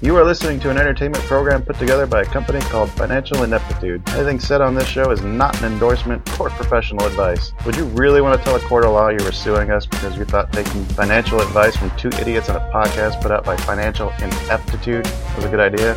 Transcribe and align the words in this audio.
You 0.00 0.14
are 0.16 0.24
listening 0.24 0.60
to 0.60 0.70
an 0.70 0.78
entertainment 0.78 1.24
program 1.24 1.64
put 1.64 1.76
together 1.76 2.06
by 2.06 2.22
a 2.22 2.24
company 2.24 2.60
called 2.60 2.88
Financial 2.92 3.42
Ineptitude. 3.42 4.00
Anything 4.10 4.38
said 4.38 4.60
on 4.60 4.76
this 4.76 4.86
show 4.86 5.10
is 5.10 5.22
not 5.22 5.60
an 5.60 5.72
endorsement 5.72 6.22
or 6.38 6.50
professional 6.50 7.04
advice. 7.04 7.52
Would 7.66 7.74
you 7.74 7.84
really 7.86 8.20
want 8.20 8.38
to 8.38 8.44
tell 8.44 8.54
a 8.54 8.60
court 8.60 8.84
of 8.84 8.92
law 8.92 9.08
you 9.08 9.18
were 9.24 9.32
suing 9.32 9.72
us 9.72 9.86
because 9.86 10.16
you 10.16 10.24
thought 10.24 10.52
taking 10.52 10.84
financial 10.84 11.40
advice 11.40 11.76
from 11.76 11.90
two 11.96 12.10
idiots 12.10 12.48
on 12.48 12.54
a 12.54 12.72
podcast 12.72 13.20
put 13.20 13.32
out 13.32 13.44
by 13.44 13.56
Financial 13.56 14.10
Ineptitude 14.20 15.04
was 15.34 15.44
a 15.44 15.48
good 15.48 15.58
idea? 15.58 15.94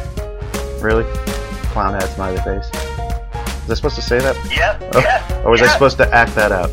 Really? 0.82 1.04
Clown 1.70 1.94
hat 1.94 2.10
smiley 2.10 2.38
face. 2.38 2.72
Was 2.74 3.70
I 3.70 3.74
supposed 3.76 3.96
to 3.98 4.02
say 4.02 4.18
that? 4.18 4.36
Yep. 4.52 4.96
Oh, 4.96 5.00
yep. 5.00 5.46
Or 5.46 5.52
was 5.52 5.62
I 5.62 5.68
supposed 5.68 5.98
to 5.98 6.12
act 6.12 6.34
that 6.34 6.52
out? 6.52 6.72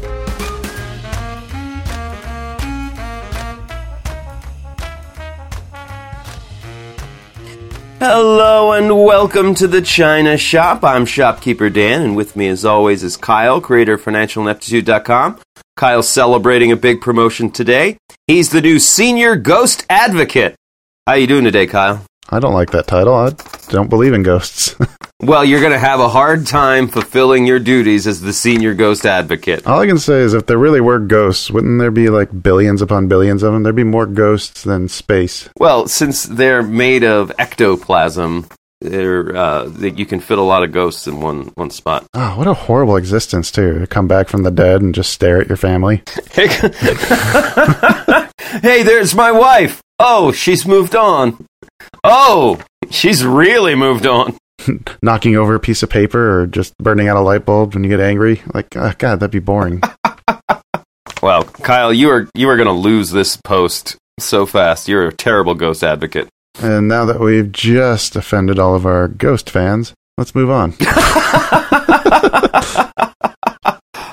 Hello 8.00 8.70
and 8.70 9.04
welcome 9.04 9.56
to 9.56 9.66
the 9.66 9.82
China 9.82 10.36
Shop. 10.36 10.84
I'm 10.84 11.04
Shopkeeper 11.04 11.68
Dan, 11.68 12.00
and 12.00 12.16
with 12.16 12.36
me 12.36 12.46
as 12.46 12.64
always 12.64 13.02
is 13.02 13.16
Kyle, 13.16 13.60
creator 13.60 13.94
of 13.94 14.04
FinancialIneptitude.com. 14.04 15.40
Kyle's 15.76 16.08
celebrating 16.08 16.70
a 16.70 16.76
big 16.76 17.00
promotion 17.00 17.50
today. 17.50 17.98
He's 18.28 18.50
the 18.50 18.60
new 18.60 18.78
Senior 18.78 19.34
Ghost 19.34 19.84
Advocate. 19.90 20.54
How 21.08 21.14
you 21.14 21.26
doing 21.26 21.42
today, 21.42 21.66
Kyle? 21.66 22.04
I 22.30 22.40
don't 22.40 22.54
like 22.54 22.70
that 22.70 22.86
title. 22.86 23.14
I 23.14 23.30
don't 23.68 23.88
believe 23.88 24.12
in 24.12 24.22
ghosts. 24.22 24.74
Well, 25.20 25.44
you're 25.44 25.58
going 25.58 25.72
to 25.72 25.80
have 25.80 25.98
a 25.98 26.08
hard 26.08 26.46
time 26.46 26.86
fulfilling 26.86 27.44
your 27.44 27.58
duties 27.58 28.06
as 28.06 28.20
the 28.20 28.32
Senior 28.32 28.72
Ghost 28.72 29.04
Advocate. 29.04 29.66
All 29.66 29.80
I 29.80 29.86
can 29.86 29.98
say 29.98 30.20
is 30.20 30.32
if 30.32 30.46
there 30.46 30.58
really 30.58 30.80
were 30.80 31.00
ghosts, 31.00 31.50
wouldn't 31.50 31.80
there 31.80 31.90
be 31.90 32.08
like 32.08 32.40
billions 32.40 32.82
upon 32.82 33.08
billions 33.08 33.42
of 33.42 33.52
them? 33.52 33.64
There'd 33.64 33.74
be 33.74 33.82
more 33.82 34.06
ghosts 34.06 34.62
than 34.62 34.86
space. 34.86 35.48
Well, 35.58 35.88
since 35.88 36.22
they're 36.22 36.62
made 36.62 37.02
of 37.02 37.32
ectoplasm, 37.36 38.46
they're, 38.80 39.36
uh, 39.36 39.64
they, 39.64 39.90
you 39.90 40.06
can 40.06 40.20
fit 40.20 40.38
a 40.38 40.42
lot 40.42 40.62
of 40.62 40.70
ghosts 40.70 41.08
in 41.08 41.20
one, 41.20 41.46
one 41.56 41.70
spot. 41.70 42.06
Oh, 42.14 42.38
what 42.38 42.46
a 42.46 42.54
horrible 42.54 42.94
existence, 42.94 43.50
too. 43.50 43.80
To 43.80 43.88
come 43.88 44.06
back 44.06 44.28
from 44.28 44.44
the 44.44 44.52
dead 44.52 44.82
and 44.82 44.94
just 44.94 45.12
stare 45.12 45.40
at 45.40 45.48
your 45.48 45.56
family. 45.56 46.04
hey, 48.62 48.84
there's 48.84 49.16
my 49.16 49.32
wife. 49.32 49.82
Oh, 49.98 50.30
she's 50.30 50.64
moved 50.64 50.94
on. 50.94 51.44
Oh, 52.04 52.60
she's 52.90 53.24
really 53.24 53.74
moved 53.74 54.06
on. 54.06 54.36
Knocking 55.02 55.36
over 55.36 55.54
a 55.54 55.60
piece 55.60 55.82
of 55.82 55.90
paper 55.90 56.40
or 56.40 56.46
just 56.46 56.76
burning 56.78 57.08
out 57.08 57.16
a 57.16 57.20
light 57.20 57.44
bulb 57.44 57.74
when 57.74 57.84
you 57.84 57.90
get 57.90 58.00
angry. 58.00 58.42
Like, 58.52 58.76
oh, 58.76 58.92
God, 58.98 59.20
that'd 59.20 59.30
be 59.30 59.38
boring. 59.38 59.82
Well, 61.20 61.42
Kyle, 61.42 61.92
you 61.92 62.10
are 62.10 62.28
you 62.36 62.48
are 62.48 62.56
going 62.56 62.68
to 62.68 62.72
lose 62.72 63.10
this 63.10 63.36
post 63.36 63.96
so 64.20 64.46
fast. 64.46 64.86
You're 64.86 65.08
a 65.08 65.12
terrible 65.12 65.54
ghost 65.56 65.82
advocate. 65.82 66.28
and 66.60 66.86
now 66.86 67.06
that 67.06 67.18
we've 67.18 67.50
just 67.50 68.14
offended 68.14 68.60
all 68.60 68.76
of 68.76 68.86
our 68.86 69.08
ghost 69.08 69.50
fans, 69.50 69.94
let's 70.16 70.36
move 70.36 70.48
on. 70.48 70.74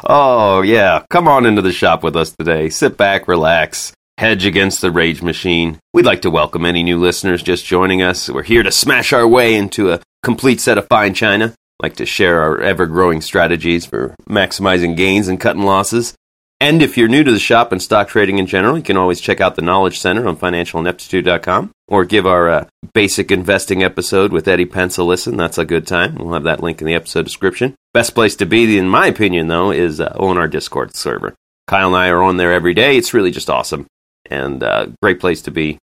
Oh, 0.08 0.62
yeah. 0.62 1.04
Come 1.10 1.28
on 1.28 1.46
into 1.48 1.62
the 1.64 1.72
shop 1.72 2.04
with 2.04 2.16
us 2.16 2.32
today. 2.38 2.70
Sit 2.70 2.96
back, 2.96 3.28
relax, 3.28 3.92
hedge 4.18 4.46
against 4.46 4.82
the 4.82 4.92
rage 4.92 5.22
machine. 5.22 5.80
We'd 5.94 6.06
like 6.06 6.22
to 6.22 6.32
welcome 6.32 6.66
any 6.66 6.84
new 6.84 6.98
listeners 6.98 7.44
just 7.44 7.66
joining 7.66 8.02
us. 8.02 8.30
We're 8.30 8.44
here 8.44 8.64
to 8.64 8.72
smash 8.72 9.12
our 9.14 9.28
way 9.28 9.56
into 9.56 9.92
a 9.92 10.02
complete 10.24 10.62
set 10.62 10.78
of 10.78 10.88
fine 10.88 11.14
china. 11.14 11.54
Like 11.82 11.98
to 11.98 12.06
share 12.06 12.42
our 12.42 12.62
ever 12.62 12.86
growing 12.86 13.20
strategies 13.20 13.86
for 13.86 14.16
maximizing 14.30 14.96
gains 14.96 15.28
and 15.28 15.40
cutting 15.40 15.64
losses. 15.64 16.16
And 16.62 16.82
if 16.82 16.98
you're 16.98 17.10
new 17.10 17.26
to 17.26 17.32
the 17.34 17.40
shop 17.40 17.74
and 17.74 17.82
stock 17.82 18.08
trading 18.08 18.38
in 18.40 18.46
general, 18.46 18.78
you 18.78 18.84
can 18.84 18.96
always 18.96 19.20
check 19.20 19.42
out 19.42 19.58
the 19.58 19.62
Knowledge 19.62 20.00
Center 20.00 20.26
on 20.26 20.38
financialineptitude.com 20.38 21.72
or 21.90 22.06
give 22.06 22.26
our 22.26 22.50
uh, 22.50 22.66
basic 22.94 23.30
investing 23.30 23.84
episode 23.84 24.32
with 24.32 24.48
Eddie 24.48 24.66
Pence 24.66 24.98
a 24.98 25.04
listen. 25.04 25.36
That's 25.36 25.58
a 25.58 25.66
good 25.66 25.86
time. 25.86 26.16
We'll 26.16 26.34
have 26.34 26.44
that 26.44 26.64
link 26.64 26.80
in 26.80 26.88
the 26.88 26.94
episode 26.94 27.26
description. 27.26 27.76
Best 27.94 28.16
place 28.16 28.38
to 28.38 28.46
be, 28.46 28.78
in 28.78 28.88
my 28.88 29.08
opinion, 29.08 29.50
though, 29.50 29.72
is 29.72 30.00
uh, 30.00 30.16
on 30.18 30.38
our 30.38 30.48
Discord 30.48 30.96
server. 30.96 31.36
Kyle 31.68 31.88
and 31.88 31.96
I 31.98 32.08
are 32.08 32.24
on 32.24 32.38
there 32.38 32.54
every 32.54 32.74
day. 32.74 32.96
It's 32.96 33.14
really 33.14 33.32
just 33.32 33.50
awesome 33.50 33.86
and 34.30 34.62
uh, 34.64 34.88
great 35.02 35.20
place 35.20 35.42
to 35.44 35.52
be. 35.52 35.78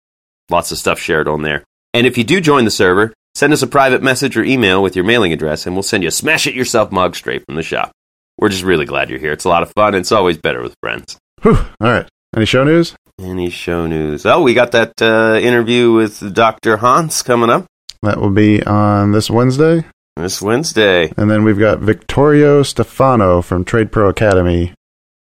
Lots 0.50 0.72
of 0.72 0.78
stuff 0.78 0.98
shared 0.98 1.28
on 1.28 1.42
there. 1.42 1.64
And 1.94 2.06
if 2.06 2.18
you 2.18 2.24
do 2.24 2.40
join 2.40 2.64
the 2.64 2.70
server, 2.70 3.12
send 3.34 3.52
us 3.52 3.62
a 3.62 3.66
private 3.66 4.02
message 4.02 4.36
or 4.36 4.42
email 4.44 4.82
with 4.82 4.96
your 4.96 5.04
mailing 5.04 5.32
address, 5.32 5.66
and 5.66 5.74
we'll 5.74 5.82
send 5.82 6.02
you 6.02 6.08
a 6.08 6.12
smash 6.12 6.46
it 6.46 6.54
yourself 6.54 6.90
mug 6.92 7.14
straight 7.16 7.44
from 7.46 7.56
the 7.56 7.62
shop. 7.62 7.92
We're 8.38 8.48
just 8.48 8.64
really 8.64 8.86
glad 8.86 9.10
you're 9.10 9.18
here. 9.18 9.32
It's 9.32 9.44
a 9.44 9.48
lot 9.48 9.62
of 9.62 9.70
fun, 9.72 9.94
and 9.94 10.00
it's 10.02 10.12
always 10.12 10.38
better 10.38 10.62
with 10.62 10.74
friends. 10.82 11.18
Whew. 11.42 11.56
All 11.56 11.66
right. 11.92 12.08
Any 12.36 12.46
show 12.46 12.64
news? 12.64 12.94
Any 13.20 13.50
show 13.50 13.86
news? 13.86 14.24
Oh, 14.24 14.42
we 14.42 14.54
got 14.54 14.72
that 14.72 14.92
uh, 15.02 15.38
interview 15.42 15.92
with 15.92 16.34
Dr. 16.34 16.78
Hans 16.78 17.22
coming 17.22 17.50
up 17.50 17.66
That 18.02 18.18
will 18.18 18.30
be 18.30 18.62
on 18.64 19.12
this 19.12 19.28
Wednesday. 19.30 19.84
this 20.16 20.40
Wednesday. 20.40 21.12
And 21.16 21.30
then 21.30 21.44
we've 21.44 21.58
got 21.58 21.80
Victorio 21.80 22.62
Stefano 22.62 23.42
from 23.42 23.64
Trade 23.64 23.92
Pro 23.92 24.08
Academy 24.08 24.72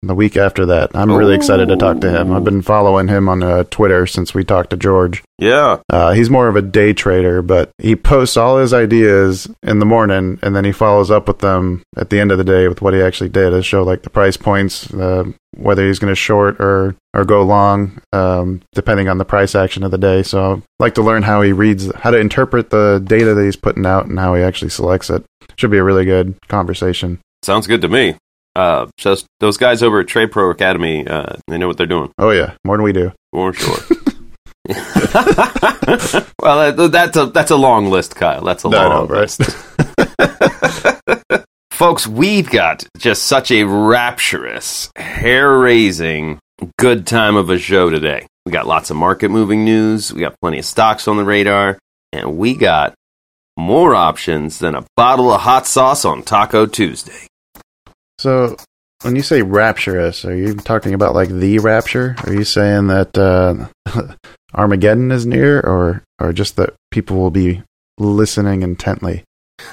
the 0.03 0.15
week 0.15 0.37
after 0.37 0.67
that. 0.67 0.91
I'm 0.95 1.13
really 1.13 1.35
excited 1.35 1.69
to 1.69 1.77
talk 1.77 2.01
to 2.01 2.11
him. 2.11 2.33
I've 2.33 2.45
been 2.45 2.63
following 2.63 3.09
him 3.09 3.29
on 3.29 3.43
uh, 3.43 3.65
Twitter 3.65 4.07
since 4.07 4.33
we 4.33 4.45
talked 4.45 4.71
to 4.71 4.77
George. 4.77 5.23
Yeah. 5.39 5.79
Uh, 5.91 6.13
he's 6.13 6.31
more 6.31 6.49
of 6.49 6.57
a 6.57 6.63
day 6.63 6.93
trader, 6.95 7.43
but 7.43 7.71
he 7.79 7.97
posts 7.97 8.37
all 8.37 8.59
his 8.59 8.73
ideas 8.73 9.49
in 9.63 9.79
the 9.79 9.87
morning 9.87 10.39
and 10.43 10.57
then 10.57 10.65
he 10.65 10.73
follows 10.73 11.11
up 11.11 11.29
with 11.29 11.41
them 11.41 11.83
at 11.97 12.09
the 12.09 12.19
end 12.19 12.33
of 12.33 12.39
the 12.39 12.45
day 12.45 12.67
with 12.67 12.81
what 12.81 12.95
he 12.95 13.03
actually 13.03 13.29
did 13.29 13.51
to 13.51 13.63
show 13.63 13.83
like 13.83 14.03
the 14.03 14.11
price 14.11 14.39
points, 14.39 14.93
uh, 14.95 15.25
whether 15.57 15.87
he's 15.87 15.99
going 15.99 16.13
to 16.13 16.17
short 16.17 16.57
or, 16.61 16.97
or 17.13 17.25
go 17.27 17.43
long, 17.43 18.01
um, 18.13 18.63
depending 18.73 19.09
on 19.09 19.19
the 19.19 19.25
price 19.25 19.55
action 19.55 19.83
of 19.83 19.91
the 19.91 19.99
day. 19.99 20.23
So 20.23 20.55
I'd 20.55 20.63
like 20.79 20.95
to 20.95 21.03
learn 21.03 21.25
how 21.25 21.43
he 21.43 21.53
reads, 21.53 21.93
how 21.97 22.11
to 22.11 22.19
interpret 22.19 22.71
the 22.71 23.03
data 23.05 23.35
that 23.35 23.45
he's 23.45 23.57
putting 23.57 23.85
out 23.85 24.07
and 24.07 24.19
how 24.19 24.35
he 24.35 24.43
actually 24.43 24.71
selects 24.71 25.11
it. 25.11 25.25
Should 25.57 25.71
be 25.71 25.79
a 25.79 25.85
really 25.85 26.07
good 26.07 26.37
conversation. 26.49 27.19
Sounds 27.43 27.67
good 27.67 27.83
to 27.83 27.89
me. 27.89 28.17
Uh, 28.57 28.87
just 28.97 29.27
those 29.39 29.57
guys 29.57 29.83
over 29.83 30.01
at 30.01 30.09
Trade 30.09 30.33
Pro 30.33 30.51
Academy, 30.51 31.07
uh, 31.07 31.35
they 31.49 31.59
know 31.59 31.69
what 31.69 31.77
they're 31.77 31.87
doing 31.87 32.11
Oh 32.19 32.31
yeah, 32.31 32.55
more 32.65 32.77
than 32.77 32.85
we 32.85 32.93
do. 32.93 33.13
for 33.33 33.53
sure. 33.53 33.77
well, 36.43 36.73
that, 36.73 36.89
that's 36.93 37.17
a 37.17 37.27
that's 37.27 37.51
a 37.51 37.57
long 37.57 37.87
list, 37.91 38.15
Kyle. 38.15 38.45
That's 38.45 38.65
a 38.65 38.69
No, 38.69 38.89
long 38.89 39.09
no, 39.09 39.15
list. 39.15 39.41
Folks, 41.73 42.07
we've 42.07 42.51
got 42.51 42.85
just 42.99 43.25
such 43.25 43.51
a 43.51 43.65
rapturous, 43.65 44.91
hair 44.97 45.59
raising, 45.59 46.39
good 46.79 47.07
time 47.07 47.37
of 47.37 47.49
a 47.49 47.59
show 47.59 47.89
today. 47.89 48.27
We 48.45 48.53
got 48.53 48.67
lots 48.67 48.91
of 48.91 48.97
market 48.97 49.31
moving 49.31 49.65
news, 49.65 50.13
we 50.13 50.21
got 50.21 50.39
plenty 50.41 50.59
of 50.59 50.65
stocks 50.67 51.09
on 51.09 51.17
the 51.17 51.25
radar, 51.25 51.79
and 52.13 52.37
we 52.37 52.55
got 52.55 52.95
more 53.57 53.95
options 53.95 54.59
than 54.59 54.75
a 54.75 54.85
bottle 54.97 55.33
of 55.33 55.41
hot 55.41 55.67
sauce 55.67 56.05
on 56.05 56.23
Taco 56.23 56.67
Tuesday. 56.67 57.27
So, 58.21 58.55
when 59.01 59.17
you 59.17 59.23
say 59.23 59.41
rapturous, 59.41 60.27
are 60.27 60.37
you 60.37 60.53
talking 60.55 60.93
about 60.93 61.15
like 61.15 61.31
the 61.31 61.59
rapture? 61.59 62.17
Are 62.25 62.35
you 62.35 62.45
saying 62.45 62.89
that 62.89 63.17
uh, 63.17 64.15
Armageddon 64.55 65.11
is 65.11 65.25
near, 65.25 65.59
or 65.59 66.05
or 66.21 66.35
just 66.35 66.57
that 66.57 66.75
people 66.91 67.17
will 67.17 67.31
be 67.31 67.63
listening 67.97 68.61
intently? 68.61 69.25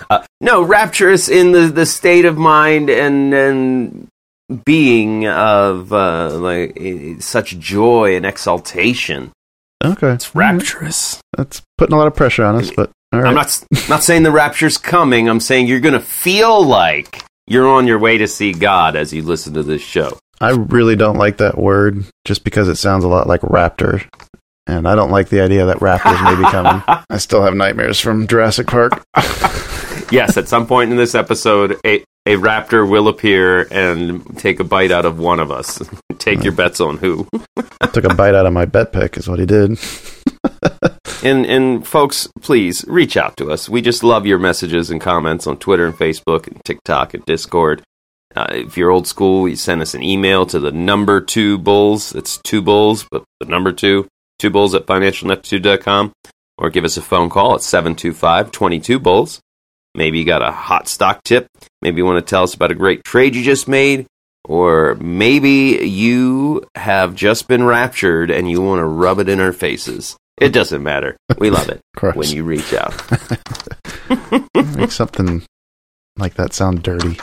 Uh, 0.10 0.24
no, 0.40 0.62
rapturous 0.64 1.28
in 1.28 1.52
the, 1.52 1.68
the 1.68 1.86
state 1.86 2.24
of 2.24 2.38
mind 2.38 2.90
and 2.90 3.34
and 3.34 4.08
being 4.64 5.28
of 5.28 5.92
uh, 5.92 6.30
like 6.38 6.80
such 7.20 7.60
joy 7.60 8.16
and 8.16 8.26
exaltation. 8.26 9.34
Okay, 9.84 10.14
It's 10.14 10.34
rapturous. 10.34 11.20
That's 11.36 11.62
putting 11.78 11.94
a 11.94 11.98
lot 11.98 12.08
of 12.08 12.16
pressure 12.16 12.46
on 12.46 12.56
us, 12.56 12.72
but 12.72 12.92
all 13.12 13.20
right. 13.20 13.28
I'm 13.28 13.36
not 13.36 13.62
not 13.90 14.04
saying 14.04 14.24
the 14.24 14.32
rapture's 14.32 14.78
coming. 14.78 15.28
I'm 15.28 15.42
saying 15.42 15.68
you're 15.68 15.82
gonna 15.82 16.00
feel 16.00 16.66
like 16.66 17.26
you're 17.48 17.68
on 17.68 17.88
your 17.88 17.98
way 17.98 18.18
to 18.18 18.28
see 18.28 18.52
God 18.52 18.96
as 18.96 19.14
you 19.14 19.24
listen 19.24 19.54
to 19.54 19.64
this 19.64 19.82
show. 19.82 20.20
I 20.40 20.52
really 20.52 20.96
don't 20.96 21.18
like 21.18 21.38
that 21.38 21.58
word, 21.58 22.06
just 22.26 22.44
because 22.44 22.68
it 22.68 22.76
sounds 22.76 23.04
a 23.04 23.08
lot 23.08 23.28
like 23.28 23.42
raptor, 23.42 24.08
and 24.68 24.88
I 24.88 24.94
don't 24.94 25.10
like 25.10 25.30
the 25.30 25.42
idea 25.42 25.66
that 25.66 25.78
raptors 25.78 26.24
may 26.24 26.36
be 26.36 26.50
coming. 26.52 26.84
I 27.10 27.18
still 27.18 27.42
have 27.42 27.56
nightmares 27.56 28.00
from 28.00 28.28
Jurassic 28.28 28.68
Park. 28.68 29.04
yes, 30.12 30.38
at 30.38 30.48
some 30.48 30.68
point 30.68 30.92
in 30.92 30.98
this 30.98 31.16
episode, 31.16 31.80
a 31.86 32.04
a 32.26 32.36
raptor 32.36 32.88
will 32.88 33.08
appear 33.08 33.68
and 33.72 34.38
take 34.38 34.60
a 34.60 34.66
bite 34.66 34.92
out 34.92 35.06
of 35.06 35.18
one 35.18 35.40
of 35.40 35.50
us. 35.50 35.82
take 36.20 36.44
your 36.44 36.52
bets 36.52 36.82
on 36.82 36.98
who. 36.98 37.26
Took 37.94 38.04
a 38.04 38.14
bite 38.14 38.36
out 38.36 38.46
of 38.46 38.52
my 38.52 38.66
bet 38.66 38.92
pick, 38.92 39.16
is 39.16 39.30
what 39.30 39.40
he 39.40 39.46
did. 39.46 39.80
And 41.24 41.46
and 41.46 41.88
folks, 41.88 42.28
please 42.42 42.86
reach 42.88 43.18
out 43.18 43.38
to 43.38 43.52
us. 43.52 43.68
We 43.68 43.82
just 43.82 44.04
love 44.04 44.26
your 44.26 44.38
messages 44.38 44.92
and 44.92 45.02
comments 45.02 45.48
on 45.48 45.58
Twitter 45.58 45.86
and 45.86 45.96
Facebook 45.96 46.48
and 46.48 46.64
TikTok 46.64 47.14
and 47.14 47.26
Discord. 47.26 47.82
Uh, 48.36 48.48
if 48.52 48.78
you're 48.78 48.92
old 48.92 49.08
school, 49.08 49.48
you 49.48 49.56
send 49.56 49.82
us 49.82 49.96
an 49.96 50.04
email 50.04 50.46
to 50.46 50.60
the 50.60 50.72
number 50.72 51.20
two 51.20 51.58
bulls. 51.58 52.14
It's 52.14 52.38
two 52.38 52.62
bulls, 52.62 53.08
but 53.10 53.24
the 53.40 53.48
number 53.48 53.72
two, 53.72 54.08
two 54.38 54.52
bulls 54.52 54.76
at 54.76 54.86
financialineptitude.com. 54.86 56.14
Or 56.60 56.70
give 56.70 56.86
us 56.86 56.98
a 56.98 57.02
phone 57.02 57.30
call 57.30 57.56
at 57.56 57.62
725 57.62 58.52
22 58.52 59.00
bulls. 59.00 59.40
Maybe 59.96 60.20
you 60.20 60.26
got 60.26 60.44
a 60.44 60.52
hot 60.52 60.88
stock 60.88 61.24
tip. 61.24 61.48
Maybe 61.82 61.98
you 61.98 62.06
want 62.06 62.24
to 62.24 62.30
tell 62.30 62.44
us 62.44 62.54
about 62.54 62.72
a 62.72 62.76
great 62.76 63.04
trade 63.04 63.36
you 63.36 63.44
just 63.44 63.68
made. 63.68 64.06
Or 64.48 64.96
maybe 64.96 65.86
you 65.88 66.64
have 66.76 67.14
just 67.16 67.50
been 67.50 67.66
raptured 67.66 68.32
and 68.32 68.50
you 68.50 68.62
want 68.62 68.80
to 68.80 68.86
rub 68.86 69.20
it 69.20 69.28
in 69.28 69.42
our 69.42 69.52
faces. 69.52 70.16
It 70.38 70.54
doesn't 70.54 70.82
matter. 70.82 71.18
We 71.38 71.50
love 71.50 71.68
it 71.70 71.82
when 72.16 72.30
you 72.30 72.44
reach 72.44 72.74
out. 72.74 72.94
Make 74.78 74.92
something 74.92 75.44
like 76.18 76.36
that 76.36 76.54
sound 76.54 76.82
dirty. 76.84 77.20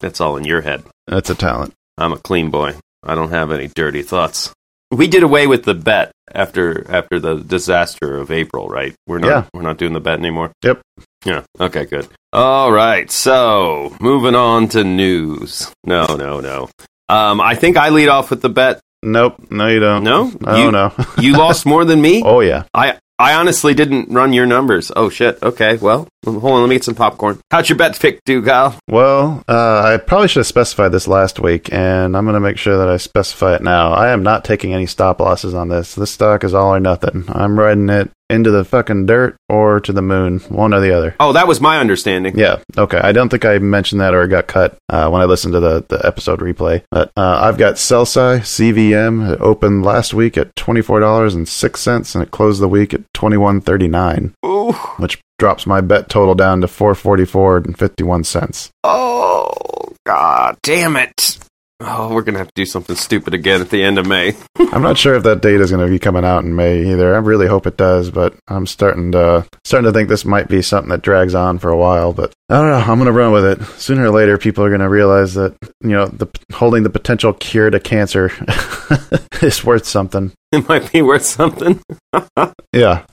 That's 0.00 0.20
all 0.20 0.36
in 0.36 0.44
your 0.44 0.62
head. 0.62 0.84
That's 1.06 1.30
a 1.30 1.34
talent. 1.34 1.74
I'm 1.96 2.12
a 2.12 2.18
clean 2.18 2.50
boy. 2.50 2.74
I 3.04 3.14
don't 3.14 3.30
have 3.30 3.52
any 3.52 3.68
dirty 3.68 4.02
thoughts. 4.02 4.52
We 4.90 5.08
did 5.08 5.22
away 5.22 5.46
with 5.46 5.64
the 5.64 5.74
bet 5.74 6.12
after 6.32 6.88
after 6.90 7.18
the 7.18 7.36
disaster 7.36 8.16
of 8.18 8.30
April, 8.30 8.68
right? 8.68 8.94
We're 9.06 9.18
not 9.18 9.28
Yeah. 9.28 9.44
we're 9.52 9.62
not 9.62 9.78
doing 9.78 9.92
the 9.92 10.00
bet 10.00 10.18
anymore. 10.18 10.52
Yep. 10.62 10.80
Yeah. 11.24 11.42
Okay, 11.60 11.86
good. 11.86 12.06
All 12.32 12.70
right. 12.70 13.10
So, 13.10 13.96
moving 14.00 14.34
on 14.36 14.68
to 14.68 14.84
news. 14.84 15.72
No, 15.84 16.06
no, 16.16 16.40
no. 16.40 16.68
Um 17.08 17.40
I 17.40 17.54
think 17.56 17.76
I 17.76 17.88
lead 17.90 18.08
off 18.08 18.30
with 18.30 18.42
the 18.42 18.48
bet. 18.48 18.80
Nope. 19.02 19.34
No, 19.50 19.66
you 19.68 19.80
don't. 19.80 20.04
No? 20.04 20.32
Oh, 20.44 20.64
You- 20.64 20.72
no. 20.72 20.92
You 21.18 21.32
lost 21.36 21.66
more 21.66 21.84
than 21.84 22.00
me? 22.00 22.22
oh, 22.24 22.40
yeah. 22.40 22.64
I 22.72 22.98
I 23.18 23.34
honestly 23.34 23.74
didn't 23.74 24.10
run 24.10 24.32
your 24.32 24.46
numbers. 24.46 24.92
Oh 24.94 25.08
shit. 25.08 25.42
Okay. 25.42 25.78
Well, 25.78 26.06
hold 26.32 26.44
on, 26.44 26.60
let 26.60 26.68
me 26.68 26.74
get 26.76 26.84
some 26.84 26.94
popcorn. 26.94 27.40
How'd 27.50 27.68
your 27.68 27.78
bet 27.78 27.98
pick 27.98 28.22
do, 28.24 28.42
Kyle? 28.42 28.78
Well, 28.88 29.44
uh, 29.48 29.82
I 29.84 29.96
probably 29.96 30.28
should 30.28 30.40
have 30.40 30.46
specified 30.46 30.90
this 30.90 31.08
last 31.08 31.40
week, 31.40 31.72
and 31.72 32.16
I'm 32.16 32.24
going 32.24 32.34
to 32.34 32.40
make 32.40 32.58
sure 32.58 32.78
that 32.78 32.88
I 32.88 32.96
specify 32.96 33.54
it 33.54 33.62
now. 33.62 33.92
I 33.92 34.10
am 34.10 34.22
not 34.22 34.44
taking 34.44 34.74
any 34.74 34.86
stop 34.86 35.20
losses 35.20 35.54
on 35.54 35.68
this. 35.68 35.94
This 35.94 36.10
stock 36.10 36.44
is 36.44 36.54
all 36.54 36.74
or 36.74 36.80
nothing. 36.80 37.24
I'm 37.28 37.58
riding 37.58 37.88
it 37.88 38.10
into 38.28 38.50
the 38.50 38.64
fucking 38.64 39.06
dirt 39.06 39.36
or 39.48 39.80
to 39.80 39.92
the 39.92 40.02
moon, 40.02 40.40
one 40.48 40.74
or 40.74 40.80
the 40.80 40.92
other. 40.92 41.14
Oh, 41.20 41.32
that 41.32 41.46
was 41.46 41.60
my 41.60 41.78
understanding. 41.78 42.38
Yeah, 42.38 42.58
okay. 42.76 42.98
I 42.98 43.12
don't 43.12 43.28
think 43.28 43.44
I 43.44 43.58
mentioned 43.58 44.00
that 44.00 44.14
or 44.14 44.24
it 44.24 44.28
got 44.28 44.48
cut 44.48 44.76
uh, 44.88 45.08
when 45.10 45.22
I 45.22 45.26
listened 45.26 45.54
to 45.54 45.60
the, 45.60 45.84
the 45.88 46.04
episode 46.04 46.40
replay. 46.40 46.82
But 46.90 47.12
uh, 47.16 47.38
I've 47.42 47.58
got 47.58 47.78
CEL-SCI 47.78 48.38
CVM. 48.40 49.32
It 49.32 49.40
opened 49.40 49.84
last 49.84 50.12
week 50.12 50.36
at 50.36 50.54
$24.06 50.56 52.14
and 52.14 52.24
it 52.24 52.30
closed 52.30 52.60
the 52.60 52.68
week 52.68 52.94
at 52.94 53.12
$21.39, 53.12 54.32
Ooh. 54.44 54.72
which 55.00 55.20
drops 55.38 55.66
my 55.66 55.80
bet 55.80 56.08
total 56.08 56.34
down 56.34 56.60
to 56.62 56.66
$444.51. 56.66 58.26
cents. 58.26 58.70
Oh, 58.84 59.92
god 60.04 60.56
damn 60.62 60.96
it. 60.96 61.38
Oh, 61.78 62.14
we're 62.14 62.22
gonna 62.22 62.38
have 62.38 62.48
to 62.48 62.52
do 62.54 62.64
something 62.64 62.96
stupid 62.96 63.34
again 63.34 63.60
at 63.60 63.68
the 63.68 63.82
end 63.82 63.98
of 63.98 64.06
May. 64.06 64.34
I'm 64.72 64.80
not 64.82 64.96
sure 64.96 65.14
if 65.14 65.24
that 65.24 65.42
data 65.42 65.62
is 65.62 65.70
going 65.70 65.84
to 65.84 65.90
be 65.92 65.98
coming 65.98 66.24
out 66.24 66.42
in 66.42 66.56
May 66.56 66.90
either. 66.90 67.14
I 67.14 67.18
really 67.18 67.46
hope 67.46 67.66
it 67.66 67.76
does, 67.76 68.10
but 68.10 68.34
I'm 68.48 68.66
starting 68.66 69.12
to 69.12 69.44
starting 69.64 69.84
to 69.84 69.92
think 69.92 70.08
this 70.08 70.24
might 70.24 70.48
be 70.48 70.62
something 70.62 70.88
that 70.88 71.02
drags 71.02 71.34
on 71.34 71.58
for 71.58 71.68
a 71.68 71.76
while. 71.76 72.14
But 72.14 72.32
I 72.48 72.54
don't 72.56 72.70
know. 72.70 72.76
I'm 72.78 72.98
going 72.98 73.04
to 73.06 73.12
run 73.12 73.32
with 73.32 73.44
it. 73.44 73.62
Sooner 73.78 74.04
or 74.06 74.10
later, 74.10 74.38
people 74.38 74.64
are 74.64 74.70
going 74.70 74.80
to 74.80 74.88
realize 74.88 75.34
that 75.34 75.54
you 75.82 75.90
know 75.90 76.06
the 76.06 76.26
holding 76.50 76.82
the 76.82 76.88
potential 76.90 77.34
cure 77.34 77.68
to 77.68 77.78
cancer 77.78 78.30
is 79.42 79.62
worth 79.62 79.84
something. 79.84 80.32
It 80.52 80.66
might 80.68 80.90
be 80.90 81.02
worth 81.02 81.24
something. 81.24 81.80
Yeah. 82.72 83.04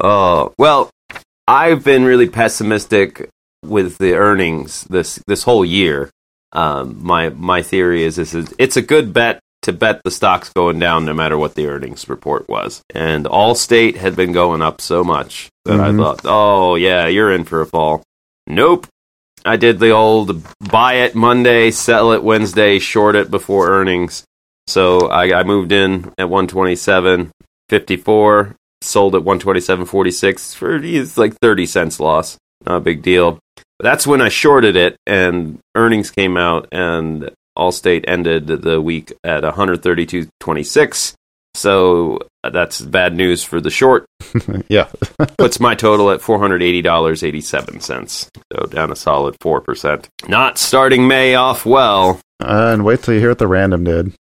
Oh, 0.00 0.52
well, 0.58 0.90
I've 1.48 1.84
been 1.84 2.04
really 2.04 2.28
pessimistic 2.28 3.28
with 3.64 3.98
the 3.98 4.14
earnings 4.14 4.84
this 4.84 5.20
this 5.26 5.42
whole 5.44 5.64
year. 5.64 6.10
Um, 6.52 6.98
my 7.02 7.28
my 7.30 7.62
theory 7.62 8.02
is 8.04 8.16
this 8.16 8.34
is 8.34 8.52
it's 8.58 8.76
a 8.76 8.82
good 8.82 9.12
bet 9.12 9.40
to 9.62 9.72
bet 9.72 10.00
the 10.04 10.10
stocks 10.10 10.50
going 10.52 10.78
down 10.78 11.04
no 11.04 11.12
matter 11.14 11.36
what 11.36 11.54
the 11.54 11.66
earnings 11.66 12.08
report 12.08 12.48
was. 12.48 12.82
And 12.94 13.24
Allstate 13.26 13.96
had 13.96 14.14
been 14.14 14.32
going 14.32 14.62
up 14.62 14.80
so 14.80 15.02
much 15.02 15.48
that 15.64 15.78
Mhm. 15.80 15.80
I 15.80 15.96
thought, 15.96 16.20
oh 16.24 16.76
yeah, 16.76 17.06
you're 17.06 17.32
in 17.32 17.44
for 17.44 17.60
a 17.60 17.66
fall. 17.66 18.02
Nope. 18.46 18.86
I 19.44 19.56
did 19.56 19.78
the 19.78 19.90
old 19.90 20.42
buy 20.60 20.94
it 20.94 21.14
Monday, 21.14 21.70
sell 21.70 22.12
it 22.12 22.22
Wednesday, 22.22 22.78
short 22.78 23.14
it 23.16 23.30
before 23.30 23.68
earnings. 23.70 24.24
So 24.66 25.08
I, 25.08 25.40
I 25.40 25.42
moved 25.44 25.70
in 25.70 26.12
at 26.18 26.28
127, 26.28 27.30
54, 27.68 28.56
sold 28.86 29.14
at 29.14 29.22
127.46 29.22 30.54
for 30.54 30.76
it's 30.76 31.18
like 31.18 31.34
30 31.40 31.66
cents 31.66 32.00
loss. 32.00 32.38
Not 32.64 32.76
a 32.76 32.80
big 32.80 33.02
deal. 33.02 33.38
But 33.78 33.84
that's 33.84 34.06
when 34.06 34.22
I 34.22 34.28
shorted 34.28 34.76
it 34.76 34.96
and 35.06 35.58
earnings 35.74 36.10
came 36.10 36.36
out 36.36 36.68
and 36.72 37.30
Allstate 37.56 38.04
ended 38.06 38.46
the 38.46 38.80
week 38.80 39.12
at 39.24 39.42
132.26. 39.42 41.14
So 41.54 42.18
uh, 42.44 42.50
that's 42.50 42.82
bad 42.82 43.14
news 43.14 43.42
for 43.42 43.60
the 43.60 43.70
short. 43.70 44.04
yeah. 44.68 44.88
Puts 45.38 45.58
my 45.58 45.74
total 45.74 46.10
at 46.10 46.20
$480.87. 46.20 48.28
So 48.52 48.66
down 48.66 48.92
a 48.92 48.96
solid 48.96 49.38
4%. 49.40 50.06
Not 50.28 50.58
starting 50.58 51.08
May 51.08 51.34
off 51.34 51.64
well. 51.64 52.20
Uh, 52.40 52.72
and 52.74 52.84
wait 52.84 53.02
till 53.02 53.14
you 53.14 53.20
hear 53.20 53.30
what 53.30 53.38
the 53.38 53.46
random 53.46 53.84
did. 53.84 54.12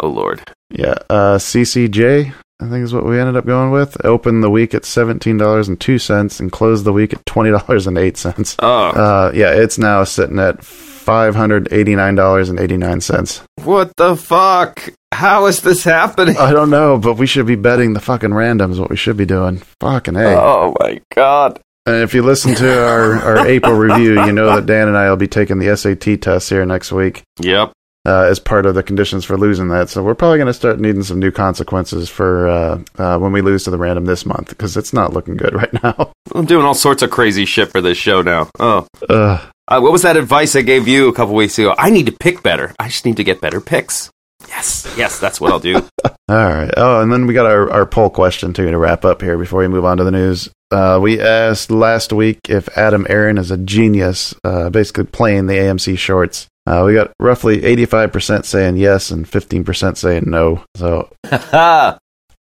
Oh 0.00 0.08
lord. 0.08 0.42
Yeah. 0.70 0.94
Uh, 1.08 1.38
CCJ, 1.38 2.34
I 2.62 2.68
think 2.68 2.84
is 2.84 2.94
what 2.94 3.04
we 3.04 3.18
ended 3.18 3.36
up 3.36 3.44
going 3.46 3.70
with. 3.72 3.96
Opened 4.04 4.42
the 4.44 4.50
week 4.50 4.74
at 4.74 4.82
$17.02 4.82 6.40
and 6.40 6.52
closed 6.52 6.84
the 6.84 6.92
week 6.92 7.12
at 7.12 7.24
$20.08. 7.26 8.56
Oh, 8.60 8.66
Uh, 8.90 9.32
yeah, 9.34 9.50
it's 9.52 9.78
now 9.78 10.04
sitting 10.04 10.38
at 10.38 10.58
$589.89. 10.60 13.42
what 13.64 13.92
the 13.96 14.14
fuck? 14.16 14.88
How 15.12 15.46
is 15.46 15.60
this 15.62 15.82
happening? 15.84 16.36
I 16.38 16.52
don't 16.52 16.70
know, 16.70 16.96
but 16.98 17.14
we 17.18 17.26
should 17.26 17.46
be 17.46 17.56
betting 17.56 17.92
the 17.92 18.00
fucking 18.00 18.30
randoms 18.30 18.78
what 18.78 18.90
we 18.90 18.96
should 18.96 19.16
be 19.16 19.26
doing. 19.26 19.58
Fucking 19.80 20.16
A. 20.16 20.34
Oh 20.38 20.74
my 20.80 21.00
god. 21.14 21.60
And 21.84 21.96
if 21.96 22.14
you 22.14 22.22
listen 22.22 22.54
to 22.54 22.86
our, 22.88 23.14
our 23.16 23.44
April 23.46 23.74
review, 23.74 24.24
you 24.24 24.32
know 24.32 24.54
that 24.54 24.66
Dan 24.66 24.86
and 24.88 24.96
I 24.96 25.10
will 25.10 25.16
be 25.16 25.26
taking 25.26 25.58
the 25.58 25.76
SAT 25.76 26.22
test 26.22 26.48
here 26.48 26.64
next 26.64 26.92
week 26.92 27.22
Yep. 27.40 27.72
Uh, 28.04 28.22
as 28.22 28.40
part 28.40 28.66
of 28.66 28.74
the 28.74 28.82
conditions 28.82 29.24
for 29.24 29.36
losing 29.38 29.68
that. 29.68 29.88
So 29.88 30.02
we're 30.02 30.16
probably 30.16 30.38
going 30.38 30.48
to 30.48 30.52
start 30.52 30.80
needing 30.80 31.04
some 31.04 31.20
new 31.20 31.30
consequences 31.30 32.08
for 32.08 32.48
uh, 32.48 32.82
uh, 32.98 33.18
when 33.18 33.30
we 33.30 33.42
lose 33.42 33.62
to 33.62 33.70
the 33.70 33.78
random 33.78 34.06
this 34.06 34.26
month 34.26 34.48
because 34.48 34.76
it's 34.76 34.92
not 34.92 35.12
looking 35.12 35.36
good 35.36 35.54
right 35.62 35.72
now. 35.84 36.12
I'm 36.34 36.44
doing 36.44 36.66
all 36.66 36.74
sorts 36.74 37.02
of 37.02 37.10
crazy 37.12 37.44
shit 37.44 37.70
for 37.70 37.80
this 37.80 37.96
show 37.96 38.20
now. 38.20 38.50
Oh. 38.58 38.88
Uh, 39.08 39.46
what 39.68 39.92
was 39.92 40.02
that 40.02 40.16
advice 40.16 40.56
I 40.56 40.62
gave 40.62 40.88
you 40.88 41.08
a 41.08 41.12
couple 41.12 41.36
weeks 41.36 41.58
ago? 41.58 41.76
I 41.78 41.90
need 41.90 42.06
to 42.06 42.12
pick 42.12 42.42
better. 42.42 42.74
I 42.78 42.88
just 42.88 43.06
need 43.06 43.18
to 43.18 43.24
get 43.24 43.40
better 43.40 43.60
picks. 43.60 44.10
Yes, 44.48 44.92
yes, 44.98 45.18
that's 45.20 45.40
what 45.40 45.52
I'll 45.52 45.60
do. 45.60 45.76
All 46.04 46.18
right. 46.28 46.72
Oh, 46.76 47.00
and 47.00 47.12
then 47.12 47.26
we 47.26 47.34
got 47.34 47.46
our, 47.46 47.70
our 47.70 47.86
poll 47.86 48.10
question 48.10 48.52
too 48.52 48.70
to 48.70 48.78
wrap 48.78 49.04
up 49.04 49.22
here 49.22 49.38
before 49.38 49.60
we 49.60 49.68
move 49.68 49.84
on 49.84 49.98
to 49.98 50.04
the 50.04 50.10
news. 50.10 50.50
Uh, 50.70 50.98
we 51.00 51.20
asked 51.20 51.70
last 51.70 52.12
week 52.12 52.38
if 52.48 52.68
Adam 52.76 53.06
Aron 53.08 53.38
is 53.38 53.50
a 53.50 53.56
genius, 53.56 54.34
uh, 54.44 54.70
basically 54.70 55.04
playing 55.04 55.46
the 55.46 55.54
AMC 55.54 55.98
shorts. 55.98 56.48
Uh, 56.66 56.84
we 56.86 56.94
got 56.94 57.12
roughly 57.18 57.60
85% 57.62 58.44
saying 58.44 58.76
yes 58.76 59.10
and 59.10 59.26
15% 59.26 59.96
saying 59.96 60.24
no. 60.26 60.64
So 60.76 61.10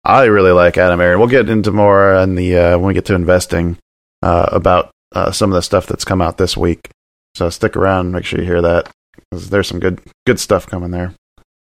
I 0.03 0.23
really 0.25 0.51
like 0.51 0.77
Adam 0.77 1.01
Aron. 1.01 1.19
We'll 1.19 1.27
get 1.27 1.49
into 1.49 1.71
more 1.71 2.13
on 2.13 2.35
the 2.35 2.57
uh, 2.57 2.77
when 2.77 2.87
we 2.87 2.93
get 2.93 3.05
to 3.05 3.15
investing 3.15 3.77
uh, 4.21 4.47
about 4.51 4.91
uh, 5.13 5.31
some 5.31 5.49
of 5.51 5.55
the 5.55 5.61
stuff 5.61 5.87
that's 5.87 6.05
come 6.05 6.21
out 6.21 6.37
this 6.37 6.55
week. 6.55 6.89
So 7.35 7.49
stick 7.49 7.75
around. 7.75 8.11
Make 8.11 8.25
sure 8.25 8.39
you 8.39 8.45
hear 8.45 8.61
that 8.61 8.91
'cause 9.31 9.49
there's 9.49 9.67
some 9.67 9.79
good 9.79 9.99
good 10.27 10.39
stuff 10.39 10.67
coming 10.67 10.91
there. 10.91 11.13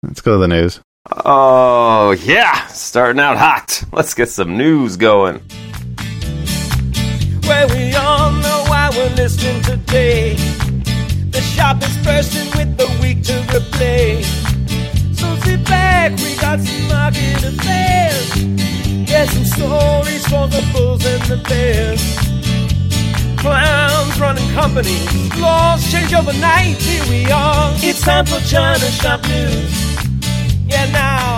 Let's 0.04 0.22
go 0.22 0.34
to 0.34 0.38
the 0.40 0.48
news. 0.48 0.80
oh, 1.26 2.12
yeah. 2.12 2.68
Starting 2.68 3.20
out 3.20 3.38
hot. 3.38 3.84
Let's 3.92 4.14
get 4.14 4.30
some 4.30 4.56
news 4.58 4.98
going. 4.98 5.42
Well, 7.44 7.70
we 7.70 7.94
all 7.96 8.32
know 8.32 8.64
why 8.68 8.90
we're 8.96 9.10
listening 9.16 9.62
today. 9.64 10.36
Is 11.58 11.98
bursting 12.04 12.50
with 12.58 12.78
the 12.78 12.86
week 13.02 13.24
to 13.24 13.34
replay. 13.54 14.24
So 15.16 15.36
sit 15.38 15.64
back, 15.66 16.12
we 16.18 16.36
got 16.36 16.60
some 16.60 16.88
market 16.90 17.44
affairs. 17.44 18.36
Yeah, 19.10 19.26
some 19.26 19.46
stories 19.46 20.28
for 20.28 20.48
the 20.48 20.62
bulls 20.74 21.06
and 21.06 21.24
the 21.24 21.38
bears. 21.48 22.02
Clowns 23.38 24.20
running 24.20 24.50
companies, 24.54 25.40
laws 25.40 25.90
change 25.92 26.14
overnight. 26.14 26.78
Here 26.78 27.04
we 27.10 27.32
are. 27.32 27.72
It's 27.78 28.02
time 28.02 28.26
for 28.26 28.40
China 28.42 28.88
Shop 28.92 29.22
News. 29.24 29.98
Yeah, 30.68 30.92
now 30.92 31.35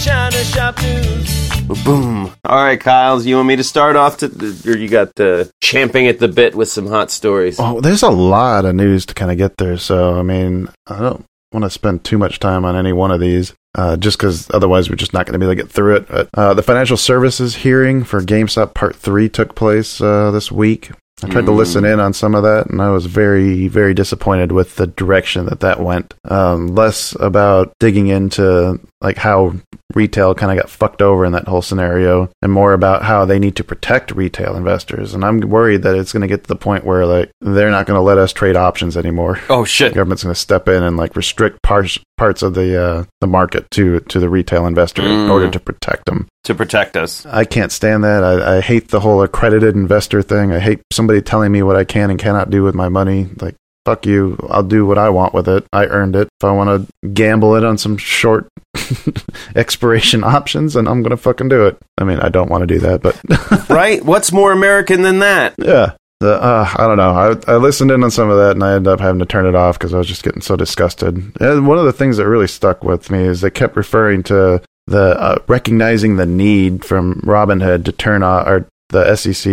China 0.00 0.44
Shop 0.44 0.80
News. 0.80 1.84
Boom. 1.84 2.32
All 2.44 2.64
right, 2.64 2.80
Kyles, 2.80 3.26
you 3.26 3.36
want 3.36 3.48
me 3.48 3.56
to 3.56 3.64
start 3.64 3.96
off 3.96 4.16
to, 4.18 4.26
or 4.66 4.76
you 4.76 4.88
got 4.88 5.14
the 5.14 5.50
champing 5.60 6.06
at 6.06 6.18
the 6.18 6.26
bit 6.26 6.54
with 6.54 6.68
some 6.68 6.86
hot 6.86 7.10
stories? 7.10 7.56
Oh, 7.60 7.80
there's 7.82 8.02
a 8.02 8.08
lot 8.08 8.64
of 8.64 8.74
news 8.74 9.04
to 9.06 9.14
kind 9.14 9.30
of 9.30 9.36
get 9.36 9.58
there. 9.58 9.76
So, 9.76 10.18
I 10.18 10.22
mean, 10.22 10.68
I 10.86 11.00
don't 11.00 11.24
want 11.52 11.64
to 11.64 11.70
spend 11.70 12.02
too 12.02 12.16
much 12.16 12.38
time 12.38 12.64
on 12.64 12.76
any 12.76 12.92
one 12.94 13.10
of 13.10 13.20
these, 13.20 13.52
uh, 13.74 13.98
just 13.98 14.16
because 14.18 14.50
otherwise 14.54 14.88
we're 14.88 14.96
just 14.96 15.12
not 15.12 15.26
going 15.26 15.34
to 15.34 15.38
be 15.38 15.44
able 15.44 15.54
to 15.54 15.62
get 15.62 15.70
through 15.70 15.96
it. 15.96 16.08
But, 16.08 16.28
uh, 16.32 16.54
the 16.54 16.62
financial 16.62 16.96
services 16.96 17.56
hearing 17.56 18.02
for 18.02 18.22
GameStop 18.22 18.72
Part 18.72 18.96
3 18.96 19.28
took 19.28 19.54
place 19.54 20.00
uh, 20.00 20.30
this 20.30 20.50
week. 20.50 20.90
I 21.22 21.28
tried 21.28 21.44
to 21.44 21.52
listen 21.52 21.84
in 21.84 22.00
on 22.00 22.14
some 22.14 22.34
of 22.34 22.42
that, 22.44 22.68
and 22.68 22.80
I 22.80 22.88
was 22.88 23.04
very, 23.04 23.68
very 23.68 23.92
disappointed 23.92 24.52
with 24.52 24.76
the 24.76 24.86
direction 24.86 25.44
that 25.46 25.60
that 25.60 25.78
went. 25.78 26.14
Um, 26.24 26.68
less 26.68 27.14
about 27.20 27.74
digging 27.78 28.06
into 28.06 28.80
like 29.00 29.16
how 29.18 29.54
retail 29.94 30.34
kind 30.34 30.52
of 30.56 30.62
got 30.62 30.70
fucked 30.70 31.02
over 31.02 31.24
in 31.24 31.32
that 31.32 31.48
whole 31.48 31.62
scenario, 31.62 32.28
and 32.42 32.52
more 32.52 32.72
about 32.72 33.02
how 33.02 33.24
they 33.24 33.38
need 33.38 33.56
to 33.56 33.64
protect 33.64 34.12
retail 34.12 34.56
investors. 34.56 35.14
And 35.14 35.24
I'm 35.24 35.40
worried 35.40 35.82
that 35.82 35.96
it's 35.96 36.12
going 36.12 36.20
to 36.22 36.28
get 36.28 36.44
to 36.44 36.48
the 36.48 36.56
point 36.56 36.84
where 36.84 37.06
like 37.06 37.30
they're 37.40 37.70
not 37.70 37.86
going 37.86 37.96
to 37.96 38.02
let 38.02 38.18
us 38.18 38.32
trade 38.32 38.56
options 38.56 38.96
anymore. 38.96 39.40
Oh 39.48 39.64
shit! 39.64 39.92
The 39.92 39.96
government's 39.96 40.22
going 40.22 40.34
to 40.34 40.40
step 40.40 40.68
in 40.68 40.82
and 40.82 40.96
like 40.96 41.16
restrict 41.16 41.62
parts 41.62 41.98
parts 42.18 42.42
of 42.42 42.54
the 42.54 42.80
uh, 42.80 43.04
the 43.20 43.26
market 43.26 43.70
to 43.72 44.00
to 44.00 44.20
the 44.20 44.28
retail 44.28 44.66
investor 44.66 45.02
in 45.02 45.08
Mm. 45.10 45.30
order 45.30 45.50
to 45.50 45.60
protect 45.60 46.06
them. 46.06 46.26
To 46.44 46.54
protect 46.54 46.96
us. 46.96 47.26
I 47.26 47.44
can't 47.44 47.70
stand 47.72 48.02
that. 48.04 48.24
I, 48.24 48.56
I 48.56 48.60
hate 48.60 48.88
the 48.88 49.00
whole 49.00 49.22
accredited 49.22 49.74
investor 49.74 50.22
thing. 50.22 50.52
I 50.52 50.58
hate 50.58 50.80
somebody 50.92 51.20
telling 51.20 51.52
me 51.52 51.62
what 51.62 51.76
I 51.76 51.84
can 51.84 52.10
and 52.10 52.18
cannot 52.18 52.48
do 52.50 52.62
with 52.62 52.74
my 52.74 52.88
money. 52.88 53.28
Like, 53.40 53.56
fuck 53.84 54.06
you. 54.06 54.38
I'll 54.48 54.62
do 54.62 54.86
what 54.86 54.98
I 54.98 55.10
want 55.10 55.34
with 55.34 55.48
it. 55.48 55.66
I 55.72 55.86
earned 55.86 56.16
it. 56.16 56.28
If 56.40 56.44
I 56.44 56.52
want 56.52 56.88
to 57.02 57.08
gamble 57.08 57.56
it 57.56 57.64
on 57.64 57.78
some 57.78 57.96
short 57.96 58.48
expiration 59.56 60.24
options, 60.24 60.76
and 60.76 60.88
I'm 60.88 61.02
going 61.02 61.10
to 61.10 61.16
fucking 61.16 61.48
do 61.48 61.66
it. 61.66 61.78
I 61.98 62.04
mean, 62.04 62.20
I 62.20 62.28
don't 62.28 62.50
want 62.50 62.62
to 62.62 62.66
do 62.66 62.78
that, 62.80 63.02
but 63.02 63.68
right? 63.70 64.04
What's 64.04 64.32
more 64.32 64.52
American 64.52 65.02
than 65.02 65.20
that? 65.20 65.54
yeah. 65.58 65.92
The, 66.20 66.34
uh, 66.34 66.68
I 66.76 66.86
don't 66.86 66.98
know. 66.98 67.12
I, 67.12 67.54
I 67.54 67.56
listened 67.56 67.90
in 67.90 68.04
on 68.04 68.10
some 68.10 68.28
of 68.28 68.36
that 68.36 68.50
and 68.50 68.62
I 68.62 68.74
ended 68.74 68.92
up 68.92 69.00
having 69.00 69.20
to 69.20 69.24
turn 69.24 69.46
it 69.46 69.54
off 69.54 69.78
because 69.78 69.94
I 69.94 69.96
was 69.96 70.06
just 70.06 70.22
getting 70.22 70.42
so 70.42 70.54
disgusted. 70.54 71.16
And 71.40 71.66
one 71.66 71.78
of 71.78 71.86
the 71.86 71.94
things 71.94 72.18
that 72.18 72.28
really 72.28 72.46
stuck 72.46 72.84
with 72.84 73.10
me 73.10 73.20
is 73.22 73.40
they 73.40 73.48
kept 73.48 73.74
referring 73.74 74.22
to 74.24 74.60
the 74.86 75.18
uh, 75.18 75.38
recognizing 75.48 76.16
the 76.16 76.26
need 76.26 76.84
from 76.84 77.22
Robinhood 77.22 77.86
to 77.86 77.92
turn 77.92 78.22
off 78.22 78.46
or 78.46 78.68
the 78.90 79.16
SEC 79.16 79.46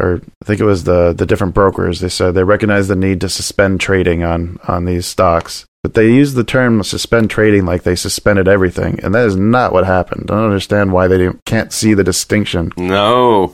or 0.00 0.20
I 0.42 0.44
think 0.44 0.60
it 0.60 0.64
was 0.64 0.84
the 0.84 1.12
the 1.12 1.26
different 1.26 1.54
brokers. 1.54 2.00
They 2.00 2.08
said 2.08 2.34
they 2.34 2.44
recognize 2.44 2.88
the 2.88 2.96
need 2.96 3.20
to 3.20 3.28
suspend 3.28 3.80
trading 3.80 4.24
on 4.24 4.58
on 4.66 4.84
these 4.84 5.06
stocks. 5.06 5.66
But 5.82 5.94
they 5.94 6.10
used 6.10 6.34
the 6.34 6.42
term 6.42 6.82
suspend 6.82 7.30
trading 7.30 7.64
like 7.64 7.84
they 7.84 7.94
suspended 7.94 8.48
everything, 8.48 8.98
and 9.04 9.14
that 9.14 9.26
is 9.26 9.36
not 9.36 9.72
what 9.72 9.86
happened. 9.86 10.30
I 10.30 10.34
don't 10.34 10.46
understand 10.46 10.92
why 10.92 11.06
they 11.06 11.28
can't 11.44 11.72
see 11.72 11.94
the 11.94 12.02
distinction. 12.02 12.72
No. 12.76 13.52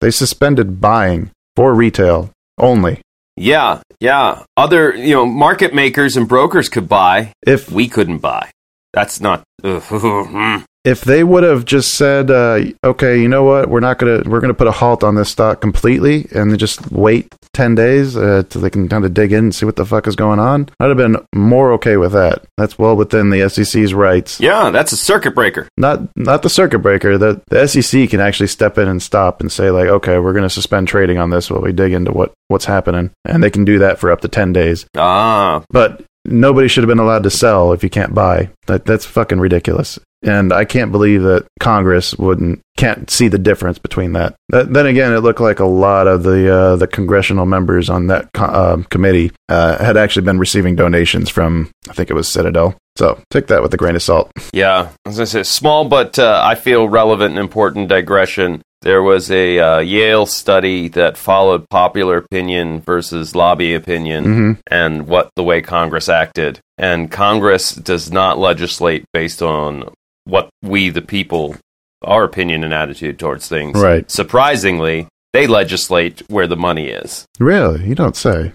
They 0.00 0.12
suspended 0.12 0.80
buying 0.80 1.32
for 1.56 1.74
retail 1.74 2.30
only. 2.58 3.00
Yeah, 3.36 3.80
yeah. 3.98 4.44
Other, 4.56 4.94
you 4.94 5.14
know, 5.14 5.26
market 5.26 5.74
makers 5.74 6.16
and 6.16 6.28
brokers 6.28 6.68
could 6.68 6.88
buy. 6.88 7.32
If 7.44 7.70
We 7.70 7.88
couldn't 7.88 8.18
buy. 8.18 8.50
That's 8.92 9.20
not. 9.20 9.42
ugh, 9.64 9.82
mm. 9.82 10.64
If 10.84 11.02
they 11.02 11.24
would 11.24 11.42
have 11.44 11.64
just 11.64 11.94
said, 11.94 12.30
uh, 12.30 12.60
"Okay, 12.84 13.20
you 13.20 13.28
know 13.28 13.42
what? 13.44 13.68
We're 13.70 13.80
not 13.80 13.98
gonna 13.98 14.22
we're 14.26 14.40
gonna 14.40 14.54
put 14.54 14.66
a 14.66 14.72
halt 14.72 15.02
on 15.02 15.14
this 15.14 15.30
stock 15.30 15.60
completely, 15.60 16.26
and 16.34 16.58
just 16.58 16.90
wait 16.92 17.34
ten 17.52 17.74
days 17.74 18.16
uh, 18.16 18.42
till 18.48 18.60
they 18.60 18.70
can 18.70 18.88
kind 18.88 19.04
of 19.04 19.14
dig 19.14 19.32
in 19.32 19.44
and 19.44 19.54
see 19.54 19.64
what 19.66 19.76
the 19.76 19.86
fuck 19.86 20.06
is 20.06 20.16
going 20.16 20.38
on," 20.38 20.68
I'd 20.80 20.88
have 20.88 20.96
been 20.96 21.16
more 21.34 21.72
okay 21.74 21.96
with 21.96 22.12
that. 22.12 22.44
That's 22.56 22.78
well 22.78 22.96
within 22.96 23.30
the 23.30 23.48
SEC's 23.48 23.94
rights. 23.94 24.40
yeah, 24.40 24.70
that's 24.70 24.92
a 24.92 24.96
circuit 24.96 25.34
breaker. 25.34 25.68
Not 25.76 26.00
not 26.16 26.42
the 26.42 26.50
circuit 26.50 26.80
breaker. 26.80 27.16
The 27.18 27.40
the 27.48 27.66
SEC 27.66 28.08
can 28.10 28.20
actually 28.20 28.48
step 28.48 28.76
in 28.78 28.88
and 28.88 29.02
stop 29.02 29.40
and 29.40 29.50
say 29.50 29.70
like, 29.70 29.88
"Okay, 29.88 30.18
we're 30.18 30.32
gonna 30.34 30.50
suspend 30.50 30.88
trading 30.88 31.18
on 31.18 31.30
this 31.30 31.50
while 31.50 31.62
we 31.62 31.72
dig 31.72 31.92
into 31.92 32.12
what 32.12 32.32
what's 32.48 32.66
happening," 32.66 33.10
and 33.24 33.42
they 33.42 33.50
can 33.50 33.64
do 33.64 33.78
that 33.78 33.98
for 33.98 34.10
up 34.12 34.20
to 34.20 34.28
ten 34.28 34.52
days. 34.52 34.86
Ah, 34.96 35.62
But 35.70 36.02
nobody 36.24 36.68
should 36.68 36.84
have 36.84 36.88
been 36.88 36.98
allowed 36.98 37.22
to 37.24 37.30
sell 37.30 37.72
if 37.72 37.82
you 37.82 37.90
can't 37.90 38.14
buy. 38.14 38.50
That 38.66 38.84
that's 38.84 39.04
fucking 39.06 39.40
ridiculous. 39.40 39.98
And 40.22 40.54
I 40.54 40.64
can't 40.64 40.90
believe 40.90 41.22
that 41.22 41.46
Congress 41.60 42.14
wouldn't 42.16 42.60
can't 42.78 43.10
see 43.10 43.28
the 43.28 43.38
difference 43.38 43.78
between 43.78 44.12
that. 44.14 44.34
Th- 44.50 44.66
then 44.66 44.86
again, 44.86 45.12
it 45.12 45.20
looked 45.20 45.40
like 45.40 45.60
a 45.60 45.66
lot 45.66 46.06
of 46.06 46.22
the 46.22 46.50
uh, 46.50 46.76
the 46.76 46.86
congressional 46.86 47.44
members 47.44 47.90
on 47.90 48.06
that 48.06 48.30
co- 48.32 48.46
uh, 48.46 48.82
committee 48.84 49.32
uh, 49.50 49.76
had 49.84 49.98
actually 49.98 50.24
been 50.24 50.38
receiving 50.38 50.76
donations 50.76 51.28
from 51.28 51.70
I 51.90 51.92
think 51.92 52.08
it 52.08 52.14
was 52.14 52.26
Citadel. 52.26 52.74
So 52.96 53.20
take 53.30 53.48
that 53.48 53.60
with 53.60 53.74
a 53.74 53.76
grain 53.76 53.96
of 53.96 54.02
salt. 54.02 54.30
yeah. 54.52 54.90
As 55.04 55.18
I 55.20 55.24
said, 55.24 55.46
small 55.46 55.84
but 55.88 56.18
uh, 56.18 56.40
I 56.44 56.54
feel 56.54 56.88
relevant 56.88 57.32
and 57.32 57.38
important 57.40 57.88
digression. 57.88 58.62
There 58.84 59.02
was 59.02 59.30
a 59.30 59.58
uh, 59.58 59.78
Yale 59.78 60.26
study 60.26 60.88
that 60.88 61.16
followed 61.16 61.66
popular 61.70 62.18
opinion 62.18 62.82
versus 62.82 63.34
lobby 63.34 63.74
opinion 63.74 64.24
hmm 64.24 64.52
and 64.70 65.06
what 65.06 65.30
the 65.36 65.42
way 65.42 65.62
Congress 65.62 66.08
acted. 66.08 66.60
And 66.76 67.10
Congress 67.10 67.74
does 67.74 68.12
not 68.12 68.38
legislate 68.38 69.04
based 69.12 69.40
on 69.40 69.90
what 70.24 70.50
we, 70.62 70.90
the 70.90 71.00
people, 71.00 71.56
our 72.02 72.24
opinion 72.24 72.62
and 72.62 72.74
attitude 72.74 73.18
towards 73.18 73.48
things. 73.48 73.80
Right. 73.80 74.10
Surprisingly, 74.10 75.08
they 75.32 75.46
legislate 75.46 76.22
where 76.28 76.46
the 76.46 76.56
money 76.56 76.88
is. 76.88 77.24
Really, 77.38 77.86
you 77.86 77.94
don't 77.94 78.16
say. 78.16 78.52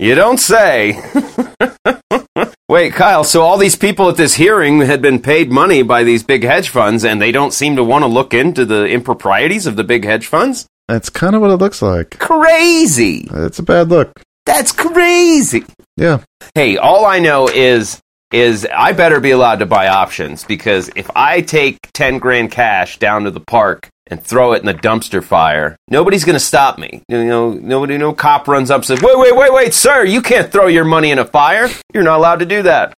You 0.00 0.14
don't 0.16 0.38
say. 0.38 1.00
Wait, 2.70 2.92
Kyle, 2.92 3.24
so 3.24 3.40
all 3.40 3.56
these 3.56 3.76
people 3.76 4.10
at 4.10 4.18
this 4.18 4.34
hearing 4.34 4.82
had 4.82 5.00
been 5.00 5.22
paid 5.22 5.50
money 5.50 5.82
by 5.82 6.04
these 6.04 6.22
big 6.22 6.44
hedge 6.44 6.68
funds 6.68 7.02
and 7.02 7.18
they 7.18 7.32
don't 7.32 7.54
seem 7.54 7.76
to 7.76 7.82
want 7.82 8.02
to 8.02 8.06
look 8.06 8.34
into 8.34 8.66
the 8.66 8.84
improprieties 8.84 9.64
of 9.64 9.76
the 9.76 9.84
big 9.84 10.04
hedge 10.04 10.26
funds? 10.26 10.66
That's 10.86 11.08
kind 11.08 11.34
of 11.34 11.40
what 11.40 11.50
it 11.50 11.56
looks 11.56 11.80
like. 11.80 12.18
Crazy. 12.18 13.26
It's 13.32 13.58
a 13.58 13.62
bad 13.62 13.88
look. 13.88 14.20
That's 14.44 14.72
crazy. 14.72 15.64
Yeah. 15.96 16.20
Hey, 16.54 16.76
all 16.76 17.06
I 17.06 17.20
know 17.20 17.48
is 17.48 18.02
is 18.32 18.66
I 18.70 18.92
better 18.92 19.20
be 19.20 19.30
allowed 19.30 19.60
to 19.60 19.66
buy 19.66 19.88
options 19.88 20.44
because 20.44 20.90
if 20.94 21.10
I 21.16 21.40
take 21.40 21.78
10 21.94 22.18
grand 22.18 22.50
cash 22.50 22.98
down 22.98 23.24
to 23.24 23.30
the 23.30 23.40
park 23.40 23.88
and 24.10 24.22
throw 24.22 24.52
it 24.52 24.60
in 24.60 24.66
the 24.66 24.74
dumpster 24.74 25.22
fire, 25.22 25.76
nobody's 25.88 26.24
going 26.24 26.34
to 26.34 26.40
stop 26.40 26.78
me. 26.78 27.02
You 27.08 27.24
know, 27.24 27.52
nobody 27.52 27.98
no 27.98 28.12
cop 28.12 28.48
runs 28.48 28.70
up 28.70 28.78
and 28.78 28.86
says, 28.86 29.02
"Wait, 29.02 29.18
wait, 29.18 29.36
wait, 29.36 29.52
wait, 29.52 29.74
sir, 29.74 30.04
you 30.04 30.22
can't 30.22 30.50
throw 30.50 30.66
your 30.66 30.84
money 30.84 31.10
in 31.10 31.18
a 31.18 31.24
fire. 31.24 31.68
You're 31.92 32.04
not 32.04 32.18
allowed 32.18 32.40
to 32.40 32.46
do 32.46 32.62
that." 32.62 32.94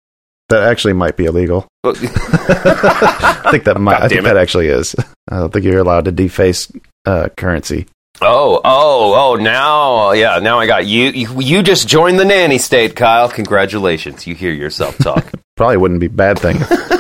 That 0.49 0.63
actually 0.63 0.95
might 0.95 1.17
be 1.17 1.27
illegal. 1.27 1.67
I 1.85 3.49
think 3.51 3.65
that 3.65 3.79
might. 3.79 4.01
I 4.01 4.09
think 4.09 4.21
it. 4.21 4.25
that 4.25 4.37
actually 4.37 4.69
is. 4.69 4.95
I 5.31 5.39
don't 5.39 5.53
think 5.53 5.65
you're 5.65 5.79
allowed 5.79 6.07
to 6.07 6.13
deface 6.13 6.73
uh, 7.05 7.29
currency. 7.37 7.87
Oh, 8.21 8.61
oh, 8.65 9.15
oh! 9.15 9.37
Now, 9.37 10.13
yeah, 10.13 10.39
now 10.41 10.59
I 10.59 10.67
got 10.67 10.87
you. 10.87 11.11
You, 11.11 11.41
you 11.41 11.63
just 11.63 11.87
joined 11.87 12.19
the 12.19 12.25
nanny 12.25 12.59
state, 12.59 12.97
Kyle. 12.97 13.29
Congratulations! 13.29 14.27
You 14.27 14.35
hear 14.35 14.53
yourself 14.53 14.99
talk. 14.99 15.31
Probably 15.57 15.77
wouldn't 15.77 16.01
be 16.01 16.07
a 16.07 16.11
bad 16.11 16.39
thing. 16.39 16.57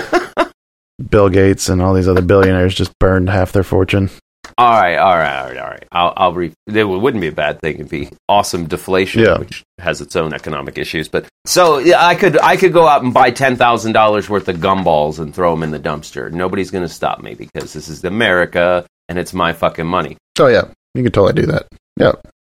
Bill 1.11 1.29
Gates 1.29 1.69
and 1.69 1.81
all 1.83 1.95
these 1.95 2.09
other 2.09 2.23
billionaires 2.23 2.75
just 2.75 2.97
burned 2.99 3.29
half 3.31 3.53
their 3.53 3.63
fortune. 3.63 4.11
all 4.57 4.71
right, 4.81 4.97
all 4.97 5.17
right, 5.17 5.39
all 5.41 5.47
right, 5.49 5.57
all 5.59 5.69
right. 5.71 5.85
I'll, 5.93 6.13
I'll 6.17 6.33
re- 6.35 6.53
it 6.67 6.85
wouldn't 6.85 7.21
be 7.21 7.29
a 7.29 7.33
bad 7.33 7.61
thing. 7.61 7.75
It'd 7.77 7.89
be 7.89 8.11
awesome 8.29 8.67
deflation, 8.67 9.23
Yeah. 9.23 9.39
which 9.39 9.63
has 9.79 10.01
its 10.01 10.17
own 10.17 10.33
economic 10.35 10.79
issues. 10.79 11.09
But 11.09 11.27
so 11.47 11.79
yeah, 11.79 12.05
I 12.05 12.15
could, 12.15 12.39
I 12.41 12.57
could 12.57 12.73
go 12.73 12.87
out 12.89 13.03
and 13.03 13.15
buy 13.15 13.31
ten 13.31 13.57
thousand 13.57 13.93
dollars 13.93 14.29
worth 14.29 14.49
of 14.49 14.57
gumballs 14.57 15.19
and 15.19 15.35
throw 15.35 15.53
them 15.53 15.63
in 15.63 15.71
the 15.71 15.79
dumpster. 15.81 16.31
Nobody's 16.33 16.71
going 16.71 16.85
to 16.87 16.93
stop 16.93 17.23
me 17.23 17.35
because 17.35 17.73
this 17.73 17.89
is 17.89 18.05
America 18.05 18.85
and 19.09 19.19
it's 19.19 19.33
my 19.33 19.53
fucking 19.53 19.87
money. 19.87 20.17
Oh 20.39 20.49
yeah, 20.49 20.69
you 20.95 21.03
can 21.03 21.13
totally 21.13 21.41
do 21.41 21.47
that. 21.53 21.67
Yeah, 21.99 22.13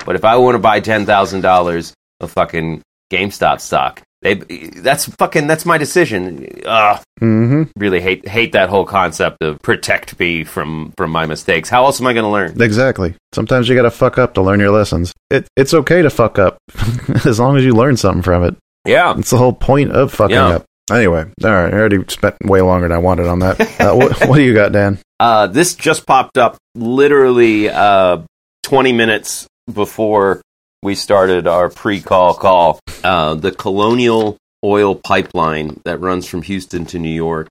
But 0.06 0.16
if 0.16 0.24
I 0.26 0.36
want 0.38 0.56
to 0.56 0.60
buy 0.60 0.80
ten 0.82 1.06
thousand 1.06 1.42
dollars 1.42 1.94
of 2.20 2.32
fucking 2.32 2.82
GameStop 3.12 3.60
stock, 3.60 4.02
they 4.22 4.36
that's 4.36 5.06
fucking 5.06 5.48
that's 5.48 5.66
my 5.66 5.78
decision. 5.78 6.48
Ugh, 6.66 7.02
hmm 7.20 7.64
really 7.78 8.02
hate 8.02 8.28
hate 8.28 8.52
that 8.54 8.70
whole 8.70 8.86
concept 8.86 9.38
of 9.42 9.60
protect 9.62 10.20
me 10.20 10.44
from 10.44 10.94
from 10.98 11.12
my 11.12 11.26
mistakes. 11.26 11.70
How 11.70 11.86
else 11.86 12.00
am 12.00 12.08
I 12.08 12.14
going 12.14 12.24
to 12.26 12.30
learn? 12.30 12.62
exactly. 12.62 13.16
Sometimes 13.34 13.68
you 13.70 13.76
got 13.76 13.84
to 13.84 13.92
fuck 13.92 14.18
up 14.18 14.34
to 14.36 14.42
learn 14.42 14.60
your 14.60 14.72
lessons. 14.72 15.14
It, 15.30 15.48
it's 15.56 15.74
okay 15.74 16.02
to 16.02 16.10
fuck 16.10 16.38
up 16.40 16.58
as 17.26 17.40
long 17.40 17.58
as 17.58 17.64
you 17.66 17.74
learn 17.74 17.98
something 17.98 18.22
from 18.22 18.44
it. 18.44 18.56
Yeah. 18.86 19.16
It's 19.18 19.30
the 19.30 19.38
whole 19.38 19.54
point 19.54 19.92
of 19.92 20.12
fucking 20.14 20.36
Yeah. 20.36 20.48
up. 20.48 20.66
Anyway, 20.92 21.22
all 21.44 21.50
right. 21.52 21.74
I 21.74 21.78
already 21.78 22.04
spent 22.10 22.36
way 22.44 22.60
longer 22.62 22.88
than 22.88 22.96
I 22.96 23.00
wanted 23.00 23.28
on 23.28 23.40
that. 23.40 23.60
Uh, 23.80 23.96
what, 23.96 24.28
what 24.28 24.36
do 24.36 24.42
you 24.44 24.54
got, 24.54 24.72
Dan? 24.72 25.00
Uh, 25.20 25.48
this 25.48 25.74
just 25.76 26.06
popped 26.06 26.38
up 26.38 26.58
literally 26.76 27.70
uh, 27.70 28.18
20 28.64 28.92
minutes 28.92 29.48
before 29.72 30.42
we 30.84 30.96
started 30.96 31.48
our 31.48 31.70
pre-call 31.70 32.34
call. 32.34 32.80
Uh, 33.04 33.36
the 33.36 33.52
Colonial 33.52 34.38
Oil 34.64 34.96
pipeline 34.96 35.80
that 35.86 36.00
runs 36.00 36.28
from 36.28 36.44
Houston 36.44 36.86
to 36.86 37.00
New 37.00 37.10
York 37.10 37.48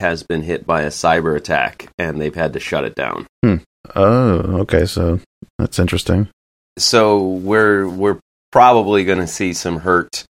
has 0.00 0.22
been 0.22 0.42
hit 0.42 0.66
by 0.66 0.82
a 0.82 0.88
cyber 0.88 1.36
attack, 1.36 1.88
and 1.98 2.20
they've 2.20 2.34
had 2.34 2.52
to 2.54 2.60
shut 2.60 2.84
it 2.84 2.94
down. 2.94 3.26
Oh, 3.94 4.60
okay. 4.60 4.86
So 4.86 5.20
that's 5.58 5.78
interesting. 5.78 6.28
So 6.78 7.22
we're 7.22 7.88
we're 7.88 8.20
probably 8.52 9.04
going 9.04 9.18
to 9.18 9.26
see 9.26 9.52
some 9.52 9.80
hurt 9.80 10.24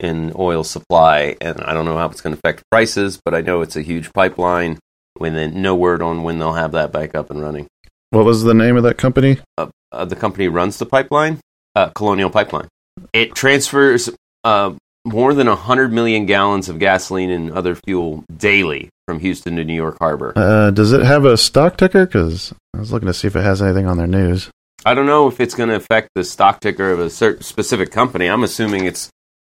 in 0.00 0.32
oil 0.38 0.64
supply, 0.64 1.36
and 1.40 1.60
I 1.60 1.74
don't 1.74 1.84
know 1.84 1.98
how 1.98 2.06
it's 2.06 2.20
going 2.20 2.34
to 2.34 2.38
affect 2.38 2.62
prices, 2.70 3.20
but 3.24 3.34
I 3.34 3.40
know 3.40 3.62
it's 3.62 3.76
a 3.76 3.82
huge 3.82 4.12
pipeline. 4.12 4.78
When 5.16 5.34
then 5.34 5.60
no 5.60 5.74
word 5.74 6.00
on 6.00 6.22
when 6.22 6.38
they'll 6.38 6.52
have 6.52 6.72
that 6.72 6.92
back 6.92 7.16
up 7.16 7.30
and 7.30 7.42
running. 7.42 7.66
What 8.10 8.24
was 8.24 8.44
the 8.44 8.54
name 8.54 8.76
of 8.76 8.84
that 8.84 8.98
company? 8.98 9.38
uh, 9.58 10.04
the 10.04 10.16
company 10.16 10.48
runs 10.48 10.78
the 10.78 10.86
pipeline, 10.86 11.40
uh, 11.74 11.90
Colonial 11.90 12.30
Pipeline. 12.30 12.68
It 13.12 13.34
transfers 13.34 14.10
uh, 14.44 14.74
more 15.04 15.34
than 15.34 15.46
100 15.46 15.92
million 15.92 16.26
gallons 16.26 16.68
of 16.68 16.78
gasoline 16.78 17.30
and 17.30 17.52
other 17.52 17.74
fuel 17.74 18.24
daily 18.36 18.90
from 19.06 19.20
Houston 19.20 19.56
to 19.56 19.64
New 19.64 19.74
York 19.74 19.96
Harbor. 19.98 20.32
Uh, 20.36 20.70
does 20.70 20.92
it 20.92 21.02
have 21.02 21.24
a 21.24 21.36
stock 21.36 21.76
ticker? 21.76 22.06
Because 22.06 22.52
I 22.74 22.78
was 22.78 22.92
looking 22.92 23.06
to 23.06 23.14
see 23.14 23.28
if 23.28 23.36
it 23.36 23.42
has 23.42 23.62
anything 23.62 23.86
on 23.86 23.96
their 23.96 24.06
news. 24.06 24.50
I 24.84 24.94
don't 24.94 25.06
know 25.06 25.26
if 25.26 25.40
it's 25.40 25.54
going 25.54 25.70
to 25.70 25.74
affect 25.74 26.10
the 26.14 26.24
stock 26.24 26.60
ticker 26.60 26.90
of 26.90 27.00
a 27.00 27.10
certain 27.10 27.42
specific 27.42 27.90
company. 27.90 28.28
I'm 28.28 28.44
assuming 28.44 28.84
it's 28.84 29.10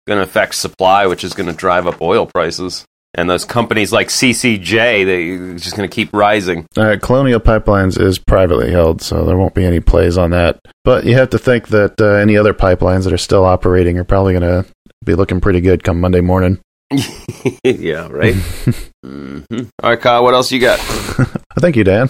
going 0.07 0.19
to 0.19 0.25
affect 0.25 0.55
supply, 0.55 1.07
which 1.07 1.25
is 1.25 1.33
going 1.33 1.49
to 1.49 1.55
drive 1.55 1.87
up 1.87 2.01
oil 2.03 2.27
prices. 2.27 2.85
And 3.17 3.31
those 3.31 3.45
companies 3.45 3.93
like 3.93 4.09
CCJ, 4.09 5.07
they're 5.07 5.55
just 5.57 5.77
going 5.77 5.89
to 5.89 5.95
keep 5.95 6.13
rising. 6.13 6.67
All 6.77 6.85
right, 6.85 7.01
Colonial 7.01 7.39
Pipelines 7.39 8.01
is 8.01 8.19
privately 8.19 8.73
held, 8.73 9.03
so 9.03 9.25
there 9.25 9.37
won't 9.37 9.55
be 9.55 9.65
any 9.65 9.79
plays 9.79 10.19
on 10.19 10.31
that. 10.31 10.59
But 10.83 11.05
you 11.05 11.15
have 11.15 11.31
to 11.31 11.39
think 11.39 11.69
that 11.69 12.01
uh, 12.01 12.15
any 12.15 12.37
other 12.37 12.53
pipelines 12.53 13.05
that 13.05 13.13
are 13.13 13.19
still 13.19 13.45
operating 13.45 13.99
are 13.99 14.05
probably 14.05 14.33
going 14.33 14.65
to 14.65 14.71
be 15.05 15.15
looking 15.15 15.41
pretty 15.41 15.61
good 15.61 15.85
come 15.85 16.01
Monday 16.01 16.21
morning. 16.21 16.59
yeah, 17.65 18.09
right. 18.09 18.35
mm-hmm. 19.05 19.65
All 19.83 19.91
right, 19.91 20.01
Kyle, 20.01 20.23
what 20.25 20.35
else 20.35 20.51
you 20.51 20.61
got? 20.61 20.79
Thank 21.59 21.77
you, 21.77 21.85
Dan. 21.85 22.09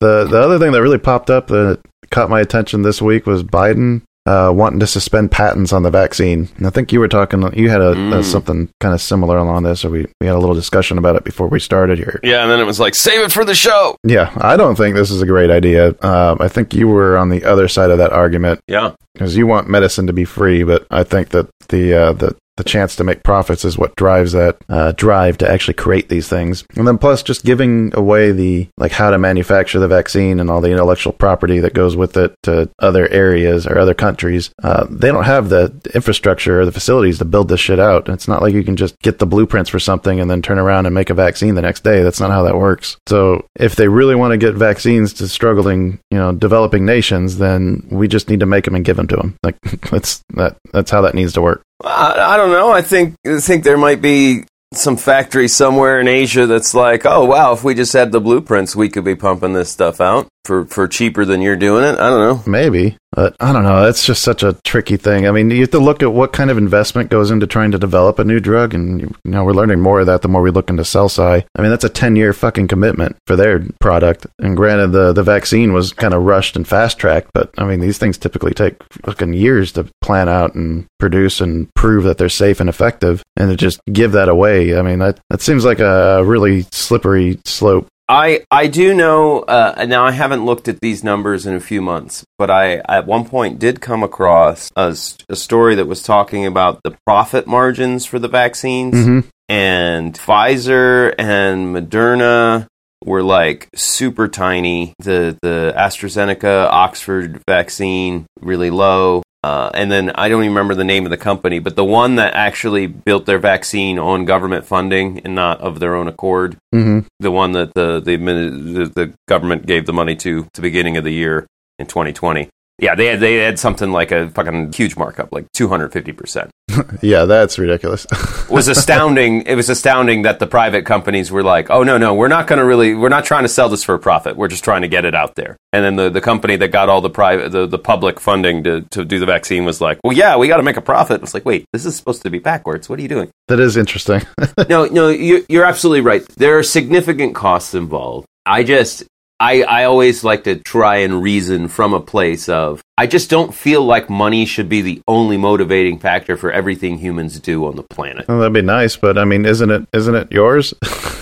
the 0.00 0.24
the 0.24 0.40
other 0.40 0.58
thing 0.58 0.72
that 0.72 0.82
really 0.82 0.98
popped 0.98 1.30
up 1.30 1.48
that 1.48 1.80
caught 2.10 2.30
my 2.30 2.40
attention 2.40 2.82
this 2.82 3.02
week 3.02 3.26
was 3.26 3.42
Biden 3.42 4.02
uh, 4.26 4.50
wanting 4.54 4.80
to 4.80 4.86
suspend 4.86 5.30
patents 5.30 5.72
on 5.72 5.82
the 5.82 5.90
vaccine. 5.90 6.48
And 6.56 6.66
I 6.66 6.70
think 6.70 6.92
you 6.92 7.00
were 7.00 7.08
talking, 7.08 7.42
you 7.56 7.68
had 7.68 7.80
a, 7.82 7.94
Mm. 7.94 8.14
a 8.18 8.22
something 8.24 8.70
kind 8.80 8.94
of 8.94 9.00
similar 9.00 9.36
along 9.38 9.64
this, 9.64 9.84
or 9.84 9.90
we, 9.90 10.06
we 10.20 10.26
had 10.26 10.34
a 10.34 10.38
little 10.38 10.54
discussion 10.54 10.96
about 10.98 11.16
it 11.16 11.24
before 11.24 11.48
we 11.48 11.60
started 11.60 11.98
here. 11.98 12.20
Yeah, 12.22 12.42
and 12.42 12.50
then 12.50 12.58
it 12.60 12.64
was 12.64 12.80
like, 12.80 12.94
save 12.94 13.20
it 13.20 13.32
for 13.32 13.44
the 13.44 13.54
show. 13.54 13.96
Yeah, 14.02 14.32
I 14.40 14.56
don't 14.56 14.76
think 14.76 14.96
this 14.96 15.10
is 15.10 15.20
a 15.20 15.26
great 15.26 15.50
idea. 15.50 15.94
Um, 16.02 16.38
I 16.40 16.48
think 16.48 16.72
you 16.74 16.88
were 16.88 17.18
on 17.18 17.28
the 17.28 17.44
other 17.44 17.68
side 17.68 17.90
of 17.90 17.98
that 17.98 18.12
argument 18.12 18.60
Yeah. 18.66 18.92
because 19.12 19.36
you 19.36 19.46
want 19.46 19.68
medicine 19.68 20.06
to 20.06 20.12
be 20.14 20.24
free, 20.24 20.62
but 20.62 20.86
I 20.90 21.02
think 21.02 21.28
that 21.30 21.48
the 21.68 21.94
uh, 21.94 22.12
the 22.14 22.34
the 22.56 22.64
chance 22.64 22.96
to 22.96 23.04
make 23.04 23.22
profits 23.22 23.64
is 23.64 23.76
what 23.76 23.96
drives 23.96 24.32
that 24.32 24.56
uh, 24.68 24.92
drive 24.92 25.38
to 25.38 25.50
actually 25.50 25.74
create 25.74 26.08
these 26.08 26.28
things. 26.28 26.64
And 26.76 26.86
then 26.86 26.98
plus 26.98 27.22
just 27.22 27.44
giving 27.44 27.92
away 27.94 28.32
the 28.32 28.68
like 28.76 28.92
how 28.92 29.10
to 29.10 29.18
manufacture 29.18 29.78
the 29.78 29.88
vaccine 29.88 30.40
and 30.40 30.50
all 30.50 30.60
the 30.60 30.70
intellectual 30.70 31.12
property 31.12 31.60
that 31.60 31.74
goes 31.74 31.96
with 31.96 32.16
it 32.16 32.34
to 32.44 32.70
other 32.78 33.08
areas 33.08 33.66
or 33.66 33.78
other 33.78 33.94
countries. 33.94 34.50
Uh, 34.62 34.86
they 34.88 35.08
don't 35.08 35.24
have 35.24 35.48
the 35.48 35.74
infrastructure 35.94 36.60
or 36.60 36.64
the 36.64 36.72
facilities 36.72 37.18
to 37.18 37.24
build 37.24 37.48
this 37.48 37.60
shit 37.60 37.78
out. 37.78 38.08
It's 38.08 38.28
not 38.28 38.42
like 38.42 38.54
you 38.54 38.64
can 38.64 38.76
just 38.76 38.98
get 39.00 39.18
the 39.18 39.26
blueprints 39.26 39.70
for 39.70 39.80
something 39.80 40.20
and 40.20 40.30
then 40.30 40.42
turn 40.42 40.58
around 40.58 40.86
and 40.86 40.94
make 40.94 41.10
a 41.10 41.14
vaccine 41.14 41.54
the 41.54 41.62
next 41.62 41.82
day. 41.82 42.02
That's 42.02 42.20
not 42.20 42.30
how 42.30 42.44
that 42.44 42.56
works. 42.56 42.96
So 43.06 43.46
if 43.56 43.76
they 43.76 43.88
really 43.88 44.14
want 44.14 44.32
to 44.32 44.38
get 44.38 44.54
vaccines 44.54 45.12
to 45.14 45.28
struggling, 45.28 45.98
you 46.10 46.18
know, 46.18 46.32
developing 46.32 46.84
nations, 46.84 47.38
then 47.38 47.86
we 47.90 48.08
just 48.08 48.28
need 48.28 48.40
to 48.40 48.46
make 48.46 48.64
them 48.64 48.74
and 48.74 48.84
give 48.84 48.96
them 48.96 49.08
to 49.08 49.16
them. 49.16 49.36
Like 49.42 49.60
that's 49.90 50.22
that 50.34 50.56
that's 50.72 50.90
how 50.90 51.00
that 51.02 51.14
needs 51.14 51.32
to 51.34 51.42
work. 51.42 51.63
I, 51.82 52.34
I 52.34 52.36
don't 52.36 52.50
know. 52.50 52.70
I 52.70 52.82
think 52.82 53.14
I 53.26 53.40
think 53.40 53.64
there 53.64 53.78
might 53.78 54.02
be 54.02 54.44
some 54.72 54.96
factory 54.96 55.48
somewhere 55.48 56.00
in 56.00 56.08
Asia 56.08 56.46
that's 56.46 56.74
like, 56.74 57.06
oh 57.06 57.24
wow, 57.24 57.52
if 57.52 57.64
we 57.64 57.74
just 57.74 57.92
had 57.92 58.12
the 58.12 58.20
blueprints, 58.20 58.76
we 58.76 58.88
could 58.88 59.04
be 59.04 59.14
pumping 59.14 59.52
this 59.52 59.70
stuff 59.70 60.00
out 60.00 60.28
for 60.44 60.66
for 60.66 60.86
cheaper 60.86 61.24
than 61.24 61.40
you're 61.40 61.56
doing 61.56 61.84
it. 61.84 61.98
I 61.98 62.10
don't 62.10 62.20
know. 62.20 62.42
Maybe, 62.50 62.96
but 63.12 63.36
I 63.40 63.52
don't 63.52 63.62
know. 63.62 63.84
That's 63.84 64.04
just 64.04 64.22
such 64.22 64.42
a 64.42 64.56
tricky 64.64 64.96
thing. 64.96 65.26
I 65.26 65.30
mean, 65.30 65.50
you 65.50 65.60
have 65.62 65.70
to 65.70 65.78
look 65.78 66.02
at 66.02 66.12
what 66.12 66.32
kind 66.32 66.50
of 66.50 66.58
investment 66.58 67.10
goes 67.10 67.30
into 67.30 67.46
trying 67.46 67.70
to 67.72 67.78
develop 67.78 68.18
a 68.18 68.24
new 68.24 68.40
drug, 68.40 68.74
and 68.74 69.00
you 69.00 69.14
know 69.24 69.44
we're 69.44 69.52
learning 69.52 69.80
more 69.80 70.00
of 70.00 70.06
that 70.06 70.22
the 70.22 70.28
more 70.28 70.42
we 70.42 70.50
look 70.50 70.70
into 70.70 70.84
CEL-SCI. 70.84 71.44
I 71.56 71.62
mean, 71.62 71.70
that's 71.70 71.84
a 71.84 71.88
ten 71.88 72.16
year 72.16 72.32
fucking 72.32 72.68
commitment 72.68 73.16
for 73.26 73.36
their 73.36 73.64
product. 73.80 74.26
And 74.38 74.56
granted, 74.56 74.88
the 74.88 75.12
the 75.12 75.22
vaccine 75.22 75.72
was 75.72 75.92
kind 75.92 76.14
of 76.14 76.22
rushed 76.22 76.56
and 76.56 76.66
fast 76.66 76.98
tracked, 76.98 77.30
but 77.32 77.50
I 77.58 77.64
mean, 77.64 77.80
these 77.80 77.98
things 77.98 78.18
typically 78.18 78.52
take 78.52 78.76
fucking 79.04 79.32
years 79.34 79.72
to 79.72 79.88
plan 80.02 80.28
out 80.28 80.54
and 80.54 80.86
produce 80.98 81.40
and 81.40 81.72
prove 81.74 82.04
that 82.04 82.18
they're 82.18 82.28
safe 82.28 82.60
and 82.60 82.68
effective, 82.68 83.22
and 83.36 83.50
to 83.50 83.56
just 83.56 83.80
give 83.92 84.12
that 84.12 84.28
away. 84.28 84.76
I 84.76 84.82
mean, 84.82 84.98
that 84.98 85.20
that 85.30 85.40
seems 85.40 85.64
like 85.64 85.80
a 85.80 86.22
really 86.24 86.62
slippery 86.72 87.38
slope. 87.44 87.86
I 88.08 88.42
I 88.50 88.66
do 88.66 88.92
know. 88.94 89.40
Uh, 89.40 89.86
now 89.88 90.04
I 90.04 90.10
haven't 90.10 90.44
looked 90.44 90.68
at 90.68 90.80
these 90.80 91.02
numbers 91.02 91.46
in 91.46 91.54
a 91.54 91.60
few 91.60 91.80
months, 91.80 92.24
but 92.38 92.50
I 92.50 92.82
at 92.88 93.06
one 93.06 93.24
point 93.24 93.58
did 93.58 93.80
come 93.80 94.02
across 94.02 94.70
a 94.76 94.94
story 94.94 95.74
that 95.76 95.86
was 95.86 96.02
talking 96.02 96.44
about 96.44 96.80
the 96.84 96.96
profit 97.06 97.46
margins 97.46 98.04
for 98.04 98.18
the 98.18 98.28
vaccines, 98.28 98.94
Mhm. 98.94 99.24
and 99.48 100.14
Pfizer 100.14 101.14
and 101.18 101.74
Moderna 101.74 102.66
were 103.06 103.22
like 103.22 103.68
super 103.74 104.28
tiny. 104.28 104.92
The 104.98 105.38
the 105.42 105.72
AstraZeneca 105.76 106.68
Oxford 106.70 107.40
vaccine 107.48 108.26
really 108.42 108.70
low. 108.70 109.22
Uh, 109.44 109.70
and 109.74 109.92
then 109.92 110.10
I 110.14 110.30
don't 110.30 110.42
even 110.42 110.54
remember 110.54 110.74
the 110.74 110.84
name 110.84 111.04
of 111.04 111.10
the 111.10 111.18
company, 111.18 111.58
but 111.58 111.76
the 111.76 111.84
one 111.84 112.14
that 112.14 112.32
actually 112.32 112.86
built 112.86 113.26
their 113.26 113.38
vaccine 113.38 113.98
on 113.98 114.24
government 114.24 114.64
funding 114.64 115.20
and 115.22 115.34
not 115.34 115.60
of 115.60 115.80
their 115.80 115.94
own 115.94 116.08
accord 116.08 116.56
hmm 116.72 117.00
the 117.20 117.30
one 117.30 117.52
that 117.52 117.74
the 117.74 118.00
the, 118.00 118.16
the 118.16 118.90
the 118.94 119.12
government 119.28 119.66
gave 119.66 119.84
the 119.84 119.92
money 119.92 120.16
to 120.16 120.44
at 120.46 120.52
the 120.54 120.62
beginning 120.62 120.96
of 120.96 121.04
the 121.04 121.12
year 121.12 121.46
in 121.78 121.86
2020. 121.86 122.48
Yeah, 122.78 122.94
they 122.94 123.06
had 123.06 123.20
they 123.20 123.36
had 123.36 123.58
something 123.58 123.92
like 123.92 124.10
a 124.10 124.30
fucking 124.30 124.72
huge 124.72 124.96
markup, 124.96 125.32
like 125.32 125.50
250 125.52 126.12
percent. 126.12 126.50
Yeah, 127.02 127.26
that's 127.26 127.58
ridiculous. 127.58 128.06
Was 128.48 128.68
astounding. 128.68 129.42
it 129.42 129.54
was 129.54 129.68
astounding 129.68 130.22
that 130.22 130.38
the 130.38 130.46
private 130.46 130.86
companies 130.86 131.30
were 131.30 131.42
like, 131.42 131.70
"Oh 131.70 131.82
no, 131.82 131.98
no, 131.98 132.14
we're 132.14 132.28
not 132.28 132.46
going 132.46 132.58
to 132.58 132.64
really, 132.64 132.94
we're 132.94 133.10
not 133.10 133.24
trying 133.24 133.42
to 133.44 133.48
sell 133.48 133.68
this 133.68 133.84
for 133.84 133.94
a 133.94 133.98
profit. 133.98 134.36
We're 134.36 134.48
just 134.48 134.64
trying 134.64 134.82
to 134.82 134.88
get 134.88 135.04
it 135.04 135.14
out 135.14 135.34
there." 135.34 135.56
And 135.72 135.84
then 135.84 135.96
the, 135.96 136.08
the 136.10 136.20
company 136.20 136.56
that 136.56 136.68
got 136.68 136.88
all 136.88 137.00
the 137.00 137.10
private 137.10 137.52
the, 137.52 137.66
the 137.66 137.78
public 137.78 138.18
funding 138.20 138.64
to, 138.64 138.80
to 138.90 139.04
do 139.04 139.18
the 139.18 139.26
vaccine 139.26 139.64
was 139.64 139.80
like, 139.80 139.98
"Well, 140.02 140.16
yeah, 140.16 140.36
we 140.36 140.48
got 140.48 140.56
to 140.56 140.62
make 140.62 140.76
a 140.76 140.82
profit." 140.82 141.22
It's 141.22 141.34
like, 141.34 141.44
wait, 141.44 141.66
this 141.72 141.84
is 141.84 141.94
supposed 141.96 142.22
to 142.22 142.30
be 142.30 142.38
backwards. 142.38 142.88
What 142.88 142.98
are 142.98 143.02
you 143.02 143.08
doing? 143.08 143.30
that 143.48 143.60
is 143.60 143.76
interesting. 143.76 144.22
no, 144.68 144.86
no, 144.86 145.08
you, 145.10 145.44
you're 145.48 145.66
absolutely 145.66 146.00
right. 146.00 146.26
There 146.36 146.58
are 146.58 146.62
significant 146.62 147.34
costs 147.34 147.74
involved. 147.74 148.26
I 148.46 148.62
just, 148.62 149.04
I, 149.40 149.62
I 149.62 149.84
always 149.84 150.22
like 150.24 150.44
to 150.44 150.56
try 150.56 150.96
and 150.98 151.22
reason 151.22 151.68
from 151.68 151.92
a 151.92 152.00
place 152.00 152.48
of, 152.48 152.82
I 152.96 153.06
just 153.06 153.30
don't 153.30 153.54
feel 153.54 153.84
like 153.84 154.08
money 154.08 154.46
should 154.46 154.68
be 154.68 154.80
the 154.80 155.02
only 155.08 155.36
motivating 155.36 155.98
factor 155.98 156.36
for 156.36 156.52
everything 156.52 156.98
humans 156.98 157.40
do 157.40 157.66
on 157.66 157.76
the 157.76 157.82
planet. 157.82 158.28
Well, 158.28 158.38
that'd 158.38 158.52
be 158.52 158.62
nice, 158.62 158.96
but 158.96 159.18
I 159.18 159.24
mean, 159.24 159.44
isn't 159.44 159.70
it 159.70 159.88
isn't 159.92 160.14
it 160.14 160.32
yours? 160.32 160.72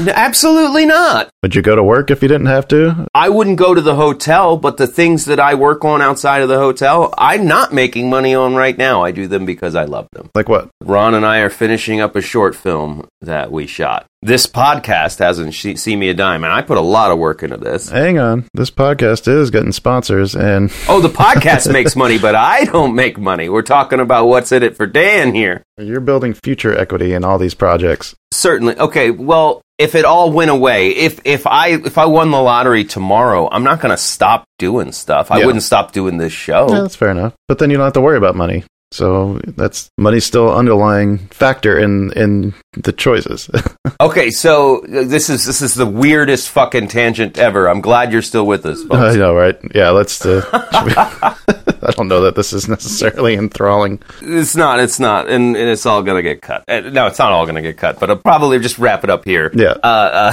No, 0.00 0.12
absolutely 0.14 0.86
not. 0.86 1.30
Would 1.42 1.54
you 1.54 1.62
go 1.62 1.76
to 1.76 1.82
work 1.82 2.10
if 2.10 2.22
you 2.22 2.28
didn't 2.28 2.46
have 2.46 2.66
to? 2.68 3.06
I 3.14 3.28
wouldn't 3.28 3.58
go 3.58 3.74
to 3.74 3.80
the 3.80 3.94
hotel, 3.94 4.56
but 4.56 4.76
the 4.76 4.86
things 4.86 5.26
that 5.26 5.38
I 5.38 5.54
work 5.54 5.84
on 5.84 6.00
outside 6.00 6.42
of 6.42 6.48
the 6.48 6.58
hotel, 6.58 7.12
I'm 7.18 7.46
not 7.46 7.72
making 7.72 8.08
money 8.08 8.34
on 8.34 8.54
right 8.54 8.76
now. 8.76 9.02
I 9.02 9.10
do 9.10 9.28
them 9.28 9.44
because 9.44 9.74
I 9.74 9.84
love 9.84 10.08
them. 10.12 10.30
Like 10.34 10.48
what? 10.48 10.70
Ron 10.82 11.14
and 11.14 11.26
I 11.26 11.38
are 11.38 11.50
finishing 11.50 12.00
up 12.00 12.16
a 12.16 12.22
short 12.22 12.56
film 12.56 13.08
that 13.20 13.52
we 13.52 13.66
shot. 13.66 14.06
This 14.24 14.46
podcast 14.46 15.18
hasn't 15.18 15.52
she- 15.52 15.74
seen 15.74 15.98
me 15.98 16.08
a 16.08 16.14
dime, 16.14 16.44
and 16.44 16.52
I 16.52 16.62
put 16.62 16.78
a 16.78 16.80
lot 16.82 17.10
of 17.10 17.18
work 17.18 17.42
into 17.42 17.56
this. 17.56 17.88
Hang 17.90 18.20
on, 18.20 18.44
this 18.54 18.70
podcast 18.70 19.26
is 19.26 19.50
getting 19.50 19.72
sponsors, 19.72 20.36
and 20.36 20.72
Oh, 20.88 21.00
the 21.00 21.08
podcast 21.08 21.72
makes 21.72 21.96
money, 21.96 22.18
but 22.20 22.36
I 22.36 22.62
don't 22.64 22.94
make 22.94 23.18
money. 23.18 23.48
We're 23.48 23.62
talking 23.62 23.98
about 23.98 24.26
what's 24.26 24.52
in 24.52 24.62
it 24.62 24.76
for 24.76 24.86
Dan 24.86 25.34
here. 25.34 25.64
you're 25.76 25.98
building 26.00 26.34
future 26.34 26.72
equity 26.78 27.14
in 27.14 27.24
all 27.24 27.36
these 27.38 27.54
projects. 27.54 28.14
Certainly. 28.32 28.78
Okay, 28.78 29.10
well, 29.10 29.60
if 29.78 29.96
it 29.96 30.04
all 30.04 30.30
went 30.30 30.52
away, 30.52 30.90
if 30.90 31.18
if 31.24 31.44
I 31.44 31.70
if 31.70 31.98
I 31.98 32.06
won 32.06 32.30
the 32.30 32.40
lottery 32.40 32.84
tomorrow, 32.84 33.48
I'm 33.50 33.64
not 33.64 33.80
going 33.80 33.90
to 33.90 33.96
stop 34.00 34.44
doing 34.60 34.92
stuff. 34.92 35.32
I 35.32 35.40
Yeah. 35.40 35.46
wouldn't 35.46 35.64
stop 35.64 35.90
doing 35.90 36.18
this 36.18 36.32
show. 36.32 36.68
Yeah, 36.70 36.82
that's 36.82 36.94
fair 36.94 37.10
enough. 37.10 37.34
But 37.48 37.58
then 37.58 37.70
you 37.70 37.76
don't 37.76 37.86
have 37.86 37.92
to 37.94 38.00
worry 38.00 38.18
about 38.18 38.36
money. 38.36 38.62
So 38.92 39.40
that's 39.46 39.90
money's 39.98 40.24
still 40.24 40.54
underlying 40.54 41.18
factor 41.28 41.78
in 41.78 42.12
in 42.12 42.54
the 42.74 42.92
choices. 42.92 43.50
Okay, 44.00 44.30
so 44.30 44.82
this 44.88 45.30
is 45.30 45.44
this 45.44 45.62
is 45.62 45.74
the 45.74 45.86
weirdest 45.86 46.48
fucking 46.50 46.88
tangent 46.88 47.38
ever. 47.38 47.68
I'm 47.68 47.80
glad 47.80 48.10
you're 48.10 48.20
still 48.20 48.44
with 48.44 48.66
us. 48.66 48.82
I 48.90 49.14
know, 49.14 49.32
right? 49.32 49.56
Yeah, 49.74 49.90
let's. 49.90 50.26
Uh, 50.26 50.44
I 50.52 51.90
don't 51.92 52.08
know 52.08 52.22
that 52.22 52.34
this 52.34 52.52
is 52.52 52.68
necessarily 52.68 53.34
enthralling. 53.34 54.00
It's 54.20 54.56
not. 54.56 54.80
It's 54.80 54.98
not, 54.98 55.28
and, 55.28 55.56
and 55.56 55.68
it's 55.68 55.86
all 55.86 56.02
gonna 56.02 56.22
get 56.22 56.42
cut. 56.42 56.64
No, 56.66 57.06
it's 57.06 57.18
not 57.20 57.30
all 57.30 57.46
gonna 57.46 57.62
get 57.62 57.76
cut, 57.76 58.00
but 58.00 58.10
I'll 58.10 58.16
probably 58.16 58.58
just 58.58 58.78
wrap 58.80 59.04
it 59.04 59.10
up 59.10 59.24
here. 59.24 59.52
Yeah. 59.54 59.76
Uh, 59.84 60.32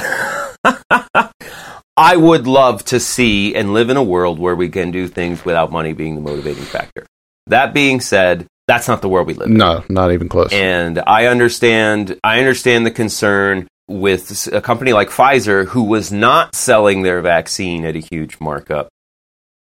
uh, 0.63 1.29
I 1.97 2.15
would 2.15 2.47
love 2.47 2.83
to 2.85 2.99
see 2.99 3.53
and 3.55 3.73
live 3.73 3.91
in 3.91 3.97
a 3.97 4.03
world 4.03 4.39
where 4.39 4.55
we 4.55 4.69
can 4.69 4.89
do 4.89 5.07
things 5.07 5.45
without 5.45 5.71
money 5.71 5.93
being 5.93 6.15
the 6.15 6.21
motivating 6.21 6.63
factor. 6.63 7.05
That 7.49 7.73
being 7.73 7.99
said, 7.99 8.47
that's 8.67 8.87
not 8.87 9.01
the 9.01 9.09
world 9.09 9.27
we 9.27 9.33
live 9.33 9.49
in. 9.49 9.57
No, 9.57 9.83
not 9.89 10.11
even 10.11 10.29
close. 10.29 10.53
And 10.53 11.01
I 11.05 11.25
understand. 11.25 12.19
I 12.23 12.39
understand 12.39 12.85
the 12.85 12.91
concern 12.91 13.67
with 13.87 14.47
a 14.53 14.61
company 14.61 14.93
like 14.93 15.09
Pfizer, 15.09 15.65
who 15.65 15.83
was 15.83 16.11
not 16.11 16.55
selling 16.55 17.01
their 17.01 17.21
vaccine 17.21 17.83
at 17.85 17.95
a 17.95 17.99
huge 17.99 18.39
markup. 18.39 18.87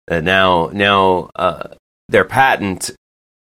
And 0.09 0.25
now, 0.25 0.71
now 0.73 1.31
uh, 1.37 1.69
their 2.09 2.25
patent, 2.25 2.91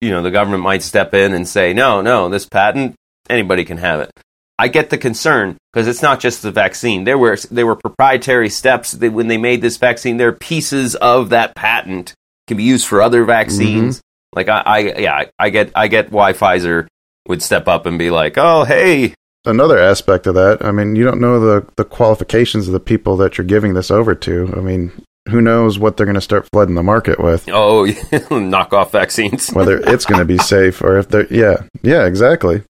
you 0.03 0.11
know, 0.11 0.23
the 0.23 0.31
government 0.31 0.63
might 0.63 0.83
step 0.83 1.15
in 1.15 1.33
and 1.33 1.49
say, 1.49 1.73
no, 1.73 2.03
no, 2.03 2.29
this 2.29 2.47
patent, 2.47 2.95
anybody 3.31 3.65
can 3.65 3.79
have 3.79 4.01
it. 4.01 4.11
I 4.59 4.69
get 4.69 4.91
the 4.91 4.99
concern 4.99 5.57
because 5.73 5.87
it's 5.87 6.03
not 6.03 6.21
just 6.21 6.43
the 6.43 6.51
vaccine. 6.51 7.05
There 7.05 7.19
were 7.19 7.37
there 7.51 7.67
were 7.67 7.77
proprietary 7.77 8.49
steps 8.49 8.93
that 8.93 9.13
when 9.13 9.29
they 9.29 9.37
made 9.37 9.61
this 9.61 9.77
vaccine, 9.77 10.17
there 10.17 10.29
are 10.29 10.33
pieces 10.33 10.95
of 10.95 11.31
that 11.31 11.55
patent 11.55 12.15
can 12.47 12.57
be 12.57 12.63
used 12.63 12.87
for 12.87 13.03
other 13.03 13.25
vaccines. 13.25 14.01
Like 14.37 14.49
I, 14.49 14.61
I 14.61 14.79
yeah, 14.79 15.25
I, 15.39 15.51
get 15.51 15.73
I 15.75 15.89
get 15.89 16.13
why 16.13 16.35
Pfizer 16.35 16.87
would 17.27 17.43
step 17.43 17.67
up 17.67 17.87
and 17.87 17.99
be 17.99 18.11
like, 18.11 18.39
oh 18.39 18.65
hey, 18.65 19.15
Another 19.47 19.79
aspect 19.79 20.27
of 20.27 20.35
that, 20.35 20.59
I 20.65 20.73
mean, 20.73 20.97
you 20.97 21.05
don't 21.05 21.21
know 21.21 21.39
the 21.39 21.67
the 21.77 21.85
qualifications 21.85 22.67
of 22.67 22.73
the 22.73 22.81
people 22.81 23.17
that 23.19 23.39
you're 23.39 23.47
giving 23.47 23.75
this 23.75 23.93
over 23.93 24.13
to. 24.17 24.53
I 24.57 24.61
mean, 24.61 24.91
who 25.29 25.41
knows 25.41 25.79
what 25.79 25.97
they're 25.97 26.07
going 26.07 26.17
to 26.17 26.21
start 26.21 26.49
flooding 26.53 26.75
the 26.75 26.83
market 26.83 27.21
with? 27.21 27.49
Oh, 27.49 27.85
knockoff 28.31 28.91
vaccines. 28.91 29.49
Whether 29.53 29.79
it's 29.79 30.05
going 30.05 30.19
to 30.19 30.25
be 30.25 30.39
safe 30.39 30.83
or 30.83 30.99
if 30.99 31.09
they're 31.09 31.33
yeah 31.33 31.63
yeah 31.83 32.07
exactly. 32.07 32.65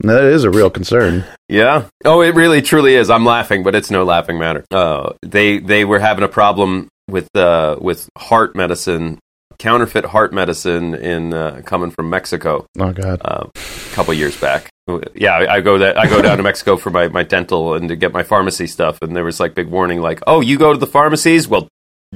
And 0.00 0.10
that 0.10 0.24
is 0.24 0.44
a 0.44 0.50
real 0.50 0.70
concern. 0.70 1.24
Yeah. 1.48 1.86
Oh, 2.06 2.22
it 2.22 2.34
really 2.34 2.62
truly 2.62 2.94
is. 2.94 3.10
I'm 3.10 3.26
laughing, 3.26 3.62
but 3.62 3.74
it's 3.74 3.90
no 3.90 4.04
laughing 4.04 4.38
matter. 4.38 4.64
Uh, 4.70 5.12
they 5.20 5.58
they 5.58 5.84
were 5.84 5.98
having 5.98 6.24
a 6.24 6.28
problem 6.28 6.88
with 7.08 7.28
uh, 7.36 7.76
with 7.78 8.08
heart 8.16 8.56
medicine, 8.56 9.18
counterfeit 9.58 10.04
heart 10.06 10.32
medicine 10.32 10.94
in 10.94 11.32
uh, 11.34 11.62
coming 11.64 11.90
from 11.90 12.08
Mexico 12.10 12.66
Oh 12.78 12.92
God. 12.92 13.20
uh, 13.24 13.46
a 13.54 13.94
couple 13.94 14.12
years 14.14 14.38
back. 14.40 14.68
Yeah, 15.14 15.32
I, 15.34 15.56
I 15.56 15.60
go 15.62 15.78
that 15.78 15.98
I 15.98 16.06
go 16.06 16.22
down 16.22 16.36
to 16.36 16.42
Mexico 16.42 16.76
for 16.76 16.90
my, 16.90 17.08
my 17.08 17.22
dental 17.24 17.74
and 17.74 17.88
to 17.88 17.96
get 17.96 18.12
my 18.12 18.22
pharmacy 18.22 18.66
stuff, 18.68 19.02
and 19.02 19.16
there 19.16 19.24
was 19.24 19.40
like 19.40 19.54
big 19.54 19.66
warning, 19.68 20.00
like, 20.00 20.20
"Oh, 20.26 20.40
you 20.40 20.58
go 20.58 20.72
to 20.72 20.78
the 20.78 20.86
pharmacies? 20.86 21.48
Well, 21.48 21.66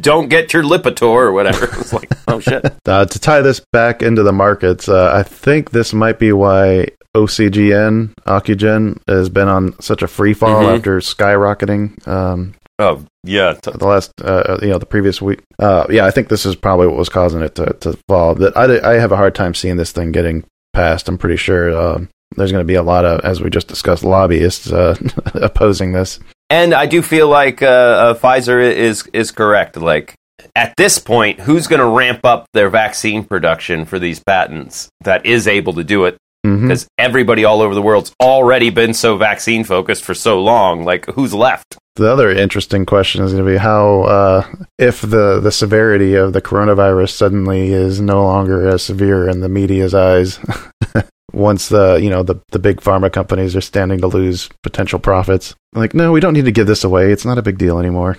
don't 0.00 0.28
get 0.28 0.52
your 0.52 0.62
Lipitor 0.62 1.02
or 1.02 1.32
whatever." 1.32 1.66
It's 1.80 1.92
like, 1.92 2.08
oh 2.28 2.38
shit. 2.38 2.64
Uh, 2.86 3.06
to 3.06 3.18
tie 3.18 3.40
this 3.40 3.60
back 3.72 4.02
into 4.02 4.22
the 4.22 4.32
markets, 4.32 4.88
uh, 4.88 5.10
I 5.12 5.24
think 5.24 5.70
this 5.72 5.92
might 5.92 6.20
be 6.20 6.32
why 6.32 6.86
OCGN, 7.16 8.14
Ocugen, 8.26 8.98
has 9.08 9.28
been 9.28 9.48
on 9.48 9.74
such 9.80 10.02
a 10.02 10.06
free 10.08 10.32
fall 10.34 10.62
Mhm. 10.62 10.76
after 10.76 10.98
skyrocketing 11.00 12.06
um, 12.06 12.54
Oh 12.80 13.04
yeah, 13.24 13.52
t- 13.52 13.72
the 13.72 13.86
last, 13.86 14.10
uh, 14.22 14.58
you 14.62 14.68
know, 14.68 14.78
the 14.78 14.86
previous 14.86 15.20
week. 15.20 15.42
Uh, 15.58 15.86
yeah, 15.90 16.06
I 16.06 16.10
think 16.10 16.28
this 16.28 16.46
is 16.46 16.56
probably 16.56 16.86
what 16.86 16.96
was 16.96 17.10
causing 17.10 17.42
it 17.42 17.54
to, 17.56 17.74
to 17.80 17.98
fall. 18.08 18.34
That 18.36 18.56
I, 18.56 18.92
I 18.92 18.94
have 18.94 19.12
a 19.12 19.16
hard 19.16 19.34
time 19.34 19.52
seeing 19.52 19.76
this 19.76 19.92
thing 19.92 20.12
getting 20.12 20.44
passed. 20.72 21.06
I'm 21.06 21.18
pretty 21.18 21.36
sure 21.36 21.76
um, 21.76 22.08
there's 22.36 22.52
going 22.52 22.64
to 22.64 22.66
be 22.66 22.76
a 22.76 22.82
lot 22.82 23.04
of, 23.04 23.20
as 23.20 23.42
we 23.42 23.50
just 23.50 23.68
discussed, 23.68 24.02
lobbyists 24.02 24.72
uh, 24.72 24.96
opposing 25.34 25.92
this. 25.92 26.20
And 26.48 26.72
I 26.72 26.86
do 26.86 27.02
feel 27.02 27.28
like 27.28 27.60
uh, 27.60 27.66
uh, 27.66 28.14
Pfizer 28.14 28.62
is 28.62 29.06
is 29.12 29.30
correct. 29.30 29.76
Like 29.76 30.14
at 30.56 30.74
this 30.78 30.98
point, 30.98 31.40
who's 31.40 31.66
going 31.66 31.80
to 31.80 31.86
ramp 31.86 32.24
up 32.24 32.46
their 32.54 32.70
vaccine 32.70 33.24
production 33.24 33.84
for 33.84 33.98
these 33.98 34.20
patents 34.20 34.88
that 35.02 35.26
is 35.26 35.46
able 35.46 35.74
to 35.74 35.84
do 35.84 36.06
it? 36.06 36.16
Because 36.42 36.88
everybody 36.96 37.44
all 37.44 37.60
over 37.60 37.74
the 37.74 37.82
world's 37.82 38.14
already 38.18 38.70
been 38.70 38.94
so 38.94 39.18
vaccine 39.18 39.62
focused 39.62 40.02
for 40.02 40.14
so 40.14 40.42
long. 40.42 40.84
Like 40.84 41.04
who's 41.10 41.34
left? 41.34 41.76
The 41.96 42.10
other 42.10 42.30
interesting 42.30 42.86
question 42.86 43.24
is 43.24 43.32
going 43.32 43.44
to 43.44 43.50
be 43.50 43.58
how, 43.58 44.02
uh, 44.02 44.46
if 44.78 45.00
the, 45.02 45.40
the 45.40 45.50
severity 45.50 46.14
of 46.14 46.32
the 46.32 46.40
coronavirus 46.40 47.10
suddenly 47.10 47.72
is 47.72 48.00
no 48.00 48.22
longer 48.22 48.68
as 48.68 48.82
severe 48.82 49.28
in 49.28 49.40
the 49.40 49.48
media's 49.48 49.92
eyes, 49.92 50.38
once 51.32 51.68
the 51.68 51.98
you 52.02 52.10
know 52.10 52.22
the 52.22 52.36
the 52.50 52.58
big 52.58 52.80
pharma 52.80 53.12
companies 53.12 53.54
are 53.54 53.60
standing 53.60 54.00
to 54.00 54.06
lose 54.06 54.48
potential 54.62 54.98
profits. 54.98 55.54
Like, 55.74 55.94
no, 55.94 56.12
we 56.12 56.20
don't 56.20 56.34
need 56.34 56.44
to 56.46 56.52
give 56.52 56.66
this 56.66 56.84
away. 56.84 57.12
It's 57.12 57.24
not 57.24 57.38
a 57.38 57.42
big 57.42 57.58
deal 57.58 57.78
anymore. 57.78 58.16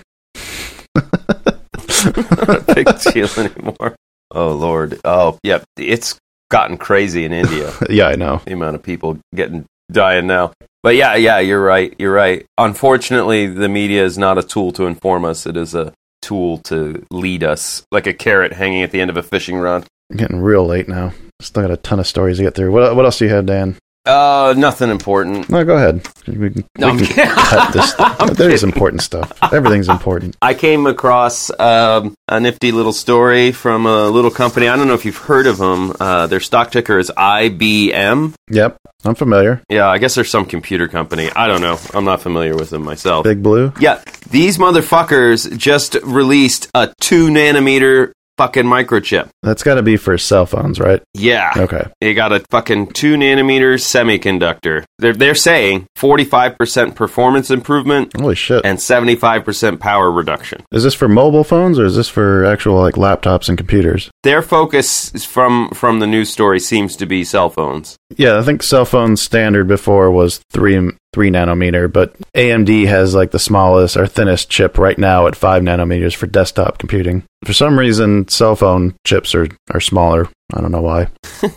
Big 2.74 2.86
deal 3.12 3.28
anymore. 3.38 3.94
Oh 4.30 4.52
Lord. 4.52 5.00
Oh 5.04 5.38
yep. 5.42 5.64
It's 5.76 6.18
gotten 6.50 6.76
crazy 6.76 7.24
in 7.24 7.32
India. 7.32 7.72
yeah, 7.90 8.08
I 8.08 8.16
know. 8.16 8.40
the 8.44 8.52
amount 8.52 8.76
of 8.76 8.82
people 8.82 9.18
getting 9.34 9.64
dying 9.92 10.26
now. 10.26 10.52
But 10.82 10.96
yeah, 10.96 11.14
yeah, 11.14 11.38
you're 11.38 11.62
right. 11.62 11.94
You're 11.98 12.12
right. 12.12 12.44
Unfortunately, 12.58 13.46
the 13.46 13.68
media 13.68 14.04
is 14.04 14.18
not 14.18 14.38
a 14.38 14.42
tool 14.42 14.72
to 14.72 14.86
inform 14.86 15.24
us. 15.24 15.46
It 15.46 15.56
is 15.56 15.74
a 15.74 15.92
tool 16.22 16.58
to 16.58 17.04
lead 17.10 17.44
us, 17.44 17.84
like 17.92 18.06
a 18.06 18.12
carrot 18.12 18.52
hanging 18.52 18.82
at 18.82 18.90
the 18.90 19.00
end 19.00 19.10
of 19.10 19.16
a 19.16 19.22
fishing 19.22 19.58
rod. 19.58 19.86
Getting 20.14 20.40
real 20.40 20.66
late 20.66 20.88
now. 20.88 21.12
Still 21.40 21.62
got 21.62 21.70
a 21.70 21.76
ton 21.76 22.00
of 22.00 22.06
stories 22.06 22.38
to 22.38 22.42
get 22.42 22.54
through. 22.54 22.72
What 22.72 22.96
what 22.96 23.04
else 23.04 23.18
do 23.18 23.26
you 23.26 23.30
have, 23.32 23.46
Dan? 23.46 23.76
Uh, 24.04 24.52
nothing 24.56 24.90
important. 24.90 25.48
No, 25.48 25.64
go 25.64 25.76
ahead. 25.76 26.04
We 26.26 26.50
can, 26.50 26.64
No, 26.76 26.92
we 26.92 27.06
can 27.06 27.28
cut 27.36 27.72
this. 27.72 27.94
There's 28.36 28.64
important 28.64 29.00
stuff. 29.00 29.32
Everything's 29.52 29.88
important. 29.88 30.36
I 30.42 30.54
came 30.54 30.86
across 30.86 31.50
um, 31.60 32.14
a 32.26 32.40
nifty 32.40 32.72
little 32.72 32.92
story 32.92 33.52
from 33.52 33.86
a 33.86 34.08
little 34.08 34.32
company. 34.32 34.66
I 34.66 34.74
don't 34.76 34.88
know 34.88 34.94
if 34.94 35.04
you've 35.04 35.16
heard 35.16 35.46
of 35.46 35.58
them. 35.58 35.92
Uh, 36.00 36.26
their 36.26 36.40
stock 36.40 36.72
ticker 36.72 36.98
is 36.98 37.12
IBM. 37.16 38.34
Yep, 38.50 38.76
I'm 39.04 39.14
familiar. 39.14 39.62
Yeah, 39.68 39.88
I 39.88 39.98
guess 39.98 40.14
there's 40.14 40.30
some 40.30 40.46
computer 40.46 40.88
company. 40.88 41.30
I 41.34 41.48
don't 41.48 41.60
know. 41.60 41.78
I'm 41.92 42.04
not 42.04 42.22
familiar 42.22 42.54
with 42.54 42.70
them 42.70 42.82
myself. 42.84 43.24
Big 43.24 43.42
Blue. 43.42 43.72
Yeah, 43.80 44.02
these 44.30 44.58
motherfuckers 44.58 45.56
just 45.56 45.94
released 46.02 46.68
a 46.74 46.94
two 47.00 47.28
nanometer 47.28 48.12
fucking 48.42 48.64
microchip. 48.64 49.28
That's 49.44 49.62
got 49.62 49.76
to 49.76 49.82
be 49.82 49.96
for 49.96 50.18
cell 50.18 50.46
phones, 50.46 50.80
right? 50.80 51.00
Yeah. 51.14 51.52
Okay. 51.56 51.86
They 52.00 52.12
got 52.12 52.32
a 52.32 52.40
fucking 52.50 52.88
two 52.88 53.14
nanometer 53.14 53.74
semiconductor. 53.74 54.84
They're, 54.98 55.12
they're 55.12 55.36
saying 55.36 55.86
45% 55.96 56.96
performance 56.96 57.52
improvement 57.52 58.12
Holy 58.16 58.34
shit. 58.34 58.64
and 58.64 58.78
75% 58.78 59.78
power 59.78 60.10
reduction. 60.10 60.64
Is 60.72 60.82
this 60.82 60.94
for 60.94 61.08
mobile 61.08 61.44
phones 61.44 61.78
or 61.78 61.84
is 61.84 61.94
this 61.94 62.08
for 62.08 62.44
actual 62.44 62.80
like 62.80 62.94
laptops 62.94 63.48
and 63.48 63.56
computers? 63.56 64.10
Their 64.24 64.42
focus 64.42 65.24
from, 65.24 65.70
from 65.70 66.00
the 66.00 66.08
news 66.08 66.30
story 66.30 66.58
seems 66.58 66.96
to 66.96 67.06
be 67.06 67.22
cell 67.22 67.48
phones. 67.48 67.96
Yeah, 68.16 68.40
I 68.40 68.42
think 68.42 68.64
cell 68.64 68.84
phone 68.84 69.16
standard 69.16 69.68
before 69.68 70.10
was 70.10 70.40
three 70.50 70.90
three 71.12 71.30
nanometer, 71.30 71.92
but 71.92 72.14
AMD 72.34 72.86
has 72.86 73.14
like 73.14 73.30
the 73.30 73.38
smallest 73.38 73.96
or 73.96 74.06
thinnest 74.06 74.48
chip 74.50 74.78
right 74.78 74.98
now 74.98 75.26
at 75.26 75.36
five 75.36 75.62
nanometers 75.62 76.14
for 76.14 76.26
desktop 76.26 76.78
computing. 76.78 77.24
For 77.44 77.52
some 77.52 77.78
reason, 77.78 78.28
cell 78.28 78.56
phone 78.56 78.94
chips 79.04 79.34
are 79.34 79.48
are 79.72 79.80
smaller. 79.80 80.28
I 80.54 80.60
don't 80.60 80.72
know 80.72 80.82
why. 80.82 81.08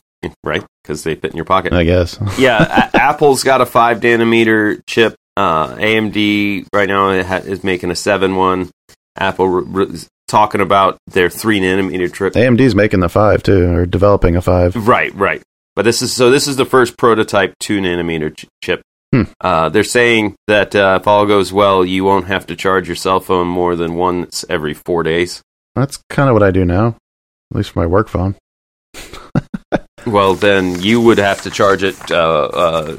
Right? 0.43 0.63
Because 0.81 1.03
they 1.03 1.13
fit 1.13 1.31
in 1.31 1.35
your 1.35 1.45
pocket. 1.45 1.71
I 1.71 1.83
guess. 1.83 2.17
yeah, 2.39 2.89
a- 2.91 2.97
Apple's 2.97 3.43
got 3.43 3.61
a 3.61 3.65
five 3.65 3.99
nanometer 3.99 4.81
chip. 4.87 5.13
Uh, 5.37 5.75
AMD 5.75 6.65
right 6.73 6.87
now 6.87 7.09
it 7.11 7.25
ha- 7.27 7.35
is 7.45 7.63
making 7.63 7.91
a 7.91 7.95
seven 7.95 8.35
one. 8.35 8.71
Apple 9.17 9.47
re- 9.47 9.85
re- 9.85 9.99
talking 10.27 10.61
about 10.61 10.97
their 11.05 11.29
three 11.29 11.59
nanometer 11.59 12.11
chip. 12.11 12.33
AMD's 12.33 12.73
making 12.73 13.01
the 13.01 13.09
five 13.09 13.43
too, 13.43 13.69
or 13.71 13.85
developing 13.85 14.35
a 14.35 14.41
five. 14.41 14.75
Right, 14.87 15.13
right. 15.13 15.43
But 15.75 15.83
this 15.83 16.01
is 16.01 16.11
so. 16.11 16.31
This 16.31 16.47
is 16.47 16.55
the 16.55 16.65
first 16.65 16.97
prototype 16.97 17.53
two 17.59 17.79
nanometer 17.79 18.35
ch- 18.35 18.47
chip. 18.63 18.81
Hmm. 19.13 19.23
Uh, 19.39 19.69
they're 19.69 19.83
saying 19.83 20.35
that 20.47 20.75
uh, 20.75 20.99
if 21.01 21.07
all 21.07 21.25
goes 21.25 21.53
well, 21.53 21.85
you 21.85 22.03
won't 22.03 22.27
have 22.27 22.47
to 22.47 22.55
charge 22.55 22.87
your 22.87 22.95
cell 22.95 23.19
phone 23.19 23.47
more 23.47 23.75
than 23.75 23.95
once 23.95 24.43
every 24.49 24.73
four 24.73 25.03
days. 25.03 25.41
That's 25.75 25.99
kind 26.09 26.29
of 26.29 26.33
what 26.33 26.43
I 26.43 26.51
do 26.51 26.65
now, 26.65 26.87
at 27.51 27.57
least 27.57 27.71
for 27.71 27.79
my 27.79 27.85
work 27.85 28.09
phone. 28.09 28.35
Well, 30.05 30.35
then 30.35 30.81
you 30.81 31.01
would 31.01 31.17
have 31.17 31.41
to 31.43 31.49
charge 31.49 31.83
it 31.83 32.11
uh, 32.11 32.49
uh, 32.53 32.97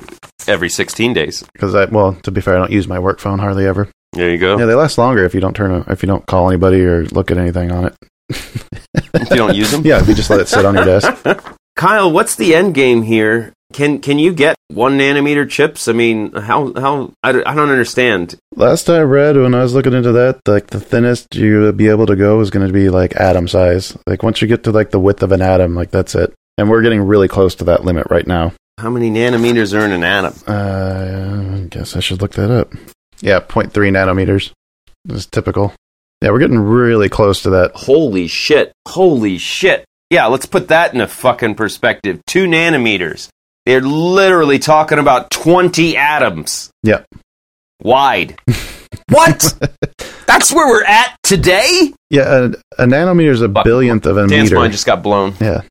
every 0.48 0.68
sixteen 0.68 1.12
days. 1.12 1.44
Because 1.52 1.74
I, 1.74 1.84
well, 1.84 2.14
to 2.22 2.30
be 2.30 2.40
fair, 2.40 2.56
I 2.56 2.58
don't 2.58 2.72
use 2.72 2.88
my 2.88 2.98
work 2.98 3.20
phone 3.20 3.38
hardly 3.38 3.66
ever. 3.66 3.88
There 4.12 4.30
you 4.30 4.38
go. 4.38 4.58
Yeah, 4.58 4.64
they 4.64 4.74
last 4.74 4.98
longer 4.98 5.24
if 5.24 5.34
you 5.34 5.40
don't 5.40 5.54
turn, 5.54 5.70
a, 5.70 5.84
if 5.92 6.02
you 6.02 6.08
don't 6.08 6.26
call 6.26 6.48
anybody 6.48 6.84
or 6.84 7.04
look 7.06 7.30
at 7.30 7.38
anything 7.38 7.70
on 7.70 7.86
it. 7.86 7.94
If 8.28 9.30
you 9.30 9.36
don't 9.36 9.54
use 9.54 9.70
them. 9.70 9.82
Yeah, 9.84 10.00
if 10.00 10.08
you 10.08 10.14
just 10.14 10.30
let 10.30 10.40
it 10.40 10.48
sit 10.48 10.64
on 10.64 10.74
your 10.74 10.84
desk. 10.84 11.12
Kyle, 11.76 12.10
what's 12.10 12.34
the 12.36 12.54
end 12.54 12.74
game 12.74 13.02
here? 13.02 13.52
Can 13.72 13.98
can 14.00 14.18
you 14.18 14.32
get 14.32 14.56
one 14.68 14.96
nanometer 14.96 15.48
chips? 15.48 15.88
I 15.88 15.92
mean, 15.92 16.32
how 16.32 16.72
how 16.74 17.12
I, 17.22 17.32
don't- 17.32 17.46
I 17.46 17.54
don't 17.54 17.68
understand. 17.70 18.36
Last 18.54 18.88
I 18.88 19.00
read 19.00 19.36
when 19.36 19.54
I 19.54 19.62
was 19.62 19.74
looking 19.74 19.92
into 19.92 20.12
that, 20.12 20.40
like 20.46 20.68
the 20.68 20.80
thinnest 20.80 21.34
you 21.34 21.62
would 21.62 21.76
be 21.76 21.88
able 21.88 22.06
to 22.06 22.16
go 22.16 22.40
is 22.40 22.50
going 22.50 22.66
to 22.66 22.72
be 22.72 22.88
like 22.88 23.16
atom 23.16 23.48
size. 23.48 23.96
Like 24.06 24.22
once 24.22 24.40
you 24.40 24.48
get 24.48 24.64
to 24.64 24.70
like 24.70 24.90
the 24.92 25.00
width 25.00 25.22
of 25.22 25.32
an 25.32 25.42
atom, 25.42 25.74
like 25.74 25.90
that's 25.90 26.14
it. 26.14 26.32
And 26.58 26.70
we're 26.70 26.82
getting 26.82 27.02
really 27.02 27.28
close 27.28 27.54
to 27.56 27.64
that 27.64 27.84
limit 27.84 28.06
right 28.08 28.26
now. 28.26 28.52
How 28.78 28.88
many 28.90 29.10
nanometers 29.10 29.78
are 29.78 29.84
in 29.84 29.92
an 29.92 30.04
atom? 30.04 30.34
Uh, 30.46 31.56
I 31.64 31.66
guess 31.68 31.96
I 31.96 32.00
should 32.00 32.22
look 32.22 32.32
that 32.32 32.50
up. 32.50 32.72
Yeah, 33.20 33.40
0.3 33.40 33.70
nanometers 33.72 34.52
is 35.08 35.26
typical. 35.26 35.74
Yeah, 36.22 36.30
we're 36.30 36.38
getting 36.38 36.58
really 36.58 37.08
close 37.08 37.42
to 37.42 37.50
that. 37.50 37.72
Holy 37.74 38.26
shit! 38.26 38.72
Holy 38.88 39.38
shit! 39.38 39.84
Yeah, 40.10 40.26
let's 40.26 40.46
put 40.46 40.68
that 40.68 40.94
in 40.94 41.00
a 41.00 41.08
fucking 41.08 41.56
perspective. 41.56 42.20
Two 42.26 42.46
nanometers. 42.46 43.28
They're 43.66 43.82
literally 43.82 44.58
talking 44.58 44.98
about 44.98 45.30
twenty 45.30 45.96
atoms 45.96 46.70
Yeah. 46.82 47.02
wide. 47.82 48.38
what? 49.10 49.54
That's 50.26 50.52
where 50.52 50.66
we're 50.68 50.84
at 50.84 51.16
today. 51.22 51.92
Yeah, 52.10 52.22
a, 52.78 52.82
a 52.82 52.86
nanometer 52.86 53.30
is 53.30 53.42
a 53.42 53.48
Fuck. 53.48 53.64
billionth 53.64 54.06
of 54.06 54.16
a 54.16 54.26
Dan's 54.26 54.50
meter. 54.50 54.56
mind 54.56 54.72
just 54.72 54.86
got 54.86 55.02
blown. 55.02 55.34
yeah, 55.40 55.62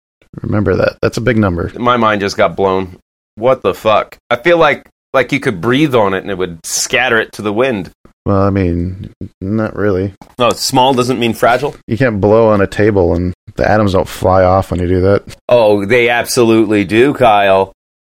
remember 0.42 0.76
that. 0.76 0.98
That's 1.02 1.18
a 1.18 1.22
big 1.22 1.38
number. 1.38 1.72
My 1.80 1.98
mind 1.98 2.22
just 2.22 2.38
got 2.38 2.56
blown. 2.56 2.98
What 3.36 3.62
the 3.62 3.74
fuck? 3.74 4.18
I 4.30 4.38
feel 4.38 4.58
like 4.58 4.88
like 5.14 5.32
you 5.32 5.40
could 5.40 5.62
breathe 5.62 5.96
on 5.96 6.14
it 6.14 6.20
and 6.20 6.32
it 6.32 6.38
would 6.38 6.60
scatter 6.66 7.18
it 7.20 7.32
to 7.34 7.42
the 7.42 7.54
wind. 7.54 7.92
Well, 8.26 8.42
I 8.42 8.50
mean, 8.50 9.14
not 9.40 9.76
really. 9.76 10.14
No, 10.40 10.50
small 10.50 10.94
doesn't 10.94 11.20
mean 11.20 11.34
fragile. 11.34 11.76
You 11.88 11.96
can't 11.98 12.20
blow 12.20 12.50
on 12.50 12.60
a 12.60 12.66
table 12.68 13.14
and 13.14 13.34
the 13.56 13.70
atoms 13.70 13.94
don't 13.94 14.08
fly 14.08 14.44
off 14.44 14.72
when 14.72 14.80
you 14.82 14.88
do 14.88 15.02
that. 15.02 15.36
Oh, 15.48 15.86
they 15.86 16.10
absolutely 16.10 16.86
do, 16.86 17.14
Kyle. 17.14 17.72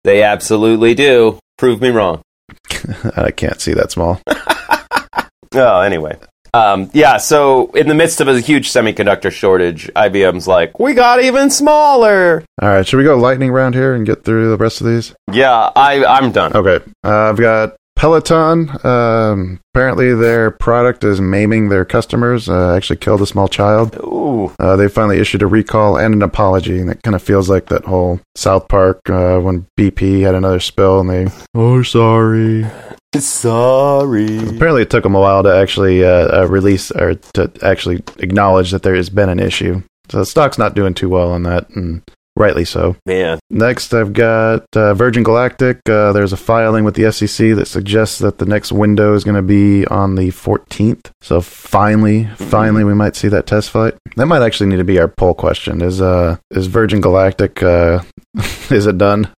They 0.07 0.23
absolutely 0.23 0.95
do. 0.95 1.41
Prove 1.59 1.81
me 1.81 1.89
wrong. 1.89 2.23
I 3.17 3.33
can't 3.33 3.61
see 3.61 3.75
that 3.75 3.91
small. 3.91 4.21
Oh, 5.55 5.81
anyway. 5.81 6.19
Um, 6.53 6.91
yeah, 6.93 7.17
so 7.17 7.71
in 7.71 7.89
the 7.89 7.95
midst 7.95 8.21
of 8.21 8.29
a 8.29 8.41
huge 8.41 8.71
semiconductor 8.71 9.31
shortage, 9.31 9.91
IBM's 9.97 10.47
like, 10.47 10.79
we 10.79 10.93
got 10.93 11.23
even 11.23 11.49
smaller. 11.49 12.45
All 12.61 12.69
right, 12.69 12.87
should 12.87 12.99
we 12.99 13.05
go 13.05 13.17
lightning 13.17 13.53
round 13.53 13.75
here 13.75 13.95
and 13.95 14.05
get 14.05 14.23
through 14.23 14.51
the 14.51 14.59
rest 14.59 14.83
of 14.83 14.87
these? 14.89 15.15
Yeah, 15.33 15.71
I, 15.75 16.05
I'm 16.05 16.31
done. 16.33 16.55
Okay, 16.55 16.85
uh, 17.05 17.31
I've 17.31 17.39
got 17.39 17.77
Peloton. 17.97 18.71
Um, 18.87 19.59
apparently, 19.75 20.15
their 20.15 20.51
product 20.51 21.03
is 21.03 21.21
maiming 21.21 21.71
their 21.71 21.85
customers. 21.85 22.49
Uh, 22.49 22.75
actually, 22.75 22.99
killed 22.99 23.23
a 23.23 23.27
small 23.27 23.49
child. 23.49 23.97
Ooh. 23.97 24.55
Uh, 24.59 24.77
they 24.77 24.89
finally 24.89 25.19
issued 25.19 25.43
a 25.43 25.47
recall 25.47 25.97
and 25.97 26.15
an 26.15 26.23
apology, 26.23 26.79
and 26.79 26.91
it 26.91 27.03
kind 27.03 27.17
of 27.17 27.23
feels 27.23 27.49
like 27.49 27.67
that 27.67 27.87
whole 27.87 28.21
South 28.35 28.69
Park 28.69 29.01
uh, 29.09 29.39
when 29.41 29.67
BP 29.79 30.21
had 30.21 30.35
another 30.35 30.61
spill, 30.61 31.01
and 31.01 31.11
they 31.11 31.27
oh 31.55 31.83
sorry. 31.83 32.67
Sorry. 33.19 34.37
Apparently, 34.39 34.83
it 34.83 34.91
took 34.91 35.03
them 35.03 35.15
a 35.15 35.21
while 35.21 35.43
to 35.43 35.55
actually 35.55 36.05
uh, 36.05 36.43
uh, 36.43 36.47
release 36.49 36.91
or 36.91 37.15
to 37.15 37.51
actually 37.63 38.03
acknowledge 38.19 38.73
that 38.73 38.83
there 38.83 38.95
has 38.95 39.09
been 39.09 39.31
an 39.31 39.41
issue. 39.41 39.83
So 40.11 40.19
the 40.19 40.27
stock's 40.27 40.59
not 40.59 40.75
doing 40.75 40.93
too 40.93 41.09
well 41.09 41.31
on 41.33 41.45
that, 41.45 41.71
and 41.71 42.03
rightly 42.37 42.65
so. 42.65 42.97
Yeah. 43.07 43.39
Next, 43.51 43.95
I've 43.95 44.13
got 44.13 44.65
uh, 44.75 44.95
Virgin 44.95 45.23
Galactic. 45.23 45.81
Uh, 45.89 46.13
there's 46.13 46.33
a 46.33 46.37
filing 46.37 46.85
with 46.85 46.95
the 46.95 47.11
SEC 47.11 47.57
that 47.57 47.67
suggests 47.67 48.19
that 48.19 48.39
the 48.39 48.47
next 48.47 48.73
window 48.73 49.15
is 49.15 49.25
going 49.25 49.37
to 49.37 49.43
be 49.43 49.87
on 49.87 50.15
the 50.15 50.29
14th. 50.29 51.11
So 51.23 51.41
finally, 51.41 52.27
finally, 52.37 52.85
we 52.85 52.95
might 52.95 53.17
see 53.17 53.29
that 53.29 53.47
test 53.47 53.71
flight. 53.71 53.95
That 54.17 54.27
might 54.27 54.43
actually 54.43 54.69
need 54.69 54.77
to 54.77 54.85
be 54.85 54.99
our 54.99 55.09
poll 55.09 55.35
question: 55.35 55.83
Is 55.83 56.01
uh 56.01 56.37
is 56.51 56.67
Virgin 56.67 57.01
Galactic 57.01 57.63
uh 57.63 58.03
is 58.71 58.87
it 58.87 58.99
done? 58.99 59.33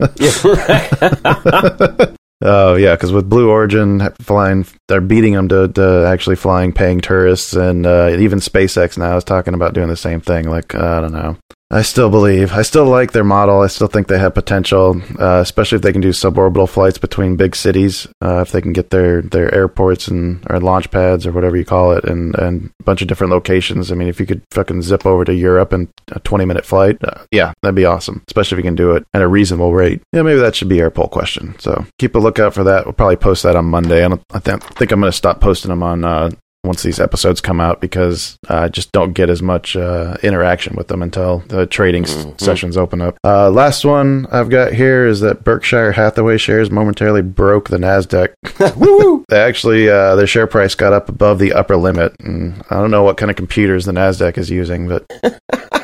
Oh 2.42 2.74
yeah, 2.74 2.94
because 2.94 3.12
with 3.12 3.28
Blue 3.28 3.50
Origin 3.50 4.00
flying, 4.20 4.64
they're 4.88 5.02
beating 5.02 5.34
them 5.34 5.48
to, 5.48 5.68
to 5.68 6.06
actually 6.06 6.36
flying 6.36 6.72
paying 6.72 7.00
tourists, 7.00 7.52
and 7.52 7.84
uh, 7.84 8.16
even 8.18 8.38
SpaceX 8.38 8.96
now 8.96 9.18
is 9.18 9.24
talking 9.24 9.52
about 9.52 9.74
doing 9.74 9.88
the 9.88 9.96
same 9.96 10.22
thing. 10.22 10.48
Like 10.48 10.74
I 10.74 11.02
don't 11.02 11.12
know. 11.12 11.36
I 11.72 11.82
still 11.82 12.10
believe. 12.10 12.52
I 12.52 12.62
still 12.62 12.86
like 12.86 13.12
their 13.12 13.22
model. 13.22 13.60
I 13.60 13.68
still 13.68 13.86
think 13.86 14.08
they 14.08 14.18
have 14.18 14.34
potential, 14.34 15.00
uh, 15.20 15.38
especially 15.40 15.76
if 15.76 15.82
they 15.82 15.92
can 15.92 16.00
do 16.00 16.08
suborbital 16.08 16.68
flights 16.68 16.98
between 16.98 17.36
big 17.36 17.54
cities. 17.54 18.08
Uh, 18.20 18.40
if 18.40 18.50
they 18.50 18.60
can 18.60 18.72
get 18.72 18.90
their, 18.90 19.22
their 19.22 19.54
airports 19.54 20.08
and 20.08 20.44
or 20.50 20.58
launch 20.58 20.90
pads 20.90 21.28
or 21.28 21.32
whatever 21.32 21.56
you 21.56 21.64
call 21.64 21.92
it, 21.92 22.02
and, 22.04 22.36
and 22.38 22.70
a 22.80 22.82
bunch 22.82 23.02
of 23.02 23.08
different 23.08 23.32
locations. 23.32 23.92
I 23.92 23.94
mean, 23.94 24.08
if 24.08 24.18
you 24.18 24.26
could 24.26 24.42
fucking 24.50 24.82
zip 24.82 25.06
over 25.06 25.24
to 25.24 25.32
Europe 25.32 25.72
in 25.72 25.88
a 26.08 26.18
twenty 26.20 26.44
minute 26.44 26.66
flight, 26.66 26.98
uh, 27.04 27.24
yeah, 27.30 27.52
that'd 27.62 27.76
be 27.76 27.84
awesome. 27.84 28.22
Especially 28.26 28.56
if 28.56 28.64
you 28.64 28.68
can 28.68 28.74
do 28.74 28.92
it 28.96 29.06
at 29.14 29.22
a 29.22 29.28
reasonable 29.28 29.72
rate. 29.72 30.02
Yeah, 30.12 30.22
maybe 30.22 30.40
that 30.40 30.56
should 30.56 30.68
be 30.68 30.82
our 30.82 30.90
poll 30.90 31.06
question. 31.06 31.54
So 31.60 31.86
keep 32.00 32.16
a 32.16 32.18
lookout 32.18 32.52
for 32.52 32.64
that. 32.64 32.84
We'll 32.84 32.94
probably 32.94 33.14
post 33.16 33.44
that 33.44 33.54
on 33.54 33.66
Monday. 33.66 34.04
I, 34.04 34.08
don't, 34.08 34.22
I 34.32 34.40
th- 34.40 34.60
think 34.60 34.90
I'm 34.90 35.00
going 35.00 35.12
to 35.12 35.16
stop 35.16 35.40
posting 35.40 35.68
them 35.68 35.84
on 35.84 36.04
uh, 36.04 36.30
once 36.64 36.82
these 36.82 37.00
episodes 37.00 37.40
come 37.40 37.60
out 37.60 37.80
because 37.80 38.38
I 38.48 38.68
just 38.68 38.92
don't 38.92 39.12
get 39.12 39.30
as 39.30 39.40
much 39.42 39.76
uh, 39.76 40.16
interaction 40.22 40.76
with 40.76 40.88
them 40.88 41.02
until 41.02 41.38
the 41.48 41.66
trading 41.66 42.04
s- 42.04 42.26
sessions 42.38 42.76
open 42.76 43.00
up. 43.00 43.16
Uh, 43.24 43.50
last 43.50 43.84
one 43.84 44.26
I've 44.30 44.50
got 44.50 44.72
here 44.74 45.06
is 45.06 45.20
that 45.20 45.42
Berkshire 45.42 45.92
Hathaway 45.92 46.36
shares 46.36 46.70
momentarily 46.70 47.22
broke 47.22 47.70
the 47.70 47.78
Nasdaq. 47.78 48.34
Woo! 48.76 49.24
They 49.28 49.40
actually 49.40 49.88
uh, 49.88 50.16
their 50.16 50.26
share 50.26 50.46
price 50.46 50.74
got 50.74 50.92
up 50.92 51.08
above 51.08 51.38
the 51.38 51.52
upper 51.52 51.76
limit, 51.76 52.14
and 52.20 52.62
I 52.70 52.74
don't 52.76 52.90
know 52.90 53.02
what 53.02 53.16
kind 53.16 53.30
of 53.30 53.36
computers 53.36 53.84
the 53.86 53.92
Nasdaq 53.92 54.36
is 54.38 54.50
using, 54.50 54.88
but. 54.88 55.10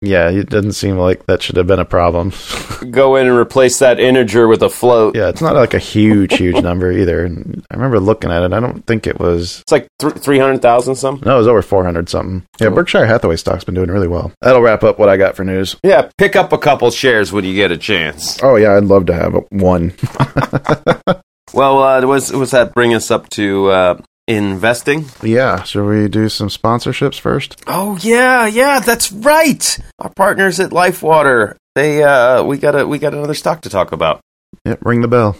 Yeah, 0.00 0.30
it 0.30 0.48
doesn't 0.48 0.72
seem 0.74 0.96
like 0.96 1.26
that 1.26 1.42
should 1.42 1.56
have 1.56 1.66
been 1.66 1.80
a 1.80 1.84
problem. 1.84 2.32
Go 2.90 3.16
in 3.16 3.26
and 3.26 3.36
replace 3.36 3.80
that 3.80 3.98
integer 3.98 4.46
with 4.46 4.62
a 4.62 4.70
float. 4.70 5.16
yeah, 5.16 5.28
it's 5.28 5.40
not 5.42 5.56
like 5.56 5.74
a 5.74 5.78
huge, 5.80 6.36
huge 6.36 6.62
number 6.62 6.92
either. 6.92 7.24
And 7.24 7.64
I 7.70 7.74
remember 7.74 7.98
looking 7.98 8.30
at 8.30 8.42
it. 8.44 8.52
I 8.52 8.60
don't 8.60 8.86
think 8.86 9.08
it 9.08 9.18
was 9.18 9.60
It's 9.62 9.72
like 9.72 9.88
th- 9.98 10.14
300,000 10.14 10.94
something. 10.94 11.26
No, 11.26 11.34
it 11.34 11.38
was 11.38 11.48
over 11.48 11.62
400 11.62 12.08
something. 12.08 12.44
Yeah, 12.60 12.68
Berkshire 12.68 13.06
Hathaway 13.06 13.34
stock's 13.36 13.64
been 13.64 13.74
doing 13.74 13.90
really 13.90 14.06
well. 14.06 14.30
That'll 14.40 14.62
wrap 14.62 14.84
up 14.84 15.00
what 15.00 15.08
I 15.08 15.16
got 15.16 15.34
for 15.34 15.42
news. 15.44 15.74
Yeah, 15.82 16.08
pick 16.16 16.36
up 16.36 16.52
a 16.52 16.58
couple 16.58 16.90
shares 16.92 17.32
when 17.32 17.44
you 17.44 17.54
get 17.54 17.72
a 17.72 17.76
chance. 17.76 18.40
Oh, 18.42 18.54
yeah, 18.54 18.76
I'd 18.76 18.84
love 18.84 19.06
to 19.06 19.14
have 19.14 19.34
one. 19.50 19.94
Well, 21.54 21.82
uh, 21.82 22.06
was 22.06 22.30
was 22.30 22.50
that 22.50 22.74
bring 22.74 22.92
us 22.92 23.10
up 23.10 23.30
to 23.30 23.68
uh, 23.70 24.00
investing? 24.28 25.06
yeah, 25.22 25.62
should 25.64 25.88
we 25.88 26.06
do 26.08 26.28
some 26.28 26.48
sponsorships 26.48 27.18
first? 27.18 27.60
Oh 27.66 27.98
yeah, 28.00 28.46
yeah, 28.46 28.78
that's 28.78 29.10
right. 29.10 29.78
Our 29.98 30.10
partners 30.10 30.60
at 30.60 30.70
Lifewater. 30.70 31.56
They 31.74 32.02
uh, 32.02 32.44
we 32.44 32.58
got 32.58 32.78
a 32.78 32.86
we 32.86 32.98
got 32.98 33.14
another 33.14 33.34
stock 33.34 33.62
to 33.62 33.70
talk 33.70 33.90
about. 33.92 34.20
Yep, 34.64 34.84
ring 34.84 35.00
the 35.00 35.08
bell. 35.08 35.36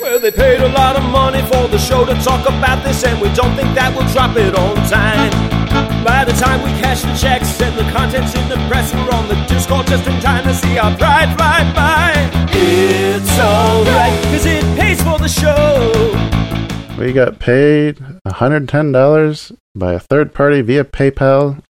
Well, 0.00 0.18
they 0.18 0.30
paid 0.30 0.60
a 0.60 0.68
lot 0.68 0.96
of 0.96 1.02
money 1.04 1.42
for 1.42 1.68
the 1.68 1.78
show 1.78 2.04
to 2.04 2.14
talk 2.22 2.48
about 2.48 2.82
this, 2.82 3.04
and 3.04 3.20
we 3.20 3.32
don't 3.34 3.54
think 3.54 3.74
that 3.74 3.94
we'll 3.94 4.08
drop 4.12 4.36
it 4.36 4.54
on 4.56 4.76
time. 4.88 5.30
By 6.02 6.24
the 6.24 6.32
time 6.32 6.62
we 6.62 6.70
cash 6.80 7.02
the 7.02 7.14
checks 7.14 7.60
and 7.60 7.76
the 7.76 7.84
contents 7.92 8.34
in 8.34 8.48
the 8.48 8.56
press, 8.68 8.92
we're 8.94 9.10
on 9.10 9.28
the 9.28 9.34
Discord 9.46 9.86
just 9.86 10.06
in 10.06 10.18
time 10.20 10.44
to 10.44 10.54
see 10.54 10.78
our 10.78 10.96
pride 10.96 11.36
fly 11.36 11.60
by. 11.74 12.48
It's 12.52 13.38
alright, 13.38 14.24
cause 14.32 14.46
it 14.46 14.64
pays 14.78 15.02
for 15.02 15.18
the 15.18 15.28
show. 15.28 16.38
We 16.98 17.12
got 17.12 17.38
paid 17.38 17.98
$110 18.26 19.56
by 19.76 19.92
a 19.92 20.00
third 20.00 20.34
party 20.34 20.62
via 20.62 20.82
PayPal 20.82 21.62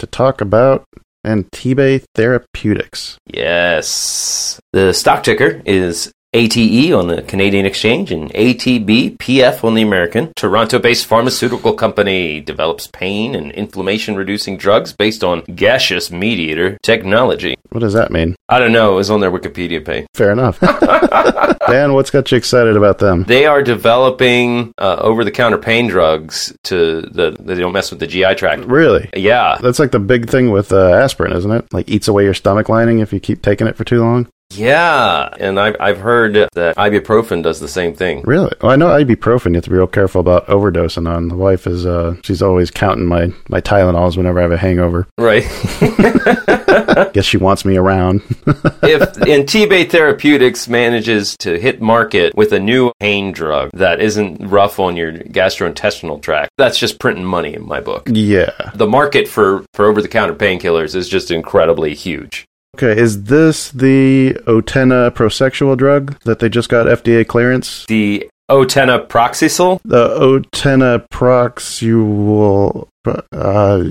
to 0.00 0.06
talk 0.06 0.40
about 0.40 0.84
Antibe 1.24 2.02
Therapeutics. 2.16 3.16
Yes. 3.32 4.58
The 4.72 4.92
stock 4.92 5.22
ticker 5.22 5.62
is 5.64 6.10
ATE 6.36 6.92
on 6.92 7.08
the 7.08 7.22
Canadian 7.22 7.64
Exchange 7.64 8.12
and 8.12 8.30
ATB 8.34 9.16
PF 9.16 9.64
on 9.64 9.72
the 9.72 9.80
American. 9.80 10.34
Toronto 10.36 10.78
based 10.78 11.06
pharmaceutical 11.06 11.72
company 11.72 12.42
develops 12.42 12.86
pain 12.88 13.34
and 13.34 13.50
inflammation 13.52 14.16
reducing 14.16 14.58
drugs 14.58 14.92
based 14.92 15.24
on 15.24 15.40
gaseous 15.54 16.10
mediator 16.10 16.76
technology. 16.82 17.56
What 17.70 17.80
does 17.80 17.94
that 17.94 18.10
mean? 18.10 18.36
I 18.50 18.58
don't 18.58 18.72
know, 18.72 18.92
it 18.92 18.96
was 18.96 19.10
on 19.10 19.20
their 19.20 19.30
Wikipedia 19.30 19.82
page. 19.82 20.06
Fair 20.12 20.30
enough. 20.30 20.60
Dan, 21.68 21.94
what's 21.94 22.10
got 22.10 22.30
you 22.30 22.36
excited 22.36 22.76
about 22.76 22.98
them? 22.98 23.22
They 23.22 23.46
are 23.46 23.62
developing 23.62 24.74
uh, 24.76 24.96
over 25.00 25.24
the 25.24 25.30
counter 25.30 25.56
pain 25.56 25.86
drugs 25.86 26.54
to 26.64 27.00
the 27.00 27.34
they 27.40 27.54
don't 27.54 27.72
mess 27.72 27.90
with 27.90 28.00
the 28.00 28.06
GI 28.06 28.34
tract. 28.34 28.64
Really? 28.64 29.08
Yeah. 29.16 29.56
That's 29.62 29.78
like 29.78 29.90
the 29.90 30.00
big 30.00 30.28
thing 30.28 30.50
with 30.50 30.70
uh, 30.70 30.92
aspirin, 30.92 31.32
isn't 31.32 31.50
it? 31.50 31.72
Like 31.72 31.88
eats 31.88 32.08
away 32.08 32.24
your 32.24 32.34
stomach 32.34 32.68
lining 32.68 32.98
if 32.98 33.10
you 33.14 33.20
keep 33.20 33.40
taking 33.40 33.66
it 33.66 33.74
for 33.76 33.84
too 33.84 34.00
long. 34.00 34.28
Yeah. 34.56 35.28
And 35.38 35.60
I've, 35.60 35.76
I've 35.80 35.98
heard 35.98 36.34
that 36.34 36.76
ibuprofen 36.76 37.42
does 37.42 37.60
the 37.60 37.68
same 37.68 37.94
thing. 37.94 38.22
Really? 38.22 38.52
Well, 38.62 38.72
I 38.72 38.76
know 38.76 38.86
ibuprofen. 38.86 39.50
You 39.50 39.54
have 39.56 39.64
to 39.64 39.70
be 39.70 39.76
real 39.76 39.86
careful 39.86 40.20
about 40.20 40.46
overdosing 40.46 41.08
on. 41.08 41.28
The 41.28 41.36
wife 41.36 41.66
is, 41.66 41.86
uh, 41.86 42.16
she's 42.22 42.42
always 42.42 42.70
counting 42.70 43.06
my 43.06 43.32
my 43.48 43.60
Tylenols 43.60 44.16
whenever 44.16 44.38
I 44.38 44.42
have 44.42 44.52
a 44.52 44.56
hangover. 44.56 45.06
Right. 45.18 45.42
Guess 47.12 47.24
she 47.24 47.36
wants 47.36 47.64
me 47.64 47.76
around. 47.76 48.22
if 48.82 49.00
Antibe 49.26 49.90
Therapeutics 49.90 50.68
manages 50.68 51.36
to 51.38 51.58
hit 51.58 51.80
market 51.80 52.34
with 52.34 52.52
a 52.52 52.60
new 52.60 52.92
pain 53.00 53.32
drug 53.32 53.70
that 53.74 54.00
isn't 54.00 54.46
rough 54.46 54.78
on 54.78 54.96
your 54.96 55.12
gastrointestinal 55.12 56.22
tract, 56.22 56.50
that's 56.56 56.78
just 56.78 56.98
printing 56.98 57.24
money 57.24 57.54
in 57.54 57.66
my 57.66 57.80
book. 57.80 58.08
yeah. 58.10 58.50
The 58.74 58.86
market 58.86 59.28
for, 59.28 59.64
for 59.74 59.86
over 59.86 60.00
the 60.02 60.08
counter 60.08 60.34
painkillers 60.34 60.94
is 60.94 61.08
just 61.08 61.30
incredibly 61.30 61.94
huge. 61.94 62.46
Okay. 62.76 63.00
Is 63.00 63.24
this 63.24 63.70
the 63.70 64.34
otenaproxesul 64.46 65.78
drug 65.78 66.20
that 66.24 66.40
they 66.40 66.50
just 66.50 66.68
got 66.68 66.86
FDA 66.86 67.26
clearance? 67.26 67.86
The 67.86 68.28
Otena 68.50 69.08
Proxysil? 69.08 69.80
The 69.82 70.08
Otenaproxesul. 70.08 72.88
Uh, 73.32 73.84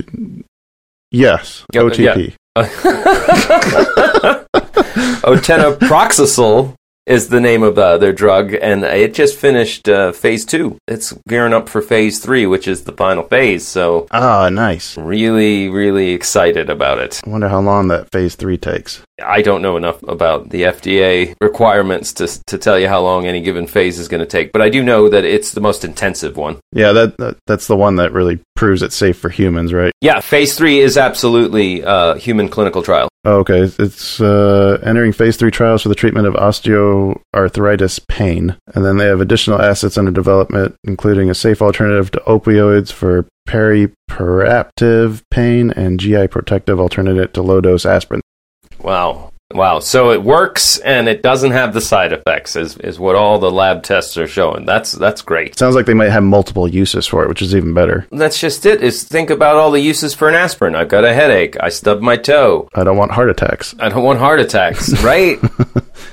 yes. 1.10 1.64
Yeah, 1.72 1.80
OTP. 1.80 2.36
Otenaproxesul 5.26 6.76
is 7.06 7.28
the 7.28 7.40
name 7.40 7.62
of 7.62 7.78
uh, 7.78 7.98
their 7.98 8.12
drug, 8.12 8.52
and 8.54 8.82
it 8.84 9.14
just 9.14 9.36
finished 9.38 9.88
uh, 9.88 10.12
phase 10.12 10.44
two. 10.44 10.76
It's 10.88 11.12
gearing 11.28 11.52
up 11.52 11.68
for 11.68 11.80
phase 11.80 12.18
three, 12.18 12.46
which 12.46 12.66
is 12.66 12.84
the 12.84 12.92
final 12.92 13.22
phase. 13.24 13.66
So, 13.66 14.06
Ah, 14.10 14.48
nice. 14.50 14.96
really, 14.98 15.68
really 15.68 16.10
excited 16.10 16.68
about 16.68 16.98
it. 16.98 17.20
I 17.26 17.30
wonder 17.30 17.48
how 17.48 17.60
long 17.60 17.88
that 17.88 18.10
phase 18.10 18.34
three 18.34 18.58
takes. 18.58 19.02
I 19.24 19.40
don't 19.40 19.62
know 19.62 19.76
enough 19.76 20.02
about 20.02 20.50
the 20.50 20.62
FDA 20.64 21.34
requirements 21.40 22.12
to 22.14 22.26
to 22.48 22.58
tell 22.58 22.78
you 22.78 22.88
how 22.88 23.00
long 23.00 23.24
any 23.26 23.40
given 23.40 23.66
phase 23.66 23.98
is 23.98 24.08
going 24.08 24.20
to 24.20 24.26
take, 24.26 24.52
but 24.52 24.60
I 24.60 24.68
do 24.68 24.82
know 24.82 25.08
that 25.08 25.24
it's 25.24 25.52
the 25.52 25.60
most 25.60 25.84
intensive 25.84 26.36
one. 26.36 26.58
Yeah, 26.72 26.92
that, 26.92 27.16
that 27.18 27.36
that's 27.46 27.66
the 27.66 27.76
one 27.76 27.96
that 27.96 28.12
really 28.12 28.40
proves 28.56 28.82
it's 28.82 28.96
safe 28.96 29.18
for 29.18 29.28
humans, 29.28 29.72
right? 29.72 29.92
Yeah, 30.00 30.20
phase 30.20 30.56
three 30.56 30.80
is 30.80 30.96
absolutely 30.96 31.84
uh, 31.84 32.14
human 32.14 32.48
clinical 32.48 32.82
trial. 32.82 33.08
Oh, 33.24 33.38
okay, 33.38 33.70
it's 33.78 34.20
uh, 34.20 34.80
entering 34.82 35.12
phase 35.12 35.36
three 35.36 35.50
trials 35.50 35.82
for 35.82 35.88
the 35.88 35.94
treatment 35.94 36.26
of 36.26 36.34
osteoarthritis 36.34 38.06
pain, 38.08 38.56
and 38.74 38.84
then 38.84 38.98
they 38.98 39.06
have 39.06 39.20
additional 39.20 39.60
assets 39.60 39.98
under 39.98 40.10
development, 40.10 40.76
including 40.84 41.30
a 41.30 41.34
safe 41.34 41.60
alternative 41.60 42.10
to 42.12 42.20
opioids 42.20 42.92
for 42.92 43.26
perioperative 43.48 45.22
pain 45.30 45.70
and 45.72 46.00
GI 46.00 46.28
protective 46.28 46.80
alternative 46.80 47.32
to 47.32 47.42
low 47.42 47.60
dose 47.60 47.86
aspirin. 47.86 48.20
Wow. 48.80 49.32
Wow. 49.54 49.78
So 49.78 50.10
it 50.10 50.22
works 50.22 50.78
and 50.78 51.08
it 51.08 51.22
doesn't 51.22 51.52
have 51.52 51.72
the 51.72 51.80
side 51.80 52.12
effects 52.12 52.56
is, 52.56 52.76
is 52.78 52.98
what 52.98 53.14
all 53.14 53.38
the 53.38 53.50
lab 53.50 53.82
tests 53.84 54.16
are 54.18 54.26
showing. 54.26 54.66
That's 54.66 54.90
that's 54.92 55.22
great. 55.22 55.56
Sounds 55.58 55.74
like 55.76 55.86
they 55.86 55.94
might 55.94 56.10
have 56.10 56.24
multiple 56.24 56.66
uses 56.66 57.06
for 57.06 57.22
it, 57.22 57.28
which 57.28 57.42
is 57.42 57.54
even 57.54 57.72
better. 57.72 58.06
That's 58.10 58.40
just 58.40 58.66
it. 58.66 58.82
Is 58.82 59.04
think 59.04 59.30
about 59.30 59.56
all 59.56 59.70
the 59.70 59.80
uses 59.80 60.14
for 60.14 60.28
an 60.28 60.34
aspirin. 60.34 60.74
I've 60.74 60.88
got 60.88 61.04
a 61.04 61.14
headache. 61.14 61.56
I 61.60 61.68
stubbed 61.68 62.02
my 62.02 62.16
toe. 62.16 62.68
I 62.74 62.82
don't 62.82 62.96
want 62.96 63.12
heart 63.12 63.30
attacks. 63.30 63.74
I 63.78 63.88
don't 63.88 64.02
want 64.02 64.18
heart 64.18 64.40
attacks, 64.40 65.00
right? 65.04 65.38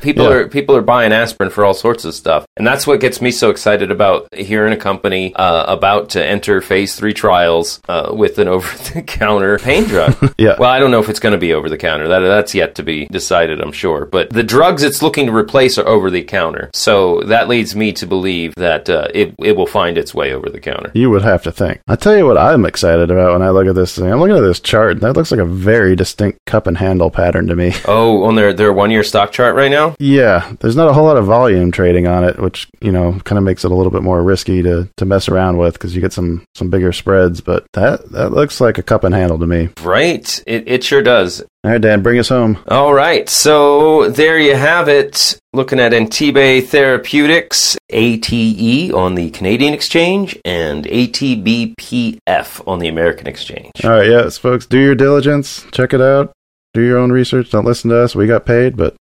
People 0.02 0.26
Yeah. 0.26 0.32
are 0.32 0.48
people 0.48 0.76
are 0.76 0.82
buying 0.82 1.12
aspirin 1.12 1.50
for 1.50 1.66
all 1.66 1.74
sorts 1.74 2.06
of 2.06 2.14
stuff, 2.14 2.46
and 2.56 2.66
that's 2.68 2.86
what 2.86 3.00
gets 3.00 3.20
me 3.20 3.32
so 3.32 3.50
excited 3.50 3.90
about 3.92 4.28
hearing 4.34 4.74
a 4.74 4.78
company 4.78 5.34
uh, 5.36 5.66
about 5.74 6.10
to 6.12 6.24
enter 6.24 6.62
phase 6.62 6.96
three 6.96 7.14
trials 7.14 7.82
uh, 7.90 8.14
with 8.16 8.38
an 8.38 8.48
over-the-counter 8.48 9.58
pain 9.60 9.86
drug. 9.86 10.16
Yeah. 10.38 10.56
Well, 10.60 10.70
I 10.70 10.80
don't 10.80 10.92
know 10.92 11.00
if 11.00 11.10
it's 11.10 11.20
going 11.20 11.34
to 11.34 11.38
be 11.38 11.54
over-the-counter. 11.54 12.08
That 12.08 12.20
that's 12.20 12.54
yet 12.56 12.76
to 12.76 12.84
be 12.84 13.06
decided. 13.08 13.23
I'm 13.32 13.72
sure, 13.72 14.06
but 14.06 14.30
the 14.30 14.44
drugs 14.44 14.84
it's 14.84 15.02
looking 15.02 15.26
to 15.28 15.36
replace 15.36 15.78
are 15.78 15.88
over-the-counter. 15.88 16.72
So 16.74 17.22
that 17.22 17.48
leads 17.48 17.76
me 17.76 17.92
to 17.94 18.06
believe 18.06 18.56
that 18.56 18.90
uh, 18.90 19.08
it 19.14 19.36
it 19.40 19.56
will 19.56 19.68
find 19.68 19.98
its 19.98 20.14
way 20.14 20.34
over-the-counter. 20.34 20.92
You 20.94 21.10
would 21.10 21.24
have 21.24 21.44
to 21.44 21.52
think. 21.52 21.82
I 21.88 21.96
tell 21.96 22.16
you 22.18 22.26
what 22.26 22.38
I'm 22.38 22.66
excited 22.66 23.12
about 23.12 23.34
when 23.34 23.42
I 23.42 23.50
look 23.50 23.68
at 23.68 23.76
this 23.76 23.96
thing. 23.96 24.12
I'm 24.12 24.20
looking 24.20 24.38
at 24.38 24.42
this 24.42 24.60
chart. 24.60 25.00
That 25.02 25.14
looks 25.14 25.32
like 25.32 25.40
a 25.40 25.46
very 25.46 25.96
distinct 25.96 26.40
cup 26.46 26.68
and 26.68 26.78
handle 26.78 27.10
pattern 27.10 27.48
to 27.48 27.56
me. 27.56 27.74
Oh, 27.86 28.24
on 28.24 28.36
their 28.36 28.54
their 28.54 28.74
one-year 28.74 29.04
stock 29.04 29.32
chart 29.32 29.56
right 29.56 29.70
now. 29.70 29.96
Yeah, 30.00 30.54
there's 30.62 30.76
not 30.76 30.88
a 30.88 30.94
whole 30.94 31.04
lot 31.06 31.18
of 31.18 31.26
volume 31.26 31.72
trading 31.72 32.08
on 32.08 32.24
it, 32.24 32.40
which 32.40 32.68
you 32.82 32.92
know 32.92 33.20
kind 33.24 33.38
of 33.38 33.44
makes 33.44 33.64
it 33.66 33.72
a 33.72 33.76
little 33.76 33.92
bit 33.92 34.04
more 34.04 34.24
risky 34.24 34.64
to, 34.64 34.90
to 34.98 35.06
mess 35.06 35.28
around 35.28 35.58
with 35.58 35.74
because 35.74 35.94
you 35.94 36.02
get 36.02 36.14
some 36.14 36.44
some 36.56 36.70
bigger 36.70 36.92
spreads. 36.92 37.42
But 37.42 37.66
that 37.74 38.10
that 38.12 38.32
looks 38.32 38.60
like 38.62 38.78
a 38.78 38.84
cup 38.84 39.04
and 39.04 39.14
handle 39.14 39.38
to 39.38 39.46
me. 39.46 39.70
Right, 39.82 40.44
it 40.48 40.64
it 40.68 40.84
sure 40.84 41.04
does. 41.04 41.44
All 41.66 41.72
right, 41.72 41.80
Dan, 41.80 42.02
bring 42.02 42.20
us 42.20 42.28
home. 42.30 42.58
All 42.68 42.94
right, 42.94 43.13
so 43.28 44.10
there 44.10 44.40
you 44.40 44.56
have 44.56 44.88
it. 44.88 45.40
Looking 45.54 45.80
at 45.80 45.92
Antibe 45.92 46.66
Therapeutics, 46.66 47.78
ATE 47.90 48.92
on 48.94 49.16
the 49.16 49.30
Canadian 49.32 49.74
Exchange, 49.74 50.38
and 50.44 50.86
ATBPF 50.86 52.68
on 52.68 52.80
the 52.80 52.88
American 52.88 53.28
Exchange. 53.28 53.72
All 53.84 53.92
right, 53.92 54.10
yes, 54.10 54.38
folks, 54.38 54.66
do 54.66 54.80
your 54.80 54.96
diligence, 54.96 55.66
check 55.72 55.94
it 55.94 56.02
out, 56.02 56.34
do 56.74 56.82
your 56.82 56.98
own 56.98 57.12
research. 57.12 57.52
Don't 57.52 57.66
listen 57.66 57.92
to 57.92 58.02
us. 58.02 58.16
We 58.16 58.26
got 58.26 58.46
paid, 58.46 58.76
but 58.76 58.96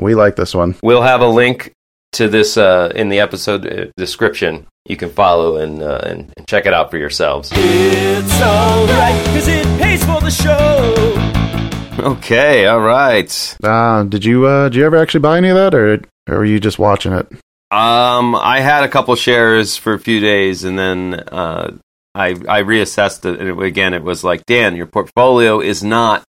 we 0.00 0.14
like 0.14 0.36
this 0.36 0.54
one. 0.54 0.76
We'll 0.82 1.02
have 1.02 1.20
a 1.20 1.28
link 1.28 1.72
to 2.12 2.28
this 2.28 2.56
uh, 2.56 2.92
in 2.94 3.10
the 3.10 3.20
episode 3.20 3.66
uh, 3.66 3.86
description. 3.96 4.66
You 4.86 4.96
can 4.96 5.10
follow 5.10 5.56
and, 5.56 5.82
uh, 5.82 6.00
and 6.02 6.32
and 6.36 6.46
check 6.46 6.66
it 6.66 6.74
out 6.74 6.90
for 6.90 6.98
yourselves. 6.98 7.50
It's 7.52 8.40
alright, 8.42 9.24
cause 9.26 9.48
it 9.48 9.66
pays 9.78 10.04
for 10.04 10.20
the 10.20 10.30
show. 10.30 11.43
Okay, 11.98 12.66
all 12.66 12.80
right. 12.80 13.56
Uh, 13.62 14.02
did 14.04 14.24
you 14.24 14.46
uh, 14.46 14.68
did 14.68 14.76
you 14.76 14.84
ever 14.84 14.96
actually 14.96 15.20
buy 15.20 15.38
any 15.38 15.48
of 15.48 15.56
that, 15.56 15.74
or 15.74 16.00
or 16.28 16.38
were 16.38 16.44
you 16.44 16.58
just 16.58 16.78
watching 16.78 17.12
it? 17.12 17.26
Um, 17.70 18.34
I 18.34 18.60
had 18.60 18.84
a 18.84 18.88
couple 18.88 19.14
shares 19.14 19.76
for 19.76 19.94
a 19.94 19.98
few 19.98 20.20
days, 20.20 20.64
and 20.64 20.78
then 20.78 21.14
uh, 21.14 21.76
I 22.14 22.30
I 22.30 22.62
reassessed 22.62 23.24
it. 23.24 23.38
And 23.38 23.48
it, 23.48 23.62
again, 23.62 23.94
it 23.94 24.02
was 24.02 24.24
like, 24.24 24.44
Dan, 24.46 24.74
your 24.76 24.86
portfolio 24.86 25.60
is 25.60 25.84
not 25.84 26.24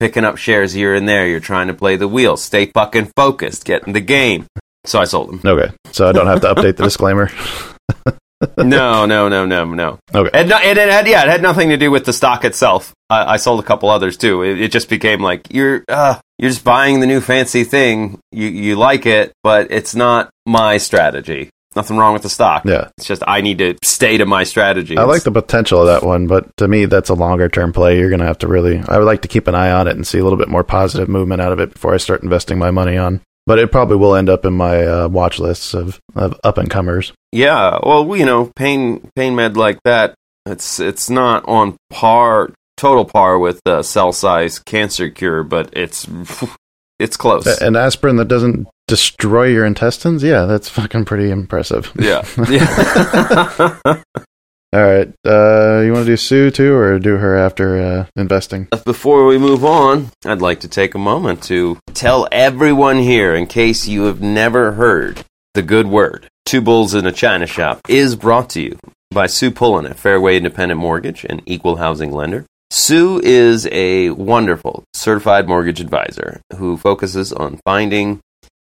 picking 0.00 0.24
up 0.24 0.38
shares 0.38 0.72
here 0.72 0.94
and 0.94 1.08
there. 1.08 1.26
You're 1.26 1.40
trying 1.40 1.68
to 1.68 1.74
play 1.74 1.96
the 1.96 2.08
wheel. 2.08 2.36
Stay 2.36 2.66
fucking 2.66 3.12
focused. 3.16 3.64
Get 3.64 3.86
in 3.86 3.92
the 3.92 4.00
game. 4.00 4.46
So 4.84 4.98
I 4.98 5.04
sold 5.04 5.28
them. 5.28 5.40
Okay, 5.44 5.74
so 5.92 6.08
I 6.08 6.12
don't 6.12 6.26
have 6.26 6.40
to 6.40 6.54
update 6.54 6.76
the 6.76 6.84
disclaimer. 6.90 7.30
no, 8.58 9.06
no, 9.06 9.28
no, 9.28 9.46
no, 9.46 9.64
no. 9.64 9.98
Okay. 10.14 10.30
And, 10.32 10.48
no, 10.48 10.56
and 10.56 10.78
it 10.78 10.88
had 10.88 11.06
yeah, 11.08 11.22
it 11.22 11.28
had 11.28 11.42
nothing 11.42 11.70
to 11.70 11.76
do 11.76 11.90
with 11.90 12.04
the 12.04 12.12
stock 12.12 12.44
itself. 12.44 12.92
I, 13.08 13.34
I 13.34 13.36
sold 13.36 13.60
a 13.60 13.62
couple 13.62 13.88
others 13.88 14.16
too. 14.16 14.42
It, 14.42 14.60
it 14.60 14.72
just 14.72 14.88
became 14.88 15.20
like 15.20 15.52
you're 15.52 15.84
uh, 15.88 16.20
you're 16.38 16.50
just 16.50 16.64
buying 16.64 17.00
the 17.00 17.06
new 17.06 17.20
fancy 17.20 17.64
thing. 17.64 18.18
You 18.32 18.48
you 18.48 18.76
like 18.76 19.06
it, 19.06 19.32
but 19.42 19.70
it's 19.70 19.94
not 19.94 20.30
my 20.44 20.78
strategy. 20.78 21.50
Nothing 21.76 21.98
wrong 21.98 22.14
with 22.14 22.22
the 22.22 22.30
stock. 22.30 22.64
Yeah. 22.64 22.88
It's 22.96 23.06
just 23.06 23.22
I 23.26 23.42
need 23.42 23.58
to 23.58 23.76
stay 23.84 24.16
to 24.16 24.24
my 24.24 24.44
strategy. 24.44 24.96
I 24.96 25.04
like 25.04 25.24
the 25.24 25.30
potential 25.30 25.80
of 25.80 25.86
that 25.86 26.06
one, 26.06 26.26
but 26.26 26.56
to 26.56 26.66
me, 26.66 26.86
that's 26.86 27.10
a 27.10 27.14
longer 27.14 27.50
term 27.50 27.74
play. 27.74 27.98
You're 27.98 28.08
going 28.08 28.20
to 28.20 28.26
have 28.26 28.38
to 28.38 28.48
really. 28.48 28.82
I 28.88 28.96
would 28.96 29.04
like 29.04 29.20
to 29.22 29.28
keep 29.28 29.46
an 29.46 29.54
eye 29.54 29.70
on 29.70 29.86
it 29.86 29.94
and 29.94 30.06
see 30.06 30.18
a 30.18 30.24
little 30.24 30.38
bit 30.38 30.48
more 30.48 30.64
positive 30.64 31.06
movement 31.06 31.42
out 31.42 31.52
of 31.52 31.60
it 31.60 31.74
before 31.74 31.92
I 31.92 31.98
start 31.98 32.22
investing 32.22 32.58
my 32.58 32.70
money 32.70 32.96
on. 32.96 33.20
But 33.46 33.60
it 33.60 33.70
probably 33.70 33.96
will 33.96 34.16
end 34.16 34.28
up 34.28 34.44
in 34.44 34.54
my 34.54 34.84
uh, 34.84 35.08
watch 35.08 35.38
lists 35.38 35.72
of, 35.72 36.00
of 36.16 36.38
up 36.42 36.58
and 36.58 36.68
comers. 36.68 37.12
Yeah, 37.30 37.78
well, 37.82 38.16
you 38.16 38.24
know, 38.24 38.50
pain 38.56 39.08
pain 39.14 39.36
med 39.36 39.56
like 39.56 39.78
that. 39.84 40.14
It's 40.46 40.80
it's 40.80 41.08
not 41.08 41.44
on 41.48 41.76
par, 41.90 42.50
total 42.76 43.04
par 43.04 43.38
with 43.38 43.60
uh, 43.66 43.82
CEL-SCI 43.82 44.48
cancer 44.64 45.10
cure, 45.10 45.44
but 45.44 45.70
it's 45.72 46.08
it's 46.98 47.16
close. 47.16 47.46
An 47.60 47.76
aspirin 47.76 48.16
that 48.16 48.28
doesn't 48.28 48.68
destroy 48.88 49.46
your 49.46 49.64
intestines, 49.64 50.22
yeah, 50.22 50.46
that's 50.46 50.68
fucking 50.68 51.04
pretty 51.04 51.30
impressive. 51.30 51.92
yeah, 51.98 52.24
yeah. 52.48 54.02
All 54.76 54.84
right, 54.84 55.08
uh, 55.24 55.80
you 55.86 55.92
want 55.94 56.04
to 56.04 56.12
do 56.12 56.18
Sue 56.18 56.50
too, 56.50 56.74
or 56.74 56.98
do 56.98 57.16
her 57.16 57.34
after 57.34 57.78
uh, 57.78 58.06
investing? 58.14 58.68
Before 58.84 59.24
we 59.24 59.38
move 59.38 59.64
on, 59.64 60.10
I'd 60.26 60.42
like 60.42 60.60
to 60.60 60.68
take 60.68 60.94
a 60.94 60.98
moment 60.98 61.42
to 61.44 61.78
tell 61.94 62.28
everyone 62.30 62.98
here, 62.98 63.34
in 63.34 63.46
case 63.46 63.88
you 63.88 64.02
have 64.02 64.20
never 64.20 64.72
heard 64.72 65.24
the 65.54 65.62
good 65.62 65.86
word, 65.86 66.28
Two 66.44 66.60
Bulls 66.60 66.92
in 66.92 67.06
a 67.06 67.10
China 67.10 67.46
Shop 67.46 67.80
is 67.88 68.16
brought 68.16 68.50
to 68.50 68.60
you 68.60 68.78
by 69.10 69.28
Sue 69.28 69.50
Pullen 69.50 69.86
at 69.86 69.98
Fairway 69.98 70.36
Independent 70.36 70.78
Mortgage 70.78 71.24
and 71.24 71.40
Equal 71.46 71.76
Housing 71.76 72.12
Lender. 72.12 72.44
Sue 72.70 73.18
is 73.24 73.66
a 73.72 74.10
wonderful 74.10 74.84
certified 74.92 75.48
mortgage 75.48 75.80
advisor 75.80 76.42
who 76.58 76.76
focuses 76.76 77.32
on 77.32 77.58
finding, 77.64 78.20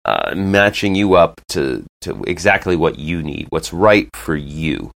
uh, 0.03 0.35
matching 0.35 0.95
you 0.95 1.13
up 1.13 1.39
to, 1.47 1.85
to 2.01 2.21
exactly 2.27 2.75
what 2.75 2.99
you 2.99 3.23
need, 3.23 3.47
what's 3.51 3.71
right 3.71 4.09
for 4.13 4.35
you. 4.35 4.91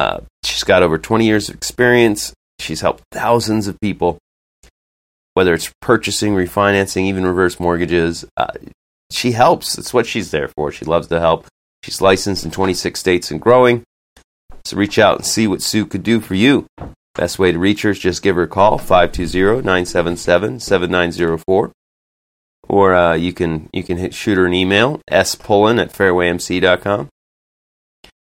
Uh, 0.00 0.20
she's 0.42 0.64
got 0.64 0.82
over 0.82 0.96
20 0.96 1.26
years 1.26 1.50
of 1.50 1.54
experience. 1.54 2.32
She's 2.58 2.80
helped 2.80 3.04
thousands 3.12 3.68
of 3.68 3.78
people, 3.80 4.16
whether 5.34 5.52
it's 5.52 5.70
purchasing, 5.82 6.34
refinancing, 6.34 7.02
even 7.02 7.26
reverse 7.26 7.60
mortgages. 7.60 8.24
Uh, 8.34 8.54
she 9.10 9.32
helps. 9.32 9.76
That's 9.76 9.92
what 9.92 10.06
she's 10.06 10.30
there 10.30 10.48
for. 10.48 10.72
She 10.72 10.86
loves 10.86 11.08
to 11.08 11.20
help. 11.20 11.46
She's 11.84 12.00
licensed 12.00 12.46
in 12.46 12.50
26 12.50 12.98
states 12.98 13.30
and 13.30 13.42
growing. 13.42 13.82
So 14.64 14.78
reach 14.78 14.98
out 14.98 15.16
and 15.16 15.26
see 15.26 15.46
what 15.46 15.60
Sue 15.60 15.84
could 15.84 16.02
do 16.02 16.20
for 16.20 16.34
you. 16.34 16.64
Best 17.14 17.38
way 17.38 17.52
to 17.52 17.58
reach 17.58 17.82
her 17.82 17.90
is 17.90 17.98
just 17.98 18.22
give 18.22 18.36
her 18.36 18.44
a 18.44 18.48
call, 18.48 18.78
520-977-7904. 18.78 21.72
Or 22.68 22.94
uh, 22.94 23.16
you 23.16 23.34
can 23.34 23.68
you 23.74 23.82
can 23.82 23.98
hit, 23.98 24.14
shoot 24.14 24.38
her 24.38 24.46
an 24.46 24.54
email, 24.54 25.02
spullen 25.10 25.78
at 25.78 25.92
fairwaymc.com. 25.92 27.10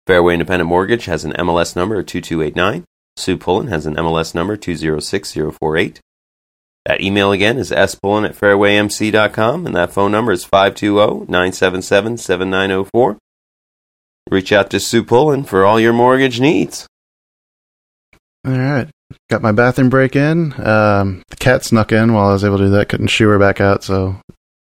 Fairway 0.08 0.32
Independent 0.32 0.68
Mortgage 0.70 1.04
has 1.04 1.26
an 1.26 1.34
MLS 1.34 1.76
number 1.76 1.98
of 1.98 2.06
2289. 2.06 2.84
Sue 3.18 3.36
Pullen 3.36 3.66
has 3.66 3.84
an 3.84 3.94
MLS 3.96 4.34
number 4.34 4.56
206048. 4.56 6.00
That 6.86 7.02
email 7.02 7.30
again 7.30 7.58
is 7.58 7.70
spullen 7.70 8.26
at 8.26 8.34
fairwaymc.com, 8.34 9.66
and 9.66 9.76
that 9.76 9.92
phone 9.92 10.10
number 10.10 10.32
is 10.32 10.46
520-977-7904. 10.46 13.18
Reach 14.30 14.50
out 14.50 14.70
to 14.70 14.80
Sue 14.80 15.04
Pullen 15.04 15.44
for 15.44 15.66
all 15.66 15.78
your 15.78 15.92
mortgage 15.92 16.40
needs. 16.40 16.86
All 18.46 18.56
right, 18.56 18.88
got 19.28 19.42
my 19.42 19.52
bathroom 19.52 19.90
break 19.90 20.16
in. 20.16 20.54
Um, 20.58 21.22
the 21.28 21.36
cat 21.36 21.66
snuck 21.66 21.92
in 21.92 22.14
while 22.14 22.30
I 22.30 22.32
was 22.32 22.44
able 22.44 22.56
to 22.56 22.64
do 22.64 22.70
that. 22.70 22.88
Couldn't 22.88 23.08
shoo 23.08 23.28
her 23.28 23.38
back 23.38 23.60
out, 23.60 23.84
so 23.84 24.16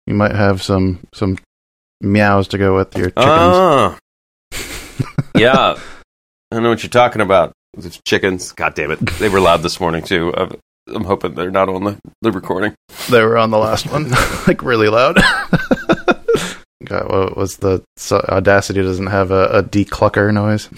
you 0.07 0.13
might 0.13 0.33
have 0.33 0.63
some 0.63 1.01
some 1.13 1.37
meows 1.99 2.47
to 2.47 2.57
go 2.57 2.77
with 2.77 2.95
your 2.95 3.09
chickens. 3.09 3.25
Ah. 3.27 3.97
Yeah. 5.35 5.79
I 6.51 6.59
know 6.59 6.69
what 6.69 6.83
you're 6.83 6.89
talking 6.89 7.21
about. 7.21 7.53
Those 7.75 7.99
chickens. 8.07 8.51
God 8.53 8.75
damn 8.75 8.91
it. 8.91 8.99
They 9.19 9.29
were 9.29 9.39
loud 9.39 9.61
this 9.61 9.79
morning, 9.79 10.03
too. 10.03 10.33
I'm, 10.35 10.55
I'm 10.87 11.03
hoping 11.03 11.35
they're 11.35 11.51
not 11.51 11.67
on 11.69 11.83
the, 11.83 11.99
the 12.21 12.31
recording. 12.31 12.73
They 13.09 13.21
were 13.21 13.37
on 13.37 13.51
the 13.51 13.57
last 13.57 13.91
one, 13.91 14.09
like 14.47 14.61
really 14.61 14.87
loud. 14.87 15.15
God, 16.85 17.09
what 17.09 17.35
was 17.35 17.57
the 17.57 17.83
so 17.97 18.23
Audacity 18.29 18.81
doesn't 18.81 19.07
have 19.07 19.31
a, 19.31 19.45
a 19.45 19.63
declucker 19.63 20.31
noise? 20.31 20.69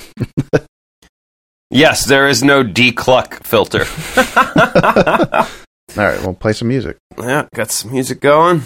Yes, 1.70 2.06
there 2.06 2.30
is 2.30 2.44
no 2.44 2.64
decluck 2.64 3.44
filter. 3.44 3.86
All 5.98 6.04
right, 6.04 6.22
we'll 6.22 6.34
play 6.34 6.54
some 6.54 6.70
music. 6.70 6.98
yeah, 7.20 7.48
got 7.54 7.72
some 7.72 7.92
music 7.92 8.22
going. 8.22 8.62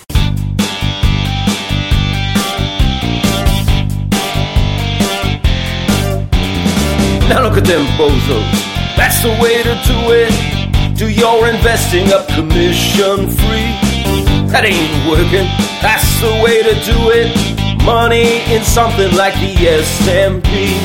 Now 7.32 7.44
look 7.44 7.56
at 7.56 7.64
them 7.64 7.86
bozos. 7.96 8.44
That's 9.00 9.24
the 9.24 9.32
way 9.42 9.64
to 9.64 9.74
do 9.88 9.98
it. 10.12 10.36
Do 10.98 11.08
your 11.08 11.48
investing 11.48 12.12
up 12.12 12.28
commission 12.28 13.32
free. 13.32 13.72
That 14.52 14.68
ain't 14.68 14.92
working. 15.08 15.48
That's 15.80 16.04
the 16.20 16.44
way 16.44 16.60
to 16.60 16.76
do 16.84 17.00
it. 17.16 17.32
Money 17.88 18.44
in 18.52 18.62
something 18.68 19.16
like 19.16 19.32
the 19.40 19.56
S&P. 19.64 20.76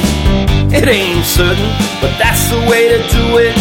It 0.70 0.86
ain't 0.86 1.26
certain, 1.26 1.72
but 1.98 2.14
that's 2.14 2.46
the 2.54 2.62
way 2.70 2.94
to 2.94 2.98
do 3.10 3.26
it. 3.42 3.58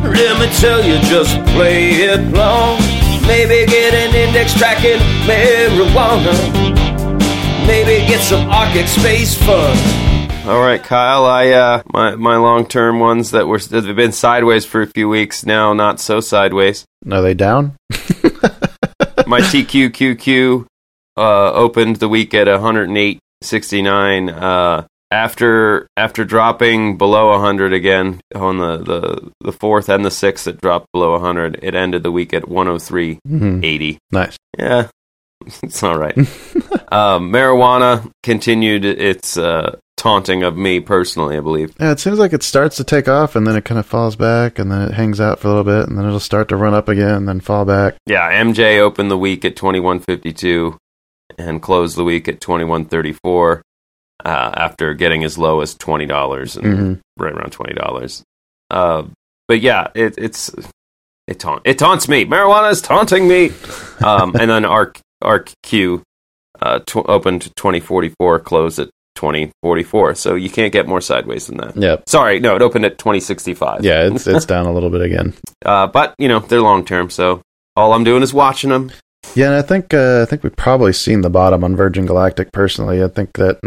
Let 0.00 0.40
me 0.40 0.48
tell 0.56 0.80
you, 0.80 0.96
just 1.12 1.36
play 1.52 2.00
it 2.00 2.32
long. 2.32 2.80
Maybe 3.28 3.68
get 3.68 3.92
an 3.92 4.16
index 4.16 4.56
tracking 4.56 5.04
marijuana. 5.28 6.32
Maybe 7.68 8.08
get 8.08 8.24
some 8.24 8.48
Arctic 8.48 8.88
space 8.88 9.36
fun. 9.36 9.76
All 10.46 10.60
right, 10.60 10.80
Kyle. 10.82 11.24
I 11.24 11.48
uh, 11.50 11.82
my 11.92 12.14
my 12.14 12.36
long 12.36 12.66
term 12.66 13.00
ones 13.00 13.32
that 13.32 13.48
were 13.48 13.58
that 13.58 13.84
have 13.84 13.96
been 13.96 14.12
sideways 14.12 14.64
for 14.64 14.80
a 14.80 14.86
few 14.86 15.08
weeks 15.08 15.44
now, 15.44 15.72
not 15.72 15.98
so 15.98 16.20
sideways. 16.20 16.84
Are 17.10 17.20
they 17.20 17.34
down? 17.34 17.76
My 19.26 19.40
TQQQ 19.40 20.66
uh, 21.16 21.52
opened 21.52 21.96
the 21.96 22.08
week 22.08 22.32
at 22.32 22.46
108.69. 22.46 24.40
Uh, 24.40 24.86
after 25.10 25.88
after 25.96 26.24
dropping 26.24 26.96
below 26.96 27.30
100 27.30 27.72
again 27.72 28.20
on 28.34 28.58
the, 28.58 28.76
the, 28.78 29.32
the 29.40 29.52
fourth 29.52 29.88
and 29.88 30.04
the 30.04 30.10
sixth, 30.12 30.46
it 30.46 30.60
dropped 30.60 30.86
below 30.92 31.12
100. 31.12 31.58
It 31.62 31.74
ended 31.74 32.04
the 32.04 32.12
week 32.12 32.32
at 32.32 32.44
103.80. 32.44 33.18
Mhm. 33.28 33.98
Nice. 34.12 34.36
Yeah, 34.56 34.88
it's 35.62 35.82
all 35.82 35.98
right. 35.98 36.16
um, 36.92 37.32
marijuana 37.32 38.08
continued 38.22 38.84
its 38.84 39.36
uh, 39.36 39.76
taunting 39.96 40.42
of 40.42 40.56
me 40.56 40.80
personally, 40.80 41.36
I 41.36 41.40
believe. 41.40 41.74
Yeah, 41.80 41.92
it 41.92 42.00
seems 42.00 42.18
like 42.18 42.32
it 42.32 42.42
starts 42.42 42.76
to 42.76 42.84
take 42.84 43.08
off 43.08 43.34
and 43.36 43.46
then 43.46 43.56
it 43.56 43.64
kind 43.64 43.78
of 43.78 43.86
falls 43.86 44.14
back 44.16 44.58
and 44.58 44.70
then 44.70 44.82
it 44.82 44.94
hangs 44.94 45.20
out 45.20 45.38
for 45.40 45.48
a 45.48 45.50
little 45.50 45.64
bit 45.64 45.88
and 45.88 45.96
then 45.98 46.04
it'll 46.06 46.20
start 46.20 46.48
to 46.48 46.56
run 46.56 46.74
up 46.74 46.88
again 46.88 47.14
and 47.14 47.28
then 47.28 47.40
fall 47.40 47.64
back. 47.64 47.96
Yeah, 48.06 48.30
MJ 48.42 48.78
opened 48.78 49.10
the 49.10 49.18
week 49.18 49.44
at 49.44 49.56
21.52 49.56 50.76
and 51.38 51.60
closed 51.62 51.96
the 51.96 52.04
week 52.04 52.28
at 52.28 52.40
21.34 52.40 53.60
uh, 54.24 54.28
after 54.28 54.94
getting 54.94 55.24
as 55.24 55.38
low 55.38 55.60
as 55.60 55.74
$20 55.74 56.56
and 56.56 56.78
Mhm. 56.78 57.00
right 57.18 57.32
around 57.32 57.52
$20. 57.52 58.22
Uh, 58.70 59.04
but 59.48 59.60
yeah, 59.60 59.88
it, 59.94 60.14
it's 60.18 60.50
it, 61.28 61.38
taunt, 61.40 61.62
it 61.64 61.78
taunts 61.78 62.08
me. 62.08 62.24
Marijuana 62.24 62.70
is 62.70 62.80
taunting 62.82 63.26
me. 63.28 63.50
Um, 64.04 64.34
and 64.38 64.50
then 64.50 64.64
Arc, 64.64 65.00
ArcQ 65.22 66.02
uh, 66.60 66.78
tw- 66.80 67.08
opened 67.08 67.42
2044, 67.56 68.40
closed 68.40 68.78
at 68.78 68.88
2044. 69.16 70.14
So 70.14 70.34
you 70.34 70.48
can't 70.48 70.72
get 70.72 70.86
more 70.86 71.00
sideways 71.00 71.48
than 71.48 71.56
that. 71.58 71.76
Yep. 71.76 72.08
Sorry, 72.08 72.38
no, 72.38 72.54
it 72.54 72.62
opened 72.62 72.84
at 72.84 72.98
2065. 72.98 73.84
Yeah, 73.84 74.06
it's 74.06 74.26
it's 74.26 74.44
down 74.54 74.66
a 74.66 74.72
little 74.72 74.90
bit 74.90 75.02
again. 75.02 75.34
Uh, 75.64 75.88
but, 75.88 76.14
you 76.18 76.28
know, 76.28 76.38
they're 76.40 76.60
long 76.60 76.84
term, 76.84 77.10
so 77.10 77.42
all 77.74 77.92
I'm 77.92 78.04
doing 78.04 78.22
is 78.22 78.32
watching 78.32 78.70
them. 78.70 78.92
Yeah, 79.34 79.46
and 79.46 79.56
I 79.56 79.62
think 79.62 79.92
uh, 79.92 80.22
I 80.22 80.24
think 80.24 80.42
we've 80.44 80.54
probably 80.54 80.92
seen 80.92 81.22
the 81.22 81.30
bottom 81.30 81.64
on 81.64 81.74
Virgin 81.74 82.06
Galactic. 82.06 82.52
Personally, 82.52 83.02
I 83.02 83.08
think 83.08 83.32
that 83.34 83.58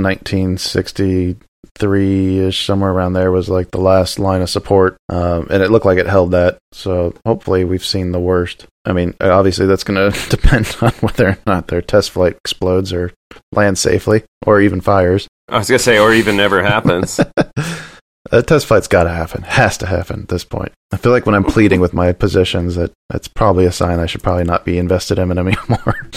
1963 1.80 2.48
ish, 2.48 2.66
somewhere 2.66 2.92
around 2.92 3.14
there, 3.14 3.32
was 3.32 3.50
like 3.50 3.72
the 3.72 3.80
last 3.80 4.20
line 4.20 4.42
of 4.42 4.50
support, 4.50 4.98
um, 5.10 5.48
and 5.50 5.64
it 5.64 5.72
looked 5.72 5.86
like 5.86 5.98
it 5.98 6.08
held 6.08 6.32
that. 6.32 6.58
So 6.72 7.14
hopefully, 7.26 7.64
we've 7.64 7.86
seen 7.86 8.12
the 8.12 8.20
worst. 8.20 8.66
I 8.86 8.94
mean, 8.94 9.14
obviously, 9.22 9.66
that's 9.66 9.84
going 9.84 10.12
to 10.12 10.30
depend 10.30 10.76
on 10.82 10.92
whether 11.02 11.30
or 11.30 11.38
not 11.46 11.68
their 11.68 11.82
test 11.82 12.12
flight 12.12 12.36
explodes 12.38 12.94
or 12.94 13.12
lands 13.52 13.80
safely, 13.80 14.24
or 14.46 14.62
even 14.62 14.82
fires. 14.82 15.28
I 15.48 15.58
was 15.58 15.70
going 15.70 15.80
to 15.80 15.84
say, 15.84 15.98
or 16.00 16.14
even 16.14 16.38
never 16.38 16.62
happens. 16.62 17.20
A 18.32 18.44
test 18.44 18.68
flight's 18.68 18.88
got 18.88 19.04
to 19.04 19.10
happen. 19.10 19.42
Has 19.42 19.78
to 19.80 19.88
happen 19.88 20.22
at 20.22 20.28
this 20.28 20.44
point. 20.44 20.72
I 20.92 20.98
feel 20.98 21.12
like 21.12 21.26
when 21.26 21.36
I'm 21.36 21.44
pleading 21.44 21.82
with 21.82 21.94
my 21.94 22.12
positions, 22.14 22.76
that 22.76 22.92
that's 23.10 23.28
probably 23.28 23.66
a 23.66 23.72
sign 23.72 24.00
I 24.00 24.06
should 24.06 24.22
probably 24.22 24.44
not 24.44 24.66
be 24.66 24.78
invested 24.78 25.18
in 25.18 25.30
them 25.30 25.40
anymore. 25.48 26.10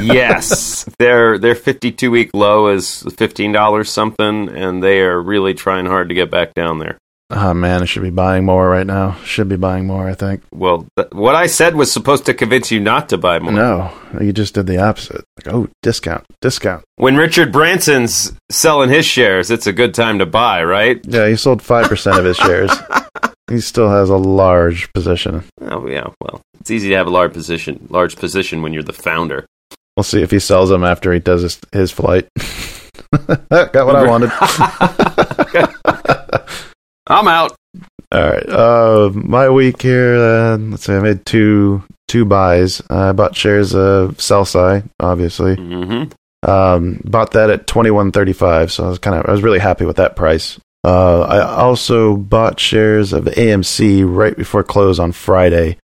yes, 0.00 0.84
their 0.98 1.38
their 1.38 1.54
52 1.54 2.10
week 2.10 2.30
low 2.32 2.68
is 2.68 3.02
$15 3.06 3.86
something, 3.86 4.48
and 4.48 4.82
they 4.82 5.00
are 5.00 5.20
really 5.20 5.54
trying 5.54 5.86
hard 5.86 6.08
to 6.10 6.14
get 6.14 6.30
back 6.30 6.54
down 6.54 6.78
there. 6.78 6.98
Oh 7.30 7.54
man, 7.54 7.82
I 7.82 7.86
should 7.86 8.02
be 8.02 8.10
buying 8.10 8.44
more 8.44 8.68
right 8.68 8.86
now. 8.86 9.16
Should 9.24 9.48
be 9.48 9.56
buying 9.56 9.86
more, 9.86 10.08
I 10.08 10.14
think. 10.14 10.42
Well, 10.52 10.86
th- 10.96 11.10
what 11.10 11.34
I 11.34 11.48
said 11.48 11.74
was 11.74 11.90
supposed 11.90 12.24
to 12.26 12.34
convince 12.34 12.70
you 12.70 12.78
not 12.78 13.08
to 13.08 13.18
buy 13.18 13.40
more. 13.40 13.52
No, 13.52 13.92
you 14.20 14.32
just 14.32 14.54
did 14.54 14.68
the 14.68 14.78
opposite. 14.78 15.24
Like, 15.36 15.52
oh, 15.52 15.68
discount, 15.82 16.24
discount. 16.40 16.84
When 16.96 17.16
Richard 17.16 17.50
Branson's 17.50 18.32
selling 18.50 18.90
his 18.90 19.06
shares, 19.06 19.50
it's 19.50 19.66
a 19.66 19.72
good 19.72 19.92
time 19.92 20.20
to 20.20 20.26
buy, 20.26 20.62
right? 20.62 21.00
Yeah, 21.04 21.28
he 21.28 21.34
sold 21.34 21.62
five 21.62 21.88
percent 21.88 22.18
of 22.18 22.24
his 22.24 22.36
shares. 22.36 22.70
He 23.48 23.60
still 23.60 23.88
has 23.88 24.10
a 24.10 24.16
large 24.16 24.92
position. 24.92 25.44
Oh 25.60 25.86
yeah, 25.86 26.08
well, 26.20 26.40
it's 26.58 26.70
easy 26.72 26.88
to 26.88 26.96
have 26.96 27.06
a 27.06 27.10
large 27.10 27.32
position, 27.32 27.86
large 27.90 28.16
position 28.16 28.60
when 28.60 28.72
you're 28.72 28.82
the 28.82 28.92
founder. 28.92 29.46
We'll 29.96 30.02
see 30.02 30.20
if 30.20 30.32
he 30.32 30.40
sells 30.40 30.68
them 30.68 30.82
after 30.82 31.12
he 31.12 31.20
does 31.20 31.42
his, 31.42 31.60
his 31.72 31.92
flight. 31.92 32.28
Got 33.48 33.86
what 33.86 33.94
I 33.94 34.08
wanted. 34.08 34.32
I'm 37.06 37.28
out. 37.28 37.52
All 38.12 38.22
right. 38.30 38.48
Uh, 38.48 39.10
my 39.14 39.48
week 39.48 39.82
here. 39.82 40.14
Uh, 40.16 40.56
let's 40.58 40.84
see. 40.84 40.92
I 40.94 41.00
made 41.00 41.24
two 41.26 41.82
two 42.08 42.24
buys. 42.24 42.80
I 42.88 43.12
bought 43.12 43.34
shares 43.36 43.74
of 43.74 44.20
CEL-SCI, 44.20 44.84
obviously. 45.00 45.56
hmm 45.56 46.04
Um, 46.42 47.00
bought 47.04 47.32
that 47.32 47.50
at 47.50 47.66
twenty 47.66 47.90
one 47.90 48.12
thirty 48.12 48.32
five. 48.32 48.70
So 48.72 48.84
I 48.84 48.88
was 48.88 48.98
kind 48.98 49.16
of 49.18 49.26
I 49.26 49.32
was 49.32 49.42
really 49.42 49.58
happy 49.58 49.84
with 49.84 49.96
that 49.96 50.16
price. 50.16 50.58
Uh, 50.84 51.22
I 51.22 51.40
also 51.42 52.16
bought 52.16 52.60
shares 52.60 53.12
of 53.12 53.24
AMC 53.24 54.04
right 54.06 54.36
before 54.36 54.62
close 54.62 54.98
on 55.00 55.10
Friday. 55.12 55.78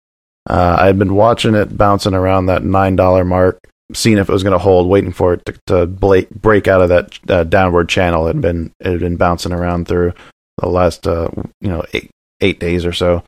Uh, 0.50 0.78
I 0.80 0.86
had 0.88 1.00
been 1.00 1.16
watching 1.16 1.56
it 1.56 1.76
bouncing 1.76 2.14
around 2.14 2.48
that 2.48 2.64
nine 2.64 2.96
dollar 2.96 3.24
mark, 3.26 3.60
seeing 3.94 4.18
if 4.20 4.30
it 4.30 4.34
was 4.34 4.44
going 4.44 4.54
to 4.54 4.60
hold, 4.60 4.88
waiting 4.88 5.12
for 5.12 5.34
it 5.34 5.46
to, 5.46 5.56
to 5.68 5.86
bla- 5.88 6.26
break 6.36 6.68
out 6.68 6.82
of 6.82 6.90
that 6.90 7.20
uh, 7.30 7.44
downward 7.44 7.90
channel. 7.90 8.28
It 8.28 8.36
had 8.36 8.42
been 8.42 8.72
it 8.80 8.92
had 8.92 9.00
been 9.00 9.18
bouncing 9.18 9.54
around 9.54 9.88
through 9.88 10.14
the 10.62 10.70
last 10.70 11.08
uh, 11.08 11.30
you 11.60 11.70
know 11.70 11.84
eight 11.94 12.10
eight 12.40 12.60
days 12.60 12.86
or 12.86 12.94
so. 12.94 13.24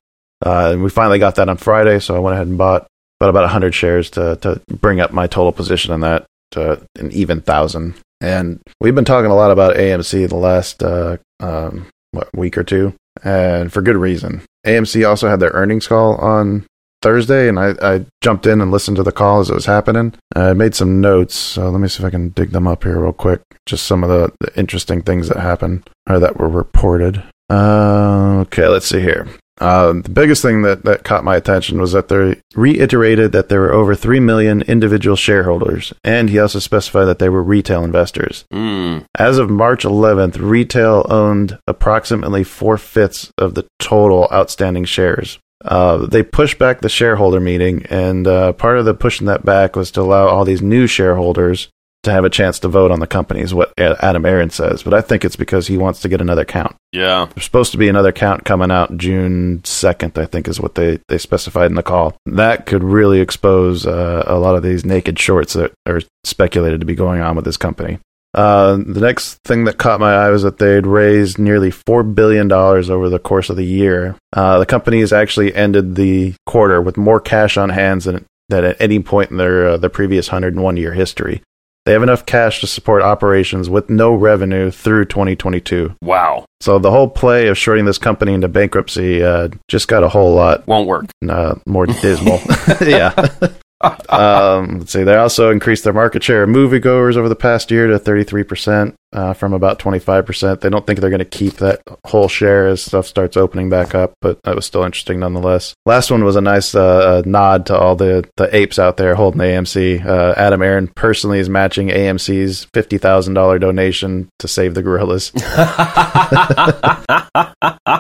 Uh, 0.46 0.72
and 0.74 0.84
we 0.84 0.90
finally 0.90 1.20
got 1.20 1.36
that 1.36 1.50
on 1.50 1.58
Friday, 1.58 2.00
so 2.00 2.16
I 2.16 2.20
went 2.20 2.36
ahead 2.36 2.48
and 2.48 2.58
bought 2.58 2.88
bought 3.20 3.30
about 3.30 3.50
hundred 3.50 3.74
shares 3.74 4.10
to 4.12 4.38
to 4.38 4.62
bring 4.70 5.00
up 5.00 5.12
my 5.12 5.28
total 5.28 5.52
position 5.52 5.92
on 5.92 6.02
that 6.02 6.26
to 6.52 6.86
an 6.98 7.12
even 7.12 7.42
thousand. 7.42 7.96
And 8.22 8.62
we've 8.80 8.96
been 8.96 9.06
talking 9.06 9.32
a 9.32 9.36
lot 9.36 9.52
about 9.52 9.76
AMC 9.76 10.30
the 10.30 10.36
last 10.36 10.82
uh, 10.82 11.18
um, 11.42 11.88
what, 12.12 12.30
week 12.34 12.58
or 12.58 12.64
two, 12.64 12.94
and 13.24 13.72
for 13.72 13.82
good 13.82 13.98
reason. 13.98 14.42
AMC 14.66 15.08
also 15.08 15.28
had 15.28 15.40
their 15.40 15.52
earnings 15.52 15.88
call 15.88 16.16
on 16.16 16.66
Thursday, 17.04 17.47
and 17.47 17.60
I, 17.60 17.76
I 17.82 18.06
jumped 18.22 18.47
in 18.47 18.62
and 18.62 18.72
listened 18.72 18.97
to 18.97 19.04
the 19.04 19.12
call 19.12 19.41
as 19.41 19.49
it 19.49 19.54
was 19.54 19.66
happening. 19.66 20.14
I 20.36 20.54
made 20.54 20.74
some 20.74 21.01
notes, 21.01 21.36
so 21.36 21.70
let 21.70 21.80
me 21.80 21.88
see 21.88 22.01
if 22.01 22.08
I 22.08 22.10
can 22.10 22.30
dig 22.30 22.51
them 22.51 22.68
up 22.68 22.84
here 22.84 22.99
real 22.99 23.14
quick. 23.14 23.41
Just 23.66 23.86
some 23.86 24.04
of 24.04 24.10
the, 24.10 24.32
the 24.39 24.58
interesting 24.58 25.01
things 25.01 25.28
that 25.28 25.38
happened 25.38 25.88
or 26.10 26.20
that 26.20 26.38
were 26.38 26.49
reported. 26.49 27.22
Uh, 27.49 28.39
okay, 28.41 28.68
let's 28.68 28.88
see 28.88 29.01
here. 29.01 29.28
Uh, 29.60 29.93
the 29.93 30.10
biggest 30.10 30.41
thing 30.41 30.64
that, 30.64 30.84
that 30.84 31.04
caught 31.04 31.24
my 31.24 31.36
attention 31.36 31.80
was 31.80 31.91
that 31.91 32.08
they 32.08 32.41
reiterated 32.56 33.32
that 33.32 33.49
there 33.49 33.62
were 33.62 33.72
over 33.72 33.93
3 33.93 34.20
million 34.20 34.62
individual 34.64 35.16
shareholders, 35.16 35.93
and 36.04 36.30
he 36.30 36.39
also 36.39 36.60
specified 36.60 37.06
that 37.06 37.20
they 37.20 37.30
were 37.30 37.43
retail 37.43 37.84
investors. 37.84 38.45
Mm. 38.51 39.06
As 39.18 39.38
of 39.38 39.49
March 39.49 39.84
11th, 39.84 40.39
retail 40.39 41.06
owned 41.08 41.60
approximately 41.68 42.43
four 42.43 42.78
fifths 42.78 43.32
of 43.38 43.54
the 43.54 43.68
total 43.80 44.28
outstanding 44.32 44.86
shares. 44.86 45.38
Uh, 45.64 46.05
they 46.05 46.24
pushed 46.24 46.59
back 46.59 46.82
the 46.82 46.89
shareholder 46.89 47.39
meeting, 47.39 47.86
and 47.89 48.28
uh, 48.28 48.53
part 48.53 48.78
of 48.78 48.86
the 48.86 48.93
pushing 48.93 49.28
that 49.28 49.45
back 49.45 49.76
was 49.76 49.91
to 49.91 50.01
allow 50.01 50.28
all 50.28 50.45
these 50.45 50.61
new 50.61 50.88
shareholders 50.88 51.70
to 52.03 52.11
have 52.11 52.26
a 52.26 52.30
chance 52.30 52.59
to 52.59 52.68
vote 52.68 52.91
on 52.91 52.99
the 52.99 53.07
company, 53.07 53.39
is 53.39 53.53
what 53.53 53.74
Adam 53.78 54.26
Aron 54.26 54.49
says. 54.49 54.84
But 54.84 54.93
I 54.93 54.99
think 54.99 55.24
it's 55.24 55.38
because 55.38 55.68
he 55.68 55.78
wants 55.78 56.01
to 56.01 56.09
get 56.09 56.20
another 56.20 56.43
count. 56.43 56.76
Yeah. 56.91 57.28
There's 57.34 57.45
supposed 57.45 57.72
to 57.72 57.78
be 57.78 57.88
another 57.88 58.11
count 58.11 58.43
coming 58.43 58.72
out 58.72 58.97
June 58.97 59.61
2nd, 59.61 60.18
I 60.18 60.26
think 60.26 60.49
is 60.49 60.59
what 60.59 60.76
they, 60.76 60.99
they 61.07 61.18
specified 61.18 61.68
in 61.68 61.76
the 61.76 61.84
call. 61.84 62.18
That 62.26 62.66
could 62.66 62.84
really 62.84 63.22
expose 63.22 63.88
uh, 63.88 64.24
a 64.28 64.38
lot 64.38 64.55
of 64.55 64.64
these 64.64 64.84
naked 64.84 65.18
shorts 65.18 65.53
that 65.53 65.72
are 65.86 66.01
speculated 66.26 66.82
to 66.82 66.86
be 66.86 66.95
going 66.95 67.22
on 67.22 67.38
with 67.38 67.45
this 67.45 67.57
company. 67.57 67.99
Uh, 68.34 68.78
the 68.78 69.00
next 69.02 69.36
thing 69.46 69.66
that 69.66 69.78
caught 69.78 70.00
my 70.00 70.14
eye 70.14 70.30
was 70.30 70.44
that 70.44 70.58
they'd 70.58 70.88
raised 70.88 71.38
nearly 71.38 71.70
$4 71.72 72.16
billion 72.16 72.52
over 72.52 73.10
the 73.10 73.20
course 73.20 73.50
of 73.50 73.58
the 73.58 73.66
year. 73.66 74.16
Uh, 74.34 74.60
the 74.60 74.66
company 74.66 75.02
has 75.02 75.14
actually 75.14 75.54
ended 75.54 75.96
the 75.96 76.34
quarter 76.46 76.82
with 76.82 76.98
more 76.98 77.20
cash 77.20 77.58
on 77.58 77.70
hands 77.70 78.06
than, 78.06 78.26
than 78.50 78.64
at 78.64 78.82
any 78.82 79.00
point 79.00 79.30
in 79.32 79.38
their, 79.38 79.70
uh, 79.70 79.78
their 79.78 79.90
previous 79.90 80.30
101 80.30 80.78
year 80.78 80.94
history. 80.94 81.42
They 81.86 81.92
have 81.92 82.02
enough 82.04 82.26
cash 82.26 82.62
to 82.62 82.68
support 82.68 83.02
operations 83.02 83.70
with 83.70 83.90
no 83.90 84.14
revenue 84.14 84.72
through 84.72 85.04
2022. 85.06 85.96
Wow. 86.02 86.46
So 86.62 86.80
the 86.80 86.92
whole 86.92 87.10
play 87.10 87.48
of 87.50 87.58
shorting 87.58 87.84
this 87.84 87.98
company 87.98 88.34
into 88.34 88.48
bankruptcy 88.48 89.22
uh, 89.22 89.50
just 89.68 89.90
got 89.90 90.02
a 90.02 90.08
whole 90.08 90.34
lot 90.34 90.66
Won't 90.66 90.88
work. 90.88 91.06
uh, 91.28 91.56
more 91.66 91.86
dismal. 91.86 92.40
yeah. 92.82 93.14
um, 94.10 94.80
let's 94.80 94.92
see. 94.92 95.04
They 95.04 95.16
also 95.16 95.52
increased 95.52 95.84
their 95.84 95.94
market 95.94 96.24
share 96.24 96.44
of 96.44 96.50
moviegoers 96.50 97.18
over 97.18 97.30
the 97.30 97.36
past 97.36 97.72
year 97.72 97.88
to 97.88 98.00
33% 98.00 98.94
uh, 99.12 99.34
from 99.34 99.54
about 99.54 99.80
25%. 99.80 100.62
They 100.62 100.70
don't 100.70 100.86
think 100.88 101.00
they're 101.00 101.10
going 101.10 101.20
to 101.20 101.26
keep 101.26 101.56
that 101.56 101.82
whole 102.06 102.28
share 102.28 102.68
as 102.68 102.84
stuff 102.84 103.06
starts 103.06 103.38
opening 103.38 103.70
back 103.70 103.94
up, 103.94 104.14
but 104.22 104.40
that 104.44 104.56
was 104.56 104.66
still 104.66 104.84
interesting 104.84 105.20
nonetheless. 105.20 105.74
Last 105.86 106.12
one 106.12 106.24
was 106.24 106.36
a 106.36 106.42
nice 106.42 106.74
uh, 106.74 107.22
nod 107.26 107.66
to 107.68 107.78
all 107.78 107.96
the, 107.96 108.28
the 108.38 108.56
apes 108.56 108.80
out 108.80 108.98
there 108.98 109.16
holding 109.16 109.42
AMC. 109.42 110.06
Uh, 110.06 110.34
Adam 110.38 110.62
Aron 110.62 110.88
personally 110.88 111.40
is 111.40 111.50
matching 111.50 111.90
AMC's 111.90 112.68
$50,000 112.74 113.60
donation 113.60 114.30
to 114.40 114.48
save 114.48 114.74
the 114.74 114.82
gorillas. 114.82 115.32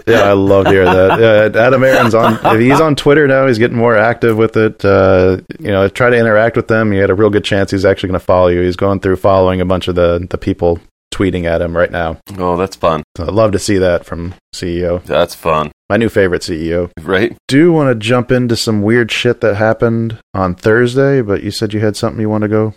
Yeah, 0.06 0.22
I 0.22 0.32
love 0.32 0.64
to 0.64 0.70
hear 0.70 0.84
that. 0.84 1.20
Yeah, 1.54 1.60
Adam 1.60 1.84
Aron's 1.84 2.14
on. 2.14 2.38
If 2.54 2.60
he's 2.60 2.80
on 2.80 2.96
Twitter 2.96 3.26
now, 3.28 3.46
he's 3.46 3.58
getting 3.58 3.76
more 3.76 3.96
active 3.96 4.36
with 4.36 4.56
it. 4.56 4.84
Uh, 4.84 5.38
you 5.60 5.68
know, 5.70 5.88
try 5.88 6.10
to 6.10 6.16
interact 6.16 6.56
with 6.56 6.68
them. 6.68 6.92
He 6.92 6.98
had 6.98 7.10
a 7.10 7.14
real 7.14 7.30
good 7.30 7.44
chance 7.44 7.70
he's 7.70 7.84
actually 7.84 8.08
going 8.08 8.20
to 8.20 8.24
follow 8.24 8.48
you. 8.48 8.62
He's 8.62 8.76
going 8.76 9.00
through 9.00 9.16
following 9.16 9.60
a 9.60 9.64
bunch 9.66 9.88
of 9.88 9.94
the 9.94 10.26
the 10.28 10.38
people 10.38 10.80
tweeting 11.12 11.44
at 11.44 11.60
him 11.60 11.76
right 11.76 11.90
now. 11.90 12.18
Oh, 12.38 12.56
that's 12.56 12.74
fun. 12.74 13.02
So 13.18 13.24
I'd 13.24 13.34
love 13.34 13.52
to 13.52 13.58
see 13.58 13.76
that 13.78 14.06
from 14.06 14.34
CEO. 14.54 15.04
That's 15.04 15.34
fun. 15.34 15.70
my 15.90 15.98
new 15.98 16.08
favorite 16.08 16.40
CEO. 16.40 16.90
right? 17.00 17.36
Do 17.48 17.58
you 17.58 17.72
want 17.72 17.90
to 17.90 17.94
jump 17.94 18.32
into 18.32 18.56
some 18.56 18.80
weird 18.80 19.12
shit 19.12 19.42
that 19.42 19.56
happened 19.56 20.18
on 20.32 20.54
Thursday, 20.54 21.20
but 21.20 21.42
you 21.42 21.50
said 21.50 21.74
you 21.74 21.80
had 21.80 21.96
something 21.96 22.18
you 22.20 22.30
want 22.30 22.42
to 22.42 22.48
go 22.48 22.72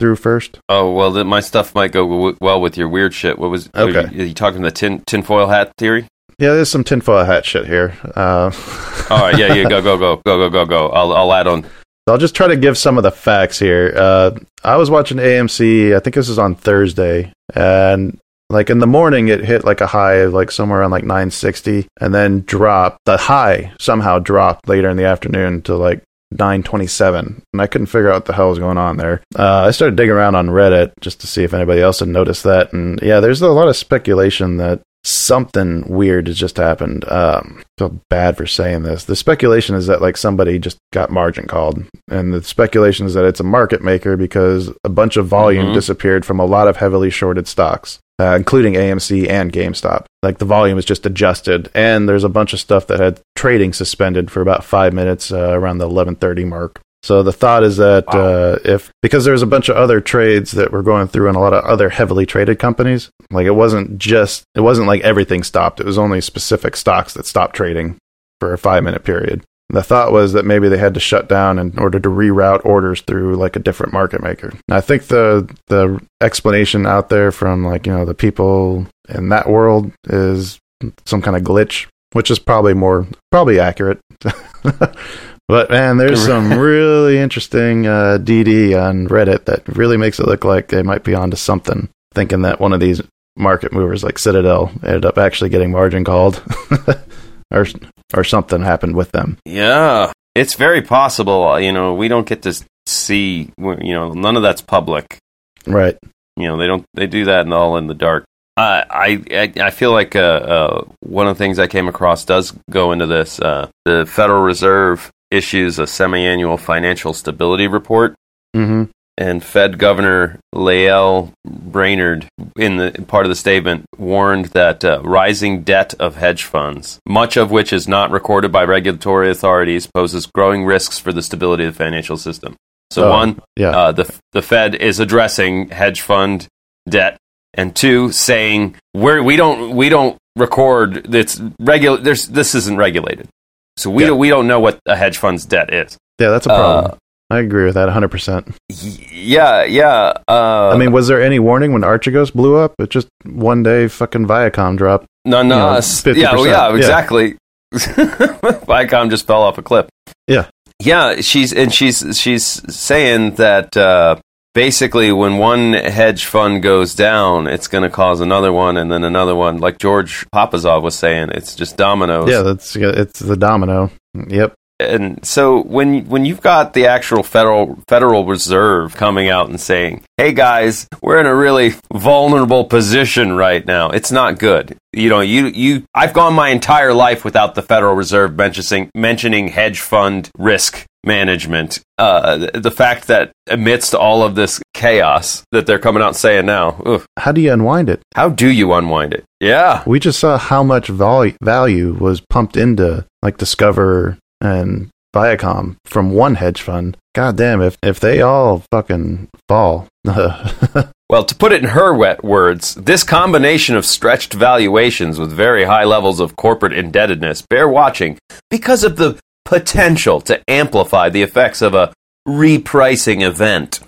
through 0.00 0.16
first. 0.16 0.58
Oh 0.68 0.92
well, 0.92 1.22
my 1.24 1.40
stuff 1.40 1.74
might 1.74 1.92
go 1.92 2.08
w- 2.08 2.36
well 2.40 2.60
with 2.60 2.76
your 2.76 2.88
weird 2.88 3.14
shit. 3.14 3.38
What 3.38 3.50
was? 3.50 3.68
Okay. 3.74 3.98
Are 4.04 4.10
you, 4.10 4.22
are 4.22 4.26
you 4.26 4.34
talking 4.34 4.62
the 4.62 4.70
tin 4.72 5.02
tinfoil 5.06 5.48
hat 5.48 5.72
theory? 5.78 6.06
Yeah, 6.38 6.54
there's 6.54 6.70
some 6.70 6.84
tinfoil 6.84 7.24
hat 7.24 7.44
shit 7.44 7.66
here. 7.66 7.96
Uh, 8.16 8.50
All 9.10 9.18
right, 9.18 9.38
yeah, 9.38 9.54
yeah, 9.54 9.68
go, 9.68 9.80
go, 9.82 9.96
go, 9.96 10.16
go, 10.16 10.38
go, 10.38 10.50
go, 10.50 10.66
go. 10.66 10.88
I'll, 10.88 11.12
I'll 11.12 11.32
add 11.32 11.46
on. 11.46 11.66
I'll 12.06 12.18
just 12.18 12.34
try 12.34 12.48
to 12.48 12.56
give 12.56 12.76
some 12.76 12.98
of 12.98 13.02
the 13.02 13.10
facts 13.10 13.58
here. 13.58 13.94
Uh, 13.96 14.32
I 14.62 14.76
was 14.76 14.90
watching 14.90 15.16
AMC. 15.18 15.96
I 15.96 16.00
think 16.00 16.14
this 16.14 16.28
is 16.28 16.38
on 16.38 16.54
Thursday, 16.54 17.32
and 17.54 18.18
like 18.50 18.68
in 18.68 18.78
the 18.78 18.86
morning, 18.86 19.28
it 19.28 19.44
hit 19.44 19.64
like 19.64 19.80
a 19.80 19.86
high 19.86 20.16
of 20.16 20.34
like 20.34 20.50
somewhere 20.50 20.80
around 20.80 20.90
like 20.90 21.04
960, 21.04 21.86
and 22.00 22.14
then 22.14 22.42
dropped. 22.42 22.98
The 23.06 23.16
high 23.16 23.72
somehow 23.78 24.18
dropped 24.18 24.68
later 24.68 24.90
in 24.90 24.98
the 24.98 25.06
afternoon 25.06 25.62
to 25.62 25.76
like 25.76 26.02
927, 26.32 27.42
and 27.52 27.62
I 27.62 27.66
couldn't 27.66 27.86
figure 27.86 28.10
out 28.10 28.16
what 28.16 28.24
the 28.26 28.32
hell 28.34 28.50
was 28.50 28.58
going 28.58 28.76
on 28.78 28.98
there. 28.98 29.22
Uh, 29.34 29.64
I 29.66 29.70
started 29.70 29.96
digging 29.96 30.14
around 30.14 30.34
on 30.34 30.48
Reddit 30.48 30.92
just 31.00 31.20
to 31.22 31.26
see 31.26 31.44
if 31.44 31.54
anybody 31.54 31.80
else 31.80 32.00
had 32.00 32.08
noticed 32.08 32.44
that, 32.44 32.72
and 32.74 33.00
yeah, 33.02 33.20
there's 33.20 33.40
a 33.40 33.48
lot 33.48 33.68
of 33.68 33.76
speculation 33.76 34.58
that 34.58 34.82
something 35.04 35.84
weird 35.88 36.26
has 36.26 36.38
just 36.38 36.56
happened. 36.56 37.04
Um, 37.10 37.58
I 37.60 37.62
feel 37.78 38.00
bad 38.10 38.36
for 38.36 38.46
saying 38.46 38.82
this. 38.82 39.04
The 39.04 39.16
speculation 39.16 39.74
is 39.74 39.86
that 39.86 40.00
like 40.02 40.16
somebody 40.16 40.58
just 40.58 40.78
got 40.92 41.10
margin 41.10 41.46
called, 41.46 41.84
and 42.08 42.32
the 42.32 42.42
speculation 42.42 43.06
is 43.06 43.14
that 43.14 43.24
it's 43.24 43.40
a 43.40 43.44
market 43.44 43.82
maker 43.82 44.16
because 44.16 44.70
a 44.84 44.88
bunch 44.88 45.16
of 45.16 45.26
volume 45.26 45.66
Mhm. 45.66 45.74
disappeared 45.74 46.24
from 46.24 46.40
a 46.40 46.44
lot 46.46 46.68
of 46.68 46.76
heavily 46.76 47.10
shorted 47.10 47.46
stocks, 47.46 47.98
uh, 48.20 48.34
including 48.36 48.74
AMC 48.76 49.28
and 49.28 49.52
GameStop. 49.52 50.04
Like 50.22 50.38
the 50.38 50.44
volume 50.44 50.78
is 50.78 50.84
just 50.84 51.04
adjusted, 51.06 51.68
and 51.74 52.08
there's 52.08 52.24
a 52.24 52.28
bunch 52.28 52.52
of 52.52 52.60
stuff 52.60 52.86
that 52.86 53.00
had 53.00 53.20
trading 53.36 53.72
suspended 53.72 54.30
for 54.30 54.40
about 54.40 54.64
five 54.64 54.92
minutes 54.92 55.30
uh, 55.30 55.50
around 55.52 55.78
the 55.78 55.88
11:30 55.88 56.44
mark. 56.44 56.80
So 57.04 57.22
the 57.22 57.32
thought 57.34 57.62
is 57.64 57.76
that 57.76 58.06
Wow. 58.06 58.18
uh, 58.18 58.58
if 58.64 58.90
because 59.02 59.26
there's 59.26 59.42
a 59.42 59.46
bunch 59.46 59.68
of 59.68 59.76
other 59.76 60.00
trades 60.00 60.52
that 60.52 60.72
were 60.72 60.82
going 60.82 61.06
through 61.06 61.28
and 61.28 61.36
a 61.36 61.40
lot 61.40 61.52
of 61.52 61.62
other 61.64 61.90
heavily 61.90 62.24
traded 62.24 62.58
companies, 62.58 63.10
like 63.30 63.44
it 63.46 63.50
wasn't 63.50 63.98
just 63.98 64.44
it 64.54 64.62
wasn't 64.62 64.88
like 64.88 65.02
everything 65.02 65.42
stopped. 65.42 65.80
It 65.80 65.86
was 65.86 65.98
only 65.98 66.22
specific 66.22 66.76
stocks 66.76 67.12
that 67.12 67.26
stopped 67.26 67.54
trading 67.56 67.98
for 68.40 68.54
a 68.54 68.58
five 68.58 68.84
minute 68.84 69.04
period. 69.04 69.44
The 69.68 69.82
thought 69.82 70.12
was 70.12 70.32
that 70.32 70.46
maybe 70.46 70.68
they 70.70 70.78
had 70.78 70.94
to 70.94 71.00
shut 71.00 71.28
down 71.28 71.58
in 71.58 71.78
order 71.78 72.00
to 72.00 72.08
reroute 72.08 72.64
orders 72.64 73.02
through 73.02 73.36
like 73.36 73.54
a 73.56 73.58
different 73.60 73.92
market 73.92 74.22
maker. 74.22 74.48
And 74.48 74.76
I 74.76 74.80
think 74.80 75.04
the 75.08 75.46
the 75.66 76.00
explanation 76.22 76.86
out 76.86 77.10
there 77.10 77.30
from 77.32 77.64
like 77.66 77.86
you 77.86 77.92
know 77.92 78.06
the 78.06 78.14
people 78.14 78.86
in 79.10 79.28
that 79.28 79.48
world 79.50 79.92
is 80.08 80.58
some 81.04 81.20
kind 81.20 81.36
of 81.36 81.42
glitch, 81.42 81.86
which 82.14 82.30
is 82.30 82.38
probably 82.38 82.72
more 82.72 83.06
probably 83.30 83.60
accurate. 83.60 84.00
but 85.48 85.70
man, 85.70 85.96
there's 85.96 86.24
some 86.24 86.58
really 86.58 87.18
interesting 87.24 87.86
uh, 87.86 88.18
DD 88.20 88.80
on 88.80 89.08
Reddit 89.08 89.44
that 89.44 89.66
really 89.68 89.96
makes 89.96 90.18
it 90.18 90.26
look 90.26 90.44
like 90.44 90.68
they 90.68 90.82
might 90.82 91.04
be 91.04 91.14
onto 91.14 91.36
something. 91.36 91.88
Thinking 92.14 92.42
that 92.42 92.60
one 92.60 92.72
of 92.72 92.80
these 92.80 93.02
market 93.36 93.72
movers 93.72 94.04
like 94.04 94.18
Citadel 94.18 94.70
ended 94.82 95.04
up 95.04 95.18
actually 95.18 95.50
getting 95.50 95.72
margin 95.72 96.04
called, 96.04 96.42
or 97.50 97.66
or 98.14 98.24
something 98.24 98.62
happened 98.62 98.94
with 98.94 99.10
them. 99.12 99.36
Yeah, 99.44 100.12
it's 100.34 100.54
very 100.54 100.82
possible. 100.82 101.58
You 101.58 101.72
know, 101.72 101.94
we 101.94 102.08
don't 102.08 102.26
get 102.26 102.42
to 102.42 102.54
see. 102.86 103.50
You 103.58 103.94
know, 103.94 104.12
none 104.12 104.36
of 104.36 104.42
that's 104.42 104.62
public. 104.62 105.18
Right. 105.66 105.98
You 106.36 106.48
know, 106.48 106.56
they 106.56 106.66
don't. 106.66 106.84
They 106.94 107.06
do 107.06 107.24
that 107.26 107.42
and 107.42 107.52
all 107.52 107.76
in 107.76 107.86
the 107.86 107.94
dark. 107.94 108.24
Uh, 108.56 108.84
I, 108.88 109.22
I 109.32 109.52
I 109.56 109.70
feel 109.70 109.90
like 109.90 110.14
uh, 110.14 110.20
uh, 110.20 110.84
one 111.00 111.26
of 111.26 111.36
the 111.36 111.42
things 111.42 111.58
I 111.58 111.66
came 111.66 111.88
across 111.88 112.24
does 112.24 112.52
go 112.70 112.92
into 112.92 113.06
this. 113.06 113.40
Uh, 113.40 113.68
the 113.84 114.06
Federal 114.06 114.42
Reserve 114.42 115.10
issues 115.34 115.78
a 115.78 115.86
semi-annual 115.86 116.56
financial 116.56 117.12
stability 117.12 117.66
report, 117.66 118.14
Mm-hmm. 118.56 118.84
and 119.18 119.42
Fed 119.42 119.78
Governor 119.78 120.38
Lael 120.54 121.32
Brainerd, 121.44 122.26
in 122.56 122.76
the 122.76 123.04
part 123.08 123.26
of 123.26 123.30
the 123.30 123.34
statement, 123.36 123.84
warned 123.98 124.46
that 124.46 124.84
uh, 124.84 125.00
rising 125.02 125.62
debt 125.64 125.92
of 125.98 126.14
hedge 126.16 126.44
funds, 126.44 127.00
much 127.06 127.36
of 127.36 127.50
which 127.50 127.72
is 127.72 127.88
not 127.88 128.12
recorded 128.12 128.52
by 128.52 128.62
regulatory 128.64 129.28
authorities, 129.30 129.88
poses 129.92 130.26
growing 130.26 130.64
risks 130.64 130.98
for 131.00 131.12
the 131.12 131.20
stability 131.22 131.64
of 131.64 131.74
the 131.74 131.84
financial 131.84 132.16
system. 132.16 132.54
So, 132.92 133.08
Oh, 133.08 133.10
one, 133.10 133.40
Yeah. 133.56 133.70
uh, 133.70 133.92
the 133.92 134.14
the 134.32 134.42
Fed 134.42 134.76
is 134.76 135.00
addressing 135.00 135.70
hedge 135.70 136.00
fund 136.00 136.46
debt, 136.88 137.16
and 137.54 137.74
two, 137.74 138.12
saying 138.12 138.76
we're 138.94 139.20
we 139.22 139.34
don't 139.36 139.74
we 139.74 139.88
don't 139.88 140.16
record 140.36 141.12
it's 141.14 141.40
regular. 141.58 141.98
There's 141.98 142.28
this 142.28 142.54
isn't 142.54 142.76
regulated, 142.76 143.28
so 143.76 143.90
we 143.90 144.02
Yeah. 144.02 144.10
don't, 144.10 144.18
we 144.18 144.28
don't 144.28 144.46
know 144.46 144.60
what 144.60 144.78
a 144.86 144.96
hedge 144.96 145.18
fund's 145.18 145.44
debt 145.44 145.72
is. 145.72 145.96
yeah, 146.20 146.30
that's 146.30 146.46
a 146.46 146.48
problem. 146.50 146.98
I 147.30 147.38
agree 147.38 147.64
with 147.64 147.74
that 147.74 147.88
100%. 147.88 148.48
Y- 148.70 149.06
Yeah, 149.10 149.64
yeah. 149.64 150.12
Uh, 150.28 150.68
I 150.72 150.76
mean, 150.76 150.92
was 150.92 151.08
there 151.08 151.22
any 151.22 151.38
warning 151.38 151.72
when 151.72 151.82
Archegos 151.82 152.32
blew 152.32 152.56
up? 152.56 152.74
It 152.78 152.90
just 152.90 153.08
one 153.24 153.62
day 153.62 153.88
fucking 153.88 154.26
Viacom 154.26 154.76
dropped. 154.76 155.06
None 155.24 155.46
you 155.46 155.54
know, 155.56 155.68
us. 155.70 156.02
50%. 156.02 156.16
Yeah, 156.16 156.32
well, 156.34 156.46
yeah, 156.46 156.68
Yeah. 156.68 156.76
exactly. 156.76 157.36
Viacom 157.74 159.10
just 159.10 159.26
fell 159.26 159.42
off 159.42 159.58
a 159.58 159.62
cliff. 159.62 159.86
Yeah. 160.28 160.46
Yeah, 160.82 161.20
she's 161.20 161.52
and 161.52 161.72
she's 161.72 162.04
she's 162.18 162.44
saying 162.74 163.36
that 163.36 163.76
uh, 163.76 164.16
basically 164.54 165.12
when 165.12 165.36
one 165.36 165.74
hedge 165.74 166.24
fund 166.24 166.62
goes 166.62 166.94
down, 166.94 167.46
it's 167.46 167.68
going 167.68 167.82
to 167.82 167.90
cause 167.90 168.20
another 168.20 168.52
one, 168.52 168.76
and 168.76 168.90
then 168.90 169.04
another 169.04 169.34
one. 169.34 169.58
Like 169.58 169.78
George 169.78 170.24
Papazov 170.34 170.82
was 170.82 170.96
saying, 170.96 171.30
it's 171.32 171.54
just 171.54 171.76
dominoes. 171.76 172.30
Yeah, 172.30 172.42
that's 172.42 172.74
it's 172.74 173.18
the 173.20 173.36
domino. 173.36 173.90
Yep. 174.14 174.54
And 174.80 175.24
so 175.24 175.62
when 175.62 176.06
when 176.06 176.24
you've 176.24 176.40
got 176.40 176.72
the 176.72 176.86
actual 176.86 177.22
federal 177.22 177.78
Federal 177.88 178.24
Reserve 178.24 178.94
coming 178.96 179.28
out 179.28 179.48
and 179.48 179.60
saying, 179.60 180.02
"Hey 180.16 180.32
guys, 180.32 180.88
we're 181.02 181.20
in 181.20 181.26
a 181.26 181.34
really 181.34 181.74
vulnerable 181.92 182.64
position 182.64 183.32
right 183.34 183.64
now. 183.64 183.90
It's 183.90 184.10
not 184.12 184.38
good." 184.38 184.76
You 184.92 185.08
know, 185.08 185.20
you 185.20 185.46
you 185.46 185.84
I've 185.94 186.12
gone 186.12 186.34
my 186.34 186.48
entire 186.48 186.92
life 186.92 187.24
without 187.24 187.54
the 187.54 187.62
Federal 187.62 187.94
Reserve 187.94 188.36
mentioning 188.36 188.90
mentioning 188.94 189.48
hedge 189.48 189.80
fund 189.80 190.30
risk 190.36 190.84
management. 191.04 191.80
Uh, 191.98 192.50
the, 192.54 192.70
fact 192.70 193.06
that 193.06 193.30
amidst 193.48 193.94
all 193.94 194.22
of 194.22 194.34
this 194.34 194.60
chaos 194.72 195.44
that 195.52 195.66
they're 195.66 195.78
coming 195.78 196.02
out 196.02 196.16
saying 196.16 196.46
now, 196.46 196.80
ugh, 196.84 197.04
How 197.18 197.30
do 197.30 197.40
you 197.40 197.52
unwind 197.52 197.88
it? 197.88 198.02
how 198.14 198.30
do 198.30 198.50
you 198.50 198.72
unwind 198.72 199.12
it? 199.12 199.24
Yeah. 199.38 199.82
We 199.86 200.00
just 200.00 200.18
saw 200.18 200.38
how 200.38 200.62
much 200.62 200.88
vol- 200.88 201.32
value 201.42 201.92
was 201.92 202.20
pumped 202.20 202.56
into 202.56 203.04
like 203.22 203.36
Discover 203.36 204.18
and 204.40 204.90
Viacom 205.14 205.76
from 205.84 206.12
one 206.12 206.36
hedge 206.36 206.60
fund. 206.60 206.96
God 207.14 207.36
damn, 207.36 207.62
if 207.62 207.76
if 207.82 208.00
they 208.00 208.20
all 208.20 208.64
fucking 208.70 209.28
fall. 209.48 209.88
Well, 211.10 211.24
to 211.24 211.34
put 211.34 211.52
it 211.52 211.62
in 211.62 211.68
her 211.70 211.92
wet 211.92 212.24
words, 212.24 212.74
this 212.76 213.04
combination 213.04 213.76
of 213.76 213.84
stretched 213.84 214.32
valuations 214.32 215.18
with 215.18 215.30
very 215.30 215.64
high 215.64 215.84
levels 215.84 216.18
of 216.18 216.34
corporate 216.34 216.72
indebtedness 216.72 217.42
bear 217.42 217.68
watching 217.68 218.16
because 218.50 218.84
of 218.84 218.96
the 218.96 219.20
potential 219.44 220.22
to 220.22 220.42
amplify 220.48 221.10
the 221.10 221.22
effects 221.22 221.60
of 221.60 221.74
a 221.74 221.92
repricing 222.26 223.22
event. 223.22 223.80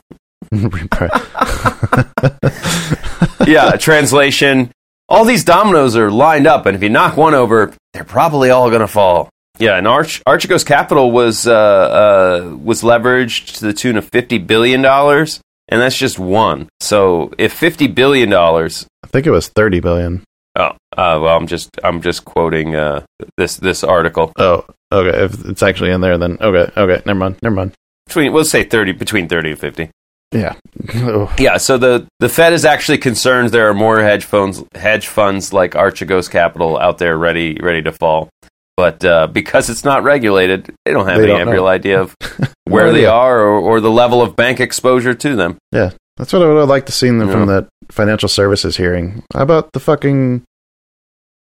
yeah, 3.48 3.76
translation. 3.76 4.70
All 5.08 5.24
these 5.24 5.42
dominoes 5.42 5.96
are 5.96 6.10
lined 6.10 6.46
up, 6.46 6.66
and 6.66 6.76
if 6.76 6.82
you 6.82 6.90
knock 6.90 7.16
one 7.16 7.34
over, 7.34 7.72
they're 7.94 8.04
probably 8.04 8.50
all 8.50 8.68
going 8.68 8.82
to 8.82 8.86
fall. 8.86 9.30
Yeah, 9.58 9.76
and 9.76 9.86
Arch 9.88 10.22
Archegos 10.24 10.64
Capital 10.64 11.10
was 11.10 11.46
uh, 11.46 11.52
uh, 11.54 12.56
was 12.56 12.82
leveraged 12.82 13.56
to 13.58 13.66
the 13.66 13.72
tune 13.72 13.96
of 13.96 14.08
fifty 14.08 14.38
billion 14.38 14.82
dollars, 14.82 15.40
and 15.68 15.80
that's 15.80 15.96
just 15.96 16.18
one. 16.18 16.68
So 16.80 17.32
if 17.38 17.52
fifty 17.52 17.86
billion 17.86 18.28
dollars, 18.30 18.86
I 19.04 19.08
think 19.08 19.26
it 19.26 19.30
was 19.30 19.48
30 19.48 19.80
billion. 19.80 20.24
oh, 20.56 20.64
uh, 20.96 21.18
well, 21.22 21.36
I'm 21.36 21.46
just 21.46 21.70
I'm 21.84 22.00
just 22.02 22.24
quoting 22.24 22.74
uh, 22.74 23.04
this 23.36 23.56
this 23.56 23.84
article 23.84 24.32
Oh, 24.36 24.64
okay. 24.92 25.24
If 25.24 25.44
it's 25.46 25.62
actually 25.62 25.90
in 25.92 26.00
there, 26.00 26.18
then 26.18 26.38
okay, 26.40 26.70
okay. 26.76 27.02
Never 27.06 27.18
mind. 27.18 27.36
Never 27.42 27.54
mind. 27.54 27.72
between 28.06 28.32
we'll 28.32 28.44
say 28.44 28.64
thirty 28.64 28.92
between 28.92 29.28
thirty 29.28 29.50
and 29.50 29.58
fifty. 29.58 29.90
Yeah. 30.32 30.54
Oh, 30.94 31.32
Yeah, 31.38 31.56
so 31.56 31.78
the, 31.78 32.06
the 32.20 32.28
Fed 32.28 32.52
is 32.52 32.64
actually 32.64 32.98
concerned 32.98 33.50
there 33.50 33.68
are 33.68 33.74
more 33.74 34.00
hedge 34.00 34.24
funds 34.24 34.62
hedge 34.74 35.08
funds 35.08 35.52
like 35.52 35.72
Archegos 35.72 36.30
Capital 36.30 36.78
out 36.78 36.98
there 36.98 37.16
ready 37.16 37.58
ready 37.60 37.82
to 37.82 37.92
fall. 37.92 38.28
But 38.76 39.02
uh, 39.04 39.26
because 39.28 39.70
it's 39.70 39.84
not 39.84 40.02
regulated, 40.02 40.74
they 40.84 40.92
don't 40.92 41.06
have 41.06 41.18
They 41.18 41.30
any 41.32 41.44
don't 41.44 41.48
real 41.52 41.66
idea 41.66 42.00
of 42.00 42.14
where 42.64 42.92
they 42.92 43.06
are 43.06 43.40
or, 43.40 43.58
or 43.58 43.80
the 43.80 43.90
level 43.90 44.20
of 44.20 44.36
bank 44.36 44.60
exposure 44.60 45.14
to 45.14 45.34
them. 45.34 45.56
Yeah, 45.72 45.92
that's 46.18 46.32
what 46.32 46.42
I 46.42 46.46
would 46.48 46.58
have 46.58 46.68
liked 46.68 46.86
to 46.86 46.92
see 46.92 47.08
in 47.08 47.18
them 47.18 47.30
from 47.30 47.46
that 47.46 47.68
financial 47.90 48.28
services 48.28 48.76
hearing. 48.76 49.22
How 49.32 49.42
about 49.42 49.72
the 49.72 49.80
fucking 49.80 50.42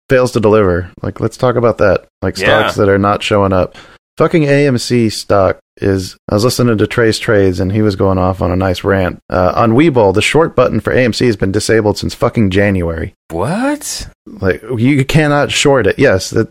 fails 0.10 0.32
to 0.34 0.40
deliver? 0.40 0.92
Like, 1.02 1.20
let's 1.20 1.38
talk 1.38 1.56
about 1.56 1.80
that. 1.80 2.06
Like 2.22 2.38
Yeah. 2.38 2.60
stocks 2.62 2.76
that 2.76 2.90
are 2.90 3.00
not 3.00 3.24
showing 3.24 3.54
up. 3.54 3.76
Fucking 4.18 4.44
AMC 4.44 5.12
stock 5.12 5.58
is. 5.78 6.16
I 6.30 6.36
was 6.36 6.44
listening 6.44 6.78
to 6.78 6.86
Trey's 6.86 7.18
Trades 7.18 7.60
and 7.60 7.72
he 7.72 7.82
was 7.82 7.96
going 7.96 8.20
off 8.20 8.44
on 8.44 8.52
a 8.52 8.56
nice 8.56 8.84
rant. 8.84 9.18
Uh, 9.28 9.54
on 9.56 9.72
Webull, 9.72 10.14
the 10.14 10.22
short 10.22 10.56
button 10.56 10.80
for 10.82 10.94
AMC 10.94 11.26
has 11.26 11.36
been 11.36 11.52
disabled 11.52 11.98
since 11.98 12.14
fucking 12.14 12.52
January. 12.52 13.16
What? 13.32 14.08
Like, 14.28 14.62
you 14.78 15.04
cannot 15.04 15.52
short 15.52 15.88
it. 15.88 15.98
Yes, 15.98 16.30
that, 16.30 16.48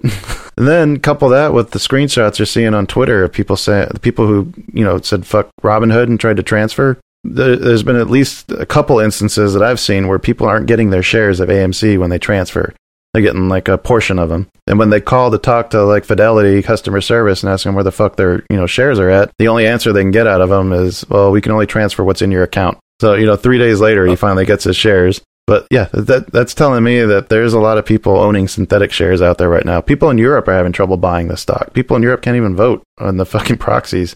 And 0.57 0.69
then 0.69 0.99
couple 0.99 1.29
that 1.31 1.53
with 1.53 1.71
the 1.71 1.79
screenshots 1.79 2.39
you're 2.39 2.47
seeing 2.47 2.75
on 2.75 2.87
Twitter 2.87 3.25
of 3.25 3.33
people 3.33 3.57
saying 3.57 3.89
the 3.93 4.01
people 4.01 4.27
who 4.27 4.53
you 4.73 4.85
know 4.85 5.01
said 5.01 5.27
fuck 5.27 5.51
Robinhood 5.63 6.05
and 6.05 6.21
tried 6.21 6.37
to 6.37 6.43
transfer. 6.43 6.99
There, 7.25 7.57
there's 7.57 7.85
been 7.85 7.97
at 7.97 8.11
least 8.11 8.51
a 8.51 8.67
couple 8.67 8.99
instances 8.99 9.55
that 9.55 9.63
I've 9.63 9.81
seen 9.81 10.09
where 10.09 10.19
people 10.19 10.47
aren't 10.47 10.67
getting 10.67 10.91
their 10.91 11.05
shares 11.05 11.41
of 11.41 11.49
AMC 11.49 11.99
when 11.99 12.11
they 12.11 12.19
transfer. 12.19 12.75
They're 13.13 13.23
getting 13.23 13.49
like 13.49 13.69
a 13.69 13.79
portion 13.79 14.19
of 14.19 14.31
them, 14.31 14.49
and 14.67 14.79
when 14.79 14.91
they 14.91 15.01
call 15.01 15.31
to 15.31 15.39
talk 15.39 15.71
to 15.71 15.85
like 15.85 16.05
Fidelity 16.05 16.63
customer 16.63 17.01
service 17.01 17.43
and 17.43 17.53
ask 17.53 17.65
them 17.65 17.75
where 17.75 17.85
the 17.85 17.93
fuck 17.93 18.17
their 18.17 18.45
you 18.49 18.57
know 18.57 18.67
shares 18.67 18.99
are 18.99 19.11
at, 19.11 19.31
the 19.39 19.49
only 19.49 19.67
answer 19.67 19.93
they 19.93 20.03
can 20.03 20.11
get 20.11 20.27
out 20.27 20.41
of 20.41 20.49
them 20.49 20.73
is, 20.73 21.07
"Well, 21.09 21.31
we 21.31 21.43
can 21.43 21.53
only 21.53 21.67
transfer 21.67 22.05
what's 22.05 22.23
in 22.23 22.31
your 22.31 22.43
account." 22.43 22.79
So 23.01 23.15
you 23.15 23.27
know, 23.27 23.37
three 23.37 23.59
days 23.59 23.81
later, 23.81 24.07
he 24.07 24.17
finally 24.17 24.47
gets 24.47 24.65
his 24.65 24.77
shares. 24.77 25.21
But 25.47 25.66
yeah, 25.70 25.88
that 25.93 26.30
that's 26.32 26.55
telling 26.55 26.84
me 26.84 27.01
that 27.01 27.28
there's 27.28 27.53
a 27.53 27.59
lot 27.59 27.76
of 27.76 27.84
people 27.84 28.16
owning 28.16 28.47
synthetic 28.47 28.93
shares 28.93 29.20
out 29.20 29.38
there 29.38 29.49
right 29.49 29.64
now. 29.64 29.80
People 29.80 30.09
in 30.11 30.16
Europe 30.18 30.47
are 30.49 30.53
having 30.55 30.72
trouble 30.72 30.97
buying 30.97 31.26
the 31.28 31.36
stock. 31.36 31.72
People 31.74 31.97
in 31.97 32.03
Europe 32.03 32.22
can't 32.22 32.36
even 32.36 32.55
vote 32.55 32.82
on 32.99 33.16
the 33.16 33.26
fucking 33.34 33.59
proxies. 33.59 34.14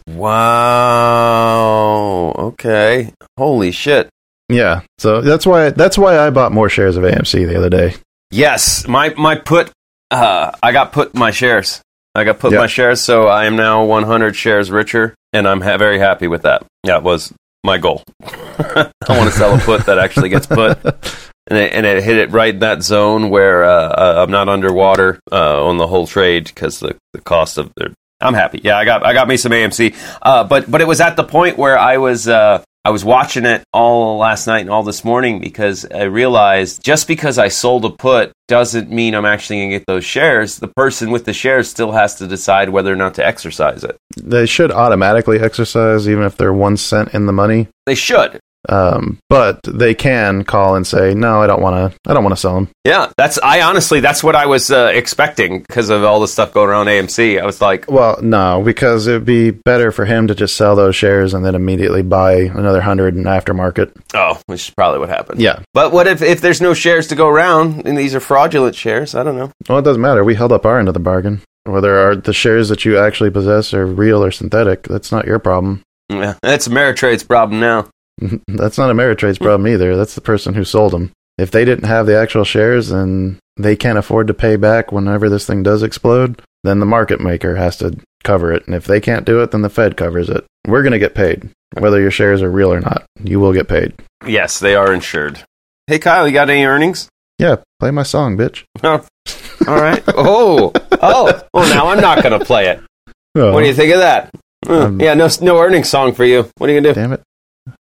Wow. 1.06 2.32
Okay. 2.36 3.12
Holy 3.36 3.70
shit. 3.72 4.08
Yeah, 4.48 4.82
so 4.98 5.20
that's 5.22 5.44
why 5.44 5.70
that's 5.70 5.98
why 5.98 6.18
I 6.18 6.30
bought 6.30 6.52
more 6.52 6.68
shares 6.68 6.96
of 6.96 7.02
AMC 7.02 7.48
the 7.48 7.56
other 7.58 7.70
day. 7.70 7.94
Yes, 8.30 8.86
my 8.86 9.12
my 9.14 9.34
put. 9.34 9.72
Uh, 10.12 10.52
I 10.62 10.70
got 10.70 10.92
put 10.92 11.16
my 11.16 11.32
shares. 11.32 11.82
I 12.14 12.22
got 12.22 12.38
put 12.38 12.52
Yeah. 12.52 12.60
my 12.60 12.68
shares, 12.68 13.00
so 13.00 13.26
I 13.26 13.46
am 13.46 13.56
now 13.56 13.84
100 13.84 14.36
shares 14.36 14.70
richer, 14.70 15.16
and 15.32 15.48
I'm 15.48 15.60
ha- 15.60 15.76
very 15.78 15.98
happy 15.98 16.28
with 16.28 16.42
that. 16.42 16.62
Yeah, 16.84 16.98
it 16.98 17.02
was 17.02 17.32
my 17.66 17.76
goal. 17.78 18.02
I 18.22 18.90
want 19.08 19.30
to 19.30 19.36
sell 19.36 19.54
a 19.54 19.58
put 19.58 19.84
that 19.86 19.98
actually 19.98 20.30
gets 20.30 20.46
put, 20.46 20.82
and 21.46 21.58
it, 21.58 21.72
and 21.72 21.84
it 21.84 22.02
hit 22.02 22.16
it 22.16 22.30
right 22.30 22.54
in 22.54 22.60
that 22.60 22.82
zone 22.82 23.28
where 23.28 23.64
uh, 23.64 23.88
uh, 23.88 24.14
I'm 24.22 24.30
not 24.30 24.48
underwater 24.48 25.20
uh, 25.30 25.66
on 25.66 25.76
the 25.76 25.86
whole 25.86 26.06
trade 26.06 26.44
because 26.44 26.80
the, 26.80 26.96
the 27.12 27.20
cost 27.20 27.58
of 27.58 27.72
the. 27.76 27.92
I'm 28.20 28.32
happy. 28.32 28.60
Yeah, 28.64 28.78
I 28.78 28.86
got 28.86 29.04
I 29.04 29.12
got 29.12 29.28
me 29.28 29.36
some 29.36 29.52
AMC, 29.52 29.94
uh, 30.22 30.44
but 30.44 30.70
but 30.70 30.80
it 30.80 30.86
was 30.86 31.02
at 31.02 31.16
the 31.16 31.24
point 31.24 31.58
where 31.58 31.78
I 31.78 31.98
was 31.98 32.26
uh, 32.26 32.64
I 32.86 32.90
was 32.90 33.04
watching 33.04 33.46
it 33.46 33.64
all 33.72 34.18
last 34.18 34.46
night 34.46 34.60
and 34.60 34.70
all 34.70 34.84
this 34.84 35.04
morning 35.04 35.40
because 35.40 35.84
I 35.86 36.04
realized 36.04 36.84
just 36.84 37.08
because 37.08 37.36
I 37.36 37.48
sold 37.48 37.84
a 37.84 37.90
put 37.90 38.30
doesn't 38.46 38.92
mean 38.92 39.16
I'm 39.16 39.24
actually 39.24 39.56
going 39.56 39.70
to 39.70 39.78
get 39.80 39.86
those 39.88 40.04
shares. 40.04 40.60
The 40.60 40.68
person 40.68 41.10
with 41.10 41.24
the 41.24 41.32
shares 41.32 41.68
still 41.68 41.90
has 41.90 42.14
to 42.18 42.28
decide 42.28 42.68
whether 42.68 42.92
or 42.92 42.94
not 42.94 43.14
to 43.14 43.26
exercise 43.26 43.82
it. 43.82 43.96
They 44.16 44.46
should 44.46 44.70
automatically 44.70 45.40
exercise 45.40 46.08
even 46.08 46.22
if 46.22 46.36
they're 46.36 46.52
one 46.52 46.76
cent 46.76 47.12
in 47.12 47.26
the 47.26 47.32
money. 47.32 47.66
They 47.86 47.96
should. 47.96 48.38
Um, 48.68 49.18
but 49.28 49.60
they 49.64 49.94
can 49.94 50.44
call 50.44 50.74
and 50.76 50.86
say, 50.86 51.14
"No, 51.14 51.42
I 51.42 51.46
don't 51.46 51.62
want 51.62 51.92
to. 51.92 51.98
I 52.10 52.14
don't 52.14 52.24
want 52.24 52.34
to 52.34 52.40
sell 52.40 52.54
them." 52.54 52.68
Yeah, 52.84 53.10
that's 53.16 53.38
I 53.42 53.62
honestly 53.62 54.00
that's 54.00 54.22
what 54.24 54.36
I 54.36 54.46
was 54.46 54.70
uh, 54.70 54.90
expecting 54.94 55.60
because 55.60 55.90
of 55.90 56.04
all 56.04 56.20
the 56.20 56.28
stuff 56.28 56.52
going 56.52 56.68
around 56.68 56.86
AMC. 56.86 57.40
I 57.40 57.46
was 57.46 57.60
like, 57.60 57.90
Well, 57.90 58.18
no, 58.22 58.62
because 58.64 59.06
it'd 59.06 59.24
be 59.24 59.50
better 59.50 59.90
for 59.92 60.04
him 60.04 60.26
to 60.28 60.34
just 60.34 60.56
sell 60.56 60.76
those 60.76 60.94
shares 60.96 61.34
and 61.34 61.44
then 61.44 61.54
immediately 61.54 62.02
buy 62.02 62.34
another 62.34 62.80
hundred 62.80 63.16
in 63.16 63.24
aftermarket. 63.24 63.92
oh, 64.14 64.40
which 64.46 64.68
is 64.68 64.74
probably 64.74 65.00
what 65.00 65.08
happened. 65.08 65.40
Yeah. 65.40 65.60
But 65.74 65.92
what 65.92 66.06
if 66.06 66.22
if 66.22 66.40
there's 66.40 66.60
no 66.60 66.74
shares 66.74 67.06
to 67.08 67.14
go 67.14 67.28
around 67.28 67.86
and 67.86 67.96
these 67.96 68.14
are 68.14 68.20
fraudulent 68.20 68.74
shares? 68.76 69.14
I 69.14 69.22
don't 69.22 69.36
know. 69.36 69.50
Well, 69.68 69.78
it 69.78 69.82
doesn't 69.82 70.02
matter. 70.02 70.24
We 70.24 70.34
held 70.34 70.52
up 70.52 70.64
our 70.66 70.78
end 70.78 70.88
of 70.88 70.94
the 70.94 71.00
bargain. 71.00 71.40
Whether 71.64 71.98
our, 71.98 72.14
the 72.14 72.32
shares 72.32 72.68
that 72.68 72.84
you 72.84 72.96
actually 72.96 73.30
possess 73.30 73.74
are 73.74 73.84
real 73.86 74.22
or 74.22 74.30
synthetic, 74.30 74.84
that's 74.84 75.10
not 75.10 75.26
your 75.26 75.40
problem. 75.40 75.82
Yeah, 76.08 76.34
that's 76.40 76.68
Ameritrade's 76.68 77.24
problem 77.24 77.58
now. 77.58 77.88
That's 78.48 78.78
not 78.78 78.94
Ameritrade's 78.94 79.38
problem 79.38 79.66
either. 79.68 79.96
That's 79.96 80.14
the 80.14 80.20
person 80.20 80.54
who 80.54 80.64
sold 80.64 80.92
them. 80.92 81.12
If 81.38 81.50
they 81.50 81.64
didn't 81.64 81.84
have 81.88 82.06
the 82.06 82.16
actual 82.18 82.44
shares 82.44 82.90
and 82.90 83.38
they 83.56 83.76
can't 83.76 83.98
afford 83.98 84.26
to 84.28 84.34
pay 84.34 84.56
back 84.56 84.90
whenever 84.92 85.28
this 85.28 85.46
thing 85.46 85.62
does 85.62 85.82
explode, 85.82 86.40
then 86.64 86.80
the 86.80 86.86
market 86.86 87.20
maker 87.20 87.56
has 87.56 87.76
to 87.78 87.96
cover 88.24 88.52
it. 88.52 88.66
And 88.66 88.74
if 88.74 88.86
they 88.86 89.00
can't 89.00 89.26
do 89.26 89.42
it, 89.42 89.50
then 89.50 89.62
the 89.62 89.68
Fed 89.68 89.96
covers 89.96 90.28
it. 90.30 90.44
We're 90.66 90.82
going 90.82 90.92
to 90.92 90.98
get 90.98 91.14
paid. 91.14 91.50
Whether 91.78 92.00
your 92.00 92.10
shares 92.10 92.40
are 92.42 92.50
real 92.50 92.72
or 92.72 92.80
not, 92.80 93.04
you 93.22 93.38
will 93.38 93.52
get 93.52 93.68
paid. 93.68 93.92
Yes, 94.26 94.58
they 94.60 94.74
are 94.74 94.92
insured. 94.92 95.42
Hey 95.86 95.98
Kyle, 95.98 96.26
you 96.26 96.32
got 96.32 96.48
any 96.50 96.64
earnings? 96.64 97.08
Yeah, 97.38 97.56
play 97.80 97.90
my 97.90 98.02
song, 98.02 98.36
bitch. 98.38 98.64
Oh, 98.82 99.06
all 99.68 99.80
right. 99.80 100.02
Oh, 100.08 100.72
oh. 101.02 101.42
Well, 101.52 101.68
now 101.74 101.88
I'm 101.88 102.00
not 102.00 102.22
going 102.22 102.38
to 102.38 102.44
play 102.44 102.68
it. 102.68 102.80
Oh, 103.38 103.52
What 103.52 103.60
do 103.60 103.66
you 103.66 103.74
think 103.74 103.92
of 103.92 103.98
that? 103.98 104.30
Um, 104.66 104.98
yeah, 104.98 105.12
no, 105.12 105.28
no 105.42 105.60
earnings 105.60 105.90
song 105.90 106.14
for 106.14 106.24
you. 106.24 106.48
What 106.56 106.70
are 106.70 106.72
you 106.72 106.80
gonna 106.80 106.94
do? 106.94 106.98
Damn 106.98 107.12
it. 107.12 107.22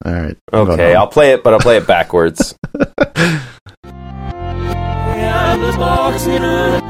All 0.03 0.13
right. 0.13 0.37
Okay. 0.51 0.95
I'll 0.95 1.07
play 1.07 1.31
it, 1.33 1.43
but 1.43 1.53
I'll 1.53 1.59
play 1.59 1.77
it 1.77 1.85
backwards. 1.87 2.55
I 5.43 5.57
was 5.57 5.77
boxing 5.77 6.43
up 6.43 6.83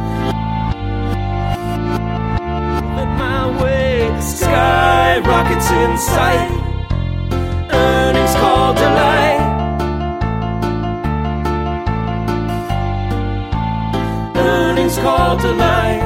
at 2.98 3.18
my 3.18 3.62
way. 3.62 4.22
Sky 4.22 5.20
rockets 5.20 5.70
in 5.72 5.98
sight. 5.98 6.62
Earnings 7.72 8.36
call 8.36 8.74
delight. 8.74 9.42
Earnings 14.38 14.98
call 14.98 15.38
delight. 15.38 16.02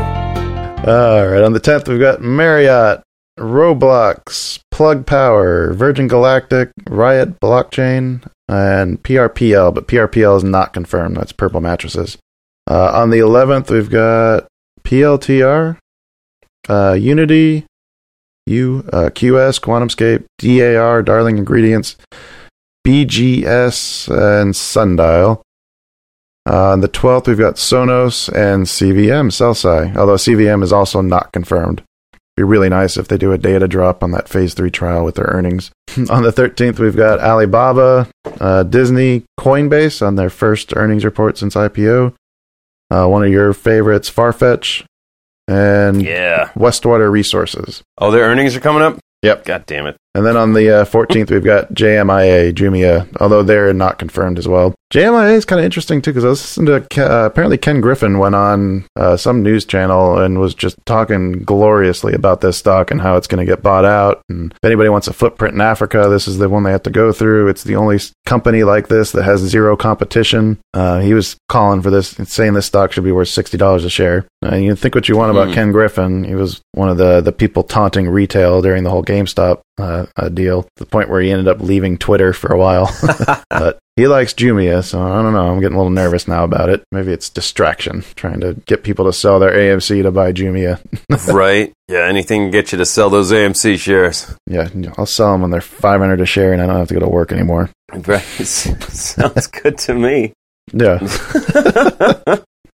All 0.88 1.28
right. 1.28 1.44
On 1.44 1.54
the 1.54 1.60
10th, 1.60 1.88
we've 1.88 2.00
got 2.00 2.22
Marriott, 2.22 3.04
Roblox, 3.38 4.60
Plug 4.80 5.06
Power, 5.06 5.74
Virgin 5.74 6.08
Galactic, 6.08 6.72
Riot 6.88 7.38
Blockchain, 7.42 8.26
and 8.48 9.04
PRPL, 9.04 9.74
but 9.76 9.90
PRPL 9.90 10.38
is 10.38 10.44
not 10.46 10.72
confirmed. 10.72 11.18
That's 11.18 11.34
Purple 11.34 11.60
Mattresses. 11.60 12.18
Uh, 12.66 12.90
on 12.94 13.10
the 13.10 13.18
11th, 13.18 13.72
we've 13.72 13.90
got 13.90 14.48
PLTR, 14.84 15.78
uh, 16.70 16.94
Unity, 16.94 17.66
U, 18.46 18.88
uh, 18.94 19.10
QS, 19.10 19.60
QuantumScape, 19.60 20.24
DAR, 20.38 21.04
Darling 21.04 21.38
Ingredients, 21.38 21.98
BGS, 22.88 24.08
and 24.08 24.56
Sundial. 24.56 25.42
Uh, 26.50 26.72
on 26.72 26.80
the 26.80 26.88
12th, 26.88 27.28
we've 27.28 27.38
got 27.38 27.56
Sonos 27.56 28.30
and 28.30 28.66
CVM, 28.66 29.34
CEL-SCI, 29.34 29.94
although 29.98 30.16
CVM 30.16 30.64
is 30.64 30.72
also 30.72 31.02
not 31.02 31.34
confirmed. 31.34 31.84
Be 32.40 32.44
really 32.44 32.70
nice 32.70 32.96
if 32.96 33.10
they 33.10 33.18
do 33.18 33.34
a 33.34 33.38
data 33.38 33.68
drop 33.68 34.02
on 34.02 34.12
that 34.12 34.30
phase 34.30 34.54
3 34.54 34.72
trial 34.72 35.04
with 35.04 35.16
their 35.16 35.26
earnings. 35.26 35.72
on 36.10 36.24
the 36.24 36.32
13th, 36.32 36.80
we've 36.80 36.96
got 36.96 37.20
Alibaba, 37.20 38.08
uh, 38.40 38.64
Disney, 38.64 39.26
Coinbase 39.38 40.02
on 40.02 40.16
their 40.16 40.30
first 40.30 40.72
earnings 40.78 41.04
report 41.04 41.38
since 41.38 41.56
IPO. 41.56 42.16
Uh, 42.90 43.08
one 43.08 43.26
of 43.26 43.30
your 43.30 43.52
favorites, 43.52 44.10
Farfetch, 44.10 44.86
and 45.50 46.02
yeah. 46.02 46.52
Westwater 46.56 47.12
Resources. 47.12 47.84
Oh, 47.98 48.10
their 48.10 48.24
earnings 48.24 48.56
are 48.56 48.62
coming 48.62 48.84
up. 48.84 48.98
Yep. 49.22 49.44
God 49.44 49.66
damn 49.66 49.88
it. 49.88 49.98
And 50.16 50.26
then 50.26 50.36
on 50.38 50.54
the 50.54 50.82
uh, 50.82 50.86
14th, 50.86 51.30
we've 51.30 51.44
got 51.44 51.72
JMIA, 51.74 52.52
Jumia, 52.54 53.08
although 53.20 53.44
they're 53.44 53.74
not 53.74 54.00
confirmed 54.00 54.40
as 54.40 54.48
well. 54.48 54.74
JMIA 54.92 55.34
is 55.36 55.46
kind 55.46 55.60
of 55.60 55.66
interesting 55.66 56.02
too 56.02 56.10
because 56.12 56.26
I 56.26 56.30
was 56.30 56.42
listening 56.42 56.84
to 56.90 57.06
uh, 57.06 57.26
apparently 57.28 57.60
Ken 57.60 57.80
Griffin 57.80 58.18
went 58.18 58.34
on 58.34 58.88
uh, 58.96 59.18
some 59.18 59.44
news 59.44 59.64
channel 59.66 60.18
and 60.18 60.40
was 60.40 60.56
just 60.56 60.78
talking 60.88 61.44
gloriously 61.44 62.14
about 62.14 62.42
this 62.42 62.58
stock 62.58 62.90
and 62.90 63.00
how 63.00 63.16
it's 63.16 63.28
going 63.28 63.46
to 63.46 63.50
get 63.50 63.62
bought 63.62 63.86
out. 63.86 64.24
And 64.30 64.52
if 64.52 64.58
anybody 64.64 64.90
wants 64.90 65.08
a 65.08 65.14
footprint 65.14 65.54
in 65.54 65.62
Africa, 65.62 66.08
this 66.10 66.28
is 66.28 66.40
the 66.40 66.50
one 66.50 66.64
they 66.64 66.72
have 66.72 66.82
to 66.84 66.90
go 66.90 67.12
through. 67.12 67.50
It's 67.50 67.64
the 67.64 67.76
only 67.76 68.00
company 68.26 68.64
like 68.64 68.88
this 68.88 69.12
that 69.12 69.24
has 69.26 69.42
zero 69.42 69.78
competition. 69.78 70.58
Uh, 70.74 71.02
he 71.02 71.14
was 71.14 71.38
calling 71.50 71.84
for 71.84 71.92
this, 71.92 72.10
saying 72.24 72.54
this 72.54 72.66
stock 72.66 72.92
should 72.92 73.04
be 73.04 73.12
worth 73.12 73.28
sixty 73.30 73.58
dollars 73.58 73.86
a 73.86 73.92
share. 73.92 74.26
Uh, 74.44 74.56
you 74.56 74.70
can 74.72 74.76
think 74.76 74.96
what 74.96 75.08
you 75.08 75.16
want 75.16 75.30
about 75.30 75.50
Hmm. 75.50 75.54
Ken 75.54 75.72
Griffin. 75.72 76.24
He 76.24 76.34
was 76.34 76.62
one 76.72 76.90
of 76.90 76.98
the 76.98 77.22
the 77.22 77.32
people 77.32 77.62
taunting 77.62 78.10
retail 78.10 78.62
during 78.64 78.84
the 78.84 78.90
whole 78.90 79.04
GameStop 79.04 79.60
uh, 79.80 80.06
uh, 80.16 80.30
deal, 80.30 80.64
to 80.64 80.70
the 80.78 80.86
point 80.86 81.10
where 81.10 81.22
he 81.22 81.32
ended 81.32 81.48
up 81.48 81.62
leaving 81.62 81.98
Twitter 81.98 82.34
for 82.34 82.54
a 82.54 82.58
while. 82.58 82.90
but 83.50 83.80
he 83.96 84.08
likes 84.08 84.34
Jumia, 84.34 84.84
so 84.84 85.02
I 85.02 85.22
don't 85.22 85.34
know. 85.34 85.50
I'm 85.50 85.60
getting 85.60 85.76
a 85.76 85.78
little 85.78 85.92
nervous 85.92 86.28
now 86.28 86.44
about 86.44 86.70
it. 86.70 86.84
Maybe 86.92 87.12
it's 87.12 87.30
distraction, 87.30 88.04
trying 88.16 88.40
to 88.42 88.54
get 88.66 88.84
people 88.84 89.06
to 89.06 89.14
sell 89.14 89.40
their 89.40 89.52
AMC 89.52 90.04
to 90.04 90.12
buy 90.12 90.32
Jumia. 90.32 90.80
right? 91.34 91.74
Yeah, 91.88 92.06
anything 92.08 92.46
to 92.46 92.52
get 92.52 92.72
you 92.72 92.78
to 92.78 92.86
sell 92.86 93.10
those 93.10 93.32
AMC 93.32 93.80
shares. 93.80 94.34
yeah, 94.48 94.70
I'll 94.98 95.06
sell 95.06 95.34
them 95.34 95.42
when 95.42 95.52
they're 95.52 95.62
500 95.62 96.22
a 96.22 96.26
share, 96.26 96.54
and 96.54 96.62
I 96.62 96.68
don't 96.68 96.78
have 96.78 96.88
to 96.90 96.94
go 96.94 97.02
to 97.02 97.10
work 97.10 97.32
anymore. 97.32 97.70
Right. 97.92 98.22
Sounds 98.24 99.48
good 99.48 99.78
to 99.80 99.94
me. 99.96 100.34
Yeah, 100.72 101.00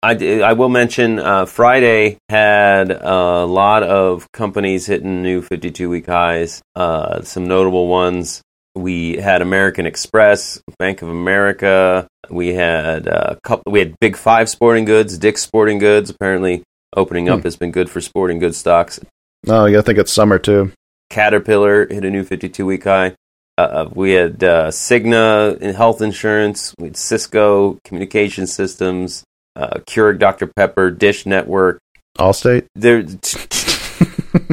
I, 0.03 0.41
I 0.41 0.53
will 0.53 0.69
mention 0.69 1.19
uh, 1.19 1.45
Friday 1.45 2.17
had 2.29 2.89
a 2.91 3.45
lot 3.45 3.83
of 3.83 4.31
companies 4.31 4.87
hitting 4.87 5.21
new 5.21 5.41
52 5.41 5.89
week 5.89 6.07
highs. 6.07 6.61
Uh, 6.75 7.21
some 7.21 7.47
notable 7.47 7.87
ones. 7.87 8.41
We 8.73 9.17
had 9.17 9.41
American 9.41 9.85
Express, 9.85 10.61
Bank 10.79 11.01
of 11.01 11.09
America. 11.09 12.07
We 12.29 12.49
had 12.55 13.05
a 13.05 13.37
couple. 13.43 13.71
We 13.71 13.79
had 13.79 13.95
Big 13.99 14.15
Five 14.15 14.49
Sporting 14.49 14.85
Goods, 14.85 15.17
Dick's 15.17 15.41
Sporting 15.41 15.77
Goods. 15.77 16.09
Apparently, 16.09 16.63
opening 16.95 17.29
up 17.29 17.39
Hmm. 17.41 17.43
has 17.43 17.57
been 17.57 17.71
good 17.71 17.89
for 17.89 17.99
sporting 18.01 18.39
goods 18.39 18.57
stocks. 18.57 18.99
no, 19.45 19.65
you 19.65 19.73
gotta 19.73 19.83
think 19.83 19.99
it's 19.99 20.13
summer 20.13 20.39
too. 20.39 20.71
Caterpillar 21.09 21.85
hit 21.87 22.05
a 22.05 22.09
new 22.09 22.23
52 22.23 22.65
week 22.65 22.85
high. 22.85 23.13
Uh, 23.57 23.89
we 23.93 24.11
had 24.11 24.41
uh, 24.43 24.69
Cigna 24.69 25.57
in 25.59 25.75
health 25.75 26.01
insurance. 26.01 26.73
We 26.79 26.87
had 26.87 26.97
Cisco 26.97 27.77
communication 27.83 28.47
systems, 28.47 29.23
uh, 29.55 29.79
Keurig 29.87 30.19
Dr 30.19 30.47
Pepper, 30.47 30.91
Dish 30.91 31.25
Network, 31.25 31.79
Allstate. 32.17 32.67
There, 32.75 33.03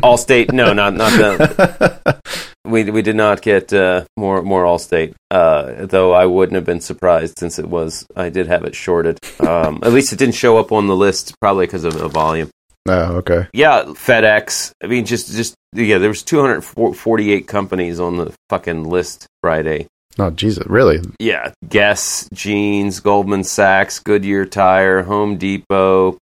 Allstate. 0.03 0.53
No, 0.53 0.73
not 0.73 0.95
not 0.95 1.13
them. 1.13 2.19
We 2.65 2.85
we 2.91 3.01
did 3.01 3.17
not 3.17 3.41
get 3.41 3.73
uh, 3.73 4.05
more 4.17 4.43
more 4.43 4.65
Allstate. 4.65 5.15
Uh, 5.31 5.87
though 5.87 6.13
I 6.13 6.27
wouldn't 6.27 6.55
have 6.55 6.67
been 6.67 6.83
surprised 6.83 7.39
since 7.39 7.59
it 7.59 7.67
was 7.67 8.07
I 8.15 8.29
did 8.29 8.47
have 8.47 8.65
it 8.65 8.75
shorted. 8.75 9.19
Um, 9.41 9.81
at 9.83 9.93
least 9.93 10.13
it 10.13 10.19
didn't 10.19 10.35
show 10.35 10.59
up 10.59 10.71
on 10.71 10.87
the 10.87 10.97
list, 10.97 11.35
probably 11.41 11.65
because 11.65 11.85
of 11.85 11.95
the 11.95 12.09
volume. 12.09 12.51
Oh, 12.87 13.17
okay. 13.17 13.47
Yeah, 13.55 13.85
FedEx. 13.85 14.73
I 14.83 14.87
mean, 14.87 15.07
just 15.07 15.33
just 15.33 15.55
yeah, 15.73 15.99
there 15.99 16.11
was 16.11 16.23
248 16.23 17.47
companies 17.47 18.01
on 18.01 18.17
the 18.17 18.35
fucking 18.51 18.85
list 18.85 19.27
Friday. 19.43 19.87
Oh, 20.19 20.31
Jesus, 20.31 20.67
really? 20.67 21.01
Yeah, 21.21 21.53
Guess, 21.69 22.29
Jeans, 22.33 22.99
Goldman 23.01 23.45
Sachs, 23.45 24.01
Goodyear 24.01 24.45
Tire, 24.47 25.03
Home 25.05 25.37
Depot, 25.37 26.19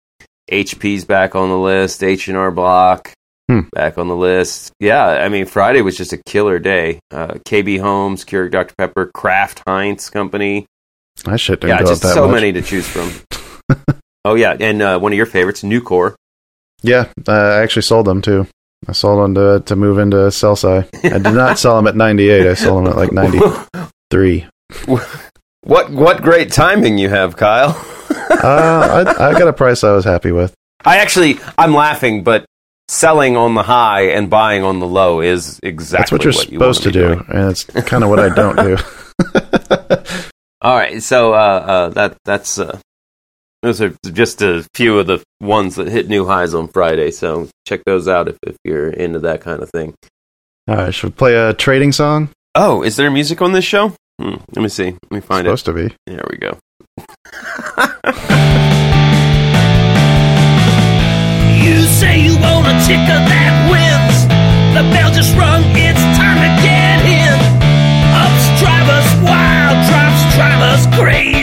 HP's 0.50 1.04
back 1.04 1.34
on 1.34 1.50
the 1.50 1.58
list, 1.58 2.02
H 2.02 2.28
and 2.28 2.36
R 2.36 2.50
Block 2.50 3.12
Hmm. 3.50 3.60
back 3.72 3.98
on 3.98 4.08
the 4.08 4.16
list. 4.16 4.72
Yeah, 4.80 5.04
I 5.04 5.28
mean 5.28 5.46
Friday 5.46 5.82
was 5.82 5.96
just 5.96 6.12
a 6.12 6.16
killer 6.16 6.58
day. 6.58 7.00
Uh, 7.10 7.34
KB 7.46 7.80
Homes, 7.80 8.24
Keurig 8.24 8.52
Dr 8.52 8.72
Pepper, 8.78 9.10
Kraft 9.12 9.62
Heinz 9.66 10.08
Company. 10.08 10.64
I 11.26 11.36
shit 11.36 11.60
didn't 11.60 11.76
yeah, 11.80 11.84
just 11.84 12.02
that 12.02 12.14
so 12.14 12.26
much. 12.28 12.34
many 12.36 12.52
to 12.52 12.62
choose 12.62 12.86
from. 12.88 13.10
oh 14.24 14.36
yeah, 14.36 14.56
and 14.58 14.80
uh, 14.80 14.98
one 15.00 15.12
of 15.12 15.16
your 15.16 15.26
favorites, 15.26 15.62
Nucor. 15.62 16.14
Yeah, 16.82 17.08
uh, 17.28 17.32
I 17.32 17.62
actually 17.62 17.82
sold 17.82 18.06
them 18.06 18.22
too. 18.22 18.46
I 18.88 18.92
sold 18.92 19.22
them 19.24 19.34
to 19.36 19.60
to 19.66 19.76
move 19.76 19.98
into 19.98 20.30
CEL-SCI. 20.30 20.88
I 21.04 21.18
did 21.18 21.34
not 21.34 21.58
sell 21.58 21.76
them 21.76 21.86
at 21.86 21.96
98. 21.96 22.46
I 22.46 22.54
sold 22.54 22.84
them 22.84 22.92
at 22.92 22.96
like 22.96 23.12
93. 23.12 24.46
What 25.64 25.90
what 25.92 26.22
great 26.22 26.50
timing 26.50 26.98
you 26.98 27.08
have, 27.08 27.36
Kyle. 27.36 27.76
Uh, 28.32 29.04
I, 29.18 29.28
I 29.28 29.32
got 29.38 29.46
a 29.46 29.52
price 29.52 29.84
I 29.84 29.92
was 29.92 30.04
happy 30.04 30.32
with. 30.32 30.54
I 30.84 30.98
actually 30.98 31.38
I'm 31.56 31.72
laughing, 31.74 32.24
but 32.24 32.44
selling 32.88 33.36
on 33.36 33.54
the 33.54 33.62
high 33.62 34.08
and 34.08 34.28
buying 34.30 34.62
on 34.64 34.80
the 34.80 34.86
low 34.86 35.20
is 35.20 35.60
exactly 35.62 35.98
That's 36.02 36.12
what 36.12 36.24
you're 36.24 36.32
you 36.52 36.58
wanna 36.58 36.74
supposed 36.74 36.82
to 36.84 36.90
do, 36.92 37.14
doing. 37.14 37.24
and 37.28 37.50
it's 37.50 37.64
kind 37.64 38.02
of 38.04 38.10
what 38.10 38.18
I 38.20 38.30
don't 38.34 38.56
do. 38.56 38.76
All 40.62 40.76
right, 40.76 41.02
so 41.02 41.34
uh, 41.34 41.36
uh, 41.36 41.88
that 41.90 42.16
that's 42.24 42.58
uh, 42.58 42.78
those 43.62 43.80
are 43.80 43.94
just 44.12 44.42
a 44.42 44.66
few 44.74 44.98
of 44.98 45.06
the 45.06 45.22
ones 45.40 45.76
that 45.76 45.88
hit 45.88 46.08
new 46.08 46.26
highs 46.26 46.52
on 46.54 46.68
Friday. 46.68 47.10
So 47.10 47.48
check 47.66 47.82
those 47.84 48.08
out 48.08 48.28
if, 48.28 48.36
if 48.46 48.56
you're 48.64 48.90
into 48.90 49.20
that 49.20 49.40
kind 49.40 49.62
of 49.62 49.70
thing. 49.70 49.94
All 50.68 50.76
right, 50.76 50.94
should 50.94 51.10
we 51.10 51.16
play 51.16 51.34
a 51.34 51.54
trading 51.54 51.92
song? 51.92 52.30
Oh, 52.54 52.82
is 52.82 52.96
there 52.96 53.10
music 53.10 53.40
on 53.40 53.52
this 53.52 53.64
show? 53.64 53.94
Hmm, 54.20 54.34
let 54.54 54.62
me 54.62 54.68
see. 54.68 54.96
Let 55.10 55.12
me 55.12 55.20
find 55.20 55.46
it. 55.46 55.50
supposed 55.50 55.64
to 55.66 55.72
be. 55.72 55.86
it. 55.86 55.96
There 56.06 56.24
we 56.30 56.36
go. 56.38 56.58
You 61.62 61.78
say 61.86 62.18
you 62.20 62.34
want 62.42 62.66
a 62.66 62.74
ticker 62.86 63.18
that 63.30 63.54
wins. 63.70 64.26
The 64.74 64.82
bell 64.90 65.10
just 65.14 65.30
rung, 65.38 65.62
it's 65.78 66.02
time 66.18 66.38
to 66.42 66.50
get 66.58 66.98
in. 67.06 67.38
Ups 68.18 68.44
drive 68.58 68.88
us 68.90 69.08
wild, 69.22 69.78
drops 69.86 70.22
drive 70.34 70.62
us 70.74 70.82
crazy. 70.98 71.41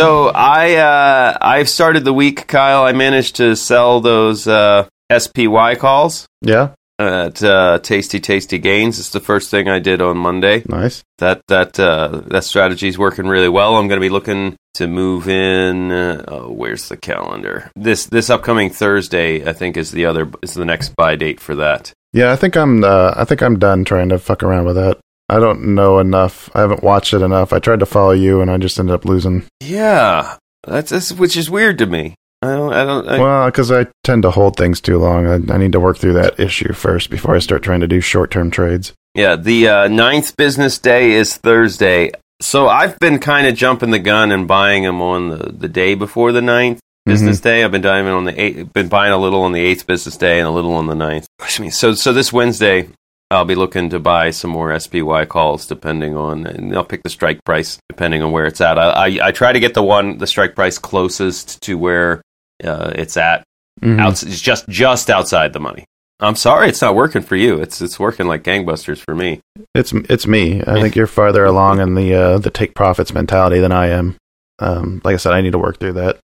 So 0.00 0.28
I 0.28 0.76
uh, 0.76 1.36
I've 1.42 1.68
started 1.68 2.06
the 2.06 2.14
week, 2.14 2.46
Kyle. 2.46 2.84
I 2.84 2.92
managed 2.92 3.36
to 3.36 3.54
sell 3.54 4.00
those 4.00 4.46
uh, 4.46 4.88
SPY 5.14 5.74
calls 5.74 6.26
Yeah, 6.40 6.70
at 6.98 7.42
uh, 7.42 7.80
Tasty 7.82 8.18
Tasty 8.18 8.56
Gains. 8.56 8.98
It's 8.98 9.10
the 9.10 9.20
first 9.20 9.50
thing 9.50 9.68
I 9.68 9.78
did 9.78 10.00
on 10.00 10.16
Monday. 10.16 10.62
nice. 10.66 11.04
that 11.18 11.42
that 11.48 11.78
uh, 11.78 12.22
that 12.28 12.44
strategy 12.44 12.88
is 12.88 12.96
working 12.96 13.26
really 13.26 13.50
well. 13.50 13.76
I'm 13.76 13.88
going 13.88 14.00
to 14.00 14.04
be 14.04 14.08
looking 14.08 14.56
to 14.74 14.86
move 14.86 15.28
in. 15.28 15.92
Uh, 15.92 16.24
oh, 16.28 16.50
where's 16.50 16.88
the 16.88 16.96
calendar? 16.96 17.70
This 17.76 18.06
this 18.06 18.30
upcoming 18.30 18.70
Thursday, 18.70 19.46
I 19.46 19.52
think, 19.52 19.76
is 19.76 19.90
the 19.90 20.06
other 20.06 20.30
is 20.40 20.54
the 20.54 20.64
next 20.64 20.96
buy 20.96 21.16
date 21.16 21.40
for 21.40 21.56
that. 21.56 21.92
Yeah, 22.14 22.32
I 22.32 22.36
think 22.36 22.56
I'm. 22.56 22.84
Uh, 22.84 23.12
I 23.14 23.26
think 23.26 23.42
I'm 23.42 23.58
done 23.58 23.84
trying 23.84 24.08
to 24.08 24.18
fuck 24.18 24.42
around 24.42 24.64
with 24.64 24.76
that. 24.76 24.98
I 25.30 25.38
don't 25.38 25.76
know 25.76 26.00
enough. 26.00 26.50
I 26.54 26.60
haven't 26.60 26.82
watched 26.82 27.14
it 27.14 27.22
enough. 27.22 27.52
I 27.52 27.60
tried 27.60 27.78
to 27.80 27.86
follow 27.86 28.10
you, 28.10 28.40
and 28.40 28.50
I 28.50 28.58
just 28.58 28.80
ended 28.80 28.94
up 28.94 29.04
losing. 29.04 29.44
Yeah, 29.60 30.38
that's, 30.66 30.90
that's 30.90 31.12
which 31.12 31.36
is 31.36 31.48
weird 31.48 31.78
to 31.78 31.86
me. 31.86 32.16
I 32.42 32.48
don't. 32.48 32.72
I 32.72 32.84
don't. 32.84 33.08
I, 33.08 33.18
Well, 33.18 33.46
because 33.46 33.70
I 33.70 33.86
tend 34.02 34.22
to 34.24 34.32
hold 34.32 34.56
things 34.56 34.80
too 34.80 34.98
long. 34.98 35.26
I, 35.26 35.54
I 35.54 35.56
need 35.58 35.72
to 35.72 35.80
work 35.80 35.98
through 35.98 36.14
that 36.14 36.40
issue 36.40 36.72
first 36.72 37.10
before 37.10 37.36
I 37.36 37.38
start 37.38 37.62
trying 37.62 37.80
to 37.80 37.86
do 37.88 38.00
short-term 38.00 38.50
trades. 38.50 38.92
Yeah, 39.14 39.36
the 39.36 39.68
uh, 39.68 39.88
ninth 39.88 40.36
business 40.36 40.78
day 40.78 41.12
is 41.12 41.36
Thursday. 41.36 42.10
So 42.42 42.68
I've 42.68 42.98
been 42.98 43.20
kind 43.20 43.46
of 43.46 43.54
jumping 43.54 43.90
the 43.92 43.98
gun 44.00 44.32
and 44.32 44.48
buying 44.48 44.82
them 44.82 45.00
on 45.00 45.28
the, 45.28 45.52
the 45.52 45.68
day 45.68 45.94
before 45.94 46.32
the 46.32 46.42
ninth 46.42 46.80
business 47.06 47.40
day. 47.40 47.62
I've 47.62 47.72
been 47.72 47.82
diving 47.82 48.10
on 48.10 48.24
the 48.24 48.40
eight, 48.40 48.72
been 48.72 48.88
buying 48.88 49.12
a 49.12 49.18
little 49.18 49.42
on 49.42 49.52
the 49.52 49.60
eighth 49.60 49.86
business 49.86 50.16
day 50.16 50.38
and 50.38 50.48
a 50.48 50.50
little 50.50 50.74
on 50.74 50.86
the 50.86 50.94
ninth. 50.94 51.26
So 51.70 51.94
so 51.94 52.12
this 52.12 52.32
Wednesday 52.32 52.88
I'll 53.30 53.44
be 53.44 53.54
looking 53.54 53.90
to 53.90 53.98
buy 54.00 54.30
some 54.30 54.50
more 54.50 54.76
SPY 54.78 55.24
calls 55.26 55.66
depending 55.66 56.16
on, 56.16 56.46
and 56.46 56.74
I'll 56.76 56.84
pick 56.84 57.02
the 57.04 57.10
strike 57.10 57.44
price 57.44 57.78
depending 57.88 58.22
on 58.22 58.32
where 58.32 58.46
it's 58.46 58.60
at. 58.60 58.78
I 58.78 58.90
I, 58.90 59.28
I 59.28 59.32
try 59.32 59.52
to 59.52 59.60
get 59.60 59.74
the 59.74 59.82
one 59.82 60.18
the 60.18 60.26
strike 60.26 60.54
price 60.54 60.78
closest 60.78 61.60
to 61.62 61.78
where 61.78 62.22
uh, 62.64 62.92
it's 62.94 63.16
at 63.16 63.44
Mhm. 63.80 63.98
outs 64.00 64.22
it's 64.22 64.40
just 64.40 64.68
just 64.68 65.08
outside 65.08 65.52
the 65.54 65.60
money. 65.60 65.84
I'm 66.18 66.36
sorry, 66.36 66.68
it's 66.68 66.82
not 66.82 66.94
working 66.94 67.22
for 67.22 67.34
you. 67.36 67.60
It's 67.62 67.80
it's 67.80 67.98
working 67.98 68.26
like 68.26 68.42
gangbusters 68.42 68.98
for 68.98 69.14
me. 69.14 69.40
It's 69.74 69.92
it's 69.94 70.26
me. 70.26 70.62
I 70.66 70.80
think 70.82 70.94
you're 70.96 71.06
farther 71.06 71.44
along 71.46 71.80
in 71.80 71.94
the 71.94 72.12
uh, 72.14 72.38
the 72.38 72.50
take 72.50 72.74
profits 72.74 73.14
mentality 73.14 73.58
than 73.60 73.72
I 73.72 73.86
am. 73.88 74.16
Um, 74.58 75.00
like 75.04 75.14
I 75.14 75.16
said, 75.16 75.32
I 75.32 75.40
need 75.40 75.52
to 75.52 75.58
work 75.58 75.78
through 75.78 75.94
that. 75.94 76.18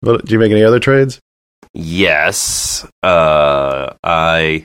But, 0.00 0.24
do 0.24 0.32
you 0.32 0.38
make 0.38 0.50
any 0.52 0.62
other 0.64 0.80
trades? 0.80 1.18
Yes, 1.74 2.86
uh, 3.02 3.92
I 4.02 4.64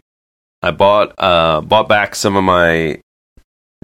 I 0.61 0.71
bought 0.71 1.13
uh, 1.17 1.61
bought 1.61 1.87
back 1.87 2.15
some 2.15 2.35
of 2.35 2.43
my 2.43 2.99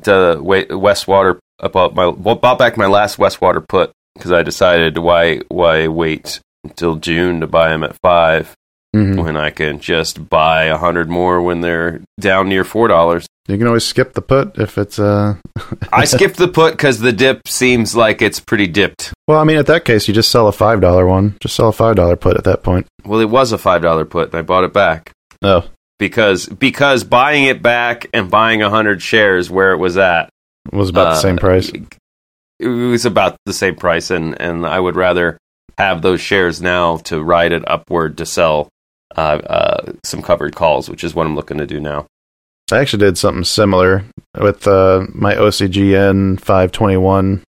the 0.03 0.39
wa- 0.41 0.75
Westwater. 0.75 1.39
I 1.59 1.67
bought 1.69 1.95
my 1.95 2.07
well, 2.07 2.35
bought 2.35 2.59
back 2.59 2.77
my 2.77 2.87
last 2.87 3.17
Westwater 3.17 3.65
put 3.67 3.91
because 4.15 4.31
I 4.31 4.43
decided 4.43 4.97
why 4.97 5.39
why 5.47 5.87
wait 5.87 6.39
until 6.63 6.95
June 6.95 7.39
to 7.41 7.47
buy 7.47 7.69
them 7.69 7.83
at 7.83 7.95
five 8.01 8.53
hmm 8.93 9.15
when 9.21 9.35
I 9.37 9.49
can 9.49 9.79
just 9.79 10.29
buy 10.29 10.65
a 10.65 10.77
hundred 10.77 11.09
more 11.09 11.41
when 11.41 11.61
they're 11.61 12.01
down 12.19 12.49
near 12.49 12.63
four 12.63 12.87
dollars. 12.87 13.27
You 13.47 13.57
can 13.59 13.67
always 13.67 13.85
skip 13.85 14.13
the 14.13 14.21
put 14.21 14.57
if 14.57 14.77
it's 14.77 14.97
uh. 14.97 15.35
I 15.93 16.05
skipped 16.15 16.37
the 16.37 16.47
put 16.47 16.73
because 16.73 16.99
the 16.99 17.11
dip 17.13 17.47
seems 17.47 17.95
like 17.95 18.21
it's 18.21 18.39
pretty 18.39 18.65
dipped. 18.67 19.13
Well, 19.27 19.39
I 19.39 19.43
mean, 19.43 19.57
at 19.57 19.67
that 19.67 19.85
case, 19.85 20.07
you 20.07 20.13
just 20.15 20.31
sell 20.31 20.47
a 20.47 20.51
five 20.51 20.81
dollar 20.81 21.05
one. 21.05 21.37
Just 21.39 21.55
sell 21.55 21.69
a 21.69 21.73
five 21.73 21.95
dollar 21.95 22.15
put 22.15 22.37
at 22.37 22.43
that 22.45 22.63
point. 22.63 22.87
Well, 23.05 23.19
it 23.19 23.29
was 23.29 23.51
a 23.51 23.57
five 23.59 23.81
dollar 23.83 24.03
put, 24.03 24.29
and 24.29 24.35
I 24.35 24.41
bought 24.41 24.63
it 24.63 24.73
back. 24.73 25.11
Oh, 25.43 25.65
because 25.99 26.47
because 26.47 27.03
buying 27.03 27.45
it 27.45 27.61
back 27.61 28.07
and 28.13 28.29
buying 28.29 28.61
a 28.61 28.69
hundred 28.69 29.01
shares 29.01 29.49
where 29.49 29.71
it 29.71 29.77
was 29.77 29.97
at 29.97 30.29
was 30.71 30.89
about 30.89 31.05
the 31.05 31.09
uh, 31.11 31.21
same 31.21 31.37
price. 31.37 31.71
It 32.59 32.67
was 32.67 33.05
about 33.05 33.37
the 33.45 33.53
same 33.53 33.75
price, 33.75 34.11
and 34.11 34.39
and 34.39 34.65
I 34.65 34.79
would 34.79 34.95
rather 34.95 35.37
have 35.77 36.01
those 36.01 36.21
shares 36.21 36.61
now 36.61 36.97
to 36.97 37.21
ride 37.21 37.51
it 37.51 37.63
upward 37.67 38.17
to 38.17 38.25
sell 38.25 38.69
uh, 39.15 39.19
uh, 39.19 39.93
some 40.03 40.21
covered 40.21 40.55
calls, 40.55 40.89
which 40.89 41.03
is 41.03 41.13
what 41.13 41.27
I'm 41.27 41.35
looking 41.35 41.57
to 41.57 41.67
do 41.67 41.79
now. 41.79 42.07
I 42.71 42.79
actually 42.79 43.05
did 43.05 43.17
something 43.17 43.43
similar 43.43 44.05
with 44.39 44.67
uh, 44.67 45.05
my 45.13 45.35
OCGN 45.35 46.39
521. 46.39 47.43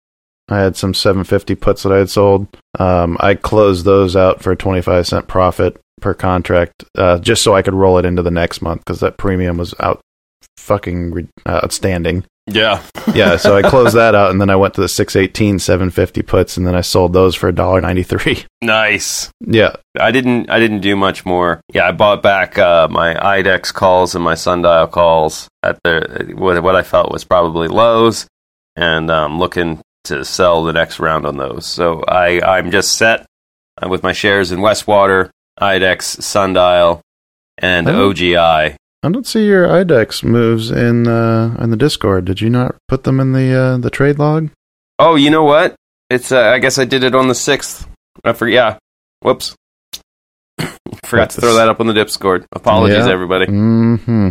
I 0.49 0.59
had 0.59 0.75
some 0.75 0.93
750 0.93 1.55
puts 1.55 1.83
that 1.83 1.91
I 1.93 1.97
had 1.99 2.09
sold. 2.09 2.47
Um, 2.77 3.17
I 3.19 3.35
closed 3.35 3.85
those 3.85 4.15
out 4.15 4.41
for 4.41 4.51
a 4.51 4.55
25 4.57 5.07
cent 5.07 5.27
profit 5.27 5.79
per 6.01 6.13
contract, 6.13 6.83
uh, 6.97 7.19
just 7.19 7.43
so 7.43 7.55
I 7.55 7.61
could 7.61 7.73
roll 7.73 7.97
it 7.97 8.05
into 8.05 8.21
the 8.21 8.31
next 8.31 8.61
month 8.61 8.81
because 8.81 8.99
that 8.99 9.17
premium 9.17 9.57
was 9.57 9.73
out 9.79 10.01
fucking 10.57 11.11
re- 11.11 11.27
uh, 11.45 11.61
outstanding. 11.63 12.25
Yeah, 12.45 12.83
Yeah, 13.13 13.37
so 13.37 13.55
I 13.55 13.61
closed 13.69 13.95
that 13.95 14.15
out, 14.15 14.31
and 14.31 14.41
then 14.41 14.49
I 14.49 14.57
went 14.57 14.73
to 14.73 14.81
the 14.81 14.89
618 14.89 15.59
750 15.59 16.21
puts, 16.23 16.57
and 16.57 16.67
then 16.67 16.75
I 16.75 16.81
sold 16.81 17.13
those 17.13 17.35
for 17.35 17.51
$1.93. 17.51 18.45
nice. 18.61 19.29
Yeah, 19.39 19.75
I 19.97 20.11
didn't 20.11 20.49
I 20.49 20.59
didn't 20.59 20.81
do 20.81 20.95
much 20.97 21.25
more. 21.25 21.61
Yeah, 21.73 21.87
I 21.87 21.93
bought 21.93 22.21
back 22.21 22.57
uh, 22.57 22.89
my 22.89 23.13
IDEX 23.13 23.73
calls 23.73 24.13
and 24.13 24.23
my 24.23 24.35
sundial 24.35 24.87
calls 24.87 25.47
at 25.63 25.79
the 25.83 26.33
what 26.35 26.61
what 26.63 26.75
I 26.75 26.83
felt 26.83 27.11
was 27.13 27.23
probably 27.23 27.69
lows, 27.69 28.27
and 28.75 29.09
um, 29.09 29.39
looking 29.39 29.81
to 30.05 30.23
sell 30.25 30.63
the 30.63 30.73
next 30.73 30.99
round 30.99 31.25
on 31.25 31.37
those. 31.37 31.65
So 31.65 32.01
I 32.07 32.41
I'm 32.41 32.71
just 32.71 32.97
set 32.97 33.25
uh, 33.81 33.87
with 33.87 34.03
my 34.03 34.11
shares 34.13 34.51
in 34.51 34.59
Westwater, 34.59 35.29
IDEX, 35.59 36.21
sundial, 36.21 37.01
and 37.57 37.87
Oh. 37.87 38.09
OGI. 38.11 38.75
I 39.05 39.09
don't 39.09 39.27
see 39.27 39.45
your 39.45 39.67
IDEX 39.67 40.23
moves 40.23 40.71
in 40.71 41.07
uh, 41.07 41.55
in 41.59 41.69
the 41.71 41.75
Discord. 41.77 42.25
Did 42.25 42.39
you 42.41 42.49
not 42.49 42.75
put 42.87 43.03
them 43.03 43.19
in 43.19 43.33
the 43.33 43.53
uh, 43.53 43.77
the 43.77 43.89
trade 43.89 44.17
log? 44.19 44.49
Oh, 44.99 45.15
you 45.15 45.29
know 45.29 45.43
what? 45.43 45.75
It's 46.09 46.31
uh, 46.31 46.39
I 46.41 46.59
guess 46.59 46.77
I 46.77 46.85
did 46.85 47.03
it 47.03 47.13
on 47.15 47.27
the 47.27 47.35
sixth. 47.35 47.87
I 48.23 48.33
forgot. 48.33 48.53
Yeah. 48.53 48.77
Whoops. 49.21 49.55
Forgot 51.05 51.31
to 51.31 51.41
throw 51.41 51.55
that 51.55 51.67
up 51.67 51.79
on 51.79 51.87
the 51.87 51.93
Discord. 51.93 52.45
Apologies, 52.53 53.05
Yeah. 53.05 53.11
everybody. 53.11 53.45
Mm-hmm. 53.47 54.29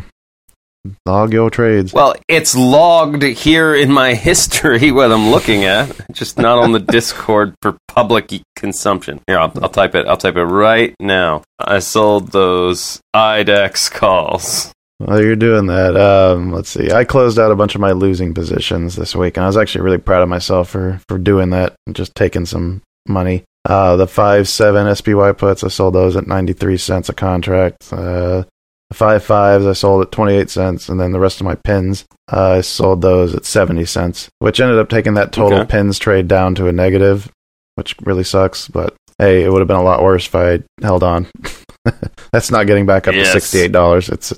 Log 1.06 1.32
your 1.32 1.48
trades. 1.48 1.92
Well, 1.92 2.16
it's 2.26 2.56
logged 2.56 3.22
here 3.22 3.74
in 3.74 3.92
my 3.92 4.14
history 4.28 4.90
what 4.90 5.12
I'm 5.12 5.30
looking 5.30 5.64
at, 5.64 5.94
just 6.12 6.38
not 6.38 6.58
on 6.58 6.72
the 6.72 6.78
Discord 6.92 7.54
for 7.62 7.76
public 7.86 8.32
consumption. 8.56 9.20
Here, 9.26 9.38
I'll, 9.38 9.52
I'll 9.62 9.68
type 9.68 9.94
it. 9.94 10.06
I'll 10.06 10.16
type 10.16 10.36
it 10.36 10.44
right 10.44 10.94
now. 10.98 11.42
I 11.58 11.78
sold 11.78 12.32
those 12.32 13.00
IDEX 13.14 13.90
calls. 13.92 14.72
While 14.98 15.22
you're 15.22 15.36
doing 15.36 15.66
that, 15.66 15.96
um, 15.96 16.52
let's 16.52 16.70
see. 16.70 16.90
I 16.92 17.04
closed 17.04 17.38
out 17.38 17.50
a 17.50 17.56
bunch 17.56 17.74
of 17.74 17.80
my 17.80 17.92
losing 17.92 18.34
positions 18.34 18.94
this 18.96 19.16
week, 19.16 19.36
and 19.36 19.44
I 19.44 19.48
was 19.48 19.56
actually 19.56 19.82
really 19.82 19.98
proud 19.98 20.22
of 20.22 20.28
myself 20.28 20.70
for 20.70 21.00
for 21.08 21.18
doing 21.18 21.50
that 21.50 21.74
and 21.86 21.96
just 21.96 22.14
taking 22.14 22.46
some 22.46 22.82
money. 23.08 23.44
Uh, 23.64 23.96
the 23.96 24.06
five 24.06 24.48
seven 24.48 24.94
SPY 24.94 25.32
puts, 25.32 25.64
I 25.64 25.68
sold 25.68 25.94
those 25.94 26.16
at 26.16 26.26
ninety 26.26 26.52
three 26.52 26.76
cents 26.76 27.08
a 27.08 27.14
contract. 27.14 27.92
Uh, 27.92 28.44
five 28.92 29.24
fives, 29.24 29.66
I 29.66 29.72
sold 29.72 30.02
at 30.02 30.12
twenty 30.12 30.34
eight 30.34 30.50
cents, 30.50 30.88
and 30.88 31.00
then 31.00 31.12
the 31.12 31.20
rest 31.20 31.40
of 31.40 31.44
my 31.44 31.54
pins, 31.56 32.04
uh, 32.32 32.52
I 32.58 32.60
sold 32.60 33.02
those 33.02 33.34
at 33.34 33.44
seventy 33.44 33.84
cents, 33.84 34.28
which 34.40 34.60
ended 34.60 34.78
up 34.78 34.88
taking 34.88 35.14
that 35.14 35.32
total 35.32 35.60
Okay. 35.60 35.70
pins 35.70 35.98
trade 35.98 36.28
down 36.28 36.54
to 36.56 36.66
a 36.68 36.72
negative, 36.72 37.30
which 37.76 37.94
really 38.02 38.24
sucks. 38.24 38.68
But 38.68 38.94
hey, 39.18 39.44
it 39.44 39.52
would 39.52 39.60
have 39.60 39.68
been 39.68 39.76
a 39.76 39.82
lot 39.82 40.02
worse 40.02 40.26
if 40.26 40.34
I 40.34 40.60
held 40.82 41.02
on. 41.02 41.26
That's 42.32 42.50
not 42.50 42.66
getting 42.66 42.86
back 42.86 43.08
up 43.08 43.14
Yes. 43.14 43.28
to 43.28 43.32
sixty 43.40 43.60
eight 43.60 43.72
dollars. 43.72 44.08
It's 44.08 44.32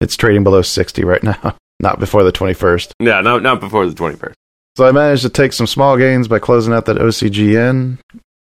it's 0.00 0.16
trading 0.16 0.44
below 0.44 0.60
60 0.60 1.02
right 1.04 1.22
now, 1.22 1.56
not 1.80 1.98
before 1.98 2.24
the 2.24 2.32
21st. 2.32 2.90
Yeah, 3.00 3.22
no, 3.22 3.38
not 3.38 3.58
before 3.60 3.86
the 3.86 3.94
21st. 3.94 4.34
So 4.76 4.86
I 4.86 4.92
managed 4.92 5.22
to 5.22 5.30
take 5.30 5.54
some 5.54 5.66
small 5.66 5.96
gains 5.96 6.28
by 6.28 6.38
closing 6.40 6.74
out 6.74 6.84
that 6.86 6.98
OCGN 6.98 7.98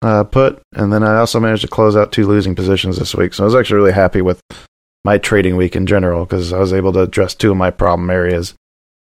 uh, 0.04 0.24
put, 0.24 0.62
and 0.74 0.94
then 0.94 1.04
I 1.04 1.18
also 1.18 1.40
managed 1.42 1.64
to 1.64 1.68
close 1.68 1.98
out 1.98 2.14
two 2.14 2.28
losing 2.28 2.56
positions 2.56 2.98
this 2.98 3.14
week. 3.14 3.34
So 3.34 3.44
I 3.44 3.46
was 3.46 3.56
actually 3.56 3.78
really 3.78 3.92
happy 3.92 4.22
with 4.22 4.40
my 5.08 5.18
trading 5.18 5.56
week 5.56 5.74
in 5.74 5.86
general 5.86 6.26
because 6.26 6.52
I 6.52 6.60
was 6.60 6.74
able 6.74 6.92
to 6.92 7.00
address 7.00 7.34
two 7.34 7.52
of 7.52 7.56
my 7.56 7.72
problem 7.72 8.10
areas 8.10 8.54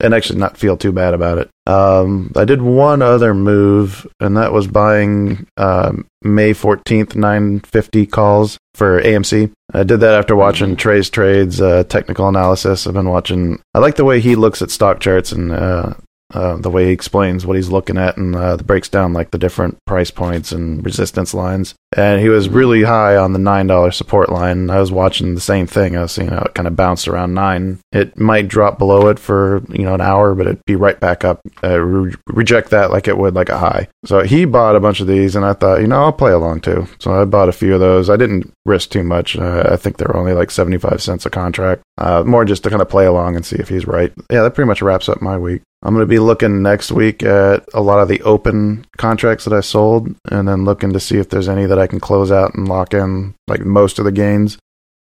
and 0.01 0.13
actually 0.13 0.39
not 0.39 0.59
feel 0.59 0.77
too 0.77 0.93
bad 0.93 1.15
about 1.15 1.39
it. 1.39 1.49
Um, 1.67 2.31
I 2.37 2.45
did 2.45 2.61
one 2.61 3.01
other 3.01 3.33
move, 3.33 4.07
and 4.21 4.37
that 4.37 4.53
was 4.53 4.67
buying 4.67 5.47
um, 5.57 6.07
May 6.21 6.53
14th 6.53 7.17
950 7.17 8.05
calls 8.05 8.59
for 8.75 9.01
AMC. 9.01 9.51
I 9.73 9.83
did 9.83 10.01
that 10.01 10.13
after 10.13 10.37
watching 10.37 10.77
Trey's 10.77 11.09
trades, 11.09 11.59
uh, 11.63 11.85
technical 11.85 12.29
analysis. 12.29 12.87
I've 12.87 12.93
been 12.93 13.09
watching. 13.09 13.63
I 13.73 13.79
like 13.79 13.95
the 13.95 14.05
way 14.05 14.21
he 14.21 14.37
looks 14.37 14.61
at 14.61 14.71
stock 14.71 15.01
charts 15.01 15.33
and 15.33 15.53
uh, 15.53 15.95
uh, 16.35 16.57
the 16.57 16.71
way 16.71 16.87
he 16.87 16.93
explains 16.93 17.47
what 17.47 17.57
he's 17.57 17.71
looking 17.71 17.97
at 17.97 18.17
and 18.17 18.35
uh, 18.35 18.57
breaks 18.59 18.89
down 18.89 19.13
like 19.13 19.31
the 19.31 19.39
different 19.39 19.79
price 19.87 20.11
points 20.11 20.53
and 20.53 20.85
resistance 20.85 21.33
lines. 21.33 21.75
And 21.97 22.21
he 22.21 22.29
was 22.29 22.49
really 22.49 22.83
high 22.83 23.17
on 23.17 23.33
the 23.33 23.39
nine 23.39 23.69
dollar 23.69 23.93
support 23.93 24.31
line. 24.31 24.69
I 24.69 24.81
was 24.81 24.91
watching 24.91 25.35
the 25.35 25.41
same 25.41 25.67
thing. 25.67 25.97
I 25.97 26.03
was 26.03 26.13
seeing 26.13 26.29
how 26.29 26.43
it 26.43 26.55
kind 26.55 26.67
of 26.67 26.75
bounced 26.75 27.07
around 27.07 27.35
nine. 27.35 27.79
It 27.93 28.19
might 28.19 28.49
drop 28.49 28.79
below 28.79 29.07
it 29.09 29.19
for 29.19 29.63
you 29.69 29.85
know 29.85 29.95
an 29.95 30.01
hour, 30.01 30.35
but 30.35 30.47
it'd 30.47 30.65
be 30.67 30.77
right 30.77 30.99
back 30.99 31.25
up. 31.25 31.41
Uh, 31.63 31.79
re- 31.79 32.15
reject 32.27 32.71
that 32.71 32.91
like 32.91 33.07
it 33.07 33.17
would 33.17 33.35
like 33.35 33.49
a 33.49 33.59
high. 33.59 33.89
So 34.05 34.23
he 34.23 34.45
bought 34.45 34.77
a 34.77 34.81
bunch 34.81 35.01
of 35.01 35.07
these, 35.07 35.37
and 35.37 35.45
I 35.45 35.53
thought 35.53 35.81
you 35.81 35.87
know 35.87 36.03
I'll 36.03 36.13
play 36.13 36.33
along 36.33 36.63
too. 36.63 36.89
So 36.99 37.13
I 37.13 37.25
bought 37.25 37.49
a 37.49 37.53
few 37.53 37.75
of 37.75 37.81
those. 37.81 38.11
I 38.11 38.17
didn't 38.17 38.53
risk 38.65 38.91
too 38.91 39.05
much. 39.05 39.37
Uh, 39.37 39.69
I 39.71 39.77
think 39.77 39.97
they're 39.97 40.17
only 40.17 40.33
like 40.33 40.51
seventy 40.51 40.79
five 40.79 41.01
cents 41.01 41.27
a 41.27 41.31
contract. 41.31 41.83
Uh, 41.97 42.25
more 42.25 42.45
just 42.45 42.65
to 42.65 42.71
kind 42.71 42.83
of 42.83 42.89
play 42.89 43.07
along 43.07 43.37
and 43.37 43.47
see 43.47 43.57
if 43.57 43.69
he's 43.69 43.87
right. 43.87 44.13
Yeah, 44.31 44.43
that 44.43 44.55
pretty 44.55 44.67
much 44.67 44.83
wraps 44.83 45.09
up 45.09 45.23
my 45.23 45.39
week. 45.39 45.63
I'm 45.83 45.95
going 45.95 46.03
to 46.03 46.11
be 46.11 46.19
looking 46.19 46.63
next 46.63 46.91
week 46.91 47.23
at 47.23 47.65
a 47.73 47.81
lot 47.81 48.01
of 48.01 48.09
the 48.09 48.21
open 48.23 48.85
contracts 48.97 49.45
that 49.45 49.53
I 49.53 49.61
sold 49.61 50.13
and 50.31 50.49
then 50.49 50.65
looking 50.65 50.93
to 50.93 51.01
see 51.01 51.19
if 51.19 51.29
there's 51.29 51.49
any 51.49 51.67
that 51.67 51.79
I 51.79 51.87
can 51.87 52.01
close 52.01 52.33
out 52.33 52.55
and 52.55 52.67
lock 52.67 52.95
in 52.95 53.35
like 53.47 53.61
most 53.61 53.99
of 53.99 54.05
the 54.05 54.13
gains 54.13 54.59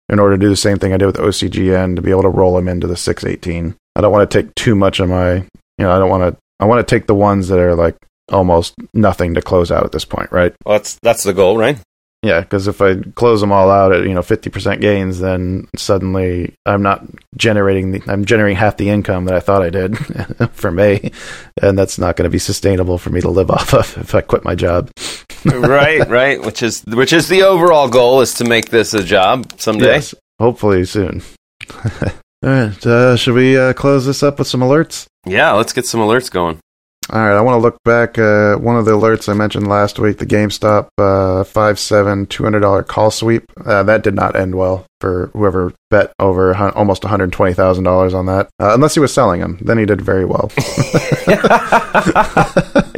in 0.08 0.20
order 0.20 0.36
to 0.36 0.40
do 0.40 0.48
the 0.48 0.54
same 0.56 0.78
thing 0.78 0.92
I 0.92 0.98
did 0.98 1.06
with 1.06 1.16
OCGN 1.16 1.96
to 1.96 2.02
be 2.02 2.10
able 2.10 2.22
to 2.22 2.28
roll 2.28 2.54
them 2.54 2.68
into 2.68 2.86
the 2.86 2.96
618. 2.96 3.74
I 3.96 4.00
don't 4.00 4.12
want 4.12 4.30
to 4.30 4.42
take 4.42 4.54
too 4.54 4.76
much 4.76 5.00
of 5.00 5.08
my, 5.08 5.34
you 5.34 5.46
know, 5.78 5.90
I 5.90 5.98
don't 5.98 6.10
want 6.10 6.34
to, 6.34 6.40
I 6.60 6.66
want 6.66 6.86
to 6.86 6.94
take 6.94 7.06
the 7.06 7.14
ones 7.14 7.48
that 7.48 7.58
are 7.58 7.74
like 7.74 7.96
almost 8.30 8.74
nothing 8.94 9.34
to 9.34 9.42
close 9.42 9.72
out 9.72 9.84
at 9.84 9.92
this 9.92 10.04
point, 10.04 10.30
right? 10.30 10.54
Well, 10.64 10.78
that's 10.78 10.98
that's 11.02 11.24
the 11.24 11.32
goal, 11.32 11.56
right? 11.56 11.78
Yeah, 12.26 12.40
because 12.40 12.66
if 12.66 12.80
I 12.80 12.96
close 13.14 13.40
them 13.40 13.52
all 13.52 13.70
out 13.70 13.92
at 13.92 14.02
you 14.02 14.12
know 14.12 14.22
fifty 14.22 14.50
percent 14.50 14.80
gains, 14.80 15.20
then 15.20 15.68
suddenly 15.76 16.56
I'm 16.66 16.82
not 16.82 17.04
generating 17.36 17.92
the 17.92 18.02
I'm 18.08 18.24
generating 18.24 18.56
half 18.56 18.78
the 18.78 18.88
income 18.88 19.26
that 19.26 19.34
I 19.36 19.38
thought 19.38 19.62
I 19.62 19.70
did 19.70 19.96
for 20.52 20.72
May, 20.72 21.12
and 21.62 21.78
that's 21.78 22.00
not 22.00 22.16
going 22.16 22.24
to 22.24 22.32
be 22.32 22.40
sustainable 22.40 22.98
for 22.98 23.10
me 23.10 23.20
to 23.20 23.28
live 23.28 23.48
off 23.56 23.72
of 23.72 23.96
if 23.98 24.12
I 24.12 24.22
quit 24.22 24.44
my 24.44 24.56
job. 24.56 24.90
right, 25.44 26.08
right. 26.08 26.42
Which 26.42 26.64
is 26.64 26.82
which 26.86 27.12
is 27.12 27.28
the 27.28 27.44
overall 27.44 27.88
goal 27.88 28.20
is 28.22 28.34
to 28.34 28.44
make 28.44 28.70
this 28.70 28.92
a 28.92 29.04
job 29.04 29.52
someday. 29.60 29.94
Yes, 29.94 30.12
hopefully 30.40 30.84
soon. 30.84 31.22
all 31.84 32.10
right, 32.42 32.86
uh, 32.86 33.16
should 33.16 33.34
we 33.34 33.56
uh, 33.56 33.72
close 33.72 34.04
this 34.04 34.24
up 34.24 34.40
with 34.40 34.48
some 34.48 34.62
alerts? 34.62 35.06
Yeah, 35.26 35.52
let's 35.52 35.72
get 35.72 35.86
some 35.86 36.00
alerts 36.00 36.28
going. 36.28 36.58
All 37.08 37.20
right, 37.20 37.36
I 37.36 37.40
want 37.40 37.54
to 37.54 37.60
look 37.60 37.78
back. 37.84 38.18
Uh, 38.18 38.56
one 38.56 38.76
of 38.76 38.84
the 38.84 38.90
alerts 38.90 39.28
I 39.28 39.32
mentioned 39.34 39.68
last 39.68 39.98
week, 40.00 40.18
the 40.18 40.26
GameStop 40.26 40.88
uh, 40.98 41.44
five 41.44 41.78
seven 41.78 42.26
two 42.26 42.42
hundred 42.42 42.60
dollar 42.60 42.82
call 42.82 43.12
sweep. 43.12 43.44
Uh, 43.64 43.84
that 43.84 44.02
did 44.02 44.14
not 44.14 44.34
end 44.34 44.56
well 44.56 44.84
for 45.00 45.30
whoever 45.32 45.72
bet 45.88 46.12
over 46.18 46.54
hun- 46.54 46.72
almost 46.72 47.04
one 47.04 47.10
hundred 47.10 47.32
twenty 47.32 47.54
thousand 47.54 47.84
dollars 47.84 48.12
on 48.12 48.26
that. 48.26 48.48
Uh, 48.60 48.74
unless 48.74 48.94
he 48.94 49.00
was 49.00 49.14
selling 49.14 49.40
them, 49.40 49.58
then 49.60 49.78
he 49.78 49.86
did 49.86 50.00
very 50.00 50.24
well. 50.24 50.50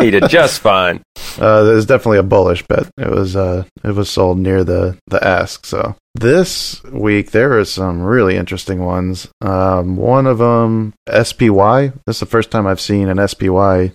He 0.01 0.13
did 0.13 0.29
just 0.29 0.61
fine. 0.61 1.03
Uh, 1.39 1.63
it 1.71 1.75
was 1.75 1.87
definitely 1.87 2.19
a 2.19 2.23
bullish 2.25 2.67
bet. 2.67 2.89
It 2.99 3.09
was 3.09 3.37
uh, 3.37 3.63
it 3.85 3.95
was 3.95 4.11
sold 4.11 4.39
near 4.39 4.65
the 4.65 4.99
the 5.07 5.25
ask. 5.25 5.67
So 5.67 5.95
this 6.17 6.83
week 6.83 7.31
there 7.31 7.57
are 7.61 7.65
some 7.65 8.03
really 8.03 8.35
interesting 8.37 8.85
ones. 8.85 9.29
Um, 9.41 9.97
one 9.97 10.27
of 10.27 10.39
them 10.39 10.95
SPY. 11.07 11.93
This 12.07 12.17
is 12.17 12.21
the 12.21 12.27
first 12.27 12.51
time 12.51 12.67
I've 12.67 12.81
seen 12.81 13.09
an 13.09 13.29
SPY 13.29 13.93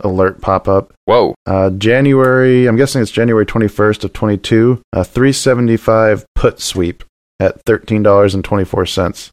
alert 0.00 0.40
pop 0.40 0.68
up. 0.68 0.92
Whoa. 1.06 1.34
Uh, 1.46 1.70
January, 1.70 2.66
I'm 2.66 2.76
guessing 2.76 3.02
it's 3.02 3.10
January 3.10 3.46
21st 3.46 4.04
of 4.04 4.12
22, 4.12 4.82
a 4.92 5.04
375 5.04 6.24
put 6.34 6.60
sweep 6.60 7.04
at 7.40 7.64
$13.24. 7.64 9.30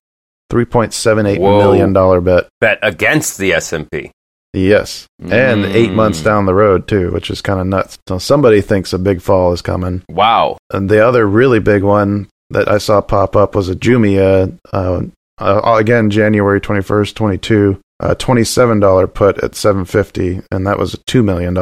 $3.78 0.52 1.40
Whoa. 1.40 1.58
million 1.60 1.94
dollar 1.94 2.22
bet. 2.22 2.48
Bet 2.62 2.80
against 2.84 3.38
the 3.38 3.54
S&P. 3.54 4.12
Yes. 4.54 5.08
And 5.20 5.66
eight 5.66 5.90
Mm. 5.90 5.96
months 5.96 6.22
down 6.22 6.46
the 6.46 6.54
road, 6.54 6.88
too, 6.88 7.12
which 7.12 7.32
is 7.32 7.42
kind 7.42 7.60
of 7.60 7.66
nuts. 7.66 7.98
So 8.08 8.20
somebody 8.20 8.62
thinks 8.62 8.94
a 8.94 9.00
big 9.00 9.20
fall 9.22 9.52
is 9.52 9.64
coming. 9.64 10.04
Wow. 10.10 10.58
And 10.72 10.90
the 10.90 11.04
other 11.06 11.26
really 11.26 11.60
big 11.60 11.82
one 11.82 12.28
that 12.52 12.68
I 12.70 12.78
saw 12.78 13.02
pop 13.02 13.36
up 13.36 13.56
was 13.56 13.68
a 13.68 13.76
Jumia, 13.76 14.56
uh, 14.72 15.02
uh, 15.40 15.76
again, 15.80 16.12
January 16.12 16.62
21st, 16.62 17.16
22. 17.16 17.80
A 18.06 18.16
$27 18.16 19.14
put 19.14 19.38
at 19.44 19.56
750 19.56 20.42
and 20.52 20.68
that 20.68 20.78
was 20.78 20.94
a 20.94 20.98
$2 20.98 21.24
million 21.24 21.56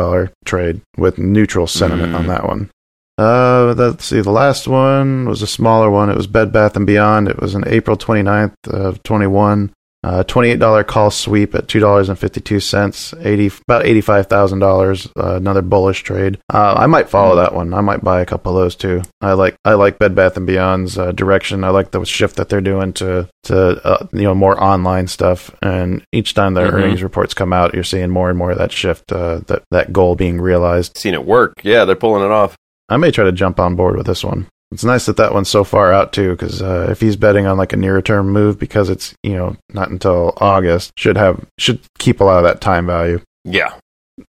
trade 0.44 0.82
with 0.98 1.18
neutral 1.20 1.68
sentiment 1.68 2.14
Mm. 2.14 2.20
on 2.20 2.28
that 2.28 2.48
one. 2.48 2.70
Uh, 3.18 3.76
let's 3.78 4.06
see. 4.06 4.22
The 4.22 4.32
last 4.32 4.68
one 4.68 5.28
was 5.30 5.44
a 5.44 5.48
smaller 5.48 5.92
one. 5.92 6.10
It 6.10 6.18
was 6.18 6.26
Bed 6.26 6.52
Bath 6.52 6.76
and 6.76 6.88
Beyond. 6.88 7.28
It 7.28 7.40
was 7.40 7.54
on 7.54 7.68
April 7.68 7.96
29th 7.96 8.56
of 8.68 9.04
21. 9.04 9.72
Uh, 10.04 10.24
$28 10.24 10.88
call 10.88 11.12
sweep 11.12 11.54
at 11.54 11.68
$2.52, 11.68 13.26
80, 13.26 13.48
about 13.68 13.86
$85,000. 13.86 15.12
Uh, 15.16 15.36
another 15.36 15.62
bullish 15.62 16.04
trade. 16.04 16.40
Uh, 16.52 16.74
I 16.78 16.88
might 16.88 17.10
follow 17.10 17.36
that 17.36 17.54
one. 17.54 17.74
I 17.74 17.82
might 17.82 18.04
buy 18.04 18.22
a 18.22 18.26
couple 18.26 18.58
of 18.58 18.64
those 18.64 18.76
too. 18.76 19.02
I 19.22 19.34
like, 19.34 19.56
I 19.64 19.74
like 19.76 20.00
Bed 20.00 20.16
Bath 20.16 20.38
and 20.38 20.48
Beyond's 20.48 20.98
uh, 20.98 21.12
direction. 21.12 21.64
I 21.64 21.70
like 21.70 21.92
the 21.92 22.04
shift 22.04 22.38
that 22.38 22.50
they're 22.50 22.62
doing 22.62 22.94
to, 22.94 23.30
to, 23.44 23.58
uh, 23.86 24.08
you 24.14 24.24
know, 24.24 24.34
more 24.34 24.62
online 24.62 25.08
stuff. 25.08 25.52
And 25.62 26.04
each 26.12 26.34
time 26.34 26.54
their 26.54 26.72
Mhm. 26.72 26.74
earnings 26.74 27.04
reports 27.04 27.34
come 27.34 27.54
out, 27.54 27.74
you're 27.74 27.84
seeing 27.84 28.10
more 28.10 28.30
and 28.30 28.38
more 28.38 28.52
of 28.52 28.58
that 28.58 28.72
shift, 28.72 29.12
uh, 29.12 29.42
that, 29.48 29.64
that 29.72 29.94
goal 29.94 30.16
being 30.16 30.42
realized. 30.42 30.98
Seen 30.98 31.14
it 31.14 31.26
work. 31.26 31.54
Yeah, 31.64 31.86
they're 31.86 31.96
pulling 31.96 32.24
it 32.26 32.32
off. 32.32 32.56
I 32.90 32.98
may 32.98 33.12
try 33.12 33.24
to 33.26 33.32
jump 33.32 33.60
on 33.60 33.76
board 33.76 33.96
with 33.96 34.06
this 34.08 34.24
one. 34.24 34.48
It's 34.72 34.86
nice 34.86 35.06
that 35.08 35.18
that 35.18 35.34
one's 35.34 35.50
so 35.50 35.66
far 35.66 35.92
out 35.92 36.14
too, 36.14 36.32
because 36.32 36.62
uh, 36.62 36.88
if 36.90 37.02
he's 37.02 37.18
betting 37.18 37.46
on 37.46 37.58
like 37.58 37.74
a 37.74 37.78
nearer 37.78 38.02
term 38.02 38.30
move, 38.30 38.58
because 38.58 38.90
it's 38.90 39.14
you 39.22 39.34
know 39.34 39.58
not 39.74 39.90
until 39.90 40.34
August, 40.38 40.94
should 40.98 41.18
have 41.18 41.46
should 41.58 41.82
keep 42.00 42.22
a 42.22 42.24
lot 42.24 42.38
of 42.38 42.44
that 42.44 42.62
time 42.62 42.88
value. 42.88 43.20
Yeah. 43.44 43.74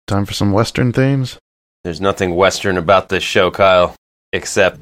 Time 0.07 0.25
for 0.25 0.33
some 0.33 0.51
Western 0.51 0.91
themes. 0.91 1.37
There's 1.83 2.01
nothing 2.01 2.35
Western 2.35 2.77
about 2.77 3.09
this 3.09 3.23
show, 3.23 3.51
Kyle, 3.51 3.95
except 4.33 4.79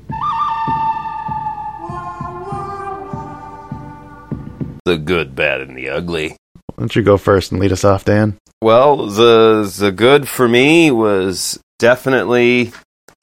the 4.85 4.97
good, 4.97 5.35
bad, 5.35 5.61
and 5.61 5.77
the 5.77 5.89
ugly. 5.89 6.29
Why 6.29 6.75
don't 6.79 6.95
you 6.95 7.03
go 7.03 7.17
first 7.17 7.51
and 7.51 7.61
lead 7.61 7.71
us 7.71 7.83
off, 7.83 8.05
Dan? 8.05 8.37
Well, 8.63 9.07
the 9.07 9.71
the 9.77 9.91
good 9.91 10.27
for 10.27 10.47
me 10.47 10.89
was 10.89 11.59
definitely 11.77 12.71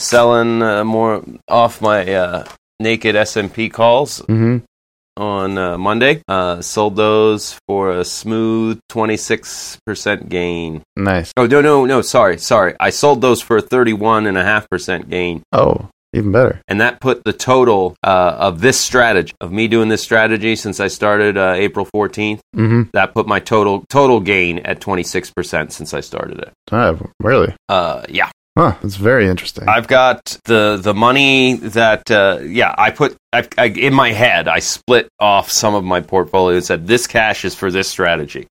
selling 0.01 0.62
uh, 0.62 0.84
more 0.84 1.22
off 1.49 1.80
my 1.80 2.12
uh, 2.14 2.44
naked 2.80 3.16
S&P 3.16 3.68
calls. 3.68 4.20
Mm-hmm. 4.22 4.59
on 5.16 5.59
uh, 5.59 5.76
Monday. 5.76 6.22
Uh, 6.28 6.62
sold 6.62 6.94
those 6.94 7.59
for 7.66 7.90
a 7.90 8.05
smooth 8.05 8.78
26% 8.92 10.28
gain. 10.28 10.82
Nice. 10.96 11.32
Oh, 11.36 11.46
no, 11.46 11.61
no, 11.61 11.84
no, 11.86 12.03
sorry, 12.03 12.38
sorry. 12.38 12.74
I 12.78 12.90
sold 12.90 13.20
those 13.20 13.42
for 13.42 13.57
a 13.57 13.62
31.5% 13.62 15.09
gain. 15.11 15.42
Oh, 15.53 15.88
even 16.12 16.30
better. 16.32 16.62
And 16.68 16.80
that 16.80 17.01
put 17.01 17.24
the 17.24 17.32
total 17.32 17.96
uh, 18.05 18.36
of 18.38 18.61
this 18.61 18.78
strategy, 18.80 19.34
of 19.40 19.51
me 19.53 19.66
doing 19.68 19.88
this 19.88 20.03
strategy 20.03 20.55
since 20.57 20.78
I 20.80 20.86
started 20.88 21.36
uh, 21.36 21.55
April 21.57 21.84
14th, 21.86 22.40
Mm-hmm. 22.57 22.82
that 22.92 23.12
put 23.14 23.26
my 23.26 23.40
total 23.40 23.84
total 23.88 24.18
gain 24.20 24.61
at 24.61 24.80
26% 24.80 25.70
since 25.72 25.94
I 25.94 26.01
started 26.01 26.38
it. 26.38 26.53
Oh, 26.72 26.99
really? 27.20 27.55
Uh, 27.68 28.05
yeah. 28.09 28.30
Huh. 28.59 28.74
That's 28.82 28.96
very 28.96 29.28
interesting. 29.28 29.68
I've 29.68 29.86
got 29.86 30.36
the 30.46 30.80
the 30.82 30.92
money 30.92 31.54
that 31.59 32.11
uh, 32.11 32.40
yeah 32.42 32.74
I 32.76 32.90
put 32.90 33.16
I, 33.32 33.46
I, 33.56 33.66
in 33.66 33.94
my 33.94 34.11
head. 34.11 34.48
I 34.48 34.59
split 34.59 35.09
off 35.20 35.48
some 35.48 35.76
of 35.76 35.84
my 35.84 36.00
portfolio 36.00 36.56
and 36.56 36.64
said 36.64 36.88
this 36.88 37.06
cash 37.06 37.44
is 37.44 37.54
for 37.54 37.70
this 37.70 37.86
strategy. 37.88 38.48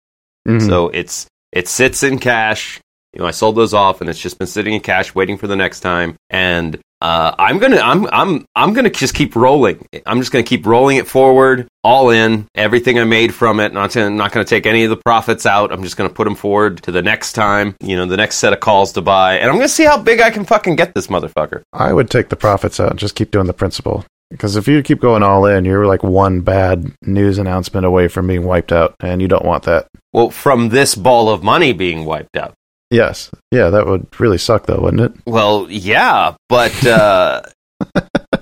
Mhm. 0.48 0.66
So 0.66 0.88
it's 0.88 1.28
it 1.52 1.68
sits 1.68 2.04
in 2.04 2.20
cash. 2.20 2.80
You 3.14 3.22
know, 3.22 3.26
I 3.26 3.32
sold 3.32 3.56
those 3.56 3.74
off, 3.74 4.02
and 4.02 4.10
it's 4.10 4.20
just 4.20 4.38
been 4.38 4.48
sitting 4.48 4.74
in 4.74 4.82
cash, 4.82 5.16
waiting 5.16 5.38
for 5.38 5.48
the 5.48 5.56
next 5.56 5.80
time. 5.80 6.16
And 6.30 6.80
uh, 7.00 7.36
I'm 7.38 7.60
gonna 7.60 7.78
I'm 7.78 8.08
I'm 8.08 8.46
I'm 8.56 8.74
gonna 8.74 8.90
just 8.90 9.14
keep 9.14 9.36
rolling. 9.36 9.88
I'm 10.06 10.20
just 10.20 10.32
gonna 10.32 10.44
keep 10.44 10.66
rolling 10.66 10.98
it 10.98 11.08
forward, 11.08 11.68
all 11.84 12.10
in, 12.10 12.48
everything 12.56 12.98
I 12.98 13.04
made 13.04 13.34
from 13.34 13.60
it. 13.60 13.72
Not 13.72 13.92
to, 13.92 14.10
not 14.10 14.32
gonna 14.32 14.46
take 14.46 14.66
any 14.66 14.84
of 14.84 14.90
the 14.90 14.98
profits 14.98 15.46
out. 15.46 15.72
I'm 15.72 15.84
just 15.84 15.96
gonna 15.96 16.10
put 16.10 16.26
them 16.26 16.36
forward 16.36 16.82
to 16.84 16.92
the 16.92 17.04
next 17.04 17.34
time. 17.34 17.76
You 17.82 17.96
know, 17.98 18.06
the 18.08 18.18
next 18.18 18.38
set 18.38 18.52
of 18.52 18.60
calls 18.60 18.94
to 18.94 19.02
buy, 19.02 19.38
and 19.38 19.50
I'm 19.50 19.58
gonna 19.58 19.70
see 19.70 19.86
how 19.86 20.02
big 20.02 20.22
I 20.22 20.32
can 20.32 20.44
fucking 20.44 20.76
get 20.76 20.96
this 20.96 21.08
motherfucker. 21.08 21.62
I 21.72 21.94
would 21.94 22.10
take 22.10 22.30
the 22.30 22.36
profits 22.36 22.80
out 22.80 22.92
and 22.92 23.00
just 23.00 23.16
keep 23.16 23.30
doing 23.30 23.48
the 23.48 23.54
principal. 23.54 24.04
Because 24.30 24.56
if 24.58 24.68
you 24.68 24.84
keep 24.84 25.00
going 25.00 25.24
all 25.24 25.46
in, 25.46 25.64
you're 25.64 25.86
like 25.86 26.04
one 26.04 26.42
bad 26.42 26.92
news 27.04 27.38
announcement 27.38 27.86
away 27.86 28.08
from 28.08 28.28
being 28.28 28.44
wiped 28.44 28.72
out, 28.72 28.96
and 29.00 29.22
you 29.22 29.28
don't 29.28 29.46
want 29.46 29.64
that. 29.64 29.88
Well, 30.12 30.32
from 30.32 30.70
this 30.70 30.96
ball 30.96 31.30
of 31.30 31.44
money 31.44 31.74
being 31.74 32.06
wiped 32.06 32.36
out. 32.36 32.54
Yes. 32.90 33.30
Yeah, 33.52 33.70
that 33.70 33.86
would 33.86 34.08
really 34.20 34.38
suck, 34.38 34.66
though, 34.66 34.80
wouldn't 34.80 35.02
it? 35.02 35.22
Well, 35.26 35.68
yeah, 35.70 36.36
but 36.50 36.86
uh, 36.86 37.42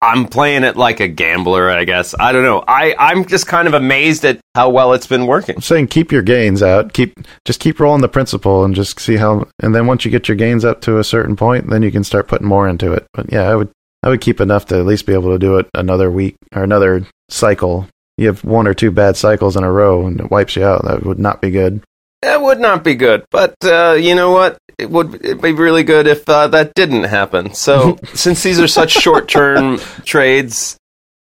I'm 0.00 0.26
playing 0.26 0.64
it 0.64 0.76
like 0.76 1.00
a 1.00 1.08
gambler, 1.08 1.70
I 1.70 1.84
guess. 1.84 2.14
I 2.18 2.32
don't 2.32 2.44
know. 2.44 2.64
I 2.66 2.94
I'm 2.98 3.24
just 3.26 3.46
kind 3.46 3.68
of 3.68 3.74
amazed 3.74 4.24
at 4.24 4.40
how 4.54 4.70
well 4.70 4.92
it's 4.92 5.06
been 5.06 5.26
working. 5.26 5.56
I'm 5.56 5.62
saying 5.62 5.88
keep 5.88 6.12
your 6.12 6.22
gains 6.22 6.62
out. 6.62 6.92
Keep 6.92 7.14
just 7.44 7.60
keep 7.60 7.78
rolling 7.78 8.00
the 8.00 8.08
principal 8.08 8.64
and 8.64 8.74
just 8.74 8.98
see 9.00 9.16
how. 9.16 9.46
And 9.60 9.74
then 9.74 9.86
once 9.86 10.04
you 10.04 10.10
get 10.10 10.28
your 10.28 10.36
gains 10.36 10.64
up 10.64 10.80
to 10.82 10.98
a 10.98 11.04
certain 11.04 11.36
point, 11.36 11.68
then 11.70 11.82
you 11.82 11.92
can 11.92 12.04
start 12.04 12.28
putting 12.28 12.46
more 12.46 12.68
into 12.68 12.92
it. 12.92 13.06
But 13.12 13.32
yeah, 13.32 13.42
I 13.42 13.54
would 13.54 13.70
I 14.02 14.08
would 14.08 14.20
keep 14.20 14.40
enough 14.40 14.66
to 14.66 14.78
at 14.78 14.86
least 14.86 15.06
be 15.06 15.14
able 15.14 15.32
to 15.32 15.38
do 15.38 15.58
it 15.58 15.68
another 15.74 16.10
week 16.10 16.36
or 16.54 16.62
another 16.62 17.06
cycle. 17.28 17.86
You 18.16 18.28
have 18.28 18.44
one 18.44 18.66
or 18.66 18.74
two 18.74 18.90
bad 18.90 19.16
cycles 19.16 19.56
in 19.56 19.64
a 19.64 19.72
row 19.72 20.06
and 20.06 20.20
it 20.20 20.30
wipes 20.30 20.56
you 20.56 20.64
out. 20.64 20.84
That 20.84 21.04
would 21.04 21.18
not 21.18 21.40
be 21.40 21.50
good. 21.50 21.82
That 22.24 22.40
would 22.40 22.58
not 22.58 22.82
be 22.82 22.94
good, 22.94 23.26
but 23.30 23.54
uh, 23.64 23.92
you 24.00 24.14
know 24.14 24.30
what? 24.30 24.58
It 24.78 24.90
would 24.90 25.14
it'd 25.16 25.42
be 25.42 25.52
really 25.52 25.84
good 25.84 26.06
if 26.06 26.28
uh, 26.28 26.48
that 26.48 26.72
didn't 26.74 27.04
happen. 27.04 27.54
So, 27.54 27.98
since 28.14 28.42
these 28.42 28.58
are 28.58 28.66
such 28.66 28.92
short-term 28.92 29.78
trades, 30.04 30.78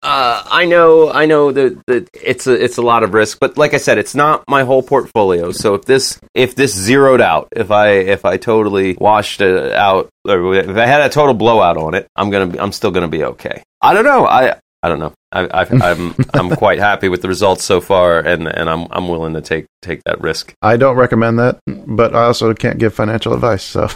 uh, 0.01 0.43
I 0.45 0.65
know 0.65 1.11
I 1.11 1.25
know 1.25 1.51
that, 1.51 1.81
that 1.85 2.09
it's 2.13 2.47
a 2.47 2.53
it's 2.53 2.77
a 2.77 2.81
lot 2.81 3.03
of 3.03 3.13
risk, 3.13 3.39
but 3.39 3.57
like 3.57 3.73
I 3.73 3.77
said, 3.77 3.97
it's 3.97 4.15
not 4.15 4.43
my 4.47 4.63
whole 4.63 4.81
portfolio. 4.81 5.51
So 5.51 5.75
if 5.75 5.85
this 5.85 6.19
if 6.33 6.55
this 6.55 6.73
zeroed 6.73 7.21
out, 7.21 7.47
if 7.55 7.71
I 7.71 7.89
if 7.89 8.25
I 8.25 8.37
totally 8.37 8.97
washed 8.99 9.41
it 9.41 9.73
out, 9.73 10.09
or 10.27 10.55
if 10.55 10.77
I 10.77 10.85
had 10.85 11.01
a 11.01 11.09
total 11.09 11.35
blowout 11.35 11.77
on 11.77 11.93
it, 11.93 12.07
I'm 12.15 12.31
gonna 12.31 12.47
be, 12.47 12.59
I'm 12.59 12.71
still 12.71 12.91
gonna 12.91 13.07
be 13.07 13.23
okay. 13.23 13.63
I 13.81 13.93
don't 13.93 14.05
know. 14.05 14.25
I 14.25 14.59
I 14.83 14.89
don't 14.89 14.99
know. 14.99 15.13
I, 15.31 15.47
I, 15.47 15.91
I'm 15.91 16.15
I'm 16.33 16.49
quite 16.55 16.79
happy 16.79 17.09
with 17.09 17.21
the 17.21 17.27
results 17.27 17.63
so 17.63 17.81
far, 17.81 18.19
and 18.19 18.47
and 18.47 18.69
I'm 18.69 18.87
I'm 18.91 19.07
willing 19.07 19.33
to 19.33 19.41
take 19.41 19.65
take 19.81 20.03
that 20.05 20.21
risk. 20.21 20.53
I 20.61 20.77
don't 20.77 20.95
recommend 20.95 21.39
that, 21.39 21.59
but 21.65 22.15
I 22.15 22.23
also 22.23 22.53
can't 22.53 22.77
give 22.77 22.93
financial 22.93 23.33
advice. 23.33 23.63
So 23.63 23.89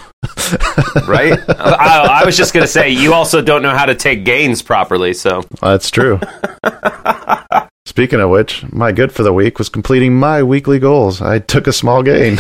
right? 1.08 1.38
I, 1.50 2.22
I 2.22 2.26
was 2.26 2.38
just 2.38 2.54
going 2.54 2.64
to 2.64 2.72
say, 2.72 2.90
you 2.90 3.14
also 3.14 3.42
don't 3.42 3.62
know 3.62 3.76
how 3.76 3.86
to 3.86 3.96
take 3.96 4.26
gains 4.26 4.62
properly, 4.62 5.14
so. 5.14 5.44
that's 5.62 5.90
true. 5.90 6.20
Speaking 7.86 8.20
of 8.20 8.30
which, 8.30 8.64
my 8.72 8.92
good 8.92 9.12
for 9.12 9.24
the 9.24 9.34
week 9.34 9.58
was 9.58 9.70
completing 9.70 10.14
my 10.14 10.44
weekly 10.44 10.80
goals. 10.80 11.22
I 11.22 11.40
took 11.40 11.68
a 11.68 11.74
small 11.74 12.04
gain. 12.04 12.40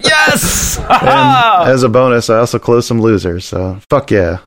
Yes! 0.00 0.78
and 0.78 1.68
as 1.70 1.82
a 1.82 1.88
bonus, 1.88 2.30
I 2.30 2.38
also 2.38 2.58
closed 2.58 2.86
some 2.86 3.00
losers. 3.00 3.44
So 3.44 3.80
fuck 3.90 4.10
yeah, 4.10 4.38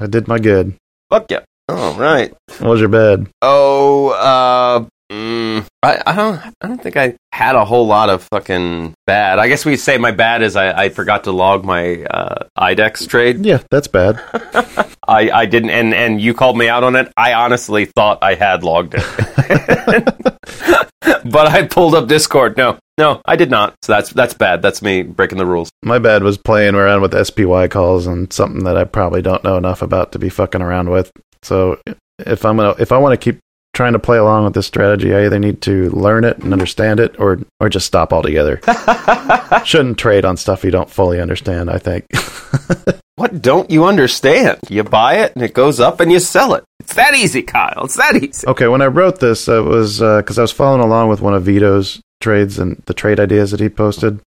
I 0.00 0.06
did 0.06 0.28
my 0.28 0.38
good. 0.38 0.74
Fuck 1.10 1.30
yeah. 1.30 1.40
All 1.68 1.94
right. 1.94 2.32
What 2.58 2.70
was 2.70 2.80
your 2.80 2.88
bad? 2.88 3.28
Oh, 3.42 4.08
uh, 4.08 4.86
mm, 5.12 5.66
I, 5.82 6.02
I 6.06 6.16
don't, 6.16 6.40
I 6.62 6.66
don't 6.66 6.82
think 6.82 6.96
I 6.96 7.16
had 7.32 7.56
a 7.56 7.64
whole 7.64 7.86
lot 7.86 8.08
of 8.08 8.22
fucking 8.22 8.94
bad. 9.06 9.38
I 9.38 9.48
guess 9.48 9.66
we'd 9.66 9.76
say 9.76 9.98
my 9.98 10.10
bad 10.10 10.40
is 10.40 10.56
I, 10.56 10.84
I 10.84 10.88
forgot 10.88 11.24
to 11.24 11.32
log 11.32 11.66
my 11.66 12.04
uh, 12.04 12.46
IDEX 12.58 13.06
trade. 13.06 13.44
Yeah, 13.44 13.60
that's 13.70 13.86
bad. 13.86 14.18
I, 15.06 15.30
I 15.30 15.46
didn't, 15.46 15.70
and, 15.70 15.92
and 15.92 16.20
you 16.20 16.32
called 16.32 16.56
me 16.56 16.68
out 16.68 16.84
on 16.84 16.96
it. 16.96 17.12
I 17.18 17.34
honestly 17.34 17.84
thought 17.84 18.20
I 18.22 18.34
had 18.34 18.64
logged 18.64 18.94
it, 18.96 19.04
but 21.24 21.46
I 21.48 21.66
pulled 21.66 21.94
up 21.94 22.08
Discord. 22.08 22.56
No, 22.56 22.78
no, 22.96 23.20
I 23.26 23.36
did 23.36 23.50
not. 23.50 23.74
So 23.82 23.92
that's 23.92 24.10
that's 24.10 24.34
bad. 24.34 24.62
That's 24.62 24.82
me 24.82 25.02
breaking 25.02 25.38
the 25.38 25.46
rules. 25.46 25.70
My 25.82 25.98
bad 25.98 26.22
was 26.22 26.36
playing 26.36 26.74
around 26.74 27.02
with 27.02 27.26
SPY 27.26 27.68
calls 27.68 28.06
and 28.06 28.32
something 28.32 28.64
that 28.64 28.76
I 28.76 28.84
probably 28.84 29.22
don't 29.22 29.44
know 29.44 29.56
enough 29.56 29.82
about 29.82 30.12
to 30.12 30.18
be 30.18 30.28
fucking 30.28 30.62
around 30.62 30.90
with. 30.90 31.10
So 31.42 31.80
if 32.18 32.44
I'm 32.44 32.56
gonna, 32.56 32.74
if 32.78 32.92
I 32.92 32.98
want 32.98 33.18
to 33.18 33.32
keep 33.32 33.40
trying 33.74 33.92
to 33.92 33.98
play 33.98 34.18
along 34.18 34.44
with 34.44 34.54
this 34.54 34.66
strategy, 34.66 35.14
I 35.14 35.26
either 35.26 35.38
need 35.38 35.62
to 35.62 35.90
learn 35.90 36.24
it 36.24 36.38
and 36.38 36.52
understand 36.52 37.00
it, 37.00 37.18
or 37.18 37.40
or 37.60 37.68
just 37.68 37.86
stop 37.86 38.12
altogether. 38.12 38.60
Shouldn't 39.64 39.98
trade 39.98 40.24
on 40.24 40.36
stuff 40.36 40.64
you 40.64 40.70
don't 40.70 40.90
fully 40.90 41.20
understand. 41.20 41.70
I 41.70 41.78
think. 41.78 42.06
What 43.18 43.42
don't 43.42 43.68
you 43.68 43.84
understand? 43.84 44.60
You 44.68 44.84
buy 44.84 45.16
it 45.16 45.34
and 45.34 45.42
it 45.42 45.52
goes 45.52 45.80
up 45.80 45.98
and 45.98 46.12
you 46.12 46.20
sell 46.20 46.54
it. 46.54 46.62
It's 46.78 46.94
that 46.94 47.16
easy, 47.16 47.42
Kyle. 47.42 47.84
It's 47.84 47.96
that 47.96 48.14
easy. 48.14 48.46
Okay, 48.46 48.68
when 48.68 48.80
I 48.80 48.86
wrote 48.86 49.18
this, 49.18 49.48
it 49.48 49.64
was 49.64 50.00
uh, 50.00 50.18
because 50.18 50.38
I 50.38 50.42
was 50.42 50.52
following 50.52 50.84
along 50.84 51.08
with 51.08 51.20
one 51.20 51.34
of 51.34 51.42
Vito's 51.42 52.00
trades 52.20 52.60
and 52.60 52.80
the 52.86 52.94
trade 52.94 53.18
ideas 53.18 53.50
that 53.50 53.58
he 53.58 53.68
posted. 53.68 54.20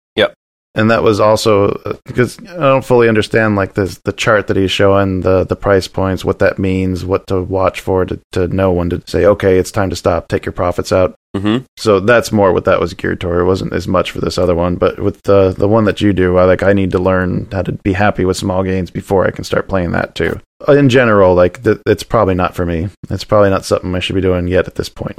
And 0.75 0.91
that 0.91 1.03
was 1.03 1.19
also 1.19 1.69
uh, 1.85 1.97
because 2.05 2.37
I 2.39 2.57
don't 2.57 2.85
fully 2.85 3.09
understand 3.09 3.55
like 3.55 3.73
this 3.73 3.97
the 3.99 4.11
chart 4.11 4.47
that 4.47 4.57
he's 4.57 4.71
showing 4.71 5.21
the 5.21 5.43
the 5.43 5.55
price 5.55 5.87
points, 5.87 6.23
what 6.23 6.39
that 6.39 6.59
means, 6.59 7.03
what 7.03 7.25
to 7.27 7.41
watch 7.41 7.81
for 7.81 8.05
to 8.05 8.19
to 8.33 8.47
know 8.47 8.71
when 8.71 8.89
to 8.91 9.01
say 9.07 9.25
okay, 9.25 9.57
it's 9.57 9.71
time 9.71 9.89
to 9.89 9.95
stop, 9.95 10.27
take 10.27 10.45
your 10.45 10.53
profits 10.53 10.91
out. 10.91 11.15
Mm-hmm. 11.35 11.65
So 11.77 11.99
that's 11.99 12.31
more 12.31 12.53
what 12.53 12.65
that 12.65 12.79
was 12.79 12.93
geared 12.93 13.19
toward. 13.19 13.41
It 13.41 13.45
wasn't 13.45 13.73
as 13.73 13.87
much 13.87 14.11
for 14.11 14.19
this 14.19 14.37
other 14.37 14.55
one, 14.55 14.75
but 14.75 14.99
with 14.99 15.21
the 15.23 15.51
the 15.57 15.67
one 15.67 15.85
that 15.85 16.01
you 16.01 16.13
do, 16.13 16.37
I 16.37 16.45
like 16.45 16.61
I 16.61 16.73
need 16.73 16.91
to 16.91 16.99
learn 16.99 17.47
how 17.51 17.63
to 17.63 17.71
be 17.71 17.93
happy 17.93 18.23
with 18.23 18.37
small 18.37 18.63
gains 18.63 18.91
before 18.91 19.25
I 19.25 19.31
can 19.31 19.43
start 19.43 19.67
playing 19.67 19.91
that 19.91 20.13
too. 20.13 20.39
In 20.67 20.89
general, 20.89 21.33
like 21.33 21.63
th- 21.63 21.79
it's 21.87 22.03
probably 22.03 22.35
not 22.35 22.55
for 22.55 22.65
me. 22.65 22.89
It's 23.09 23.23
probably 23.23 23.49
not 23.49 23.65
something 23.65 23.93
I 23.95 23.99
should 23.99 24.15
be 24.15 24.21
doing 24.21 24.47
yet 24.47 24.67
at 24.67 24.75
this 24.75 24.89
point. 24.89 25.15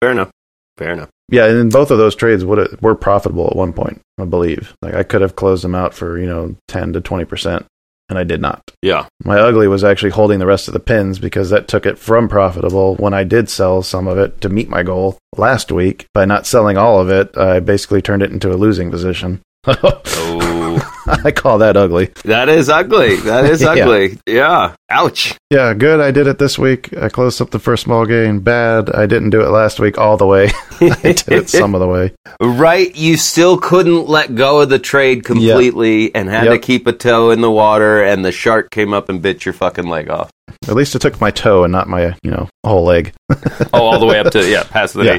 Fair 0.00 0.10
enough. 0.12 0.30
Fair 0.76 0.92
enough. 0.92 1.10
Yeah, 1.30 1.46
and 1.46 1.72
both 1.72 1.90
of 1.90 1.98
those 1.98 2.14
trades 2.14 2.44
would 2.44 2.80
were 2.82 2.94
profitable 2.94 3.46
at 3.46 3.56
one 3.56 3.72
point, 3.72 4.00
I 4.18 4.24
believe. 4.24 4.74
Like 4.82 4.94
I 4.94 5.02
could 5.02 5.22
have 5.22 5.36
closed 5.36 5.64
them 5.64 5.74
out 5.74 5.94
for 5.94 6.18
you 6.18 6.26
know 6.26 6.56
ten 6.68 6.92
to 6.92 7.00
twenty 7.00 7.24
percent, 7.24 7.64
and 8.08 8.18
I 8.18 8.24
did 8.24 8.40
not. 8.40 8.62
Yeah. 8.82 9.06
My 9.24 9.38
ugly 9.38 9.66
was 9.68 9.84
actually 9.84 10.10
holding 10.10 10.38
the 10.38 10.46
rest 10.46 10.68
of 10.68 10.74
the 10.74 10.80
pins 10.80 11.18
because 11.18 11.50
that 11.50 11.68
took 11.68 11.86
it 11.86 11.98
from 11.98 12.28
profitable 12.28 12.96
when 12.96 13.14
I 13.14 13.24
did 13.24 13.48
sell 13.48 13.82
some 13.82 14.06
of 14.06 14.18
it 14.18 14.40
to 14.42 14.48
meet 14.48 14.68
my 14.68 14.82
goal 14.82 15.16
last 15.36 15.72
week. 15.72 16.06
By 16.12 16.26
not 16.26 16.46
selling 16.46 16.76
all 16.76 17.00
of 17.00 17.08
it, 17.08 17.36
I 17.38 17.60
basically 17.60 18.02
turned 18.02 18.22
it 18.22 18.32
into 18.32 18.52
a 18.52 18.56
losing 18.56 18.90
position. 18.90 19.40
Oh, 19.66 20.80
I 21.24 21.30
call 21.30 21.58
that 21.58 21.76
ugly. 21.76 22.06
that 22.24 22.48
is 22.48 22.68
ugly. 22.68 23.16
That 23.16 23.44
is 23.46 23.62
Yeah. 23.62 23.68
ugly. 23.70 24.18
Yeah. 24.26 24.74
Ouch. 24.90 25.34
Yeah, 25.50 25.72
good. 25.74 26.00
I 26.00 26.10
did 26.10 26.26
it 26.26 26.38
this 26.38 26.58
week. 26.58 26.94
I 26.96 27.08
closed 27.08 27.40
up 27.40 27.50
the 27.50 27.58
first 27.58 27.84
small 27.84 28.04
gain. 28.06 28.40
Bad. 28.40 28.90
I 28.90 29.06
didn't 29.06 29.30
do 29.30 29.40
it 29.40 29.48
last 29.48 29.80
week 29.80 29.98
all 29.98 30.16
the 30.16 30.26
way. 30.26 30.50
I 30.80 30.88
did 31.12 31.28
it 31.28 31.48
some 31.50 31.74
of 31.74 31.80
the 31.80 31.88
way. 31.88 32.12
Right. 32.40 32.94
You 32.94 33.16
still 33.16 33.58
couldn't 33.58 34.08
let 34.08 34.34
go 34.34 34.60
of 34.60 34.68
the 34.68 34.78
trade 34.78 35.24
completely 35.24 36.14
and 36.14 36.28
had 36.28 36.44
to 36.44 36.58
keep 36.58 36.86
a 36.86 36.92
toe 36.92 37.30
in 37.30 37.40
the 37.40 37.50
water, 37.50 38.02
and 38.02 38.24
the 38.24 38.32
shark 38.32 38.70
came 38.70 38.92
up 38.92 39.08
and 39.08 39.22
bit 39.22 39.44
your 39.44 39.52
fucking 39.54 39.86
leg 39.88 40.10
off. 40.10 40.30
At 40.68 40.74
least 40.74 40.94
it 40.94 41.00
took 41.02 41.20
my 41.20 41.30
toe 41.30 41.64
and 41.64 41.72
not 41.72 41.88
my, 41.88 42.14
you 42.22 42.30
know, 42.30 42.48
whole 42.64 42.84
leg. 42.84 43.12
Oh, 43.30 43.66
all 43.72 43.98
the 43.98 44.06
way 44.06 44.18
up 44.18 44.30
to, 44.32 44.48
yeah, 44.48 44.64
past 44.64 44.94
the 44.94 45.04
Yeah. 45.04 45.18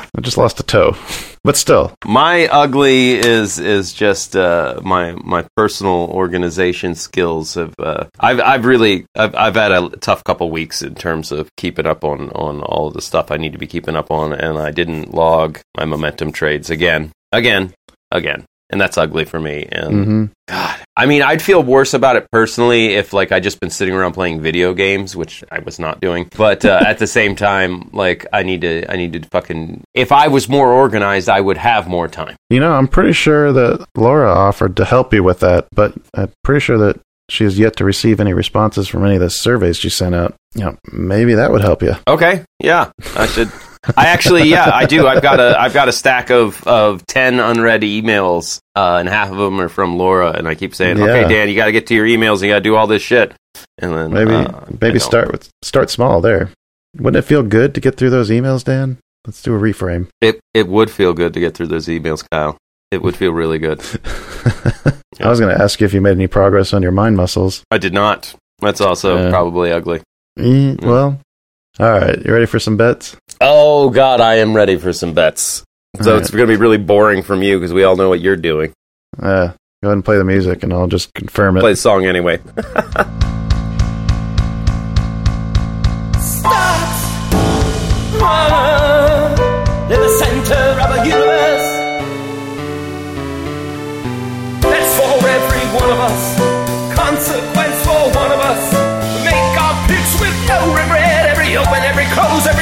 I 0.17 0.21
just 0.21 0.37
lost 0.37 0.59
a 0.59 0.63
toe. 0.63 0.95
But 1.43 1.57
still, 1.57 1.93
My 2.05 2.47
ugly 2.47 3.13
is 3.13 3.57
is 3.57 3.93
just 3.93 4.35
uh, 4.35 4.79
my 4.83 5.13
my 5.13 5.45
personal 5.55 6.09
organization 6.11 6.93
skills. 6.95 7.55
Have 7.55 7.73
uh, 7.79 8.05
I've 8.19 8.39
I've 8.41 8.65
really 8.65 9.05
I've 9.15 9.33
I've 9.35 9.55
had 9.55 9.71
a 9.71 9.89
tough 9.97 10.23
couple 10.23 10.51
weeks 10.51 10.81
in 10.81 10.95
terms 10.95 11.31
of 11.31 11.49
keeping 11.55 11.85
up 11.87 12.03
on 12.03 12.29
on 12.31 12.61
all 12.61 12.89
of 12.89 12.93
the 12.93 13.01
stuff 13.01 13.31
I 13.31 13.37
need 13.37 13.53
to 13.53 13.57
be 13.57 13.67
keeping 13.67 13.95
up 13.95 14.11
on, 14.11 14.33
and 14.33 14.59
I 14.59 14.69
didn't 14.71 15.13
log 15.13 15.59
my 15.77 15.85
momentum 15.85 16.31
trades 16.31 16.69
again, 16.69 17.11
again, 17.31 17.73
again, 18.11 18.45
and 18.69 18.79
that's 18.79 18.97
ugly 18.97 19.25
for 19.25 19.39
me. 19.39 19.67
And 19.71 20.05
hmm 20.05 20.25
God, 20.47 20.80
I 20.97 21.05
mean, 21.05 21.21
I'd 21.21 21.41
feel 21.41 21.63
worse 21.63 21.93
about 21.93 22.17
it 22.17 22.29
personally 22.31 22.95
if 22.95 23.13
like 23.13 23.31
I 23.31 23.39
just 23.39 23.59
been 23.59 23.69
sitting 23.69 23.93
around 23.93 24.13
playing 24.13 24.41
video 24.41 24.73
games, 24.73 25.15
which 25.15 25.43
I 25.51 25.59
was 25.59 25.79
not 25.79 26.01
doing. 26.01 26.29
But 26.35 26.65
uh, 26.65 26.81
at 26.85 26.99
the 26.99 27.07
same 27.07 27.35
time, 27.35 27.89
like 27.93 28.25
I 28.33 28.43
need 28.43 28.61
to, 28.61 28.91
I 28.91 28.97
need 28.97 29.13
to 29.13 29.21
fucking. 29.29 29.83
If 29.93 30.11
I 30.11 30.27
was 30.27 30.49
more 30.49 30.71
organized, 30.71 31.29
I 31.29 31.39
would 31.39 31.57
have 31.57 31.87
more 31.87 32.07
time. 32.07 32.35
You 32.49 32.59
know, 32.59 32.73
I'm 32.73 32.87
pretty 32.87 33.13
sure 33.13 33.53
that 33.53 33.87
Laura 33.95 34.31
offered 34.31 34.75
to 34.77 34.85
help 34.85 35.13
you 35.13 35.23
with 35.23 35.39
that, 35.39 35.67
but 35.71 35.93
I'm 36.13 36.31
pretty 36.43 36.59
sure 36.59 36.77
that 36.77 36.99
she 37.29 37.45
has 37.45 37.57
yet 37.57 37.77
to 37.77 37.85
receive 37.85 38.19
any 38.19 38.33
responses 38.33 38.89
from 38.89 39.05
any 39.05 39.15
of 39.15 39.21
the 39.21 39.29
surveys 39.29 39.77
she 39.77 39.89
sent 39.89 40.13
out. 40.13 40.35
You 40.55 40.65
know, 40.65 40.77
maybe 40.91 41.35
that 41.35 41.51
would 41.51 41.61
help 41.61 41.81
you. 41.81 41.95
Okay, 42.07 42.43
yeah, 42.59 42.91
I 43.15 43.27
should. 43.27 43.49
I 43.97 44.07
actually, 44.07 44.43
yeah, 44.49 44.69
I 44.71 44.85
do. 44.85 45.07
I've 45.07 45.23
got 45.23 45.39
a, 45.39 45.59
I've 45.59 45.73
got 45.73 45.87
a 45.89 45.91
stack 45.91 46.29
of 46.29 46.61
of 46.67 47.05
ten 47.07 47.39
unread 47.39 47.81
emails, 47.81 48.59
uh, 48.75 48.97
and 48.99 49.09
half 49.09 49.31
of 49.31 49.37
them 49.37 49.59
are 49.59 49.69
from 49.69 49.97
Laura. 49.97 50.31
And 50.31 50.47
I 50.47 50.53
keep 50.55 50.75
saying, 50.75 50.97
Yeah. 50.97 51.05
"Okay, 51.05 51.27
Dan, 51.27 51.49
you 51.49 51.55
got 51.55 51.65
to 51.65 51.71
get 51.71 51.87
to 51.87 51.95
your 51.95 52.05
emails. 52.05 52.33
and 52.35 52.43
You 52.43 52.49
got 52.49 52.55
to 52.55 52.61
do 52.61 52.75
all 52.75 52.85
this 52.87 53.01
shit." 53.01 53.33
And 53.79 53.93
then 53.93 54.13
Maybe 54.13 54.33
uh, 54.33 54.61
maybe 54.79 54.99
start 54.99 55.31
with 55.31 55.49
start 55.63 55.89
small 55.89 56.21
there. 56.21 56.51
Wouldn't 56.97 57.23
it 57.23 57.27
feel 57.27 57.41
good 57.43 57.73
to 57.75 57.81
get 57.81 57.97
through 57.97 58.11
those 58.11 58.29
emails, 58.29 58.63
Dan? 58.63 58.97
Let's 59.25 59.41
do 59.41 59.55
a 59.55 59.59
reframe. 59.59 60.07
It 60.21 60.39
it 60.53 60.67
would 60.67 60.91
feel 60.91 61.13
good 61.13 61.33
to 61.33 61.39
get 61.39 61.55
through 61.55 61.67
those 61.67 61.87
emails, 61.87 62.23
Kyle. 62.31 62.57
It 62.91 63.01
would 63.01 63.15
feel 63.15 63.31
really 63.31 63.57
good. 63.57 63.79
I 65.19 65.27
was 65.29 65.39
going 65.39 65.55
to 65.55 65.61
ask 65.61 65.79
you 65.79 65.85
if 65.85 65.93
you 65.93 66.01
made 66.01 66.11
any 66.17 66.27
progress 66.27 66.73
on 66.73 66.81
your 66.81 66.91
mind 66.91 67.15
muscles. 67.17 67.63
I 67.71 67.77
did 67.77 67.93
not. 67.93 68.33
That's 68.59 68.81
also 68.81 69.17
Yeah. 69.17 69.29
probably 69.29 69.71
ugly. 69.71 70.01
Mm, 70.37 70.81
well, 70.83 71.19
all 71.79 71.91
right. 71.91 72.17
You 72.25 72.33
ready 72.33 72.45
for 72.45 72.59
some 72.59 72.77
bets? 72.77 73.15
Oh 73.43 73.89
God, 73.89 74.21
I 74.21 74.35
am 74.35 74.55
ready 74.55 74.77
for 74.77 74.93
some 74.93 75.15
bets. 75.15 75.63
So 75.99 76.13
All 76.13 76.19
it's 76.19 76.29
going 76.29 76.47
to 76.47 76.53
be 76.53 76.57
really 76.59 76.77
boring 76.77 77.23
from 77.23 77.41
you 77.41 77.57
because 77.57 77.73
we 77.73 77.83
all 77.83 77.95
know 77.95 78.07
what 78.07 78.21
you're 78.21 78.35
doing. 78.37 78.71
Uh, 79.17 79.47
go 79.81 79.89
ahead 79.89 79.93
and 79.93 80.05
play 80.05 80.17
the 80.17 80.23
music, 80.23 80.61
and 80.61 80.71
I'll 80.71 80.87
just 80.87 81.11
confirm 81.15 81.57
it. 81.57 81.61
Play 81.61 81.73
the 81.73 81.75
song 81.75 82.05
anyway. 82.05 82.39
in 89.91 89.99
the 89.99 90.13
center 90.21 90.63
of 90.79 90.89
a 90.95 90.99
universe. 91.03 91.67
That's 94.61 94.91
for 94.95 95.27
every 95.27 95.65
one 95.75 95.89
of 95.89 95.99
us. 95.99 96.21
Consequence 96.95 97.77
for 97.83 98.01
one 98.15 98.31
of 98.31 98.39
us. 98.39 98.71
Make 99.25 99.55
our 99.59 99.75
picks 99.89 100.13
with 100.21 100.37
no 100.47 100.59
regret. 100.77 101.35
Every 101.35 101.57
open, 101.57 101.83
every 101.83 102.05
close, 102.15 102.47
every 102.47 102.60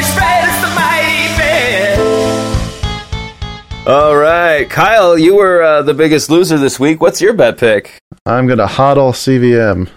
all 3.88 4.16
right, 4.16 4.70
Kyle, 4.70 5.18
you 5.18 5.36
were 5.36 5.64
uh, 5.64 5.82
the 5.82 5.94
biggest 5.94 6.30
loser 6.30 6.58
this 6.58 6.80
week. 6.80 7.02
What's 7.02 7.22
your 7.22 7.34
bet 7.34 7.58
pick? 7.58 7.98
I'm 8.26 8.46
going 8.46 8.60
to 8.60 8.66
hodl 8.66 9.14
CVM. 9.14 9.90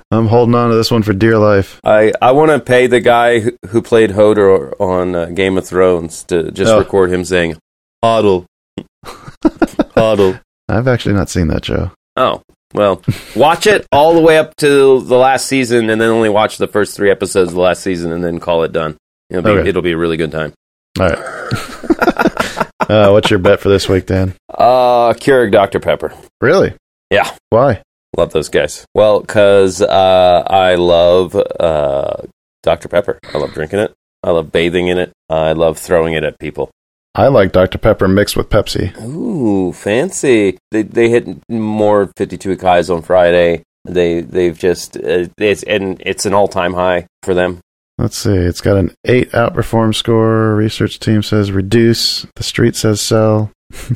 I'm 0.10 0.26
holding 0.28 0.54
on 0.54 0.70
to 0.70 0.76
this 0.76 0.90
one 0.90 1.02
for 1.02 1.12
dear 1.12 1.38
life. 1.38 1.80
I, 1.82 2.12
I 2.20 2.32
want 2.32 2.50
to 2.50 2.60
pay 2.60 2.86
the 2.86 3.00
guy 3.00 3.40
who, 3.40 3.52
who 3.68 3.82
played 3.82 4.10
Hodor 4.10 4.78
on 4.80 5.14
uh, 5.14 5.26
Game 5.26 5.56
of 5.58 5.66
Thrones 5.66 6.22
to 6.24 6.50
just 6.52 6.70
Oh. 6.72 6.78
record 6.78 7.10
him 7.12 7.24
saying 7.24 7.56
"Hodl, 8.04 8.44
Hodl." 9.44 10.40
I've 10.68 10.86
actually 10.88 11.14
not 11.14 11.28
seen 11.30 11.48
that 11.48 11.64
show. 11.64 11.90
Oh, 12.16 12.42
well, 12.74 13.02
watch 13.34 13.66
it 13.66 13.86
all 13.90 14.14
the 14.14 14.20
way 14.20 14.38
up 14.38 14.54
to 14.56 15.00
the 15.00 15.16
last 15.16 15.46
season, 15.46 15.90
and 15.90 16.00
then 16.00 16.10
only 16.10 16.28
watch 16.28 16.58
the 16.58 16.68
first 16.68 16.94
three 16.96 17.10
episodes 17.10 17.48
of 17.50 17.54
the 17.54 17.60
last 17.60 17.82
season, 17.82 18.12
and 18.12 18.22
then 18.22 18.38
call 18.38 18.62
it 18.62 18.72
done. 18.72 18.96
It'll 19.30 19.42
be, 19.42 19.50
Okay. 19.50 19.68
it'll 19.68 19.82
be 19.82 19.92
a 19.92 19.96
really 19.98 20.16
good 20.16 20.30
time. 20.32 20.52
All 20.98 21.08
right. 21.08 21.18
uh, 22.90 23.10
what's 23.10 23.30
your 23.30 23.38
bet 23.38 23.60
for 23.60 23.68
this 23.68 23.88
week, 23.88 24.06
Dan? 24.06 24.34
Uh, 24.48 25.12
Keurig 25.12 25.52
Dr 25.52 25.80
Pepper. 25.80 26.12
Really? 26.40 26.74
Yeah. 27.10 27.30
Why? 27.50 27.82
Love 28.16 28.32
those 28.32 28.48
guys. 28.48 28.86
Well, 28.94 29.20
because 29.20 29.82
uh, 29.82 30.42
I 30.46 30.76
love 30.76 31.36
uh, 31.36 32.22
Dr 32.62 32.88
Pepper. 32.88 33.18
I 33.34 33.38
love 33.38 33.52
drinking 33.52 33.80
it. 33.80 33.94
I 34.22 34.30
love 34.30 34.50
bathing 34.50 34.88
in 34.88 34.98
it. 34.98 35.12
I 35.28 35.52
love 35.52 35.78
throwing 35.78 36.14
it 36.14 36.24
at 36.24 36.38
people. 36.38 36.70
I 37.14 37.28
like 37.28 37.52
Dr. 37.52 37.78
Pepper 37.78 38.08
mixed 38.08 38.36
with 38.36 38.50
Pepsi. 38.50 38.94
Ooh, 39.02 39.72
fancy! 39.72 40.58
They 40.70 40.82
they 40.82 41.08
hit 41.08 41.26
more 41.48 42.12
fifty 42.14 42.36
two 42.36 42.58
highs 42.58 42.90
on 42.90 43.00
Friday. 43.00 43.62
They 43.86 44.20
they've 44.20 44.58
just 44.58 44.98
uh, 44.98 45.28
it's 45.38 45.62
and 45.62 46.02
it's 46.04 46.26
an 46.26 46.34
all 46.34 46.48
time 46.48 46.74
high 46.74 47.06
for 47.22 47.32
them. 47.32 47.60
Let's 47.98 48.16
see. 48.18 48.34
It's 48.34 48.60
got 48.60 48.76
an 48.76 48.94
8 49.06 49.30
outperform 49.32 49.94
score. 49.94 50.54
Research 50.54 50.98
team 51.00 51.22
says 51.22 51.50
reduce. 51.50 52.26
The 52.36 52.42
street 52.42 52.76
says 52.76 53.00
sell. 53.00 53.50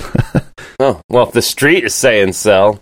Oh 0.82 0.98
well, 1.11 1.24
if 1.28 1.32
the 1.32 1.42
street 1.42 1.84
is 1.84 1.94
saying 1.94 2.32
sell. 2.32 2.80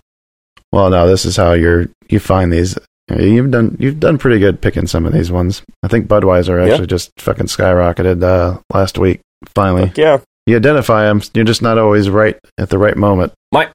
well, 0.71 0.89
no, 0.89 1.05
this 1.05 1.25
is 1.25 1.35
how 1.35 1.51
you're 1.51 1.87
you 2.07 2.17
find 2.19 2.51
these. 2.53 2.77
You've 3.13 3.51
done 3.51 3.75
you've 3.77 3.99
done 3.99 4.17
pretty 4.17 4.39
good 4.39 4.61
picking 4.61 4.87
some 4.87 5.05
of 5.05 5.11
these 5.11 5.29
ones. 5.29 5.63
I 5.83 5.89
think 5.89 6.07
Budweiser 6.07 6.65
Yeah. 6.65 6.71
actually 6.71 6.87
just 6.87 7.11
fucking 7.19 7.47
skyrocketed 7.47 8.23
uh, 8.23 8.59
last 8.73 8.97
week. 8.97 9.19
Finally, 9.53 9.87
Fuck 9.87 9.97
yeah, 9.97 10.17
you 10.45 10.55
identify 10.55 11.03
them. 11.03 11.21
You're 11.33 11.43
just 11.43 11.61
not 11.61 11.77
always 11.77 12.09
right 12.09 12.37
at 12.57 12.69
the 12.69 12.77
right 12.77 12.95
moment. 12.95 13.33
my 13.51 13.69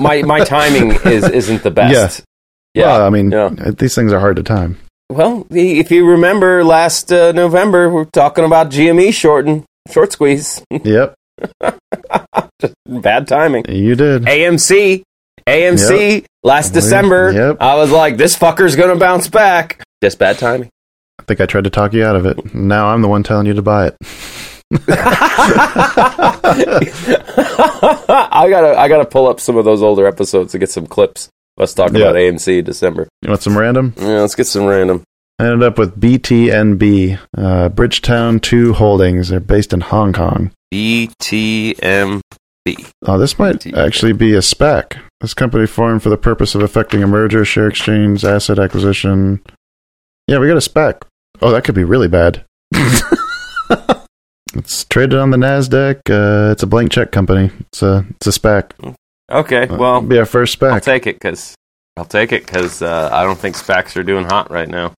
my 0.00 0.22
my 0.22 0.42
timing 0.42 0.90
is 1.04 1.28
isn't 1.28 1.62
the 1.62 1.70
best. 1.82 2.24
Yeah. 2.74 2.86
Well, 2.86 3.06
I 3.06 3.10
mean, 3.10 3.30
yeah. 3.30 3.50
these 3.78 3.94
things 3.94 4.12
are 4.12 4.18
hard 4.18 4.34
to 4.36 4.42
time. 4.42 4.78
Well, 5.10 5.44
if 5.50 5.90
you 5.90 6.06
remember 6.06 6.62
last 6.62 7.12
uh, 7.12 7.32
November, 7.32 7.90
we 7.90 8.02
are 8.02 8.04
talking 8.04 8.44
about 8.44 8.70
GME 8.70 9.12
shorten 9.12 9.64
short 9.90 10.12
squeeze. 10.12 10.62
yep, 10.84 11.16
Bad 12.86 13.26
timing. 13.26 13.64
you 13.68 13.96
did. 13.96 14.22
AMC, 14.22 15.02
AMC 15.48 16.26
last 16.44 16.70
December. 16.70 17.32
Yep. 17.32 17.56
I 17.60 17.74
was 17.74 17.90
like, 17.90 18.18
this 18.18 18.38
fucker's 18.38 18.76
gonna 18.76 18.94
bounce 18.94 19.26
back. 19.26 19.82
Just 20.00 20.20
bad 20.20 20.38
timing. 20.38 20.70
I 21.18 21.24
think 21.24 21.40
I 21.40 21.46
tried 21.46 21.64
to 21.64 21.70
talk 21.70 21.92
you 21.92 22.04
out 22.04 22.14
of 22.14 22.24
it. 22.24 22.54
Now 22.54 22.90
I'm 22.90 23.02
the 23.02 23.08
one 23.08 23.24
telling 23.24 23.46
you 23.46 23.54
to 23.54 23.62
buy 23.62 23.88
it. 23.88 23.96
I 24.88 24.96
gotta 28.48 28.78
I 28.78 28.86
gotta 28.86 29.06
pull 29.06 29.26
up 29.26 29.40
some 29.40 29.56
of 29.56 29.64
those 29.64 29.82
older 29.82 30.06
episodes 30.06 30.52
to 30.52 30.58
get 30.60 30.70
some 30.70 30.86
clips. 30.86 31.28
Of 31.60 31.64
Us 31.64 31.74
talk 31.74 31.92
Yeah. 31.92 32.06
about 32.06 32.16
AMC 32.16 32.62
December. 32.64 33.08
You 33.22 33.28
want 33.30 33.42
some 33.42 33.56
random? 33.56 33.92
Yeah, 33.98 34.20
let's 34.20 34.34
get 34.34 34.46
some 34.46 34.64
random. 34.64 35.02
I 35.38 35.44
ended 35.44 35.62
up 35.62 35.78
with 35.78 35.98
BTNB, 36.00 37.18
uh, 37.36 37.68
Bridgetown 37.70 38.40
2 38.40 38.74
Holdings. 38.74 39.28
They're 39.28 39.40
based 39.40 39.72
in 39.72 39.80
Hong 39.80 40.12
Kong. 40.12 40.50
BTM. 40.72 42.20
Oh, 43.06 43.18
this 43.18 43.38
might 43.38 43.66
actually 43.74 44.12
be 44.12 44.34
a 44.34 44.42
SPAC. 44.42 44.98
This 45.20 45.34
company 45.34 45.66
formed 45.66 46.02
for 46.02 46.08
the 46.10 46.16
purpose 46.18 46.54
of 46.54 46.62
effecting 46.62 47.02
a 47.02 47.06
merger, 47.06 47.44
share 47.44 47.68
exchange, 47.68 48.24
asset 48.24 48.58
acquisition. 48.58 49.40
Yeah, 50.26 50.38
we 50.38 50.46
got 50.46 50.56
a 50.56 50.60
SPAC. 50.60 51.02
Oh, 51.42 51.50
that 51.50 51.64
could 51.64 51.74
be 51.74 51.84
really 51.84 52.08
bad. 52.08 52.44
it's 54.54 54.84
traded 54.84 55.18
on 55.18 55.30
the 55.30 55.36
Nasdaq. 55.38 56.00
Uh, 56.10 56.52
it's 56.52 56.62
a 56.62 56.66
blank 56.66 56.92
check 56.92 57.12
company. 57.12 57.50
It's 57.72 57.82
a 57.82 58.04
it's 58.16 58.26
a 58.26 58.30
SPAC. 58.30 58.94
Okay, 59.30 59.68
Uh, 59.68 59.76
well, 59.76 60.00
be 60.00 60.18
our 60.18 60.26
first 60.26 60.58
SPAC. 60.58 60.72
I'll 60.72 60.80
take 60.80 61.06
it 61.06 61.16
because 61.16 61.54
I'll 61.96 62.04
take 62.04 62.32
it 62.32 62.44
because 62.46 62.82
uh, 62.82 63.08
I 63.12 63.22
don't 63.22 63.38
think 63.38 63.56
SPACs 63.56 63.96
are 63.96 64.02
doing 64.02 64.24
hot 64.24 64.50
right 64.50 64.68
now. 64.68 64.92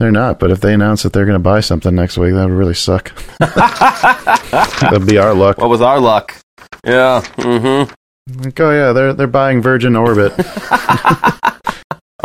They're 0.00 0.10
not, 0.10 0.40
but 0.40 0.50
if 0.50 0.60
they 0.60 0.74
announce 0.74 1.04
that 1.04 1.12
they're 1.12 1.24
going 1.24 1.36
to 1.36 1.38
buy 1.42 1.60
something 1.60 1.94
next 1.94 2.18
week, 2.18 2.34
that 2.34 2.44
would 2.48 2.52
really 2.56 2.74
suck. 2.74 3.12
That'd 3.38 5.06
be 5.06 5.18
our 5.18 5.34
luck. 5.34 5.58
What 5.58 5.70
was 5.70 5.80
our 5.80 6.00
luck? 6.00 6.34
Yeah. 6.84 7.22
Mm-hmm. 7.36 7.92
Like, 8.42 8.58
oh 8.60 8.70
yeah, 8.70 8.92
they're 8.92 9.12
they're 9.12 9.26
buying 9.26 9.62
Virgin 9.62 9.96
Orbit. 9.96 10.32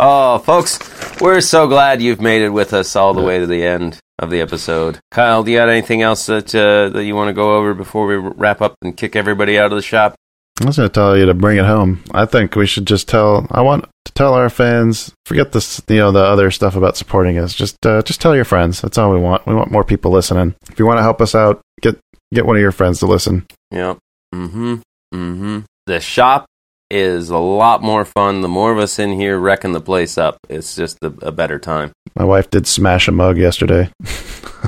Oh, 0.02 0.38
folks, 0.38 0.78
we're 1.20 1.42
so 1.42 1.68
glad 1.68 2.00
you've 2.00 2.22
made 2.22 2.40
it 2.40 2.48
with 2.48 2.72
us 2.72 2.96
all 2.96 3.12
the 3.12 3.20
way 3.20 3.38
to 3.38 3.46
the 3.46 3.62
end 3.62 3.98
of 4.18 4.30
the 4.30 4.40
episode. 4.40 4.98
Kyle, 5.10 5.42
do 5.44 5.50
you 5.50 5.58
got 5.58 5.68
anything 5.68 6.00
else 6.00 6.24
that 6.24 6.54
uh, 6.54 6.88
that 6.88 7.04
you 7.04 7.14
want 7.14 7.28
to 7.28 7.34
go 7.34 7.56
over 7.58 7.74
before 7.74 8.06
we 8.06 8.16
wrap 8.16 8.62
up 8.62 8.76
and 8.80 8.96
kick 8.96 9.14
everybody 9.14 9.58
out 9.58 9.72
of 9.72 9.76
the 9.76 9.82
shop? 9.82 10.14
I 10.60 10.66
was 10.66 10.76
going 10.76 10.88
to 10.88 10.92
tell 10.92 11.16
you 11.16 11.26
to 11.26 11.34
bring 11.34 11.56
it 11.56 11.64
home. 11.64 12.02
I 12.12 12.26
think 12.26 12.54
we 12.54 12.66
should 12.66 12.86
just 12.86 13.08
tell. 13.08 13.46
I 13.50 13.62
want 13.62 13.88
to 14.04 14.12
tell 14.12 14.34
our 14.34 14.50
fans. 14.50 15.12
Forget 15.24 15.52
this, 15.52 15.80
you 15.88 15.96
know, 15.96 16.12
the 16.12 16.22
other 16.22 16.50
stuff 16.50 16.76
about 16.76 16.98
supporting 16.98 17.38
us. 17.38 17.54
Just, 17.54 17.84
uh, 17.86 18.02
just 18.02 18.20
tell 18.20 18.36
your 18.36 18.44
friends. 18.44 18.80
That's 18.80 18.98
all 18.98 19.10
we 19.10 19.18
want. 19.18 19.46
We 19.46 19.54
want 19.54 19.70
more 19.70 19.84
people 19.84 20.10
listening. 20.10 20.54
If 20.70 20.78
you 20.78 20.84
want 20.86 20.98
to 20.98 21.02
help 21.02 21.22
us 21.22 21.34
out, 21.34 21.62
get 21.80 21.98
get 22.32 22.46
one 22.46 22.56
of 22.56 22.62
your 22.62 22.72
friends 22.72 22.98
to 23.00 23.06
listen. 23.06 23.46
Yep. 23.70 23.98
Mm-hmm. 24.34 24.74
Mm-hmm. 25.14 25.60
The 25.86 26.00
shop 26.00 26.46
is 26.90 27.30
a 27.30 27.38
lot 27.38 27.82
more 27.82 28.04
fun. 28.04 28.42
The 28.42 28.48
more 28.48 28.72
of 28.72 28.78
us 28.78 28.98
in 28.98 29.12
here 29.12 29.38
wrecking 29.38 29.72
the 29.72 29.80
place 29.80 30.18
up, 30.18 30.38
it's 30.48 30.74
just 30.74 30.98
a, 31.02 31.12
a 31.22 31.32
better 31.32 31.58
time. 31.58 31.92
My 32.14 32.24
wife 32.24 32.50
did 32.50 32.66
smash 32.66 33.08
a 33.08 33.12
mug 33.12 33.38
yesterday, 33.38 33.90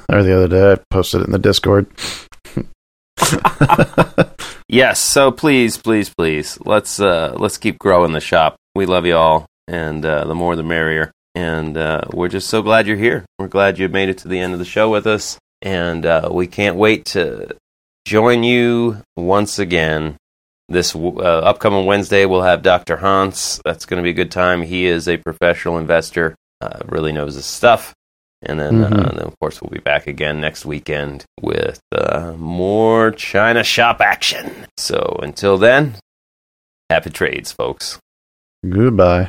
or 0.09 0.23
the 0.23 0.35
other 0.35 0.49
day. 0.49 0.73
I 0.73 0.79
posted 0.91 1.21
it 1.21 1.27
in 1.27 1.33
the 1.33 1.39
Discord. 1.39 1.87
Yes, 4.73 5.01
so 5.01 5.31
please, 5.31 5.77
please, 5.77 6.09
please, 6.09 6.59
let's 6.65 6.99
uh, 6.99 7.35
let's 7.37 7.59
keep 7.59 7.79
growing 7.79 8.13
the 8.13 8.21
shop. 8.21 8.57
We 8.75 8.87
love 8.87 9.05
you 9.05 9.17
all, 9.17 9.45
and 9.69 10.03
uh, 10.03 10.25
the 10.25 10.35
more 10.35 10.57
the 10.57 10.63
merrier. 10.63 11.13
And 11.35 11.77
uh, 11.77 12.01
we're 12.11 12.29
just 12.31 12.49
so 12.49 12.63
glad 12.63 12.87
you're 12.87 12.97
here. 12.97 13.27
We're 13.39 13.49
glad 13.49 13.79
you 13.79 13.87
made 13.91 14.09
it 14.09 14.17
to 14.19 14.29
the 14.29 14.39
end 14.39 14.55
of 14.55 14.59
the 14.59 14.65
show 14.65 14.91
with 14.91 15.07
us, 15.07 15.39
and 15.61 16.07
uh, 16.07 16.31
we 16.33 16.47
can't 16.47 16.77
wait 16.77 17.05
to 17.07 17.55
join 18.07 18.45
you 18.45 19.03
once 19.15 19.59
again 19.59 20.17
This 20.71 20.95
uh, 20.97 21.19
upcoming 21.19 21.85
Wednesday, 21.85 22.25
we'll 22.25 22.41
have 22.41 22.63
Dr. 22.63 22.97
Hans. 22.97 23.61
That's 23.67 23.85
going 23.85 23.99
to 23.99 24.05
be 24.05 24.11
a 24.11 24.15
good 24.15 24.31
time. 24.31 24.63
He 24.63 24.87
is 24.87 25.07
a 25.07 25.19
professional 25.19 25.77
investor, 25.77 26.35
uh, 26.63 26.81
really 26.89 27.13
knows 27.13 27.35
his 27.35 27.45
stuff. 27.45 27.95
And 28.43 28.59
then, 28.59 28.83
mm-hmm. 28.83 28.93
uh, 28.93 29.13
then, 29.13 29.25
of 29.25 29.39
course, 29.41 29.63
we'll 29.63 29.71
be 29.71 29.79
back 29.79 30.07
again 30.07 30.41
next 30.41 30.67
weekend 30.67 31.25
with 31.41 31.81
uh, 31.93 32.35
more 32.37 33.13
China 33.13 33.63
shop 33.63 34.01
action. 34.01 34.67
So 34.77 35.19
until 35.23 35.59
then, 35.59 35.95
happy 36.91 37.11
trades, 37.11 37.53
folks. 37.53 37.99
Goodbye. 38.69 39.29